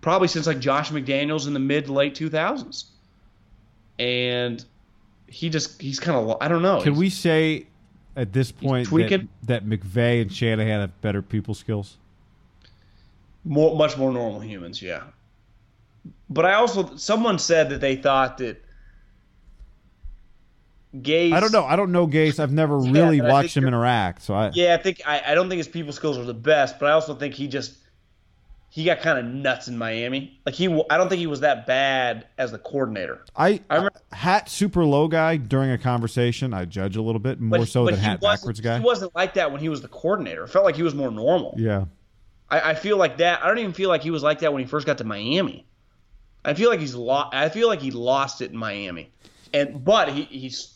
Probably 0.01 0.27
since 0.27 0.47
like 0.47 0.59
Josh 0.59 0.91
McDaniels 0.91 1.47
in 1.47 1.53
the 1.53 1.59
mid 1.59 1.89
late 1.89 2.15
2000s. 2.15 2.85
And 3.97 4.63
he 5.27 5.49
just, 5.49 5.81
he's 5.81 5.99
kind 5.99 6.17
of, 6.17 6.37
I 6.39 6.47
don't 6.47 6.61
know. 6.61 6.81
Can 6.81 6.95
we 6.95 7.09
say 7.09 7.65
at 8.15 8.31
this 8.31 8.51
point 8.51 8.89
that, 8.89 9.27
that 9.43 9.65
McVay 9.65 10.21
and 10.21 10.31
Shanahan 10.31 10.81
have 10.81 11.01
better 11.01 11.21
people 11.21 11.53
skills? 11.53 11.97
more 13.43 13.75
much 13.75 13.97
more 13.97 14.11
normal 14.11 14.39
humans, 14.39 14.81
yeah. 14.81 15.03
But 16.29 16.45
I 16.45 16.53
also 16.53 16.95
someone 16.95 17.39
said 17.39 17.69
that 17.69 17.81
they 17.81 17.95
thought 17.95 18.37
that 18.37 18.63
Gase. 20.95 21.33
I 21.33 21.39
don't 21.39 21.51
know. 21.51 21.65
I 21.65 21.75
don't 21.75 21.91
know 21.91 22.07
Gase. 22.07 22.39
I've 22.39 22.51
never 22.51 22.79
Yeah, 22.79 22.91
really 22.91 23.21
watched 23.21 23.55
him 23.55 23.67
interact. 23.67 24.23
So 24.23 24.33
I 24.33 24.49
Yeah, 24.53 24.73
I 24.73 24.81
think 24.81 25.01
I, 25.05 25.21
I 25.27 25.35
don't 25.35 25.47
think 25.49 25.57
his 25.59 25.67
people 25.67 25.93
skills 25.93 26.17
are 26.17 26.23
the 26.23 26.33
best, 26.33 26.79
but 26.79 26.87
I 26.87 26.93
also 26.93 27.13
think 27.15 27.35
he 27.35 27.47
just 27.47 27.75
he 28.71 28.83
got 28.83 28.99
kind 28.99 29.17
of 29.19 29.25
nuts 29.25 29.67
in 29.67 29.77
Miami. 29.77 30.39
Like 30.45 30.55
he, 30.55 30.67
I 30.89 30.97
don't 30.97 31.09
think 31.09 31.19
he 31.19 31.27
was 31.27 31.39
that 31.39 31.65
bad 31.65 32.27
as 32.37 32.51
the 32.51 32.59
coordinator. 32.59 33.23
I, 33.35 33.47
I 33.47 33.53
uh, 33.53 33.59
remember- 33.77 34.01
hat 34.11 34.49
super 34.49 34.85
low 34.85 35.07
guy 35.07 35.37
during 35.37 35.71
a 35.71 35.77
conversation. 35.77 36.53
I 36.53 36.65
judge 36.65 36.95
a 36.95 37.01
little 37.01 37.19
bit 37.19 37.39
more 37.39 37.59
But, 37.59 37.67
so 37.67 37.85
but 37.85 37.95
than 37.95 37.99
hat 37.99 38.21
backwards 38.21 38.59
guy. 38.59 38.77
He 38.79 38.83
wasn't 38.85 39.15
like 39.15 39.35
that 39.35 39.51
when 39.51 39.59
he 39.61 39.69
was 39.69 39.81
the 39.81 39.87
coordinator. 39.87 40.43
It 40.43 40.49
felt 40.49 40.65
like 40.65 40.75
he 40.75 40.83
was 40.83 40.93
more 40.95 41.11
normal. 41.11 41.55
yeah, 41.57 41.85
I, 42.49 42.71
I 42.71 42.73
feel 42.73 42.97
like 42.97 43.17
that. 43.17 43.43
I 43.43 43.47
don't 43.47 43.59
even 43.59 43.73
feel 43.73 43.89
like 43.89 44.01
he 44.03 44.11
was 44.11 44.23
like 44.23 44.39
that 44.39 44.53
when 44.53 44.61
he 44.63 44.67
first 44.67 44.85
got 44.87 44.97
to 44.99 45.03
Miami. 45.03 45.65
I 46.45 46.53
feel 46.55 46.69
like 46.69 46.79
he's 46.79 46.95
lost. 46.95 47.35
I 47.35 47.49
feel 47.49 47.67
like 47.67 47.81
he 47.81 47.91
lost 47.91 48.41
it 48.41 48.51
in 48.51 48.57
Miami, 48.57 49.11
and 49.53 49.83
but 49.83 50.09
he, 50.09 50.23
he's 50.23 50.75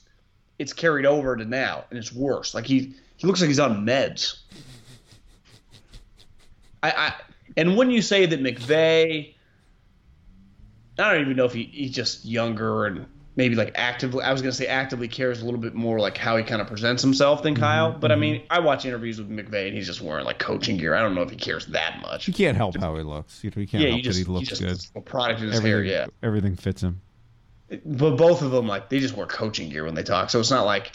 it's 0.64 0.72
carried 0.72 1.06
over 1.06 1.36
to 1.36 1.44
now, 1.44 1.84
and 1.90 2.00
it's 2.00 2.14
worse. 2.14 2.56
Like 2.56 2.66
he 2.66 2.96
he 3.18 3.28
looks 3.28 3.42
like 3.42 3.50
he's 3.50 3.60
on 3.60 3.86
meds. 3.86 4.40
I, 6.82 6.92
I 6.92 7.14
and 7.58 7.76
when 7.76 7.92
you 7.92 8.02
say 8.02 8.26
that 8.26 8.42
McVay, 8.42 9.36
I 10.98 11.12
don't 11.12 11.22
even 11.22 11.36
know 11.36 11.44
if 11.44 11.54
he, 11.54 11.64
he's 11.64 11.92
just 11.92 12.24
younger 12.24 12.86
and 12.86 13.06
maybe 13.36 13.56
like 13.56 13.74
actively. 13.76 14.24
I 14.24 14.32
was 14.32 14.42
gonna 14.42 14.54
say 14.54 14.68
actively 14.68 15.10
cares 15.10 15.42
a 15.42 15.46
little 15.46 15.60
bit 15.60 15.76
more 15.76 16.00
like 16.00 16.18
how 16.18 16.38
he 16.38 16.44
kind 16.46 16.62
of 16.62 16.68
presents 16.68 17.04
himself 17.04 17.44
than 17.44 17.56
mm-hmm, 17.56 17.64
Kyle. 17.64 17.92
But 17.92 18.12
I 18.12 18.16
mm-hmm. 18.16 18.22
mean, 18.22 18.44
I 18.50 18.60
watch 18.60 18.86
interviews 18.86 19.20
with 19.20 19.30
McVay 19.30 19.68
and 19.68 19.76
he's 19.76 19.88
just 19.88 20.00
wearing 20.00 20.24
like 20.24 20.40
coaching 20.40 20.78
gear. 20.78 20.96
I 20.96 21.02
don't 21.02 21.14
know 21.14 21.24
if 21.24 21.30
he 21.30 21.36
cares 21.36 21.66
that 21.68 22.00
much. 22.02 22.24
he 22.24 22.32
can't 22.32 22.56
help 22.56 22.80
how 22.80 22.96
he 22.96 23.04
looks. 23.04 23.44
You 23.44 23.50
know, 23.50 23.60
he 23.60 23.68
can't 23.68 23.84
yeah, 23.84 23.90
help 23.90 23.98
you 23.98 24.04
just 24.04 24.20
that 24.20 24.26
he 24.26 24.32
looks 24.32 24.60
good. 24.60 24.80
A 24.96 25.02
product 25.02 25.42
in 25.42 25.48
his 25.48 25.58
Everything, 25.58 25.86
hair, 25.86 26.06
yeah. 26.06 26.08
everything 26.24 26.56
fits 26.56 26.82
him. 26.82 27.02
But 27.86 28.18
both 28.18 28.42
of 28.42 28.52
them, 28.52 28.68
like, 28.68 28.90
they 28.90 29.00
just 29.00 29.16
wear 29.16 29.26
coaching 29.26 29.70
gear 29.70 29.86
when 29.86 29.96
they 29.96 30.04
talk. 30.04 30.30
So 30.30 30.40
it's 30.40 30.52
not 30.52 30.66
like 30.66 30.92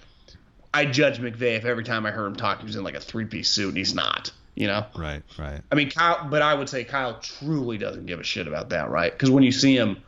I 0.72 0.84
judge 0.84 1.18
McVay 1.18 1.56
if 1.56 1.64
every 1.64 1.84
time 1.84 2.06
I 2.06 2.10
heard 2.10 2.26
him 2.26 2.36
talk, 2.36 2.60
he 2.60 2.66
was 2.66 2.76
in 2.76 2.84
like 2.84 2.94
a 2.94 3.00
three 3.00 3.24
piece 3.24 3.50
suit, 3.50 3.68
and 3.68 3.76
he's 3.76 3.94
not. 3.94 4.30
You 4.54 4.66
know. 4.66 4.86
Right, 4.96 5.22
right. 5.38 5.60
I 5.70 5.74
mean, 5.74 5.90
Kyle, 5.90 6.28
but 6.28 6.42
I 6.42 6.54
would 6.54 6.68
say 6.68 6.84
Kyle 6.84 7.18
truly 7.20 7.78
doesn't 7.78 8.06
give 8.06 8.18
a 8.18 8.24
shit 8.24 8.48
about 8.48 8.70
that, 8.70 8.90
right? 8.90 9.12
Because 9.12 9.30
when 9.30 9.44
you 9.44 9.52
see 9.52 9.76
him 9.76 9.98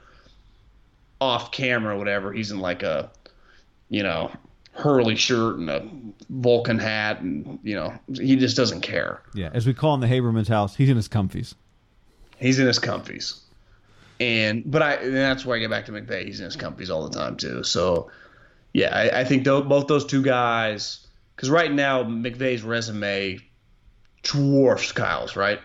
off 1.20 1.52
camera 1.52 1.94
or 1.94 1.98
whatever, 1.98 2.32
he's 2.32 2.50
in 2.50 2.58
like 2.58 2.82
a, 2.82 3.10
you 3.88 4.02
know, 4.02 4.32
Hurley 4.72 5.16
shirt 5.16 5.56
and 5.56 5.70
a 5.70 5.88
Volcom 6.32 6.80
hat, 6.80 7.20
and 7.20 7.58
you 7.62 7.74
know, 7.74 7.92
he 8.12 8.36
just 8.36 8.56
doesn't 8.56 8.80
care. 8.80 9.22
Yeah, 9.34 9.50
as 9.52 9.66
we 9.66 9.74
call 9.74 9.94
in 9.94 10.00
the 10.00 10.06
Haberman's 10.06 10.48
house, 10.48 10.76
he's 10.76 10.88
in 10.88 10.96
his 10.96 11.08
comfies. 11.08 11.54
He's 12.38 12.58
in 12.58 12.66
his 12.66 12.78
comfies. 12.78 13.40
And 14.20 14.70
but 14.70 14.82
I 14.82 14.94
and 14.94 15.14
that's 15.14 15.46
where 15.46 15.56
I 15.56 15.60
get 15.60 15.70
back 15.70 15.86
to 15.86 15.92
McVay. 15.92 16.26
He's 16.26 16.40
in 16.40 16.44
his 16.44 16.56
companies 16.56 16.90
all 16.90 17.08
the 17.08 17.18
time 17.18 17.36
too. 17.36 17.64
So 17.64 18.10
yeah, 18.72 18.94
I, 18.94 19.20
I 19.20 19.24
think 19.24 19.44
tho- 19.44 19.62
both 19.62 19.86
those 19.86 20.04
two 20.04 20.22
guys. 20.22 21.06
Because 21.34 21.48
right 21.48 21.72
now 21.72 22.04
McVay's 22.04 22.62
resume 22.62 23.38
dwarfs 24.22 24.92
Kyle's. 24.92 25.36
Right. 25.36 25.60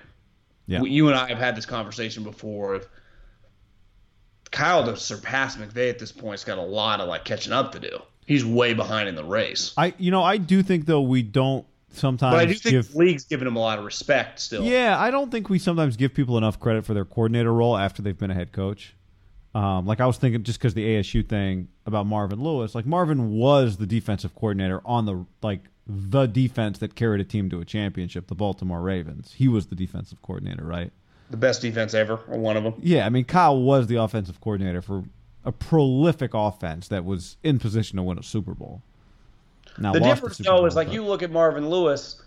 Yeah. 0.68 0.82
You 0.82 1.10
and 1.10 1.18
I 1.18 1.28
have 1.28 1.38
had 1.38 1.56
this 1.56 1.66
conversation 1.66 2.24
before. 2.24 2.76
If 2.76 2.88
Kyle 4.52 4.86
to 4.86 4.96
surpass 4.96 5.58
McVay 5.58 5.90
at 5.90 6.00
this 6.00 6.14
point, 6.14 6.34
has 6.34 6.46
got 6.46 6.58
a 6.58 6.64
lot 6.64 7.02
of 7.02 7.10
like 7.10 7.26
catching 7.26 7.52
up 7.52 7.74
to 7.74 7.80
do. 7.80 8.00
He's 8.26 8.46
way 8.46 8.74
behind 8.74 9.10
in 9.10 9.16
the 9.16 9.24
race. 9.24 9.74
I, 9.78 9.94
you 9.98 10.12
know, 10.12 10.24
I 10.24 10.38
do 10.38 10.64
think 10.64 10.86
though 10.86 11.02
we 11.02 11.22
don't 11.22 11.66
sometimes 11.98 12.34
But 12.34 12.40
I 12.42 12.46
do 12.46 12.54
think 12.54 12.74
give. 12.74 12.92
the 12.92 12.98
league's 12.98 13.26
giving 13.26 13.48
him 13.48 13.56
a 13.56 13.60
lot 13.60 13.80
of 13.80 13.86
respect 13.86 14.40
still. 14.40 14.64
Yeah, 14.64 15.00
I 15.00 15.12
don't 15.12 15.32
think 15.32 15.50
we 15.50 15.60
sometimes 15.60 15.98
give 15.98 16.14
people 16.14 16.38
enough 16.38 16.60
credit 16.60 16.86
for 16.86 16.94
their 16.94 17.06
coordinator 17.06 17.54
role 17.54 17.78
after 17.78 18.02
they've 18.02 18.18
been 18.18 18.32
a 18.32 18.36
head 18.36 18.52
coach. 18.52 18.96
Um, 19.54 19.86
like 19.86 20.02
I 20.02 20.06
was 20.06 20.18
thinking, 20.18 20.44
just 20.44 20.60
because 20.60 20.74
the 20.74 20.84
ASU 20.86 21.28
thing 21.28 21.70
about 21.86 22.06
Marvin 22.08 22.44
Lewis, 22.44 22.76
like 22.76 22.86
Marvin 22.86 23.32
was 23.32 23.78
the 23.78 23.86
defensive 23.86 24.36
coordinator 24.36 24.82
on 24.86 25.06
the 25.06 25.26
like 25.42 25.62
the 25.88 26.26
defense 26.26 26.80
that 26.80 26.96
carried 26.96 27.22
a 27.22 27.24
team 27.24 27.50
to 27.52 27.62
a 27.62 27.66
championship, 27.66 28.28
the 28.28 28.36
Baltimore 28.36 28.82
Ravens. 28.82 29.34
He 29.38 29.48
was 29.48 29.68
the 29.68 29.76
defensive 29.76 30.22
coordinator, 30.22 30.66
right? 30.66 30.92
The 31.30 31.38
best 31.38 31.62
defense 31.62 31.94
ever, 31.94 32.20
or 32.28 32.38
one 32.38 32.58
of 32.58 32.64
them. 32.64 32.74
Yeah, 32.82 33.06
I 33.06 33.10
mean 33.10 33.24
Kyle 33.24 33.58
was 33.62 33.88
the 33.88 33.96
offensive 33.96 34.42
coordinator 34.42 34.82
for 34.82 35.06
a 35.46 35.54
prolific 35.54 36.32
offense 36.34 36.90
that 36.90 37.06
was 37.06 37.38
in 37.42 37.58
position 37.60 37.96
to 37.98 38.04
win 38.04 38.18
a 38.20 38.24
Super 38.24 38.54
Bowl. 38.54 38.82
Now 39.78 39.94
The 39.94 40.00
difference 40.00 40.38
Super 40.38 40.50
though 40.50 40.56
Bowl, 40.58 40.66
is 40.66 40.76
like 40.76 40.88
but- 40.88 40.94
you 40.94 41.04
look 41.04 41.24
at 41.24 41.32
Marvin 41.32 41.70
Lewis. 41.70 42.22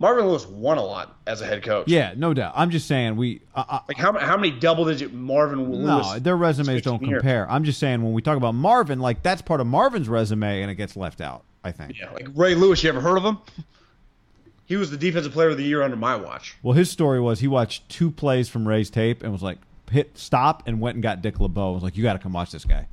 Marvin 0.00 0.26
Lewis 0.26 0.46
won 0.46 0.78
a 0.78 0.84
lot 0.84 1.16
as 1.26 1.40
a 1.40 1.46
head 1.46 1.64
coach. 1.64 1.88
Yeah, 1.88 2.14
no 2.16 2.32
doubt. 2.32 2.52
I'm 2.54 2.70
just 2.70 2.86
saying 2.86 3.16
we. 3.16 3.40
I, 3.56 3.64
I, 3.68 3.80
Like 3.88 3.96
how 3.96 4.16
how 4.16 4.36
many 4.36 4.52
double 4.52 4.84
digit 4.84 5.12
Marvin 5.12 5.72
Lewis? 5.72 6.06
No, 6.06 6.18
their 6.20 6.36
resumes 6.36 6.82
don't 6.82 7.02
here? 7.04 7.18
compare. 7.18 7.50
I'm 7.50 7.64
just 7.64 7.80
saying 7.80 8.02
when 8.04 8.12
we 8.12 8.22
talk 8.22 8.36
about 8.36 8.54
Marvin, 8.54 9.00
like 9.00 9.24
that's 9.24 9.42
part 9.42 9.60
of 9.60 9.66
Marvin's 9.66 10.08
resume, 10.08 10.62
and 10.62 10.70
it 10.70 10.76
gets 10.76 10.96
left 10.96 11.20
out. 11.20 11.42
I 11.64 11.72
think. 11.72 11.98
Yeah, 11.98 12.12
like 12.12 12.28
Ray 12.34 12.54
Lewis. 12.54 12.82
You 12.84 12.90
ever 12.90 13.00
heard 13.00 13.16
of 13.18 13.24
him? 13.24 13.38
He 14.66 14.76
was 14.76 14.90
the 14.92 14.96
defensive 14.96 15.32
player 15.32 15.48
of 15.48 15.56
the 15.56 15.64
year 15.64 15.82
under 15.82 15.96
my 15.96 16.14
watch. 16.14 16.54
Well, 16.62 16.74
his 16.74 16.90
story 16.90 17.20
was 17.20 17.40
he 17.40 17.48
watched 17.48 17.88
two 17.88 18.10
plays 18.12 18.48
from 18.48 18.68
Ray's 18.68 18.90
tape 18.90 19.22
and 19.24 19.32
was 19.32 19.42
like, 19.42 19.58
hit 19.90 20.16
stop 20.16 20.62
and 20.66 20.78
went 20.80 20.94
and 20.94 21.02
got 21.02 21.22
Dick 21.22 21.40
LeBeau. 21.40 21.72
Was 21.72 21.82
like, 21.82 21.96
you 21.96 22.02
got 22.04 22.12
to 22.12 22.18
come 22.20 22.34
watch 22.34 22.52
this 22.52 22.64
guy. 22.64 22.86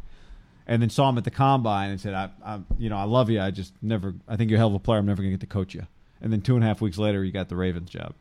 And 0.67 0.81
then 0.81 0.89
saw 0.89 1.09
him 1.09 1.17
at 1.17 1.23
the 1.23 1.31
combine 1.31 1.91
and 1.91 2.01
said, 2.01 2.13
I, 2.15 2.29
I, 2.43 2.59
you 2.79 2.89
know, 2.89 2.97
I 2.97 3.03
love 3.03 3.29
you. 3.29 3.39
I 3.39 3.51
just 3.51 3.73
never. 3.81 4.15
I 4.27 4.35
think 4.35 4.49
you're 4.49 4.57
a 4.57 4.59
hell 4.59 4.69
of 4.69 4.73
a 4.73 4.79
player. 4.79 4.99
I'm 4.99 5.05
never 5.05 5.21
gonna 5.21 5.31
get 5.31 5.41
to 5.41 5.47
coach 5.47 5.75
you. 5.75 5.85
And 6.21 6.33
then 6.33 6.41
two 6.41 6.55
and 6.55 6.63
a 6.63 6.67
half 6.67 6.81
weeks 6.81 6.97
later, 6.97 7.23
you 7.23 7.31
got 7.31 7.49
the 7.49 7.55
Ravens 7.55 7.89
job. 7.89 8.13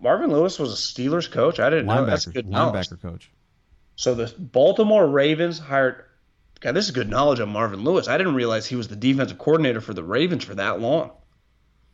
Marvin 0.00 0.30
Lewis 0.30 0.58
was 0.58 0.72
a 0.72 0.76
Steelers 0.76 1.30
coach. 1.30 1.60
I 1.60 1.70
didn't 1.70 1.86
know. 1.86 2.04
That's 2.04 2.26
Linebacker, 2.26 2.34
good 2.34 2.48
knowledge. 2.48 2.88
linebacker 2.88 3.02
coach. 3.02 3.30
So 3.94 4.14
the 4.14 4.32
Baltimore 4.38 5.06
Ravens 5.06 5.58
hired. 5.58 6.04
God, 6.60 6.72
this 6.72 6.86
is 6.86 6.90
good 6.90 7.08
knowledge 7.08 7.40
on 7.40 7.50
Marvin 7.50 7.84
Lewis. 7.84 8.08
I 8.08 8.18
didn't 8.18 8.34
realize 8.34 8.66
he 8.66 8.76
was 8.76 8.88
the 8.88 8.96
defensive 8.96 9.38
coordinator 9.38 9.80
for 9.80 9.94
the 9.94 10.02
Ravens 10.02 10.44
for 10.44 10.54
that 10.54 10.80
long. 10.80 11.12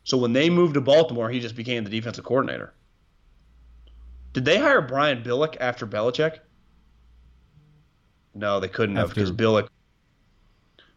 So 0.04 0.16
when 0.16 0.32
they 0.32 0.50
moved 0.50 0.74
to 0.74 0.80
Baltimore, 0.80 1.30
he 1.30 1.40
just 1.40 1.54
became 1.54 1.84
the 1.84 1.90
defensive 1.90 2.24
coordinator. 2.24 2.72
Did 4.32 4.44
they 4.44 4.58
hire 4.58 4.80
Brian 4.80 5.22
Billick 5.22 5.56
after 5.60 5.86
Belichick? 5.86 6.38
No, 8.34 8.60
they 8.60 8.68
couldn't 8.68 8.96
have 8.96 9.10
because 9.10 9.32
Billick. 9.32 9.68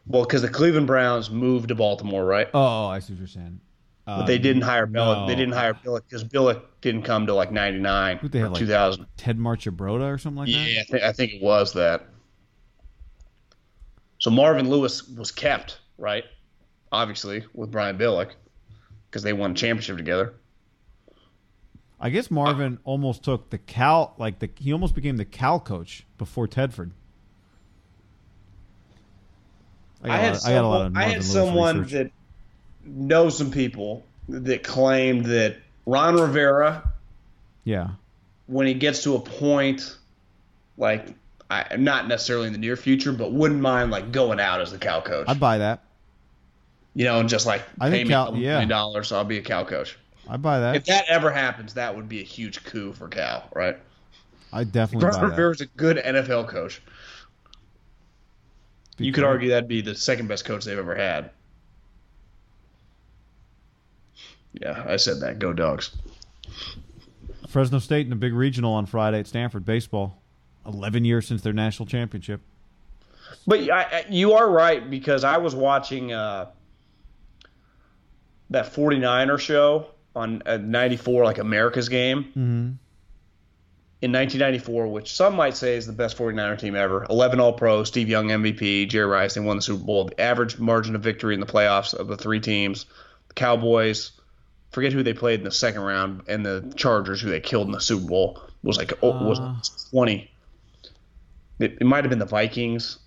Well, 0.07 0.23
because 0.23 0.41
the 0.41 0.49
Cleveland 0.49 0.87
Browns 0.87 1.29
moved 1.29 1.69
to 1.69 1.75
Baltimore, 1.75 2.25
right? 2.25 2.47
Oh, 2.53 2.85
oh, 2.85 2.87
I 2.87 2.99
see 2.99 3.13
what 3.13 3.19
you're 3.19 3.27
saying. 3.27 3.59
But 4.05 4.25
they 4.25 4.37
didn't 4.37 4.61
um, 4.61 4.69
hire 4.69 4.85
Billick. 4.85 5.21
no. 5.21 5.27
They 5.27 5.35
didn't 5.35 5.55
hire 5.55 5.73
Billick 5.73 6.03
because 6.07 6.23
Billick 6.23 6.61
didn't 6.81 7.01
come 7.01 7.25
to 7.25 7.33
like 7.33 7.51
'99 7.51 8.17
Who'd 8.17 8.31
they 8.31 8.41
or 8.41 8.49
like, 8.49 8.59
2000. 8.59 9.05
Ted 9.17 9.39
Marchibroda 9.39 10.13
or 10.13 10.19
something 10.19 10.37
like 10.37 10.47
that. 10.47 10.51
Yeah, 10.51 10.81
I, 10.81 10.83
th- 10.83 11.03
I 11.03 11.11
think 11.11 11.33
it 11.33 11.41
was 11.41 11.73
that. 11.73 12.07
So 14.19 14.29
Marvin 14.29 14.69
Lewis 14.69 15.07
was 15.07 15.31
kept, 15.31 15.79
right? 15.97 16.23
Obviously, 16.91 17.43
with 17.53 17.71
Brian 17.71 17.97
Billick, 17.97 18.31
because 19.09 19.23
they 19.23 19.33
won 19.33 19.51
a 19.51 19.55
championship 19.55 19.97
together. 19.97 20.35
I 21.99 22.09
guess 22.09 22.29
Marvin 22.29 22.77
almost 22.83 23.23
took 23.23 23.49
the 23.49 23.57
Cal, 23.57 24.13
like 24.17 24.39
the 24.39 24.49
he 24.59 24.71
almost 24.71 24.93
became 24.93 25.17
the 25.17 25.25
Cal 25.25 25.59
coach 25.59 26.05
before 26.17 26.47
Tedford. 26.47 26.91
I, 30.09 30.15
I 30.15 30.17
had, 30.17 30.33
lot- 30.33 30.45
I 30.45 30.53
got 30.53 30.63
a 30.63 30.67
lot 30.67 30.73
someone, 30.73 30.85
of 30.85 30.97
I 30.97 31.03
had 31.03 31.23
someone 31.23 31.79
research. 31.81 31.91
that 31.93 32.11
knows 32.85 33.37
some 33.37 33.51
people 33.51 34.03
that 34.29 34.63
claimed 34.63 35.25
that 35.25 35.57
Ron 35.85 36.15
Rivera, 36.15 36.91
yeah, 37.63 37.89
when 38.47 38.67
he 38.67 38.73
gets 38.73 39.03
to 39.03 39.15
a 39.15 39.19
point, 39.19 39.97
like 40.77 41.13
I, 41.49 41.75
not 41.77 42.07
necessarily 42.07 42.47
in 42.47 42.53
the 42.53 42.59
near 42.59 42.75
future, 42.75 43.11
but 43.11 43.31
wouldn't 43.31 43.61
mind 43.61 43.91
like 43.91 44.11
going 44.11 44.39
out 44.39 44.61
as 44.61 44.71
the 44.71 44.77
cow 44.77 45.01
coach. 45.01 45.27
I'd 45.27 45.39
buy 45.39 45.59
that. 45.59 45.81
you 46.95 47.05
know, 47.05 47.19
and 47.19 47.29
just 47.29 47.45
like 47.45 47.61
I 47.79 47.89
pay 47.89 48.03
me 48.03 48.11
a 48.11 48.15
couple 48.15 48.37
yeah. 48.39 48.51
million 48.53 48.69
dollars, 48.69 49.09
so 49.09 49.17
I'll 49.17 49.23
be 49.25 49.37
a 49.37 49.41
cow 49.43 49.63
coach. 49.63 49.97
I'd 50.27 50.41
buy 50.41 50.59
that. 50.59 50.75
If 50.75 50.85
that 50.85 51.05
ever 51.07 51.29
happens, 51.31 51.75
that 51.75 51.95
would 51.95 52.09
be 52.09 52.19
a 52.19 52.23
huge 52.23 52.63
coup 52.63 52.93
for 52.93 53.07
Cal, 53.07 53.47
right? 53.53 53.77
I 54.51 54.63
definitely 54.63 55.05
Ron 55.05 55.13
buy 55.13 55.21
that. 55.21 55.29
Rivera's 55.31 55.61
a 55.61 55.67
good 55.67 55.97
NFL 55.97 56.47
coach. 56.47 56.81
You 58.97 59.11
could 59.11 59.23
argue 59.23 59.49
that'd 59.49 59.67
be 59.67 59.81
the 59.81 59.95
second 59.95 60.27
best 60.27 60.45
coach 60.45 60.63
they've 60.63 60.77
ever 60.77 60.95
had. 60.95 61.31
Yeah, 64.53 64.83
I 64.87 64.95
said 64.95 65.19
that. 65.19 65.39
Go 65.39 65.51
dogs. 65.51 65.91
Fresno 67.49 67.79
State 67.79 68.07
in 68.07 68.13
a 68.13 68.17
big 68.17 68.33
regional 68.33 68.73
on 68.73 68.85
Friday 68.85 69.19
at 69.19 69.27
Stanford 69.27 69.65
baseball. 69.65 70.21
Eleven 70.65 71.05
years 71.05 71.27
since 71.27 71.41
their 71.41 71.53
national 71.53 71.85
championship. 71.85 72.41
But 73.45 73.69
I, 73.69 74.05
you 74.09 74.33
are 74.33 74.49
right 74.49 74.89
because 74.89 75.23
I 75.23 75.37
was 75.37 75.53
watching 75.53 76.11
uh, 76.11 76.47
that 78.49 78.73
49er 78.73 79.39
show 79.39 79.87
on 80.15 80.41
uh, 80.45 80.57
94, 80.57 81.23
like 81.23 81.37
America's 81.37 81.89
game. 81.89 82.23
Mm-hmm. 82.23 82.71
In 84.01 84.11
1994, 84.11 84.87
which 84.87 85.13
some 85.13 85.35
might 85.35 85.55
say 85.55 85.77
is 85.77 85.87
the 85.87 85.93
best 85.93 86.17
49er 86.17 86.59
team 86.59 86.75
ever. 86.75 87.05
11 87.09 87.39
All 87.39 87.53
Pro, 87.53 87.83
Steve 87.83 88.09
Young 88.09 88.27
MVP, 88.27 88.89
Jerry 88.89 89.05
Rice, 89.05 89.33
they 89.33 89.41
won 89.41 89.55
the 89.55 89.61
Super 89.61 89.83
Bowl. 89.83 90.05
The 90.05 90.21
average 90.21 90.59
margin 90.59 90.95
of 90.95 91.01
victory 91.01 91.33
in 91.33 91.39
the 91.39 91.45
playoffs 91.45 91.93
of 91.93 92.07
the 92.07 92.17
three 92.17 92.39
teams, 92.39 92.85
the 93.29 93.33
Cowboys, 93.33 94.11
forget 94.71 94.91
who 94.91 95.01
they 95.03 95.13
played 95.13 95.39
in 95.39 95.45
the 95.45 95.51
second 95.51 95.81
round, 95.81 96.23
and 96.27 96.45
the 96.45 96.73
Chargers, 96.75 97.21
who 97.21 97.29
they 97.29 97.39
killed 97.39 97.67
in 97.67 97.71
the 97.71 97.79
Super 97.79 98.07
Bowl, 98.07 98.41
was 98.63 98.77
like 98.77 98.93
oh, 99.01 99.25
was 99.25 99.39
Uh. 99.39 99.55
20. 99.91 100.29
It, 101.59 101.77
it 101.79 101.85
might 101.85 102.03
have 102.03 102.09
been 102.09 102.19
the 102.19 102.25
Vikings. 102.25 102.99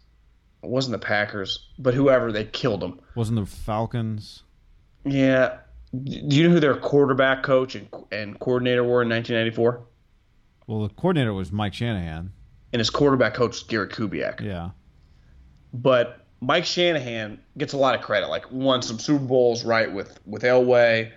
It 0.62 0.70
wasn't 0.70 0.92
the 0.92 1.06
Packers, 1.06 1.66
but 1.78 1.94
whoever 1.94 2.32
they 2.32 2.44
killed 2.44 2.80
them. 2.80 2.98
Wasn't 3.14 3.38
the 3.38 3.46
Falcons? 3.46 4.42
Yeah. 5.04 5.58
Do 5.92 6.36
you 6.36 6.48
know 6.48 6.54
who 6.54 6.60
their 6.60 6.76
quarterback 6.76 7.42
coach 7.42 7.74
and, 7.74 7.88
and 8.10 8.38
coordinator 8.40 8.82
were 8.82 9.02
in 9.02 9.08
1994? 9.08 9.80
Well, 10.68 10.86
the 10.86 10.94
coordinator 10.94 11.32
was 11.34 11.50
Mike 11.50 11.74
Shanahan. 11.74 12.30
And 12.72 12.78
his 12.78 12.90
quarterback 12.90 13.34
coach 13.34 13.50
was 13.50 13.62
Gary 13.64 13.88
Kubiak. 13.88 14.40
Yeah. 14.42 14.70
but 15.74 16.20
Mike 16.40 16.64
Shanahan 16.66 17.40
gets 17.56 17.72
a 17.72 17.76
lot 17.76 17.96
of 17.96 18.00
credit. 18.02 18.28
Like 18.28 18.50
won 18.52 18.80
some 18.82 18.98
Super 19.00 19.24
Bowls, 19.24 19.64
right? 19.64 19.92
With 19.92 20.20
with 20.26 20.42
Elway, 20.42 21.10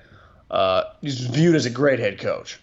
uh, 0.49 0.83
he's 1.01 1.19
viewed 1.27 1.53
as 1.55 1.65
a 1.67 1.69
great 1.69 1.99
head 1.99 2.17
coach. 2.19 2.59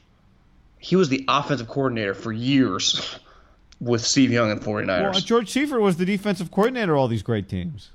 He 0.78 0.96
was 0.96 1.08
the 1.08 1.24
offensive 1.28 1.68
coordinator 1.68 2.14
for 2.14 2.32
years 2.32 3.18
with 3.80 4.00
Steve 4.04 4.30
Young 4.32 4.50
and 4.50 4.60
49ers. 4.60 5.02
Well, 5.02 5.20
George 5.20 5.50
Seifert 5.50 5.80
was 5.80 5.98
the 5.98 6.04
defensive 6.06 6.50
coordinator 6.50 6.94
of 6.94 6.98
all 6.98 7.08
these 7.08 7.22
great 7.22 7.48
teams. 7.48 7.90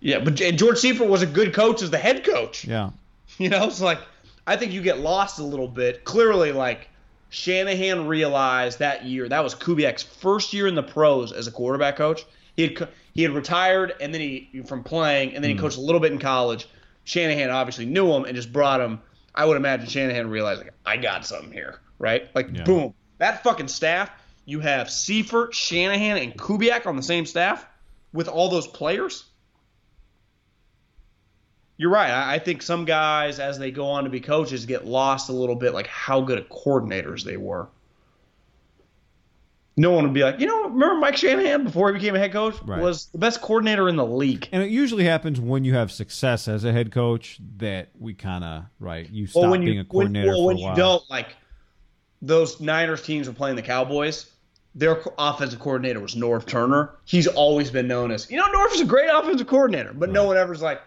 yeah, 0.00 0.18
but 0.20 0.40
and 0.40 0.56
George 0.56 0.78
Seifert 0.78 1.08
was 1.08 1.20
a 1.22 1.26
good 1.26 1.52
coach 1.52 1.82
as 1.82 1.90
the 1.90 1.98
head 1.98 2.24
coach. 2.24 2.64
Yeah. 2.64 2.90
You 3.38 3.48
know, 3.48 3.64
it's 3.64 3.80
like 3.80 3.98
I 4.46 4.56
think 4.56 4.72
you 4.72 4.82
get 4.82 4.98
lost 4.98 5.38
a 5.38 5.44
little 5.44 5.68
bit. 5.68 6.04
Clearly, 6.04 6.52
like 6.52 6.88
Shanahan 7.30 8.06
realized 8.06 8.80
that 8.80 9.04
year 9.04 9.28
that 9.28 9.42
was 9.42 9.54
Kubiak's 9.54 10.02
first 10.02 10.52
year 10.52 10.66
in 10.66 10.74
the 10.74 10.82
pros 10.82 11.32
as 11.32 11.46
a 11.46 11.52
quarterback 11.52 11.96
coach. 11.96 12.24
He 12.56 12.62
had 12.68 12.88
he 13.14 13.22
had 13.22 13.32
retired 13.32 13.94
and 14.00 14.12
then 14.12 14.20
he 14.20 14.62
from 14.66 14.82
playing 14.82 15.34
and 15.34 15.42
then 15.42 15.50
he 15.50 15.54
hmm. 15.54 15.62
coached 15.62 15.78
a 15.78 15.80
little 15.80 16.00
bit 16.00 16.12
in 16.12 16.18
college. 16.18 16.68
Shanahan 17.04 17.50
obviously 17.50 17.86
knew 17.86 18.12
him 18.12 18.24
and 18.24 18.34
just 18.34 18.52
brought 18.52 18.80
him. 18.80 19.00
I 19.34 19.44
would 19.44 19.56
imagine 19.56 19.86
Shanahan 19.86 20.28
realized 20.28 20.62
like 20.62 20.74
I 20.84 20.96
got 20.96 21.24
something 21.24 21.52
here, 21.52 21.78
right? 21.98 22.28
Like 22.34 22.50
Yeah. 22.52 22.64
boom, 22.64 22.94
that 23.18 23.42
fucking 23.44 23.68
staff. 23.68 24.10
You 24.44 24.58
have 24.60 24.90
Seifert, 24.90 25.54
Shanahan, 25.54 26.16
and 26.18 26.36
Kubiak 26.36 26.86
on 26.86 26.96
the 26.96 27.02
same 27.02 27.24
staff 27.24 27.64
with 28.12 28.26
all 28.26 28.48
those 28.48 28.66
players. 28.66 29.29
You're 31.80 31.88
right. 31.88 32.10
I 32.10 32.34
I 32.34 32.38
think 32.38 32.60
some 32.60 32.84
guys, 32.84 33.40
as 33.40 33.58
they 33.58 33.70
go 33.70 33.86
on 33.88 34.04
to 34.04 34.10
be 34.10 34.20
coaches, 34.20 34.66
get 34.66 34.86
lost 34.86 35.30
a 35.30 35.32
little 35.32 35.54
bit, 35.56 35.72
like 35.72 35.86
how 35.86 36.20
good 36.20 36.38
at 36.38 36.50
coordinators 36.50 37.24
they 37.24 37.38
were. 37.38 37.68
No 39.78 39.92
one 39.92 40.04
would 40.04 40.12
be 40.12 40.22
like, 40.22 40.38
you 40.38 40.46
know, 40.46 40.64
remember 40.64 40.96
Mike 40.96 41.16
Shanahan 41.16 41.64
before 41.64 41.90
he 41.90 41.94
became 41.98 42.14
a 42.14 42.18
head 42.18 42.32
coach 42.32 42.54
Right. 42.66 42.82
was 42.82 43.06
the 43.06 43.18
best 43.18 43.40
coordinator 43.40 43.88
in 43.88 43.96
the 43.96 44.04
league. 44.04 44.46
And 44.52 44.62
it 44.62 44.68
usually 44.68 45.04
happens 45.04 45.40
when 45.40 45.64
you 45.64 45.72
have 45.72 45.90
success 45.90 46.48
as 46.48 46.64
a 46.64 46.72
head 46.72 46.92
coach 46.92 47.40
that 47.56 47.88
we 47.98 48.12
kind 48.12 48.44
of 48.44 48.64
right. 48.78 49.08
You 49.08 49.26
stop 49.26 49.44
Well, 49.44 49.50
when 49.52 49.64
being 49.64 49.76
you 49.76 49.80
a 49.80 49.84
coordinator 49.84 50.32
when, 50.32 50.36
well, 50.36 50.46
when 50.48 50.58
you 50.58 50.74
don't 50.74 51.08
like 51.08 51.34
those 52.20 52.60
Niners 52.60 53.00
teams 53.00 53.26
were 53.26 53.32
playing 53.32 53.56
the 53.56 53.62
Cowboys. 53.62 54.30
Their 54.74 55.02
offensive 55.16 55.60
coordinator 55.60 55.98
was 56.00 56.14
Norv 56.14 56.44
Turner. 56.46 56.96
He's 57.06 57.26
always 57.26 57.70
been 57.70 57.88
known 57.88 58.10
as, 58.10 58.30
you 58.30 58.36
know, 58.36 58.44
Norv 58.48 58.74
is 58.74 58.82
a 58.82 58.84
great 58.84 59.08
offensive 59.10 59.46
coordinator, 59.46 59.94
but 59.94 60.10
no 60.10 60.24
one 60.26 60.36
ever's 60.36 60.60
like, 60.60 60.82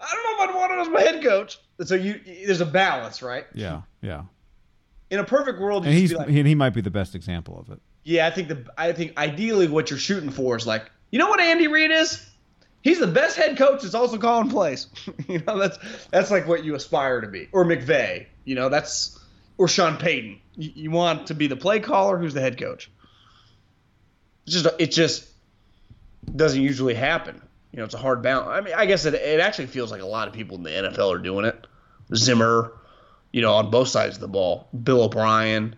I 0.00 0.10
don't 0.10 0.24
know 0.24 0.44
if 0.44 0.50
I'd 0.50 0.54
want 0.54 0.72
him 0.72 0.80
as 0.80 0.88
my 0.88 1.00
head 1.00 1.22
coach. 1.22 1.58
So 1.84 1.94
you, 1.94 2.20
there's 2.46 2.60
a 2.60 2.66
balance, 2.66 3.22
right? 3.22 3.46
Yeah, 3.54 3.82
yeah. 4.02 4.24
In 5.10 5.18
a 5.18 5.24
perfect 5.24 5.60
world, 5.60 5.84
And 5.84 5.94
he's 5.94 6.10
be 6.10 6.16
like, 6.16 6.28
he, 6.28 6.42
he 6.42 6.54
might 6.54 6.70
be 6.70 6.80
the 6.80 6.90
best 6.90 7.14
example 7.14 7.58
of 7.58 7.70
it. 7.70 7.80
Yeah, 8.04 8.26
I 8.26 8.30
think 8.30 8.48
the 8.48 8.66
I 8.76 8.92
think 8.92 9.16
ideally 9.16 9.66
what 9.66 9.90
you're 9.90 9.98
shooting 9.98 10.30
for 10.30 10.56
is 10.56 10.66
like, 10.66 10.90
you 11.10 11.18
know 11.18 11.28
what 11.28 11.40
Andy 11.40 11.68
Reid 11.68 11.90
is? 11.90 12.24
He's 12.82 12.98
the 12.98 13.06
best 13.06 13.36
head 13.36 13.56
coach 13.56 13.82
that's 13.82 13.94
also 13.94 14.18
calling 14.18 14.50
plays. 14.50 14.88
you 15.28 15.42
know, 15.46 15.58
that's 15.58 15.78
that's 16.10 16.30
like 16.30 16.46
what 16.46 16.64
you 16.64 16.74
aspire 16.74 17.20
to 17.22 17.28
be. 17.28 17.48
Or 17.52 17.64
McVay, 17.64 18.26
you 18.44 18.54
know, 18.54 18.68
that's 18.68 19.18
or 19.56 19.68
Sean 19.68 19.96
Payton. 19.96 20.40
You, 20.56 20.72
you 20.74 20.90
want 20.90 21.28
to 21.28 21.34
be 21.34 21.46
the 21.46 21.56
play 21.56 21.80
caller 21.80 22.18
who's 22.18 22.34
the 22.34 22.40
head 22.40 22.58
coach. 22.58 22.90
It's 24.46 24.54
just 24.54 24.66
it 24.78 24.90
just 24.90 25.26
doesn't 26.34 26.60
usually 26.60 26.94
happen. 26.94 27.40
You 27.74 27.78
know, 27.78 27.84
it's 27.86 27.94
a 27.94 27.98
hard 27.98 28.22
balance. 28.22 28.46
I 28.50 28.60
mean, 28.60 28.72
I 28.76 28.86
guess 28.86 29.04
it 29.04 29.14
it 29.14 29.40
actually 29.40 29.66
feels 29.66 29.90
like 29.90 30.00
a 30.00 30.06
lot 30.06 30.28
of 30.28 30.32
people 30.34 30.56
in 30.56 30.62
the 30.62 30.70
NFL 30.70 31.12
are 31.12 31.18
doing 31.18 31.44
it. 31.44 31.66
Zimmer, 32.14 32.72
you 33.32 33.42
know, 33.42 33.52
on 33.54 33.68
both 33.72 33.88
sides 33.88 34.14
of 34.14 34.20
the 34.20 34.28
ball. 34.28 34.68
Bill 34.84 35.02
O'Brien, 35.02 35.74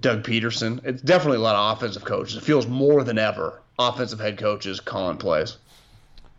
Doug 0.00 0.24
Pederson. 0.24 0.84
It's 0.84 1.02
definitely 1.02 1.36
a 1.36 1.42
lot 1.42 1.54
of 1.54 1.76
offensive 1.78 2.04
coaches. 2.04 2.36
It 2.36 2.42
feels 2.42 2.66
more 2.66 3.04
than 3.04 3.16
ever 3.16 3.62
offensive 3.78 4.18
head 4.18 4.38
coaches 4.38 4.80
calling 4.80 5.18
plays. 5.18 5.56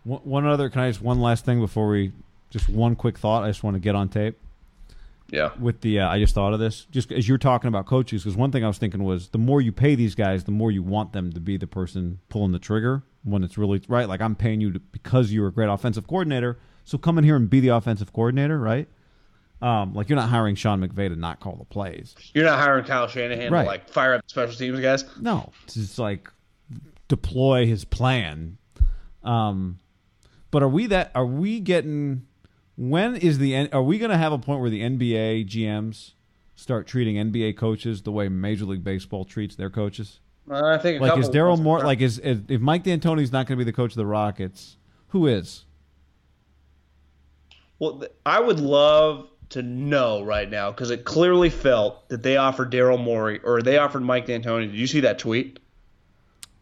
One, 0.03 0.19
one 0.23 0.45
other, 0.45 0.69
can 0.69 0.81
I 0.81 0.89
just 0.89 1.01
one 1.01 1.21
last 1.21 1.45
thing 1.45 1.61
before 1.61 1.87
we 1.87 2.11
just 2.49 2.67
one 2.67 2.97
quick 2.97 3.17
thought? 3.17 3.43
I 3.43 3.47
just 3.47 3.63
want 3.63 3.75
to 3.75 3.79
get 3.79 3.95
on 3.95 4.09
tape 4.09 4.37
Yeah. 5.29 5.51
with 5.57 5.79
the. 5.79 6.01
Uh, 6.01 6.09
I 6.09 6.19
just 6.19 6.35
thought 6.35 6.53
of 6.53 6.59
this 6.59 6.85
just 6.91 7.13
as 7.13 7.29
you're 7.29 7.37
talking 7.37 7.69
about 7.69 7.85
coaches 7.85 8.23
because 8.23 8.35
one 8.35 8.51
thing 8.51 8.65
I 8.65 8.67
was 8.67 8.77
thinking 8.77 9.05
was 9.05 9.29
the 9.29 9.37
more 9.37 9.61
you 9.61 9.71
pay 9.71 9.95
these 9.95 10.15
guys, 10.15 10.43
the 10.43 10.51
more 10.51 10.69
you 10.69 10.83
want 10.83 11.13
them 11.13 11.31
to 11.31 11.39
be 11.39 11.55
the 11.55 11.67
person 11.67 12.19
pulling 12.27 12.51
the 12.51 12.59
trigger 12.59 13.03
when 13.23 13.43
it's 13.43 13.57
really 13.57 13.81
right. 13.87 14.07
Like 14.07 14.21
I'm 14.21 14.35
paying 14.35 14.61
you 14.61 14.71
to, 14.73 14.79
because 14.79 15.31
you're 15.31 15.47
a 15.47 15.51
great 15.53 15.69
offensive 15.69 16.07
coordinator, 16.07 16.57
so 16.83 16.97
come 16.97 17.17
in 17.17 17.23
here 17.23 17.35
and 17.35 17.49
be 17.49 17.59
the 17.59 17.69
offensive 17.69 18.11
coordinator, 18.13 18.59
right? 18.59 18.87
Um, 19.61 19.93
like 19.93 20.09
you're 20.09 20.15
not 20.15 20.29
hiring 20.29 20.55
Sean 20.55 20.81
McVay 20.81 21.09
to 21.09 21.15
not 21.15 21.39
call 21.39 21.55
the 21.55 21.65
plays. 21.65 22.15
You're 22.33 22.45
not 22.45 22.57
hiring 22.57 22.83
Kyle 22.83 23.07
Shanahan 23.07 23.51
Right. 23.51 23.61
to 23.61 23.67
like 23.67 23.89
fire 23.89 24.15
up 24.15 24.23
special 24.27 24.55
teams 24.55 24.79
guys. 24.79 25.05
No, 25.19 25.51
it's 25.65 25.75
just 25.75 25.99
like 25.99 26.29
deploy 27.07 27.65
his 27.67 27.85
plan. 27.85 28.57
Um, 29.23 29.77
but 30.49 30.63
are 30.63 30.67
we 30.69 30.87
that? 30.87 31.11
Are 31.13 31.25
we 31.25 31.59
getting? 31.59 32.25
When 32.75 33.15
is 33.15 33.37
the? 33.37 33.53
N- 33.53 33.69
Are 33.71 33.83
we 33.83 33.99
going 33.99 34.09
to 34.11 34.17
have 34.17 34.33
a 34.33 34.39
point 34.39 34.61
where 34.61 34.69
the 34.71 34.81
NBA 34.81 35.47
GMs 35.47 36.13
start 36.55 36.87
treating 36.87 37.15
NBA 37.17 37.55
coaches 37.57 38.01
the 38.01 38.11
way 38.11 38.29
Major 38.29 38.65
League 38.65 38.83
Baseball 38.83 39.25
treats 39.25 39.55
their 39.55 39.69
coaches? 39.69 40.19
Uh, 40.49 40.65
I 40.65 40.77
think 40.77 40.99
a 40.99 41.03
Like 41.03 41.11
couple 41.11 41.23
is 41.23 41.29
Daryl 41.29 41.53
of- 41.53 41.61
Morey? 41.61 41.83
Like 41.83 42.01
is, 42.01 42.19
is 42.19 42.41
if 42.47 42.61
Mike 42.61 42.83
D'Antoni's 42.83 43.31
not 43.31 43.47
going 43.47 43.57
to 43.57 43.63
be 43.63 43.69
the 43.69 43.75
coach 43.75 43.91
of 43.91 43.97
the 43.97 44.05
Rockets, 44.05 44.77
who 45.09 45.27
is? 45.27 45.65
Well, 47.79 47.99
th- 47.99 48.11
I 48.25 48.39
would 48.39 48.59
love 48.59 49.27
to 49.49 49.61
know 49.61 50.23
right 50.23 50.49
now 50.49 50.71
because 50.71 50.91
it 50.91 51.03
clearly 51.03 51.49
felt 51.49 52.07
that 52.09 52.23
they 52.23 52.37
offered 52.37 52.71
Daryl 52.71 53.01
Morey 53.01 53.39
or 53.43 53.61
they 53.61 53.77
offered 53.77 54.01
Mike 54.01 54.25
D'Antoni. 54.27 54.67
Did 54.71 54.75
you 54.75 54.87
see 54.87 55.01
that 55.01 55.19
tweet? 55.19 55.59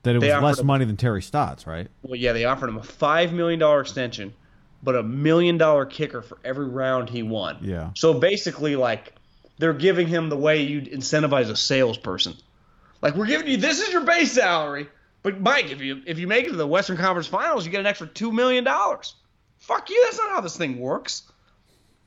That 0.04 0.16
it 0.16 0.22
They 0.22 0.34
was 0.34 0.42
less 0.44 0.60
him- 0.60 0.68
money 0.68 0.86
than 0.86 0.98
Terry 0.98 1.22
Stotts, 1.22 1.68
right? 1.68 1.88
Well, 2.04 2.16
yeah, 2.16 2.34
they 2.34 2.46
offered 2.46 2.70
him 2.70 2.78
a 2.78 2.84
five 2.84 3.34
million 3.34 3.60
dollar 3.60 3.82
extension, 3.82 4.34
but 4.82 4.96
a 4.96 5.04
million 5.04 5.58
dollar 5.58 5.86
kicker 5.86 6.22
for 6.22 6.38
every 6.44 6.68
round 6.68 7.10
he 7.10 7.22
won. 7.22 7.58
Yeah. 7.62 7.90
So 7.96 8.14
basically, 8.14 8.76
like 8.78 9.14
they're 9.58 9.74
giving 9.74 10.08
him 10.08 10.30
the 10.30 10.38
way 10.38 10.62
you'd 10.62 10.86
incentivize 10.92 11.50
a 11.50 11.56
salesperson. 11.58 12.36
Like 13.02 13.16
we're 13.16 13.28
giving 13.28 13.48
you 13.48 13.58
this 13.58 13.80
is 13.80 13.92
your 13.92 14.04
base 14.04 14.32
salary, 14.32 14.90
but 15.24 15.40
Mike, 15.40 15.72
if 15.72 15.82
you 15.82 16.02
if 16.06 16.20
you 16.20 16.28
make 16.28 16.46
it 16.46 16.50
to 16.50 16.56
the 16.56 16.68
Western 16.68 16.98
Conference 16.98 17.28
Finals, 17.28 17.66
you 17.66 17.72
get 17.72 17.80
an 17.80 17.86
extra 17.86 18.08
two 18.08 18.32
million 18.32 18.64
dollars. 18.64 19.16
Fuck 19.58 19.90
you. 19.90 20.02
That's 20.06 20.18
not 20.18 20.32
how 20.32 20.42
this 20.42 20.58
thing 20.58 20.80
works. 20.80 21.24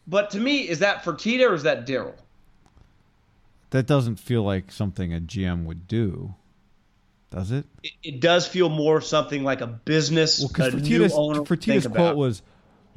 But 0.07 0.31
to 0.31 0.41
me, 0.41 0.69
is 0.69 0.81
that 0.81 1.05
Fertitta 1.05 1.49
or 1.49 1.55
is 1.55 1.63
that 1.63 1.87
Daryl? 1.87 2.15
That 3.71 3.87
doesn't 3.87 4.17
feel 4.17 4.43
like 4.43 4.71
something 4.73 5.15
a 5.15 5.21
GM 5.21 5.65
would 5.65 5.89
do, 5.89 6.35
does 7.31 7.53
it? 7.53 7.65
It, 7.83 7.93
it 8.03 8.21
does 8.21 8.47
feel 8.47 8.69
more 8.69 9.01
something 9.01 9.45
like 9.45 9.61
a 9.61 9.67
business. 9.67 10.41
Well, 10.41 10.49
because 10.49 10.75
Fertitta's, 10.75 11.13
Fertitta's 11.15 11.87
quote 11.87 11.97
about. 11.97 12.17
was, 12.17 12.43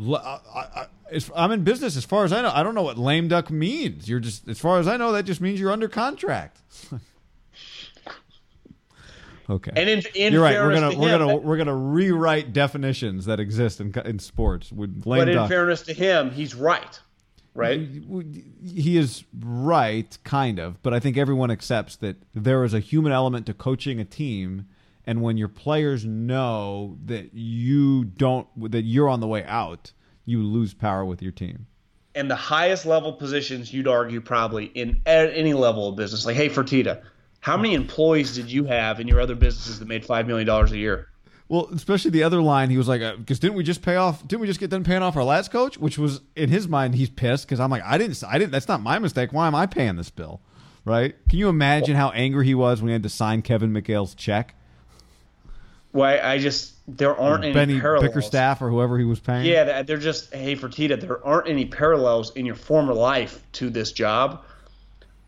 I, 0.01 0.87
"I'm 1.33 1.51
in 1.51 1.63
business. 1.63 1.95
As 1.95 2.03
far 2.03 2.25
as 2.25 2.33
I 2.33 2.41
know, 2.41 2.51
I 2.53 2.63
don't 2.63 2.75
know 2.75 2.81
what 2.81 2.97
lame 2.97 3.29
duck 3.29 3.49
means. 3.49 4.09
You're 4.09 4.19
just, 4.19 4.47
as 4.49 4.59
far 4.59 4.79
as 4.79 4.87
I 4.87 4.97
know, 4.97 5.13
that 5.13 5.23
just 5.23 5.39
means 5.39 5.59
you're 5.59 5.71
under 5.71 5.87
contract." 5.87 6.57
okay, 9.49 9.71
And 9.75 9.89
in, 9.89 10.03
in 10.15 10.33
you're 10.33 10.41
right. 10.41 10.59
We're 10.59 10.73
gonna 10.73 10.91
to 10.91 10.97
we're 10.97 11.09
him, 11.15 11.19
gonna 11.19 11.35
we're 11.37 11.57
gonna 11.57 11.75
rewrite 11.75 12.53
definitions 12.53 13.25
that 13.25 13.39
exist 13.39 13.79
in 13.79 13.93
in 14.05 14.19
sports 14.19 14.71
but 14.71 15.29
in 15.29 15.47
fairness 15.47 15.81
to 15.83 15.93
him, 15.93 16.31
he's 16.31 16.55
right. 16.55 16.99
Right? 17.53 17.79
he 18.65 18.97
is 18.97 19.23
right, 19.39 20.17
kind 20.25 20.59
of, 20.59 20.83
but 20.83 20.93
I 20.93 20.99
think 20.99 21.15
everyone 21.17 21.51
accepts 21.51 21.95
that 21.97 22.17
there 22.33 22.65
is 22.65 22.73
a 22.73 22.81
human 22.81 23.13
element 23.13 23.45
to 23.45 23.53
coaching 23.53 23.97
a 24.01 24.03
team, 24.03 24.65
and 25.05 25.21
when 25.21 25.37
your 25.37 25.47
players 25.47 26.03
know 26.03 26.97
that 27.05 27.33
you 27.33 28.03
don't, 28.03 28.45
that 28.71 28.81
you're 28.81 29.07
on 29.07 29.21
the 29.21 29.27
way 29.27 29.45
out, 29.45 29.93
you 30.25 30.43
lose 30.43 30.73
power 30.73 31.05
with 31.05 31.21
your 31.21 31.31
team. 31.31 31.67
and 32.13 32.29
the 32.29 32.35
highest 32.35 32.85
level 32.85 33.13
positions 33.13 33.73
you'd 33.73 33.87
argue 33.87 34.19
probably 34.19 34.65
in 34.65 35.01
at 35.05 35.33
any 35.33 35.53
level 35.53 35.87
of 35.87 35.95
business. 35.95 36.25
Like, 36.25 36.35
hey, 36.35 36.49
Fertitta, 36.49 37.03
how 37.45 37.55
many 37.55 37.75
employees 37.75 38.33
did 38.33 38.51
you 38.51 38.63
have 38.63 38.99
in 38.99 39.07
your 39.07 39.21
other 39.21 39.35
businesses 39.35 39.77
that 39.77 39.87
made 39.87 40.03
five 40.03 40.25
million 40.25 40.47
dollars 40.47 40.71
a 40.71 40.79
year? 40.79 41.09
Well, 41.47 41.69
especially 41.71 42.09
the 42.09 42.23
other 42.23 42.41
line, 42.41 42.71
he 42.71 42.77
was 42.79 42.87
like, 42.87 43.03
uh, 43.03 43.17
"Because 43.17 43.37
didn't 43.37 43.55
we 43.55 43.63
just 43.63 43.83
pay 43.83 43.97
off? 43.97 44.27
Didn't 44.27 44.41
we 44.41 44.47
just 44.47 44.59
get 44.59 44.71
done 44.71 44.83
paying 44.83 45.03
off 45.03 45.15
our 45.15 45.23
last 45.23 45.51
coach?" 45.51 45.77
Which 45.77 45.99
was 45.99 46.21
in 46.35 46.49
his 46.49 46.67
mind, 46.67 46.95
he's 46.95 47.11
pissed 47.11 47.45
because 47.45 47.59
I'm 47.59 47.69
like, 47.69 47.83
"I 47.85 47.99
didn't, 47.99 48.23
I 48.27 48.39
didn't. 48.39 48.51
That's 48.51 48.67
not 48.67 48.81
my 48.81 48.97
mistake. 48.97 49.31
Why 49.31 49.45
am 49.45 49.53
I 49.53 49.67
paying 49.67 49.95
this 49.95 50.09
bill?" 50.09 50.41
Right? 50.85 51.13
Can 51.29 51.37
you 51.37 51.47
imagine 51.47 51.95
how 51.95 52.09
angry 52.09 52.47
he 52.47 52.55
was 52.55 52.81
when 52.81 52.89
he 52.89 52.93
had 52.93 53.03
to 53.03 53.09
sign 53.09 53.43
Kevin 53.43 53.71
McHale's 53.71 54.15
check? 54.15 54.55
Why 55.91 56.19
I 56.19 56.39
just 56.39 56.73
there 56.87 57.15
aren't 57.15 57.43
any 57.43 57.53
Benny 57.53 57.79
parallels. 57.79 58.07
Bickerstaff 58.07 58.59
or 58.59 58.71
whoever 58.71 58.97
he 58.97 59.05
was 59.05 59.19
paying. 59.19 59.45
Yeah, 59.45 59.83
they're 59.83 59.97
just 59.97 60.33
hey 60.33 60.55
Fertitta, 60.55 60.99
there 60.99 61.23
aren't 61.23 61.47
any 61.47 61.65
parallels 61.65 62.35
in 62.35 62.47
your 62.47 62.55
former 62.55 62.95
life 62.95 63.43
to 63.53 63.69
this 63.69 63.91
job. 63.91 64.43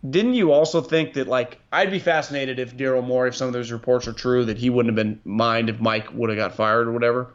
Didn't 0.10 0.36
you 0.36 0.52
also 0.52 0.82
think 0.82 1.14
that 1.14 1.28
like 1.28 1.60
I'd 1.72 1.92
be 1.92 2.00
fascinated 2.00 2.60
if 2.60 2.78
Daryl 2.78 3.04
Morey, 3.04 3.30
if 3.30 3.36
some 3.36 3.48
of 3.48 3.54
those 3.54 3.72
reports 3.72 4.08
are 4.08 4.14
true, 4.14 4.46
that 4.46 4.58
he 4.58 4.70
wouldn't 4.70 4.96
have 4.96 5.04
been 5.04 5.20
mind 5.26 5.70
if 5.70 5.80
Mike 5.80 6.14
would 6.14 6.30
have 6.30 6.38
got 6.38 6.56
fired 6.56 6.88
or 6.88 6.92
whatever? 6.92 7.34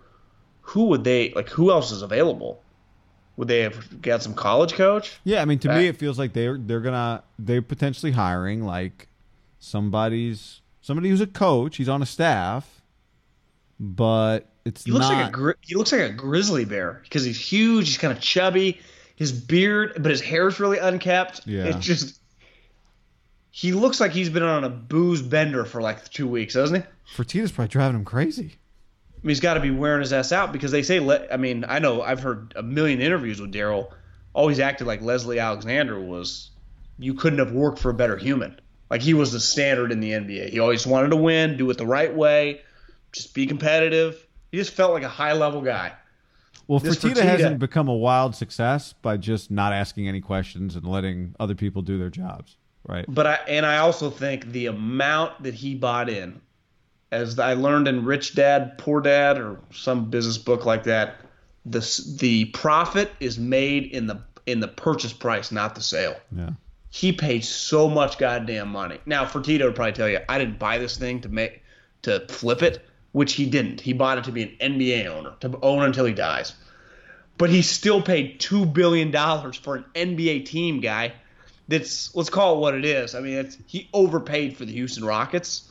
Who 0.63 0.85
would 0.87 1.03
they 1.05 1.33
like? 1.35 1.49
Who 1.51 1.71
else 1.71 1.91
is 1.91 2.03
available? 2.03 2.63
Would 3.37 3.49
they 3.49 3.61
have 3.61 4.01
got 4.03 4.23
some 4.23 4.35
college 4.35 4.75
coach? 4.75 5.19
Yeah, 5.25 5.43
I 5.43 5.45
mean, 5.45 5.59
to 5.61 5.69
me, 5.69 5.89
it 5.89 5.97
feels 5.97 6.19
like 6.19 6.33
they're 6.35 6.59
they're 6.59 6.81
gonna 6.81 7.25
they're 7.39 7.63
potentially 7.63 8.13
hiring 8.13 8.65
like 8.65 9.09
somebody's 9.59 10.61
somebody 10.83 11.09
who's 11.09 11.21
a 11.21 11.27
coach. 11.27 11.77
He's 11.77 11.89
on 11.89 12.03
a 12.03 12.07
staff, 12.07 12.83
but 13.81 14.49
it's 14.65 14.85
He 14.85 14.93
looks 14.93 15.09
not. 15.09 15.15
like 15.19 15.29
a 15.29 15.31
gri- 15.33 15.55
he 15.61 15.75
looks 15.75 15.93
like 15.93 16.03
a 16.03 16.13
grizzly 16.13 16.65
bear 16.65 17.01
because 17.03 17.25
he's 17.25 17.41
huge. 17.41 17.89
He's 17.89 17.99
kind 17.99 18.13
of 18.17 18.21
chubby. 18.23 18.81
His 19.17 19.33
beard, 19.33 19.95
but 20.01 20.11
his 20.11 20.21
hair's 20.21 20.59
really 20.59 20.79
unkept. 20.79 21.43
Yeah. 21.47 21.65
It's 21.65 21.85
just 21.85 22.21
he 23.53 23.73
looks 23.73 24.01
like 24.01 24.11
he's 24.13 24.31
been 24.31 24.43
on 24.43 24.65
a 24.65 24.69
booze 24.71 25.23
bender 25.23 25.65
for 25.65 25.81
like 25.81 26.09
two 26.11 26.27
weeks, 26.27 26.55
doesn't 26.55 26.83
he? 26.83 26.83
I 26.83 27.23
Fertitta's 27.23 27.53
probably 27.53 27.69
driving 27.69 27.97
him 28.01 28.05
crazy. 28.05 28.43
mean, 29.23 29.29
he's 29.29 29.41
got 29.41 29.55
to 29.55 29.61
be 29.61 29.71
wearing 29.71 30.01
his 30.01 30.13
ass 30.13 30.33
out 30.33 30.53
because 30.53 30.73
they 30.73 30.83
say. 30.83 30.99
Le- 30.99 31.27
I 31.31 31.37
mean, 31.37 31.65
I 31.69 31.79
know 31.79 32.03
I've 32.03 32.21
heard 32.21 32.55
a 32.57 32.63
million 32.63 33.01
interviews 33.01 33.41
with 33.41 33.53
Daryl. 33.53 33.93
Always 34.33 34.59
acted 34.59 34.87
like 34.87 35.03
Leslie 35.03 35.39
Alexander 35.39 36.01
was. 36.01 36.51
You 36.99 37.15
couldn't 37.15 37.39
have 37.41 37.53
worked 37.53 37.79
for 37.79 37.91
a 37.91 37.95
better 37.95 38.17
human. 38.17 38.59
Like 38.91 39.03
he 39.03 39.13
was 39.15 39.33
the 39.33 39.41
standard 39.41 39.93
in 39.93 40.01
the 40.01 40.11
NBA. 40.13 40.51
He 40.51 40.59
always 40.59 40.87
wanted 40.87 41.09
to 41.11 41.17
win, 41.17 41.57
do 41.57 41.69
it 41.71 41.79
the 41.79 41.87
right 41.87 42.15
way, 42.15 42.61
just 43.13 43.35
be 43.35 43.47
competitive. 43.47 44.27
He 44.51 44.59
just 44.59 44.73
felt 44.73 44.93
like 44.93 45.03
a 45.03 45.09
high 45.09 45.33
level 45.33 45.63
guy. 45.63 45.93
Well, 46.69 46.79
This 46.79 46.97
Fertitta, 46.97 47.15
Fertitta- 47.15 47.23
hasn't 47.23 47.59
become 47.59 47.89
a 47.89 47.95
wild 47.97 48.35
success 48.35 48.93
by 48.93 49.17
just 49.17 49.51
not 49.51 49.73
asking 49.73 50.09
any 50.09 50.21
questions 50.21 50.77
and 50.77 50.87
letting 50.87 51.35
other 51.41 51.55
people 51.55 51.83
do 51.83 51.99
their 51.99 52.11
jobs, 52.11 52.57
right? 52.87 53.05
But 53.09 53.27
I 53.27 53.35
and 53.49 53.67
I 53.67 53.79
also 53.79 54.11
think 54.11 54.53
the 54.53 54.67
amount 54.67 55.43
that 55.43 55.55
he 55.55 55.75
bought 55.75 56.09
in, 56.09 56.41
as 57.11 57.39
I 57.39 57.55
learned 57.55 57.89
in 57.89 58.05
Rich 58.05 58.35
Dad 58.35 58.79
Poor 58.79 59.01
Dad 59.01 59.39
or 59.39 59.61
some 59.73 60.11
business 60.11 60.39
book 60.39 60.65
like 60.65 60.85
that, 60.85 61.17
the 61.65 62.17
the 62.19 62.47
profit 62.47 63.11
is 63.21 63.39
made 63.39 63.85
in 63.87 64.07
the 64.07 64.23
in 64.47 64.61
the 64.61 64.69
purchase 64.69 65.13
price, 65.13 65.53
not 65.53 65.75
the 65.75 65.83
sale. 65.83 66.17
Yeah. 66.35 66.51
He 66.91 67.13
paid 67.13 67.45
so 67.45 67.89
much 67.89 68.19
goddamn 68.19 68.69
money. 68.69 68.99
Now 69.07 69.25
Fertitta 69.25 69.65
would 69.65 69.75
probably 69.75 69.93
tell 69.93 70.09
you, 70.09 70.19
I 70.29 70.39
didn't 70.39 70.59
buy 70.59 70.79
this 70.79 70.97
thing 70.97 71.21
to 71.23 71.29
make 71.29 71.63
to 72.03 72.27
flip 72.29 72.63
it, 72.63 72.85
which 73.13 73.35
he 73.35 73.47
didn't. 73.47 73.81
He 73.81 73.93
bought 73.93 74.19
it 74.19 74.25
to 74.25 74.33
be 74.33 74.43
an 74.43 74.75
NBA 74.75 75.07
owner, 75.07 75.33
to 75.41 75.59
own 75.63 75.85
until 75.85 76.05
he 76.05 76.13
dies. 76.13 76.55
But 77.39 77.51
he 77.51 77.63
still 77.63 78.03
paid 78.03 78.41
two 78.41 78.67
billion 78.67 79.11
dollars 79.11 79.57
for 79.57 79.77
an 79.77 79.85
NBA 79.95 80.45
team, 80.45 80.81
guy. 80.81 81.15
That's 81.73 82.15
let's 82.15 82.31
call 82.31 82.57
it 82.57 82.61
what 82.61 82.75
it 82.75 82.85
is. 82.85 83.15
I 83.15 83.21
mean, 83.21 83.35
it's, 83.35 83.59
he 83.67 83.89
overpaid 83.93 84.57
for 84.57 84.65
the 84.65 84.73
Houston 84.73 85.05
Rockets. 85.05 85.71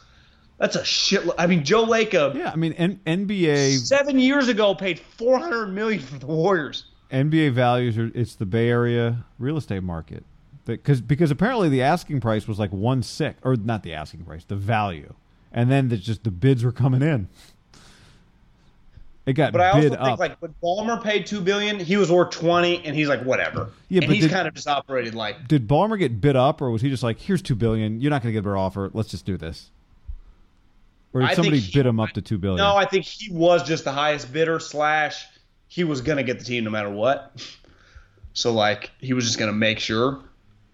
That's 0.58 0.76
a 0.76 0.84
shit. 0.84 1.28
I 1.38 1.48
mean, 1.48 1.64
Joe 1.64 1.86
Lacob 1.86 2.36
uh, 2.36 2.40
Yeah, 2.40 2.52
I 2.52 2.56
mean, 2.56 2.74
N- 2.74 3.00
NBA 3.06 3.80
seven 3.80 4.20
years 4.20 4.48
ago 4.48 4.76
paid 4.76 5.00
four 5.00 5.40
hundred 5.40 5.68
million 5.68 6.02
for 6.02 6.20
the 6.20 6.28
Warriors. 6.28 6.86
NBA 7.12 7.52
values 7.54 7.98
are 7.98 8.12
it's 8.14 8.36
the 8.36 8.46
Bay 8.46 8.70
Area 8.70 9.26
real 9.40 9.58
estate 9.58 9.84
market. 9.84 10.24
Because 10.66 11.02
because 11.02 11.32
apparently 11.32 11.70
the 11.70 11.82
asking 11.82 12.22
price 12.22 12.48
was 12.48 12.60
like 12.60 12.72
one 12.72 13.02
six 13.02 13.40
or 13.44 13.56
not 13.56 13.84
the 13.84 13.94
asking 13.94 14.26
price, 14.26 14.44
the 14.44 14.56
value, 14.56 15.14
and 15.52 15.72
then 15.72 15.90
the, 15.90 15.98
just 15.98 16.24
the 16.24 16.32
bids 16.32 16.64
were 16.64 16.72
coming 16.72 17.02
in. 17.02 17.28
It 19.26 19.34
got 19.34 19.52
But 19.52 19.62
I 19.62 19.70
also 19.70 19.90
bid 19.90 20.00
think 20.00 20.20
like 20.20 20.42
when 20.42 20.56
Ballmer 20.64 21.02
paid 21.02 21.28
two 21.28 21.42
billion, 21.42 21.80
he 21.80 21.96
was 21.96 22.12
worth 22.12 22.32
twenty, 22.32 22.84
and 22.84 22.96
he's 22.96 23.08
like 23.08 23.22
whatever. 23.22 23.70
Yeah, 23.88 24.00
and 24.02 24.08
but 24.08 24.16
he's 24.16 24.26
did- 24.26 24.32
kind 24.32 24.48
of 24.48 24.56
just 24.56 24.68
operated 24.68 25.14
like 25.14 25.48
Did 25.48 25.68
Ballmer 25.68 26.00
get 26.00 26.20
bid 26.20 26.36
up, 26.36 26.60
or 26.62 26.72
was 26.72 26.82
he 26.82 26.90
just 26.90 27.04
like, 27.04 27.20
"Here's 27.20 27.42
two 27.42 27.54
billion. 27.56 28.02
You're 28.02 28.10
not 28.10 28.24
going 28.24 28.30
to 28.30 28.34
get 28.34 28.40
a 28.40 28.44
better 28.44 28.58
offer. 28.58 28.90
Let's 28.94 29.10
just 29.10 29.26
do 29.26 29.38
this." 29.38 29.70
Or 31.14 31.22
did 31.22 31.30
I 31.30 31.34
somebody 31.36 31.60
he- 31.60 31.72
bid 31.72 31.86
him 31.86 32.00
up 32.00 32.10
to 32.12 32.22
two 32.22 32.38
billion? 32.40 32.58
No, 32.58 32.76
I 32.76 32.86
think 32.86 33.06
he 33.06 33.32
was 33.32 33.64
just 33.64 33.84
the 33.84 33.92
highest 33.92 34.34
bidder. 34.34 34.60
Slash, 34.60 35.26
he 35.68 35.84
was 35.84 36.02
gonna 36.02 36.24
get 36.24 36.40
the 36.40 36.46
team 36.46 36.64
no 36.64 36.72
matter 36.72 36.90
what. 36.90 37.32
So 38.34 38.54
like, 38.54 38.92
he 39.00 39.12
was 39.12 39.26
just 39.26 39.38
gonna 39.38 39.52
make 39.52 39.78
sure. 39.80 40.22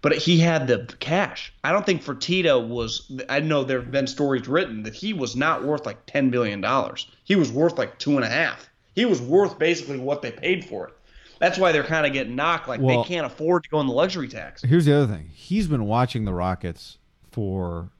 But 0.00 0.16
he 0.16 0.38
had 0.38 0.68
the 0.68 0.86
cash. 1.00 1.52
I 1.64 1.72
don't 1.72 1.84
think 1.84 2.02
Fertitta 2.04 2.66
was. 2.66 3.10
I 3.28 3.40
know 3.40 3.64
there 3.64 3.80
have 3.80 3.90
been 3.90 4.06
stories 4.06 4.46
written 4.46 4.84
that 4.84 4.94
he 4.94 5.12
was 5.12 5.34
not 5.34 5.64
worth 5.64 5.86
like 5.86 6.06
ten 6.06 6.30
billion 6.30 6.60
dollars. 6.60 7.10
He 7.24 7.34
was 7.34 7.50
worth 7.50 7.78
like 7.78 7.98
two 7.98 8.16
and 8.16 8.24
a 8.24 8.28
half. 8.28 8.68
He 8.94 9.04
was 9.04 9.20
worth 9.20 9.58
basically 9.58 9.98
what 9.98 10.22
they 10.22 10.30
paid 10.30 10.64
for 10.64 10.88
it. 10.88 10.94
That's 11.40 11.58
why 11.58 11.72
they're 11.72 11.84
kind 11.84 12.06
of 12.06 12.12
getting 12.12 12.36
knocked. 12.36 12.68
Like 12.68 12.80
Well- 12.80 13.02
they 13.02 13.08
can't 13.08 13.26
afford 13.26 13.64
to 13.64 13.70
go 13.70 13.78
on 13.78 13.86
the 13.86 13.92
luxury 13.92 14.28
tax. 14.28 14.62
Here's 14.62 14.84
the 14.84 14.94
other 14.96 15.12
thing. 15.12 15.30
He's 15.34 15.66
been 15.66 15.84
watching 15.86 16.24
the 16.24 16.32
Rockets 16.32 16.98
for 17.32 17.90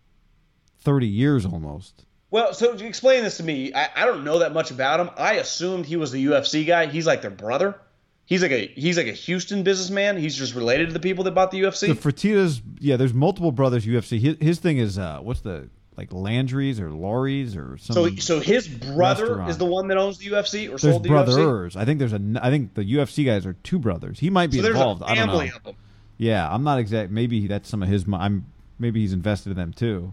thirty 0.80 1.08
years 1.08 1.44
almost. 1.44 2.04
Well, 2.30 2.52
so 2.52 2.72
explain 2.74 3.22
this 3.24 3.38
to 3.38 3.42
me, 3.42 3.72
I, 3.72 3.88
I 3.96 4.04
don't 4.04 4.22
know 4.22 4.40
that 4.40 4.52
much 4.52 4.70
about 4.70 5.00
him. 5.00 5.10
I 5.16 5.34
assumed 5.34 5.86
he 5.86 5.96
was 5.96 6.12
the 6.12 6.26
UFC 6.26 6.66
guy. 6.66 6.86
He's 6.86 7.06
like 7.06 7.22
their 7.22 7.30
brother. 7.30 7.80
He's 8.28 8.42
like 8.42 8.52
a 8.52 8.66
he's 8.76 8.96
like 8.98 9.06
a 9.06 9.12
Houston 9.12 9.62
businessman. 9.62 10.18
He's 10.18 10.36
just 10.36 10.54
related 10.54 10.88
to 10.88 10.92
the 10.92 11.00
people 11.00 11.24
that 11.24 11.30
bought 11.32 11.50
the 11.50 11.62
UFC. 11.62 11.88
The 11.88 11.94
Fertittas, 12.12 12.60
yeah, 12.78 12.96
there's 12.96 13.14
multiple 13.14 13.50
brothers 13.52 13.86
UFC. 13.86 14.20
His, 14.20 14.36
his 14.38 14.58
thing 14.58 14.76
is 14.78 14.98
uh, 14.98 15.20
what's 15.22 15.40
the 15.40 15.70
like 15.96 16.12
Landry's 16.12 16.78
or 16.78 16.90
Laurie's 16.90 17.56
or 17.56 17.78
so 17.78 17.94
something. 17.94 18.20
so 18.20 18.34
so 18.36 18.40
his 18.40 18.68
brother 18.68 19.24
restaurant. 19.28 19.50
is 19.50 19.56
the 19.58 19.64
one 19.64 19.88
that 19.88 19.96
owns 19.96 20.18
the 20.18 20.26
UFC 20.26 20.66
or 20.66 20.76
there's 20.76 20.82
sold 20.82 21.02
the 21.04 21.08
UFC. 21.08 21.12
brothers. 21.34 21.76
I 21.76 21.86
think 21.86 21.98
there's 22.00 22.12
a. 22.12 22.20
I 22.42 22.50
think 22.50 22.74
the 22.74 22.82
UFC 22.84 23.24
guys 23.24 23.46
are 23.46 23.54
two 23.64 23.78
brothers. 23.78 24.18
He 24.20 24.28
might 24.28 24.50
be 24.50 24.60
So 24.60 24.68
involved. 24.68 25.00
a 25.02 25.06
I 25.06 25.14
don't 25.14 25.26
know. 25.28 25.32
family 25.32 25.50
of 25.56 25.62
them. 25.64 25.74
Yeah, 26.18 26.52
I'm 26.52 26.62
not 26.64 26.78
exact. 26.78 27.10
Maybe 27.10 27.46
that's 27.46 27.66
some 27.68 27.82
of 27.82 27.88
his. 27.88 28.04
I'm 28.12 28.44
maybe 28.78 29.00
he's 29.00 29.12
invested 29.14 29.50
in 29.52 29.56
them 29.56 29.72
too 29.72 30.12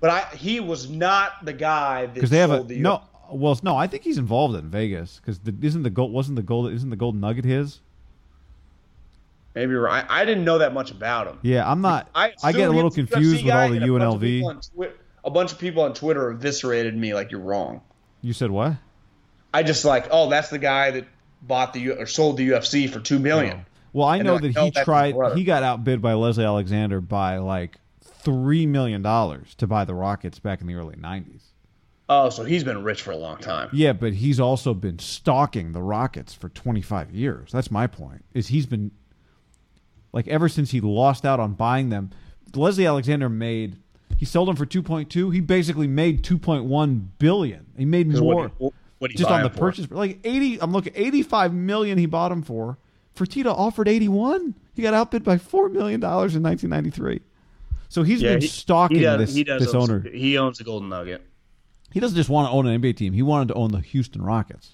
But 0.00 0.10
I, 0.10 0.36
he 0.36 0.60
was 0.60 0.88
not 0.90 1.44
the 1.44 1.52
guy 1.54 2.06
that 2.06 2.14
because 2.14 2.28
they 2.30 2.38
have 2.38 2.50
a 2.50 2.56
sold 2.58 2.68
the 2.68 2.78
no. 2.80 3.02
Well, 3.34 3.58
no, 3.62 3.76
I 3.76 3.86
think 3.86 4.04
he's 4.04 4.18
involved 4.18 4.54
in 4.56 4.70
Vegas 4.70 5.20
because 5.20 5.40
the, 5.40 5.54
isn't 5.60 5.82
the 5.82 5.90
gold 5.90 6.12
wasn't 6.12 6.36
the 6.36 6.42
gold 6.42 6.72
isn't 6.72 6.90
the 6.90 6.96
golden 6.96 7.20
nugget 7.20 7.44
his? 7.44 7.80
Maybe 9.54 9.70
you're 9.72 9.82
right. 9.82 10.04
I 10.08 10.24
didn't 10.24 10.44
know 10.44 10.58
that 10.58 10.74
much 10.74 10.90
about 10.90 11.28
him. 11.28 11.38
Yeah, 11.42 11.70
I'm 11.70 11.80
not. 11.80 12.08
I, 12.14 12.32
I, 12.42 12.52
get 12.52 12.68
a 12.68 12.72
little 12.72 12.90
he 12.90 13.02
was 13.02 13.10
a 13.10 13.12
confused 13.12 13.44
with 13.44 13.54
all 13.54 13.68
the 13.68 13.76
and 13.76 13.84
a 13.84 13.98
bunch 13.98 14.20
UNLV. 14.20 14.74
Twi- 14.74 14.90
A 15.24 15.30
bunch 15.30 15.52
of 15.52 15.58
people 15.58 15.82
on 15.84 15.94
Twitter 15.94 16.30
eviscerated 16.30 16.96
me 16.96 17.14
like 17.14 17.30
you're 17.30 17.40
wrong. 17.40 17.80
You 18.20 18.32
said 18.32 18.50
what? 18.50 18.74
I 19.52 19.62
just 19.62 19.84
like, 19.84 20.08
oh, 20.10 20.28
that's 20.28 20.48
the 20.50 20.58
guy 20.58 20.90
that 20.92 21.06
bought 21.42 21.72
the 21.72 21.80
U- 21.80 21.94
or 22.00 22.06
sold 22.06 22.36
the 22.36 22.48
UFC 22.50 22.90
for 22.90 22.98
two 22.98 23.18
million. 23.20 23.58
Oh. 23.60 23.70
Well, 23.92 24.08
I 24.08 24.16
And 24.16 24.26
know 24.26 24.38
that 24.38 24.56
like, 24.56 24.74
he 24.74 24.80
"No, 24.80 24.84
tried. 24.84 25.14
He 25.36 25.44
got 25.44 25.62
outbid 25.62 26.02
by 26.02 26.14
Leslie 26.14 26.44
Alexander 26.44 27.00
by 27.00 27.38
like 27.38 27.78
three 28.02 28.66
million 28.66 29.02
dollars 29.02 29.54
to 29.56 29.68
buy 29.68 29.84
the 29.84 29.94
Rockets 29.94 30.40
back 30.40 30.60
in 30.60 30.66
the 30.66 30.74
early 30.74 30.96
'90s. 30.96 31.42
Oh, 32.08 32.28
so 32.28 32.44
he's 32.44 32.62
been 32.64 32.82
rich 32.82 33.00
for 33.02 33.12
a 33.12 33.16
long 33.16 33.38
time. 33.38 33.70
Yeah, 33.72 33.94
but 33.94 34.12
he's 34.14 34.38
also 34.38 34.74
been 34.74 34.98
stalking 34.98 35.72
the 35.72 35.80
Rockets 35.82 36.34
for 36.34 36.50
25 36.50 37.10
years. 37.12 37.50
That's 37.50 37.70
my 37.70 37.86
point. 37.86 38.24
Is 38.34 38.48
he's 38.48 38.66
been 38.66 38.90
like 40.12 40.28
ever 40.28 40.48
since 40.48 40.70
he 40.70 40.80
lost 40.80 41.24
out 41.24 41.40
on 41.40 41.54
buying 41.54 41.88
them. 41.88 42.10
Leslie 42.54 42.86
Alexander 42.86 43.28
made 43.28 43.76
he 44.18 44.24
sold 44.26 44.48
them 44.48 44.56
for 44.56 44.66
2.2. 44.66 45.32
He 45.34 45.40
basically 45.40 45.86
made 45.88 46.22
2.1 46.22 47.06
billion. 47.18 47.66
He 47.76 47.84
made 47.84 48.06
more 48.08 48.48
What, 48.58 48.74
what 48.98 49.10
he 49.10 49.16
just 49.16 49.30
on 49.30 49.40
the 49.42 49.48
him 49.48 49.52
for? 49.54 49.58
purchase. 49.60 49.90
Like 49.90 50.20
80. 50.24 50.60
I'm 50.62 50.72
looking 50.72 50.92
85 50.94 51.52
million. 51.54 51.98
He 51.98 52.06
bought 52.06 52.28
them 52.28 52.42
for. 52.42 52.78
Fertitta 53.16 53.46
offered 53.46 53.88
81. 53.88 54.54
He 54.74 54.82
got 54.82 54.92
outbid 54.94 55.24
by 55.24 55.38
four 55.38 55.68
million 55.68 56.00
dollars 56.00 56.36
in 56.36 56.42
1993. 56.42 57.20
So 57.88 58.02
he's 58.02 58.20
Yeah, 58.22 58.32
been 58.34 58.42
he- 58.42 58.46
stalking 58.46 58.98
he 58.98 59.02
does, 59.04 59.18
this 59.20 59.34
he 59.34 59.42
does 59.44 59.64
this 59.64 59.74
owns- 59.74 59.88
owner. 59.90 60.00
He 60.10 60.36
owns 60.36 60.58
the 60.58 60.64
Golden 60.64 60.88
Nugget. 60.90 61.24
He 61.94 62.00
doesn't 62.00 62.16
just 62.16 62.28
want 62.28 62.48
to 62.48 62.52
own 62.52 62.66
an 62.66 62.82
NBA 62.82 62.96
team. 62.96 63.12
He 63.12 63.22
wanted 63.22 63.46
to 63.48 63.54
own 63.54 63.70
the 63.70 63.78
Houston 63.78 64.20
Rockets. 64.20 64.72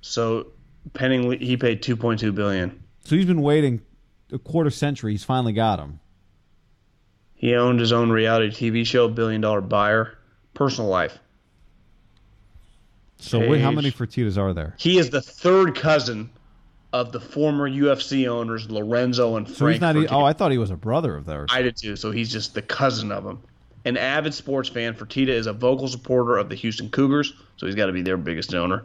So 0.00 0.46
pending, 0.94 1.40
he 1.40 1.56
paid 1.56 1.82
two 1.82 1.96
point 1.96 2.20
two 2.20 2.30
billion. 2.30 2.84
So 3.04 3.16
he's 3.16 3.26
been 3.26 3.42
waiting 3.42 3.80
a 4.32 4.38
quarter 4.38 4.70
century. 4.70 5.10
He's 5.10 5.24
finally 5.24 5.52
got 5.52 5.80
him. 5.80 5.98
He 7.34 7.56
owned 7.56 7.80
his 7.80 7.90
own 7.90 8.10
reality 8.10 8.50
TV 8.70 8.86
show, 8.86 9.08
Billion 9.08 9.40
Dollar 9.40 9.60
Buyer, 9.60 10.16
Personal 10.54 10.88
Life. 10.88 11.18
So 13.18 13.40
wait, 13.40 13.60
how 13.60 13.72
many 13.72 13.90
Fertittas 13.90 14.38
are 14.38 14.52
there? 14.54 14.76
He 14.78 14.98
is 14.98 15.10
the 15.10 15.20
third 15.20 15.74
cousin 15.74 16.30
of 16.92 17.10
the 17.10 17.18
former 17.18 17.68
UFC 17.68 18.28
owners 18.28 18.70
Lorenzo 18.70 19.34
and 19.34 19.48
So 19.48 19.54
Frank. 19.54 19.72
he's 19.74 19.80
not. 19.80 19.96
Fertitta. 19.96 20.12
Oh, 20.12 20.22
I 20.24 20.32
thought 20.32 20.52
he 20.52 20.58
was 20.58 20.70
a 20.70 20.76
brother 20.76 21.16
of 21.16 21.26
theirs. 21.26 21.50
I 21.52 21.62
did 21.62 21.76
too. 21.76 21.96
So 21.96 22.12
he's 22.12 22.30
just 22.30 22.54
the 22.54 22.62
cousin 22.62 23.10
of 23.10 23.24
them. 23.24 23.42
An 23.84 23.96
avid 23.96 24.34
sports 24.34 24.68
fan, 24.68 24.94
Fertitta 24.94 25.28
is 25.28 25.46
a 25.46 25.52
vocal 25.52 25.88
supporter 25.88 26.36
of 26.36 26.48
the 26.48 26.54
Houston 26.54 26.90
Cougars, 26.90 27.32
so 27.56 27.66
he's 27.66 27.74
got 27.74 27.86
to 27.86 27.92
be 27.92 28.02
their 28.02 28.18
biggest 28.18 28.54
owner, 28.54 28.84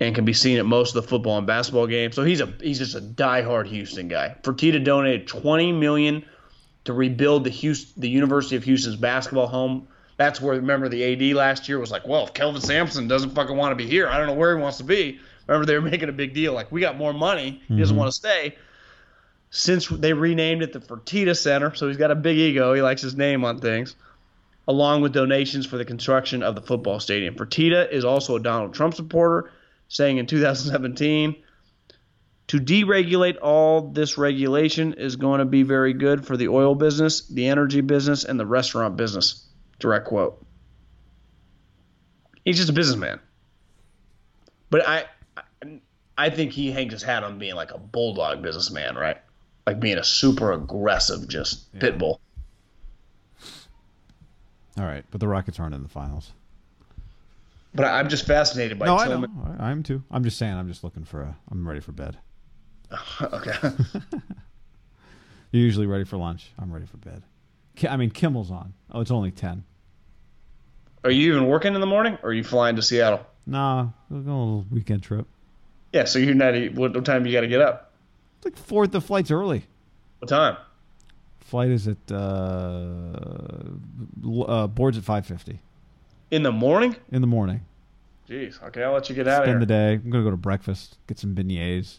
and 0.00 0.14
can 0.14 0.24
be 0.24 0.32
seen 0.32 0.58
at 0.58 0.64
most 0.64 0.96
of 0.96 1.02
the 1.02 1.08
football 1.08 1.36
and 1.36 1.46
basketball 1.46 1.86
games. 1.86 2.16
So 2.16 2.24
he's 2.24 2.40
a 2.40 2.46
he's 2.60 2.78
just 2.78 2.94
a 2.94 3.00
diehard 3.00 3.66
Houston 3.66 4.08
guy. 4.08 4.34
Fertitta 4.42 4.82
donated 4.82 5.26
twenty 5.26 5.72
million 5.72 6.24
to 6.84 6.92
rebuild 6.94 7.44
the 7.44 7.50
Houston, 7.50 8.00
the 8.00 8.08
University 8.08 8.56
of 8.56 8.64
Houston's 8.64 8.96
basketball 8.96 9.46
home. 9.46 9.86
That's 10.16 10.40
where 10.40 10.56
remember 10.56 10.88
the 10.88 11.30
AD 11.30 11.36
last 11.36 11.68
year 11.68 11.78
was 11.78 11.90
like, 11.90 12.06
well, 12.06 12.24
if 12.24 12.32
Kelvin 12.32 12.62
Sampson 12.62 13.08
doesn't 13.08 13.30
fucking 13.30 13.56
want 13.56 13.72
to 13.72 13.76
be 13.76 13.88
here, 13.88 14.08
I 14.08 14.16
don't 14.16 14.26
know 14.26 14.34
where 14.34 14.56
he 14.56 14.62
wants 14.62 14.78
to 14.78 14.84
be. 14.84 15.20
Remember 15.46 15.66
they 15.66 15.74
were 15.74 15.80
making 15.90 16.08
a 16.08 16.12
big 16.12 16.32
deal 16.32 16.54
like 16.54 16.72
we 16.72 16.80
got 16.80 16.96
more 16.96 17.12
money, 17.12 17.62
he 17.68 17.76
doesn't 17.76 17.92
mm-hmm. 17.92 18.00
want 18.00 18.08
to 18.08 18.16
stay 18.16 18.56
since 19.54 19.86
they 19.86 20.14
renamed 20.14 20.62
it 20.62 20.72
the 20.72 20.80
Fertitta 20.80 21.36
Center, 21.36 21.74
so 21.74 21.86
he's 21.86 21.98
got 21.98 22.10
a 22.10 22.14
big 22.14 22.38
ego. 22.38 22.72
He 22.72 22.80
likes 22.80 23.02
his 23.02 23.14
name 23.14 23.44
on 23.44 23.58
things, 23.58 23.94
along 24.66 25.02
with 25.02 25.12
donations 25.12 25.66
for 25.66 25.76
the 25.76 25.84
construction 25.84 26.42
of 26.42 26.54
the 26.54 26.62
football 26.62 26.98
stadium. 26.98 27.34
Fertitta 27.34 27.92
is 27.92 28.02
also 28.02 28.34
a 28.36 28.40
Donald 28.40 28.72
Trump 28.72 28.94
supporter, 28.94 29.52
saying 29.88 30.16
in 30.16 30.26
2017, 30.26 31.36
to 32.46 32.58
deregulate 32.58 33.36
all 33.42 33.82
this 33.90 34.16
regulation 34.16 34.94
is 34.94 35.16
going 35.16 35.40
to 35.40 35.44
be 35.44 35.62
very 35.62 35.92
good 35.92 36.26
for 36.26 36.38
the 36.38 36.48
oil 36.48 36.74
business, 36.74 37.28
the 37.28 37.46
energy 37.48 37.82
business, 37.82 38.24
and 38.24 38.40
the 38.40 38.46
restaurant 38.46 38.96
business. 38.96 39.46
Direct 39.78 40.06
quote. 40.06 40.42
He's 42.42 42.56
just 42.56 42.70
a 42.70 42.72
businessman. 42.72 43.20
But 44.70 44.88
I, 44.88 45.04
I- 46.16 46.30
think 46.30 46.52
he 46.52 46.70
hangs 46.70 46.94
his 46.94 47.02
hat 47.02 47.22
on 47.22 47.38
being 47.38 47.54
like 47.54 47.70
a 47.72 47.78
bulldog 47.78 48.40
businessman, 48.40 48.96
right? 48.96 49.18
Like 49.66 49.78
being 49.80 49.98
a 49.98 50.04
super 50.04 50.52
aggressive, 50.52 51.28
just 51.28 51.72
pit 51.78 51.98
bull. 51.98 52.20
All 54.78 54.84
right, 54.84 55.04
but 55.10 55.20
the 55.20 55.28
Rockets 55.28 55.60
aren't 55.60 55.74
in 55.74 55.82
the 55.82 55.88
finals. 55.88 56.32
But 57.74 57.86
I- 57.86 57.98
I'm 58.00 58.08
just 58.08 58.26
fascinated 58.26 58.78
by 58.78 58.86
no, 58.86 58.96
I 58.96 59.04
know. 59.04 59.10
Tilman. 59.20 59.56
I, 59.58 59.70
I'm 59.70 59.82
too. 59.82 60.02
I'm 60.10 60.24
just 60.24 60.38
saying. 60.38 60.54
I'm 60.54 60.68
just 60.68 60.82
looking 60.84 61.04
for 61.04 61.22
a. 61.22 61.36
I'm 61.50 61.66
ready 61.66 61.80
for 61.80 61.92
bed. 61.92 62.18
okay. 63.22 63.52
You're 65.52 65.62
usually 65.62 65.86
ready 65.86 66.04
for 66.04 66.16
lunch. 66.16 66.50
I'm 66.58 66.72
ready 66.72 66.86
for 66.86 66.96
bed. 66.98 67.22
I 67.88 67.96
mean, 67.96 68.10
Kimmel's 68.10 68.50
on. 68.50 68.74
Oh, 68.90 69.00
it's 69.00 69.10
only 69.10 69.30
ten. 69.30 69.64
Are 71.04 71.10
you 71.10 71.32
even 71.32 71.46
working 71.48 71.74
in 71.74 71.80
the 71.80 71.86
morning, 71.86 72.16
or 72.22 72.30
are 72.30 72.32
you 72.32 72.44
flying 72.44 72.76
to 72.76 72.82
Seattle? 72.82 73.26
Nah, 73.46 73.88
we're 74.08 74.20
going 74.20 74.28
on 74.28 74.34
a 74.40 74.44
little 74.44 74.66
weekend 74.70 75.02
trip. 75.02 75.26
Yeah, 75.92 76.04
so 76.04 76.18
you're 76.18 76.34
not. 76.34 76.54
What, 76.74 76.94
what 76.94 77.04
time 77.04 77.26
you 77.26 77.32
got 77.32 77.40
to 77.42 77.48
get 77.48 77.60
up? 77.60 77.91
It's 78.44 78.44
like 78.44 78.56
four. 78.56 78.86
The 78.86 79.00
flight's 79.00 79.30
early. 79.30 79.66
What 80.18 80.28
time? 80.28 80.56
Flight 81.40 81.68
is 81.70 81.86
at 81.86 81.96
uh, 82.10 82.14
uh 84.46 84.66
boards 84.68 84.96
at 84.96 85.04
five 85.04 85.26
fifty 85.26 85.60
In 86.30 86.42
the 86.42 86.52
morning? 86.52 86.96
in 87.10 87.20
the 87.20 87.26
morning. 87.26 87.60
Jeez. 88.28 88.62
Okay, 88.62 88.82
I'll 88.82 88.92
let 88.92 89.08
you 89.08 89.14
get 89.14 89.28
out 89.28 89.42
of 89.42 89.46
Spend 89.46 89.58
here. 89.58 89.60
the 89.60 89.66
day. 89.66 89.92
I'm 89.94 90.10
gonna 90.10 90.24
go 90.24 90.30
to 90.30 90.36
breakfast. 90.36 90.98
Get 91.06 91.18
some 91.18 91.34
beignets. 91.34 91.98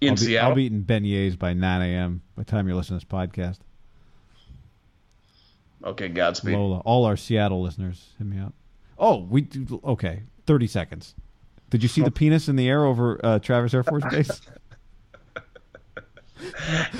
in 0.00 0.10
I'll 0.10 0.14
be, 0.16 0.20
Seattle. 0.20 0.48
I'll 0.50 0.54
be 0.56 0.64
eating 0.64 0.82
beignets 0.84 1.38
by 1.38 1.52
9 1.52 1.82
a.m. 1.82 2.22
by 2.36 2.42
the 2.42 2.50
time 2.50 2.66
you're 2.66 2.76
listening 2.76 2.98
to 3.00 3.06
this 3.06 3.12
podcast. 3.12 3.58
okay, 5.84 6.08
Godspeed. 6.08 6.54
Lola, 6.54 6.78
all 6.80 7.04
our 7.04 7.16
Seattle 7.16 7.62
listeners, 7.62 8.08
hit 8.18 8.26
me 8.26 8.38
up. 8.40 8.52
Oh, 8.98 9.18
we 9.22 9.42
do. 9.42 9.80
Okay, 9.84 10.22
30 10.46 10.66
seconds. 10.66 11.14
Did 11.70 11.82
you 11.82 11.88
see 11.88 12.02
the 12.02 12.10
penis 12.10 12.48
in 12.48 12.56
the 12.56 12.68
air 12.68 12.84
over 12.84 13.20
uh, 13.22 13.38
Travis 13.38 13.74
Air 13.74 13.84
Force 13.84 14.04
Base? 14.10 14.40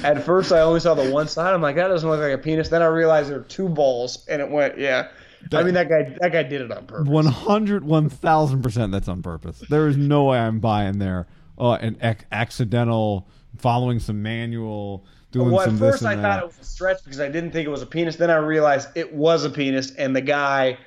At 0.02 0.22
first, 0.24 0.52
I 0.52 0.60
only 0.60 0.80
saw 0.80 0.94
the 0.94 1.10
one 1.10 1.28
side. 1.28 1.55
I'm 1.55 1.62
like, 1.62 1.76
that 1.76 1.89
doesn't 1.89 2.09
look 2.09 2.20
like 2.20 2.32
a 2.32 2.39
penis. 2.39 2.68
Then 2.68 2.82
I 2.82 2.86
realized 2.86 3.30
there 3.30 3.39
were 3.39 3.44
two 3.44 3.68
balls, 3.68 4.26
and 4.28 4.40
it 4.40 4.51
went, 4.51 4.78
yeah. 4.78 5.09
I 5.52 5.62
mean, 5.62 5.74
that 5.74 5.89
guy, 5.89 6.16
that 6.20 6.32
guy 6.32 6.43
did 6.43 6.60
it 6.62 6.70
on 6.72 6.86
purpose. 6.86 7.09
100, 7.09 7.85
1000% 7.85 8.93
that's 8.93 9.09
on 9.09 9.22
purpose. 9.22 9.62
There 9.68 9.86
is 9.89 9.97
no 9.97 10.24
way 10.24 10.39
I'm 10.39 10.59
buying 10.59 10.98
there. 10.98 11.26
Oh, 11.56 11.72
an 11.72 11.97
ac- 12.02 12.26
accidental 12.32 13.28
following 13.56 13.98
some 13.98 14.22
manual, 14.22 15.05
doing 15.32 15.51
Well, 15.51 15.64
some 15.64 15.74
at 15.74 15.80
this 15.80 15.90
first 15.93 16.05
I 16.05 16.14
and 16.14 16.22
thought 16.22 16.43
it 16.43 16.47
was 16.47 16.59
a 16.60 16.64
stretch 16.64 17.05
because 17.05 17.20
I 17.20 17.28
didn't 17.28 17.52
think 17.52 17.66
it 17.66 17.70
was 17.70 17.82
a 17.82 17.86
penis. 17.86 18.16
Then 18.16 18.30
I 18.30 18.36
realized 18.36 18.89
it 18.94 19.12
was 19.12 19.44
a 19.44 19.51
penis, 19.51 19.93
and 19.94 20.14
the 20.14 20.20
guy 20.20 20.78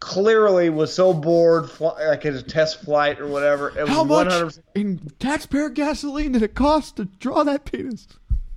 clearly 0.00 0.68
was 0.70 0.92
so 0.94 1.12
bored, 1.14 1.70
fl- 1.70 1.96
like 1.98 2.22
his 2.22 2.42
test 2.42 2.82
flight 2.82 3.18
or 3.20 3.26
whatever. 3.26 3.70
It 3.78 3.88
How 3.88 4.04
much 4.04 4.28
100%. 4.28 4.60
in 4.74 5.00
taxpayer 5.18 5.68
gasoline 5.70 6.32
did 6.32 6.42
it 6.42 6.54
cost 6.54 6.96
to 6.96 7.04
draw 7.06 7.42
that 7.44 7.64
penis? 7.64 8.06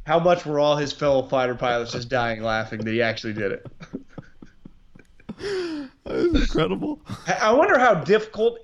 How 0.05 0.19
much 0.19 0.45
were 0.45 0.59
all 0.59 0.75
his 0.75 0.91
fellow 0.91 1.23
fighter 1.23 1.55
pilots 1.55 1.91
just 1.91 2.09
dying 2.09 2.41
laughing 2.41 2.79
that 2.81 2.91
he 2.91 3.01
actually 3.01 3.33
did 3.33 3.51
it? 3.53 3.67
That 5.37 6.15
is 6.15 6.41
incredible. 6.41 7.01
I 7.41 7.51
wonder 7.53 7.77
how 7.79 7.93
difficult, 7.95 8.59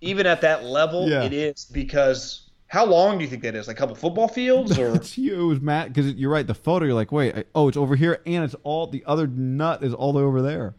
even 0.00 0.26
at 0.26 0.40
that 0.42 0.64
level, 0.64 1.08
Yeah. 1.08 1.22
it 1.24 1.32
is 1.32 1.64
because 1.72 2.50
how 2.66 2.84
long 2.84 3.18
do 3.18 3.24
you 3.24 3.30
think 3.30 3.42
that 3.42 3.54
is? 3.56 3.66
Like 3.66 3.76
a 3.78 3.80
couple 3.80 3.96
football 3.96 4.28
fields, 4.28 4.78
or 4.78 4.94
It's 4.94 5.12
huge. 5.14 5.48
Was 5.48 5.60
Matt 5.60 5.88
because 5.92 6.12
you're 6.14 6.30
right. 6.30 6.46
The 6.46 6.54
photo, 6.54 6.84
you're 6.86 6.94
like, 6.94 7.10
wait, 7.10 7.34
I, 7.34 7.44
oh, 7.54 7.66
it's 7.68 7.76
over 7.76 7.96
here, 7.96 8.20
and 8.26 8.44
it's 8.44 8.54
all 8.62 8.86
the 8.86 9.02
other 9.06 9.26
nut 9.26 9.82
is 9.82 9.92
all 9.94 10.12
the 10.12 10.18
way 10.20 10.24
over 10.24 10.42
there. 10.42 10.74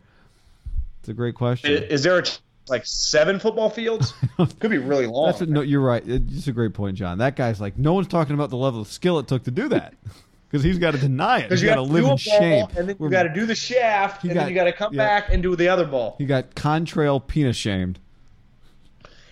It's 1.01 1.09
a 1.09 1.13
great 1.13 1.35
question. 1.35 1.71
is 1.83 2.03
there 2.03 2.19
a, 2.19 2.23
like 2.67 2.85
seven 2.85 3.39
football 3.39 3.69
fields? 3.69 4.13
Could 4.59 4.71
be 4.71 4.77
really 4.77 5.07
long. 5.07 5.25
That's 5.25 5.41
a, 5.41 5.45
no, 5.47 5.61
you're 5.61 5.81
right. 5.81 6.03
It's 6.05 6.47
a 6.47 6.51
great 6.51 6.73
point, 6.73 6.95
John. 6.95 7.17
That 7.17 7.35
guy's 7.35 7.59
like, 7.59 7.77
no 7.77 7.93
one's 7.93 8.07
talking 8.07 8.35
about 8.35 8.49
the 8.51 8.57
level 8.57 8.81
of 8.81 8.87
skill 8.87 9.17
it 9.19 9.27
took 9.27 9.43
to 9.45 9.51
do 9.51 9.67
that 9.69 9.95
because 10.49 10.63
he's 10.63 10.77
got 10.77 10.91
to 10.91 10.99
deny 10.99 11.39
it. 11.39 11.49
He's 11.51 11.63
you 11.63 11.69
got 11.69 11.75
to 11.75 11.81
live 11.81 12.05
in 12.05 12.17
shame. 12.17 12.67
and 12.77 12.87
then 12.87 12.95
you 12.99 13.09
got 13.09 13.23
to 13.23 13.33
do 13.33 13.45
the 13.47 13.55
shaft, 13.55 14.23
and 14.23 14.33
got- 14.33 14.41
then 14.41 14.49
you 14.49 14.55
got 14.55 14.65
to 14.65 14.73
come 14.73 14.93
yeah. 14.93 15.03
back 15.05 15.33
and 15.33 15.41
do 15.41 15.55
the 15.55 15.67
other 15.69 15.85
ball. 15.85 16.15
He 16.19 16.25
got 16.25 16.53
contrail 16.55 17.25
penis 17.25 17.57
shamed. 17.57 17.99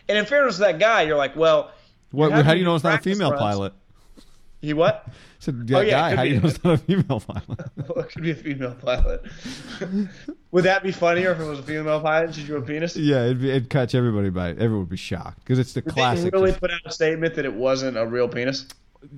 And 0.07 0.17
in 0.17 0.25
fairness 0.25 0.55
to 0.55 0.61
that 0.61 0.79
guy, 0.79 1.03
you're 1.03 1.17
like, 1.17 1.35
well, 1.35 1.71
What, 2.09 2.31
How 2.31 2.53
do 2.53 2.59
you 2.59 2.65
know 2.65 2.73
it's 2.73 2.83
not 2.83 2.99
a 2.99 3.01
female 3.03 3.29
runs? 3.29 3.39
pilot? 3.41 3.73
He 4.61 4.73
what? 4.73 5.07
Said, 5.40 5.69
Oh, 5.73 5.80
yeah, 5.80 5.91
guy, 5.91 6.10
it 6.10 6.11
could 6.11 6.18
how 6.18 6.23
do 6.23 6.30
be. 6.30 6.36
you 6.36 6.41
know 6.41 6.49
it's 6.49 6.64
not 6.64 6.73
a 6.73 6.77
female 6.77 7.19
pilot? 7.22 7.60
it 7.77 8.10
could 8.10 8.23
be 8.23 8.31
a 8.31 8.36
female 8.36 8.76
pilot. 8.76 9.22
Would 10.52 10.64
that 10.65 10.84
be 10.84 10.91
funnier 10.91 11.31
if 11.31 11.40
it 11.40 11.45
was 11.45 11.60
a 11.60 11.64
female 11.64 12.02
pilot 12.02 12.26
and 12.26 12.36
she 12.36 12.44
drew 12.44 12.57
a 12.57 12.61
penis? 12.61 12.98
yeah, 12.98 13.23
it'd, 13.26 13.41
be, 13.41 13.49
it'd 13.49 13.69
catch 13.69 13.95
everybody 13.95 14.30
by 14.30 14.49
Everyone 14.49 14.80
would 14.80 14.90
be 14.90 14.98
shocked 14.98 15.40
because 15.40 15.60
it's 15.60 15.72
the 15.73 15.81
Did 15.81 15.94
classic. 15.94 16.31
they 16.31 16.38
really 16.38 16.52
just- 16.52 16.60
put 16.60 16.72
out 16.72 16.81
a 16.86 16.91
statement 16.91 17.36
that 17.36 17.45
it 17.45 17.53
wasn't 17.53 17.98
a 17.98 18.06
real 18.06 18.27
penis? 18.27 18.68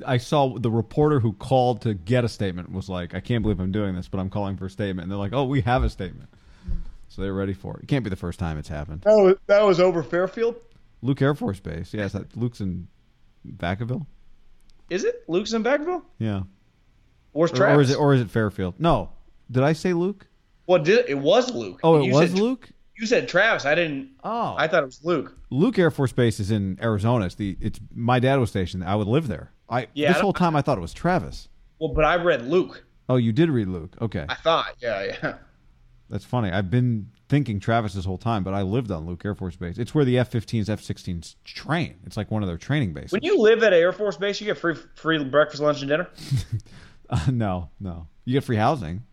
I 0.05 0.17
saw 0.17 0.59
the 0.59 0.69
reporter 0.69 1.19
who 1.19 1.33
called 1.33 1.81
to 1.81 1.95
get 1.95 2.23
a 2.23 2.29
statement 2.29 2.71
was 2.71 2.87
like, 2.87 3.15
I 3.15 3.19
can't 3.19 3.41
believe 3.41 3.59
I'm 3.59 3.71
doing 3.71 3.95
this, 3.95 4.07
but 4.07 4.19
I'm 4.19 4.29
calling 4.29 4.55
for 4.57 4.67
a 4.67 4.69
statement. 4.69 5.05
And 5.05 5.11
they're 5.11 5.17
like, 5.17 5.33
oh, 5.33 5.45
we 5.45 5.61
have 5.61 5.83
a 5.83 5.89
statement. 5.89 6.29
So 7.07 7.23
they're 7.23 7.33
ready 7.33 7.53
for 7.53 7.77
it. 7.77 7.83
It 7.83 7.87
can't 7.87 8.03
be 8.03 8.11
the 8.11 8.15
first 8.15 8.37
time 8.37 8.59
it's 8.59 8.69
happened. 8.69 9.01
Oh, 9.07 9.35
that 9.47 9.63
was 9.65 9.79
over 9.79 10.03
Fairfield. 10.03 10.55
Luke 11.01 11.19
Air 11.19 11.33
Force 11.33 11.59
Base. 11.59 11.95
Yeah, 11.95 12.03
is 12.05 12.11
that 12.13 12.37
Luke's 12.37 12.61
in 12.61 12.87
Vacaville? 13.57 14.05
Is 14.91 15.05
it 15.05 15.23
Luke's 15.27 15.53
in 15.53 15.63
Vacaville? 15.63 16.03
Yeah. 16.19 16.41
Or, 17.33 17.47
Travis? 17.47 17.77
or 17.77 17.81
is 17.81 17.89
it 17.91 17.95
or 17.97 18.13
is 18.13 18.21
it 18.21 18.29
Fairfield? 18.29 18.75
No. 18.77 19.09
Did 19.49 19.63
I 19.63 19.71
say 19.73 19.93
Luke? 19.93 20.27
What 20.65 20.83
did 20.83 21.09
it 21.09 21.17
was 21.17 21.49
Luke? 21.53 21.79
Oh, 21.83 21.99
it 22.01 22.05
You 22.07 22.13
was 22.13 22.29
said- 22.31 22.39
Luke? 22.39 22.69
You 22.97 23.07
said 23.07 23.27
Travis. 23.29 23.65
I 23.65 23.73
didn't. 23.73 24.09
Oh. 24.23 24.53
I 24.57 24.67
thought 24.67 24.83
it 24.83 24.85
was 24.85 24.99
Luke. 25.03 25.35
Luke 25.49 25.79
Air 25.79 25.89
Force 25.91 26.11
Base 26.11 26.39
is 26.39 26.51
in 26.51 26.77
Arizona. 26.83 27.25
It's 27.25 27.35
the 27.35 27.57
it's 27.61 27.79
my 27.95 28.19
dad 28.19 28.35
was 28.37 28.49
stationed. 28.51 28.83
I 28.83 28.95
would 28.95 29.07
live 29.07 29.27
there. 29.27 29.51
I 29.69 29.87
Yeah, 29.93 30.09
this 30.09 30.17
I 30.17 30.21
whole 30.21 30.33
time 30.33 30.55
I 30.55 30.61
thought 30.61 30.77
it 30.77 30.81
was 30.81 30.93
Travis. 30.93 31.47
Well, 31.79 31.93
but 31.93 32.03
I 32.05 32.17
read 32.17 32.45
Luke. 32.45 32.83
Oh, 33.09 33.15
you 33.15 33.31
did 33.31 33.49
read 33.49 33.69
Luke. 33.69 33.95
Okay. 34.01 34.25
I 34.29 34.35
thought. 34.35 34.75
Yeah, 34.81 35.03
yeah. 35.03 35.35
That's 36.11 36.25
funny. 36.25 36.51
I've 36.51 36.69
been 36.69 37.09
thinking 37.29 37.59
Travis 37.59 37.93
this 37.93 38.03
whole 38.05 38.17
time, 38.17 38.43
but 38.43 38.53
I 38.53 38.61
lived 38.63 38.91
on 38.91 39.05
Luke 39.05 39.23
Air 39.23 39.33
Force 39.33 39.55
Base. 39.55 39.77
It's 39.77 39.95
where 39.95 40.03
the 40.03 40.17
F-15s, 40.19 40.69
F-16s 40.69 41.35
train. 41.45 41.95
It's 42.05 42.17
like 42.17 42.29
one 42.29 42.43
of 42.43 42.47
their 42.47 42.57
training 42.57 42.91
bases. 42.93 43.13
When 43.13 43.23
you 43.23 43.39
live 43.39 43.63
at 43.63 43.71
an 43.71 43.79
Air 43.79 43.93
Force 43.93 44.17
base, 44.17 44.41
you 44.41 44.45
get 44.45 44.57
free 44.57 44.75
free 44.95 45.23
breakfast, 45.23 45.61
lunch, 45.63 45.81
and 45.81 45.89
dinner. 45.89 46.07
Uh, 47.09 47.29
no, 47.29 47.69
no. 47.79 48.07
You 48.23 48.33
get 48.35 48.43
free 48.45 48.55
housing. 48.55 49.03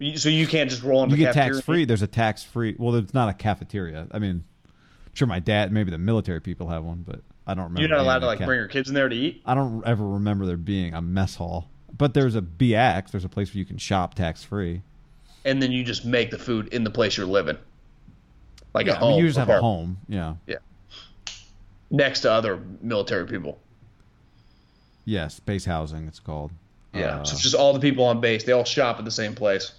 You- 0.00 0.16
So 0.18 0.28
you 0.28 0.46
can't 0.48 0.68
just 0.70 0.82
roll 0.82 1.04
into 1.04 1.16
You 1.16 1.24
get 1.24 1.34
tax 1.34 1.60
free. 1.60 1.84
There's 1.84 2.02
a 2.02 2.08
tax 2.08 2.42
free. 2.42 2.74
Well, 2.78 2.96
it's 2.96 3.14
not 3.14 3.28
a 3.28 3.32
cafeteria. 3.32 4.08
I 4.10 4.18
mean, 4.18 4.42
I'm 4.66 5.14
sure 5.14 5.28
my 5.28 5.38
dad, 5.38 5.70
maybe 5.70 5.92
the 5.92 5.98
military 5.98 6.40
people 6.40 6.66
have 6.68 6.82
one, 6.82 7.04
but 7.06 7.20
I 7.46 7.54
don't 7.54 7.64
remember. 7.64 7.80
You're 7.82 7.90
not 7.90 8.00
allowed 8.00 8.18
to 8.20 8.26
like 8.26 8.40
ca- 8.40 8.44
bring 8.46 8.58
your 8.58 8.66
kids 8.66 8.88
in 8.88 8.94
there 8.96 9.08
to 9.08 9.14
eat. 9.14 9.42
I 9.46 9.54
don't 9.54 9.86
ever 9.86 10.04
remember 10.04 10.46
there 10.46 10.56
being 10.56 10.94
a 10.94 11.00
mess 11.02 11.36
hall. 11.36 11.70
But 11.96 12.12
there's 12.12 12.34
a 12.34 12.42
BX. 12.42 13.12
There's 13.12 13.24
a 13.24 13.28
place 13.28 13.54
where 13.54 13.58
you 13.60 13.64
can 13.64 13.78
shop 13.78 14.14
tax 14.14 14.42
free. 14.42 14.82
And 15.48 15.62
then 15.62 15.72
you 15.72 15.82
just 15.84 16.04
make 16.04 16.30
the 16.30 16.38
food 16.38 16.68
in 16.68 16.84
the 16.84 16.90
place 16.90 17.16
you're 17.16 17.26
living, 17.26 17.56
like 18.74 18.86
Yeah, 18.86 18.92
a 18.92 18.96
I 18.96 18.98
home. 18.98 19.10
mean, 19.10 19.18
you 19.20 19.26
just 19.26 19.38
have 19.38 19.48
a 19.48 19.60
home. 19.60 19.98
Yeah. 20.08 20.34
Yeah. 20.46 20.56
Next 21.90 22.20
to 22.20 22.30
other 22.32 22.60
military 22.82 23.26
people. 23.26 23.58
Yes, 25.04 25.40
base 25.40 25.64
housing. 25.64 26.06
It's 26.06 26.20
called. 26.20 26.52
Yeah, 26.94 27.20
Uh, 27.20 27.24
so 27.24 27.32
it's 27.32 27.42
just 27.42 27.54
all 27.54 27.72
the 27.72 27.80
people 27.80 28.04
on 28.04 28.20
base. 28.20 28.44
They 28.44 28.52
all 28.52 28.64
shop 28.64 28.98
at 28.98 29.04
the 29.04 29.10
same 29.10 29.34
place. 29.34 29.72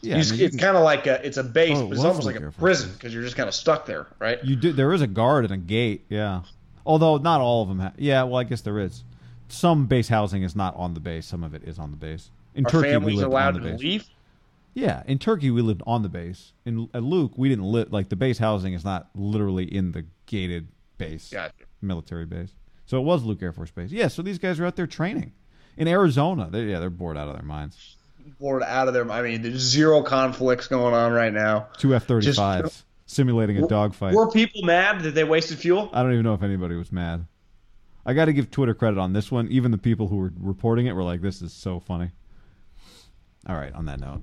yeah. 0.00 0.16
You 0.16 0.22
I 0.22 0.30
mean, 0.36 0.40
it's 0.40 0.56
kind 0.56 0.76
of 0.76 0.82
like 0.82 1.06
a, 1.06 1.24
it's 1.26 1.36
a 1.36 1.44
base, 1.44 1.76
Oh, 1.76 1.84
it 1.84 1.88
but 1.90 1.96
it's 1.96 2.04
almost 2.04 2.26
like 2.26 2.36
a 2.36 2.50
prison 2.52 2.90
because 2.92 3.12
you're 3.12 3.22
just 3.22 3.36
kind 3.36 3.48
of 3.48 3.54
stuck 3.54 3.84
there, 3.86 4.06
right? 4.18 4.42
You 4.44 4.56
do. 4.56 4.72
There 4.72 4.92
is 4.94 5.02
a 5.02 5.06
guard 5.06 5.44
and 5.44 5.52
a 5.52 5.58
gate. 5.58 6.04
Yeah. 6.08 6.42
Although 6.86 7.18
not 7.18 7.40
all 7.42 7.62
of 7.62 7.68
them. 7.68 7.80
Ha- 7.80 7.92
yeah. 7.98 8.22
Well, 8.22 8.36
I 8.36 8.44
guess 8.44 8.62
there 8.62 8.78
is. 8.78 9.04
Some 9.50 9.86
base 9.86 10.08
housing 10.08 10.42
is 10.42 10.56
not 10.56 10.74
on 10.76 10.94
the 10.94 11.00
base. 11.00 11.26
Some 11.26 11.42
of 11.44 11.54
it 11.54 11.62
is 11.64 11.78
on 11.78 11.90
the 11.90 11.96
base. 11.96 12.30
In 12.54 12.64
Turkey, 12.64 12.88
we 12.88 12.92
families 12.94 13.16
lived 13.16 13.26
allowed 13.30 13.54
to 13.54 13.60
leave? 13.76 14.06
Yeah, 14.78 15.02
in 15.06 15.18
Turkey 15.18 15.50
we 15.50 15.60
lived 15.60 15.82
on 15.88 16.02
the 16.02 16.08
base. 16.08 16.52
In 16.64 16.88
at 16.94 17.02
Luke, 17.02 17.32
we 17.36 17.48
didn't 17.48 17.64
live 17.64 17.92
like 17.92 18.10
the 18.10 18.16
base 18.16 18.38
housing 18.38 18.74
is 18.74 18.84
not 18.84 19.08
literally 19.14 19.64
in 19.64 19.90
the 19.90 20.06
gated 20.26 20.68
base, 20.98 21.30
Gotcha. 21.30 21.64
military 21.82 22.26
base. 22.26 22.54
So 22.86 22.96
it 22.96 23.02
was 23.02 23.24
Luke 23.24 23.42
Air 23.42 23.52
Force 23.52 23.72
Base. 23.72 23.90
Yeah, 23.90 24.06
so 24.06 24.22
these 24.22 24.38
guys 24.38 24.60
are 24.60 24.66
out 24.66 24.76
there 24.76 24.86
training 24.86 25.32
in 25.76 25.88
Arizona. 25.88 26.48
They, 26.48 26.66
yeah, 26.66 26.78
they're 26.78 26.90
bored 26.90 27.16
out 27.18 27.26
of 27.26 27.34
their 27.34 27.42
minds. 27.42 27.96
Bored 28.38 28.62
out 28.62 28.86
of 28.86 28.94
there. 28.94 29.10
I 29.10 29.20
mean, 29.20 29.42
there's 29.42 29.58
zero 29.58 30.02
conflicts 30.02 30.68
going 30.68 30.94
on 30.94 31.12
right 31.12 31.32
now. 31.32 31.68
Two 31.76 31.92
F 31.92 32.06
thirty 32.06 32.30
fives 32.32 32.84
simulating 33.06 33.56
a 33.56 33.66
dogfight. 33.66 34.14
Were 34.14 34.30
people 34.30 34.62
mad 34.62 35.00
that 35.02 35.14
they 35.14 35.24
wasted 35.24 35.58
fuel? 35.58 35.90
I 35.92 36.04
don't 36.04 36.12
even 36.12 36.24
know 36.24 36.34
if 36.34 36.42
anybody 36.44 36.76
was 36.76 36.92
mad. 36.92 37.26
I 38.06 38.14
got 38.14 38.26
to 38.26 38.32
give 38.32 38.50
Twitter 38.52 38.74
credit 38.74 38.98
on 38.98 39.12
this 39.12 39.32
one. 39.32 39.48
Even 39.48 39.72
the 39.72 39.78
people 39.78 40.06
who 40.06 40.16
were 40.18 40.32
reporting 40.38 40.86
it 40.86 40.92
were 40.94 41.02
like, 41.02 41.20
"This 41.20 41.42
is 41.42 41.52
so 41.52 41.80
funny." 41.80 42.12
All 43.48 43.56
right. 43.56 43.72
On 43.74 43.86
that 43.86 43.98
note, 43.98 44.22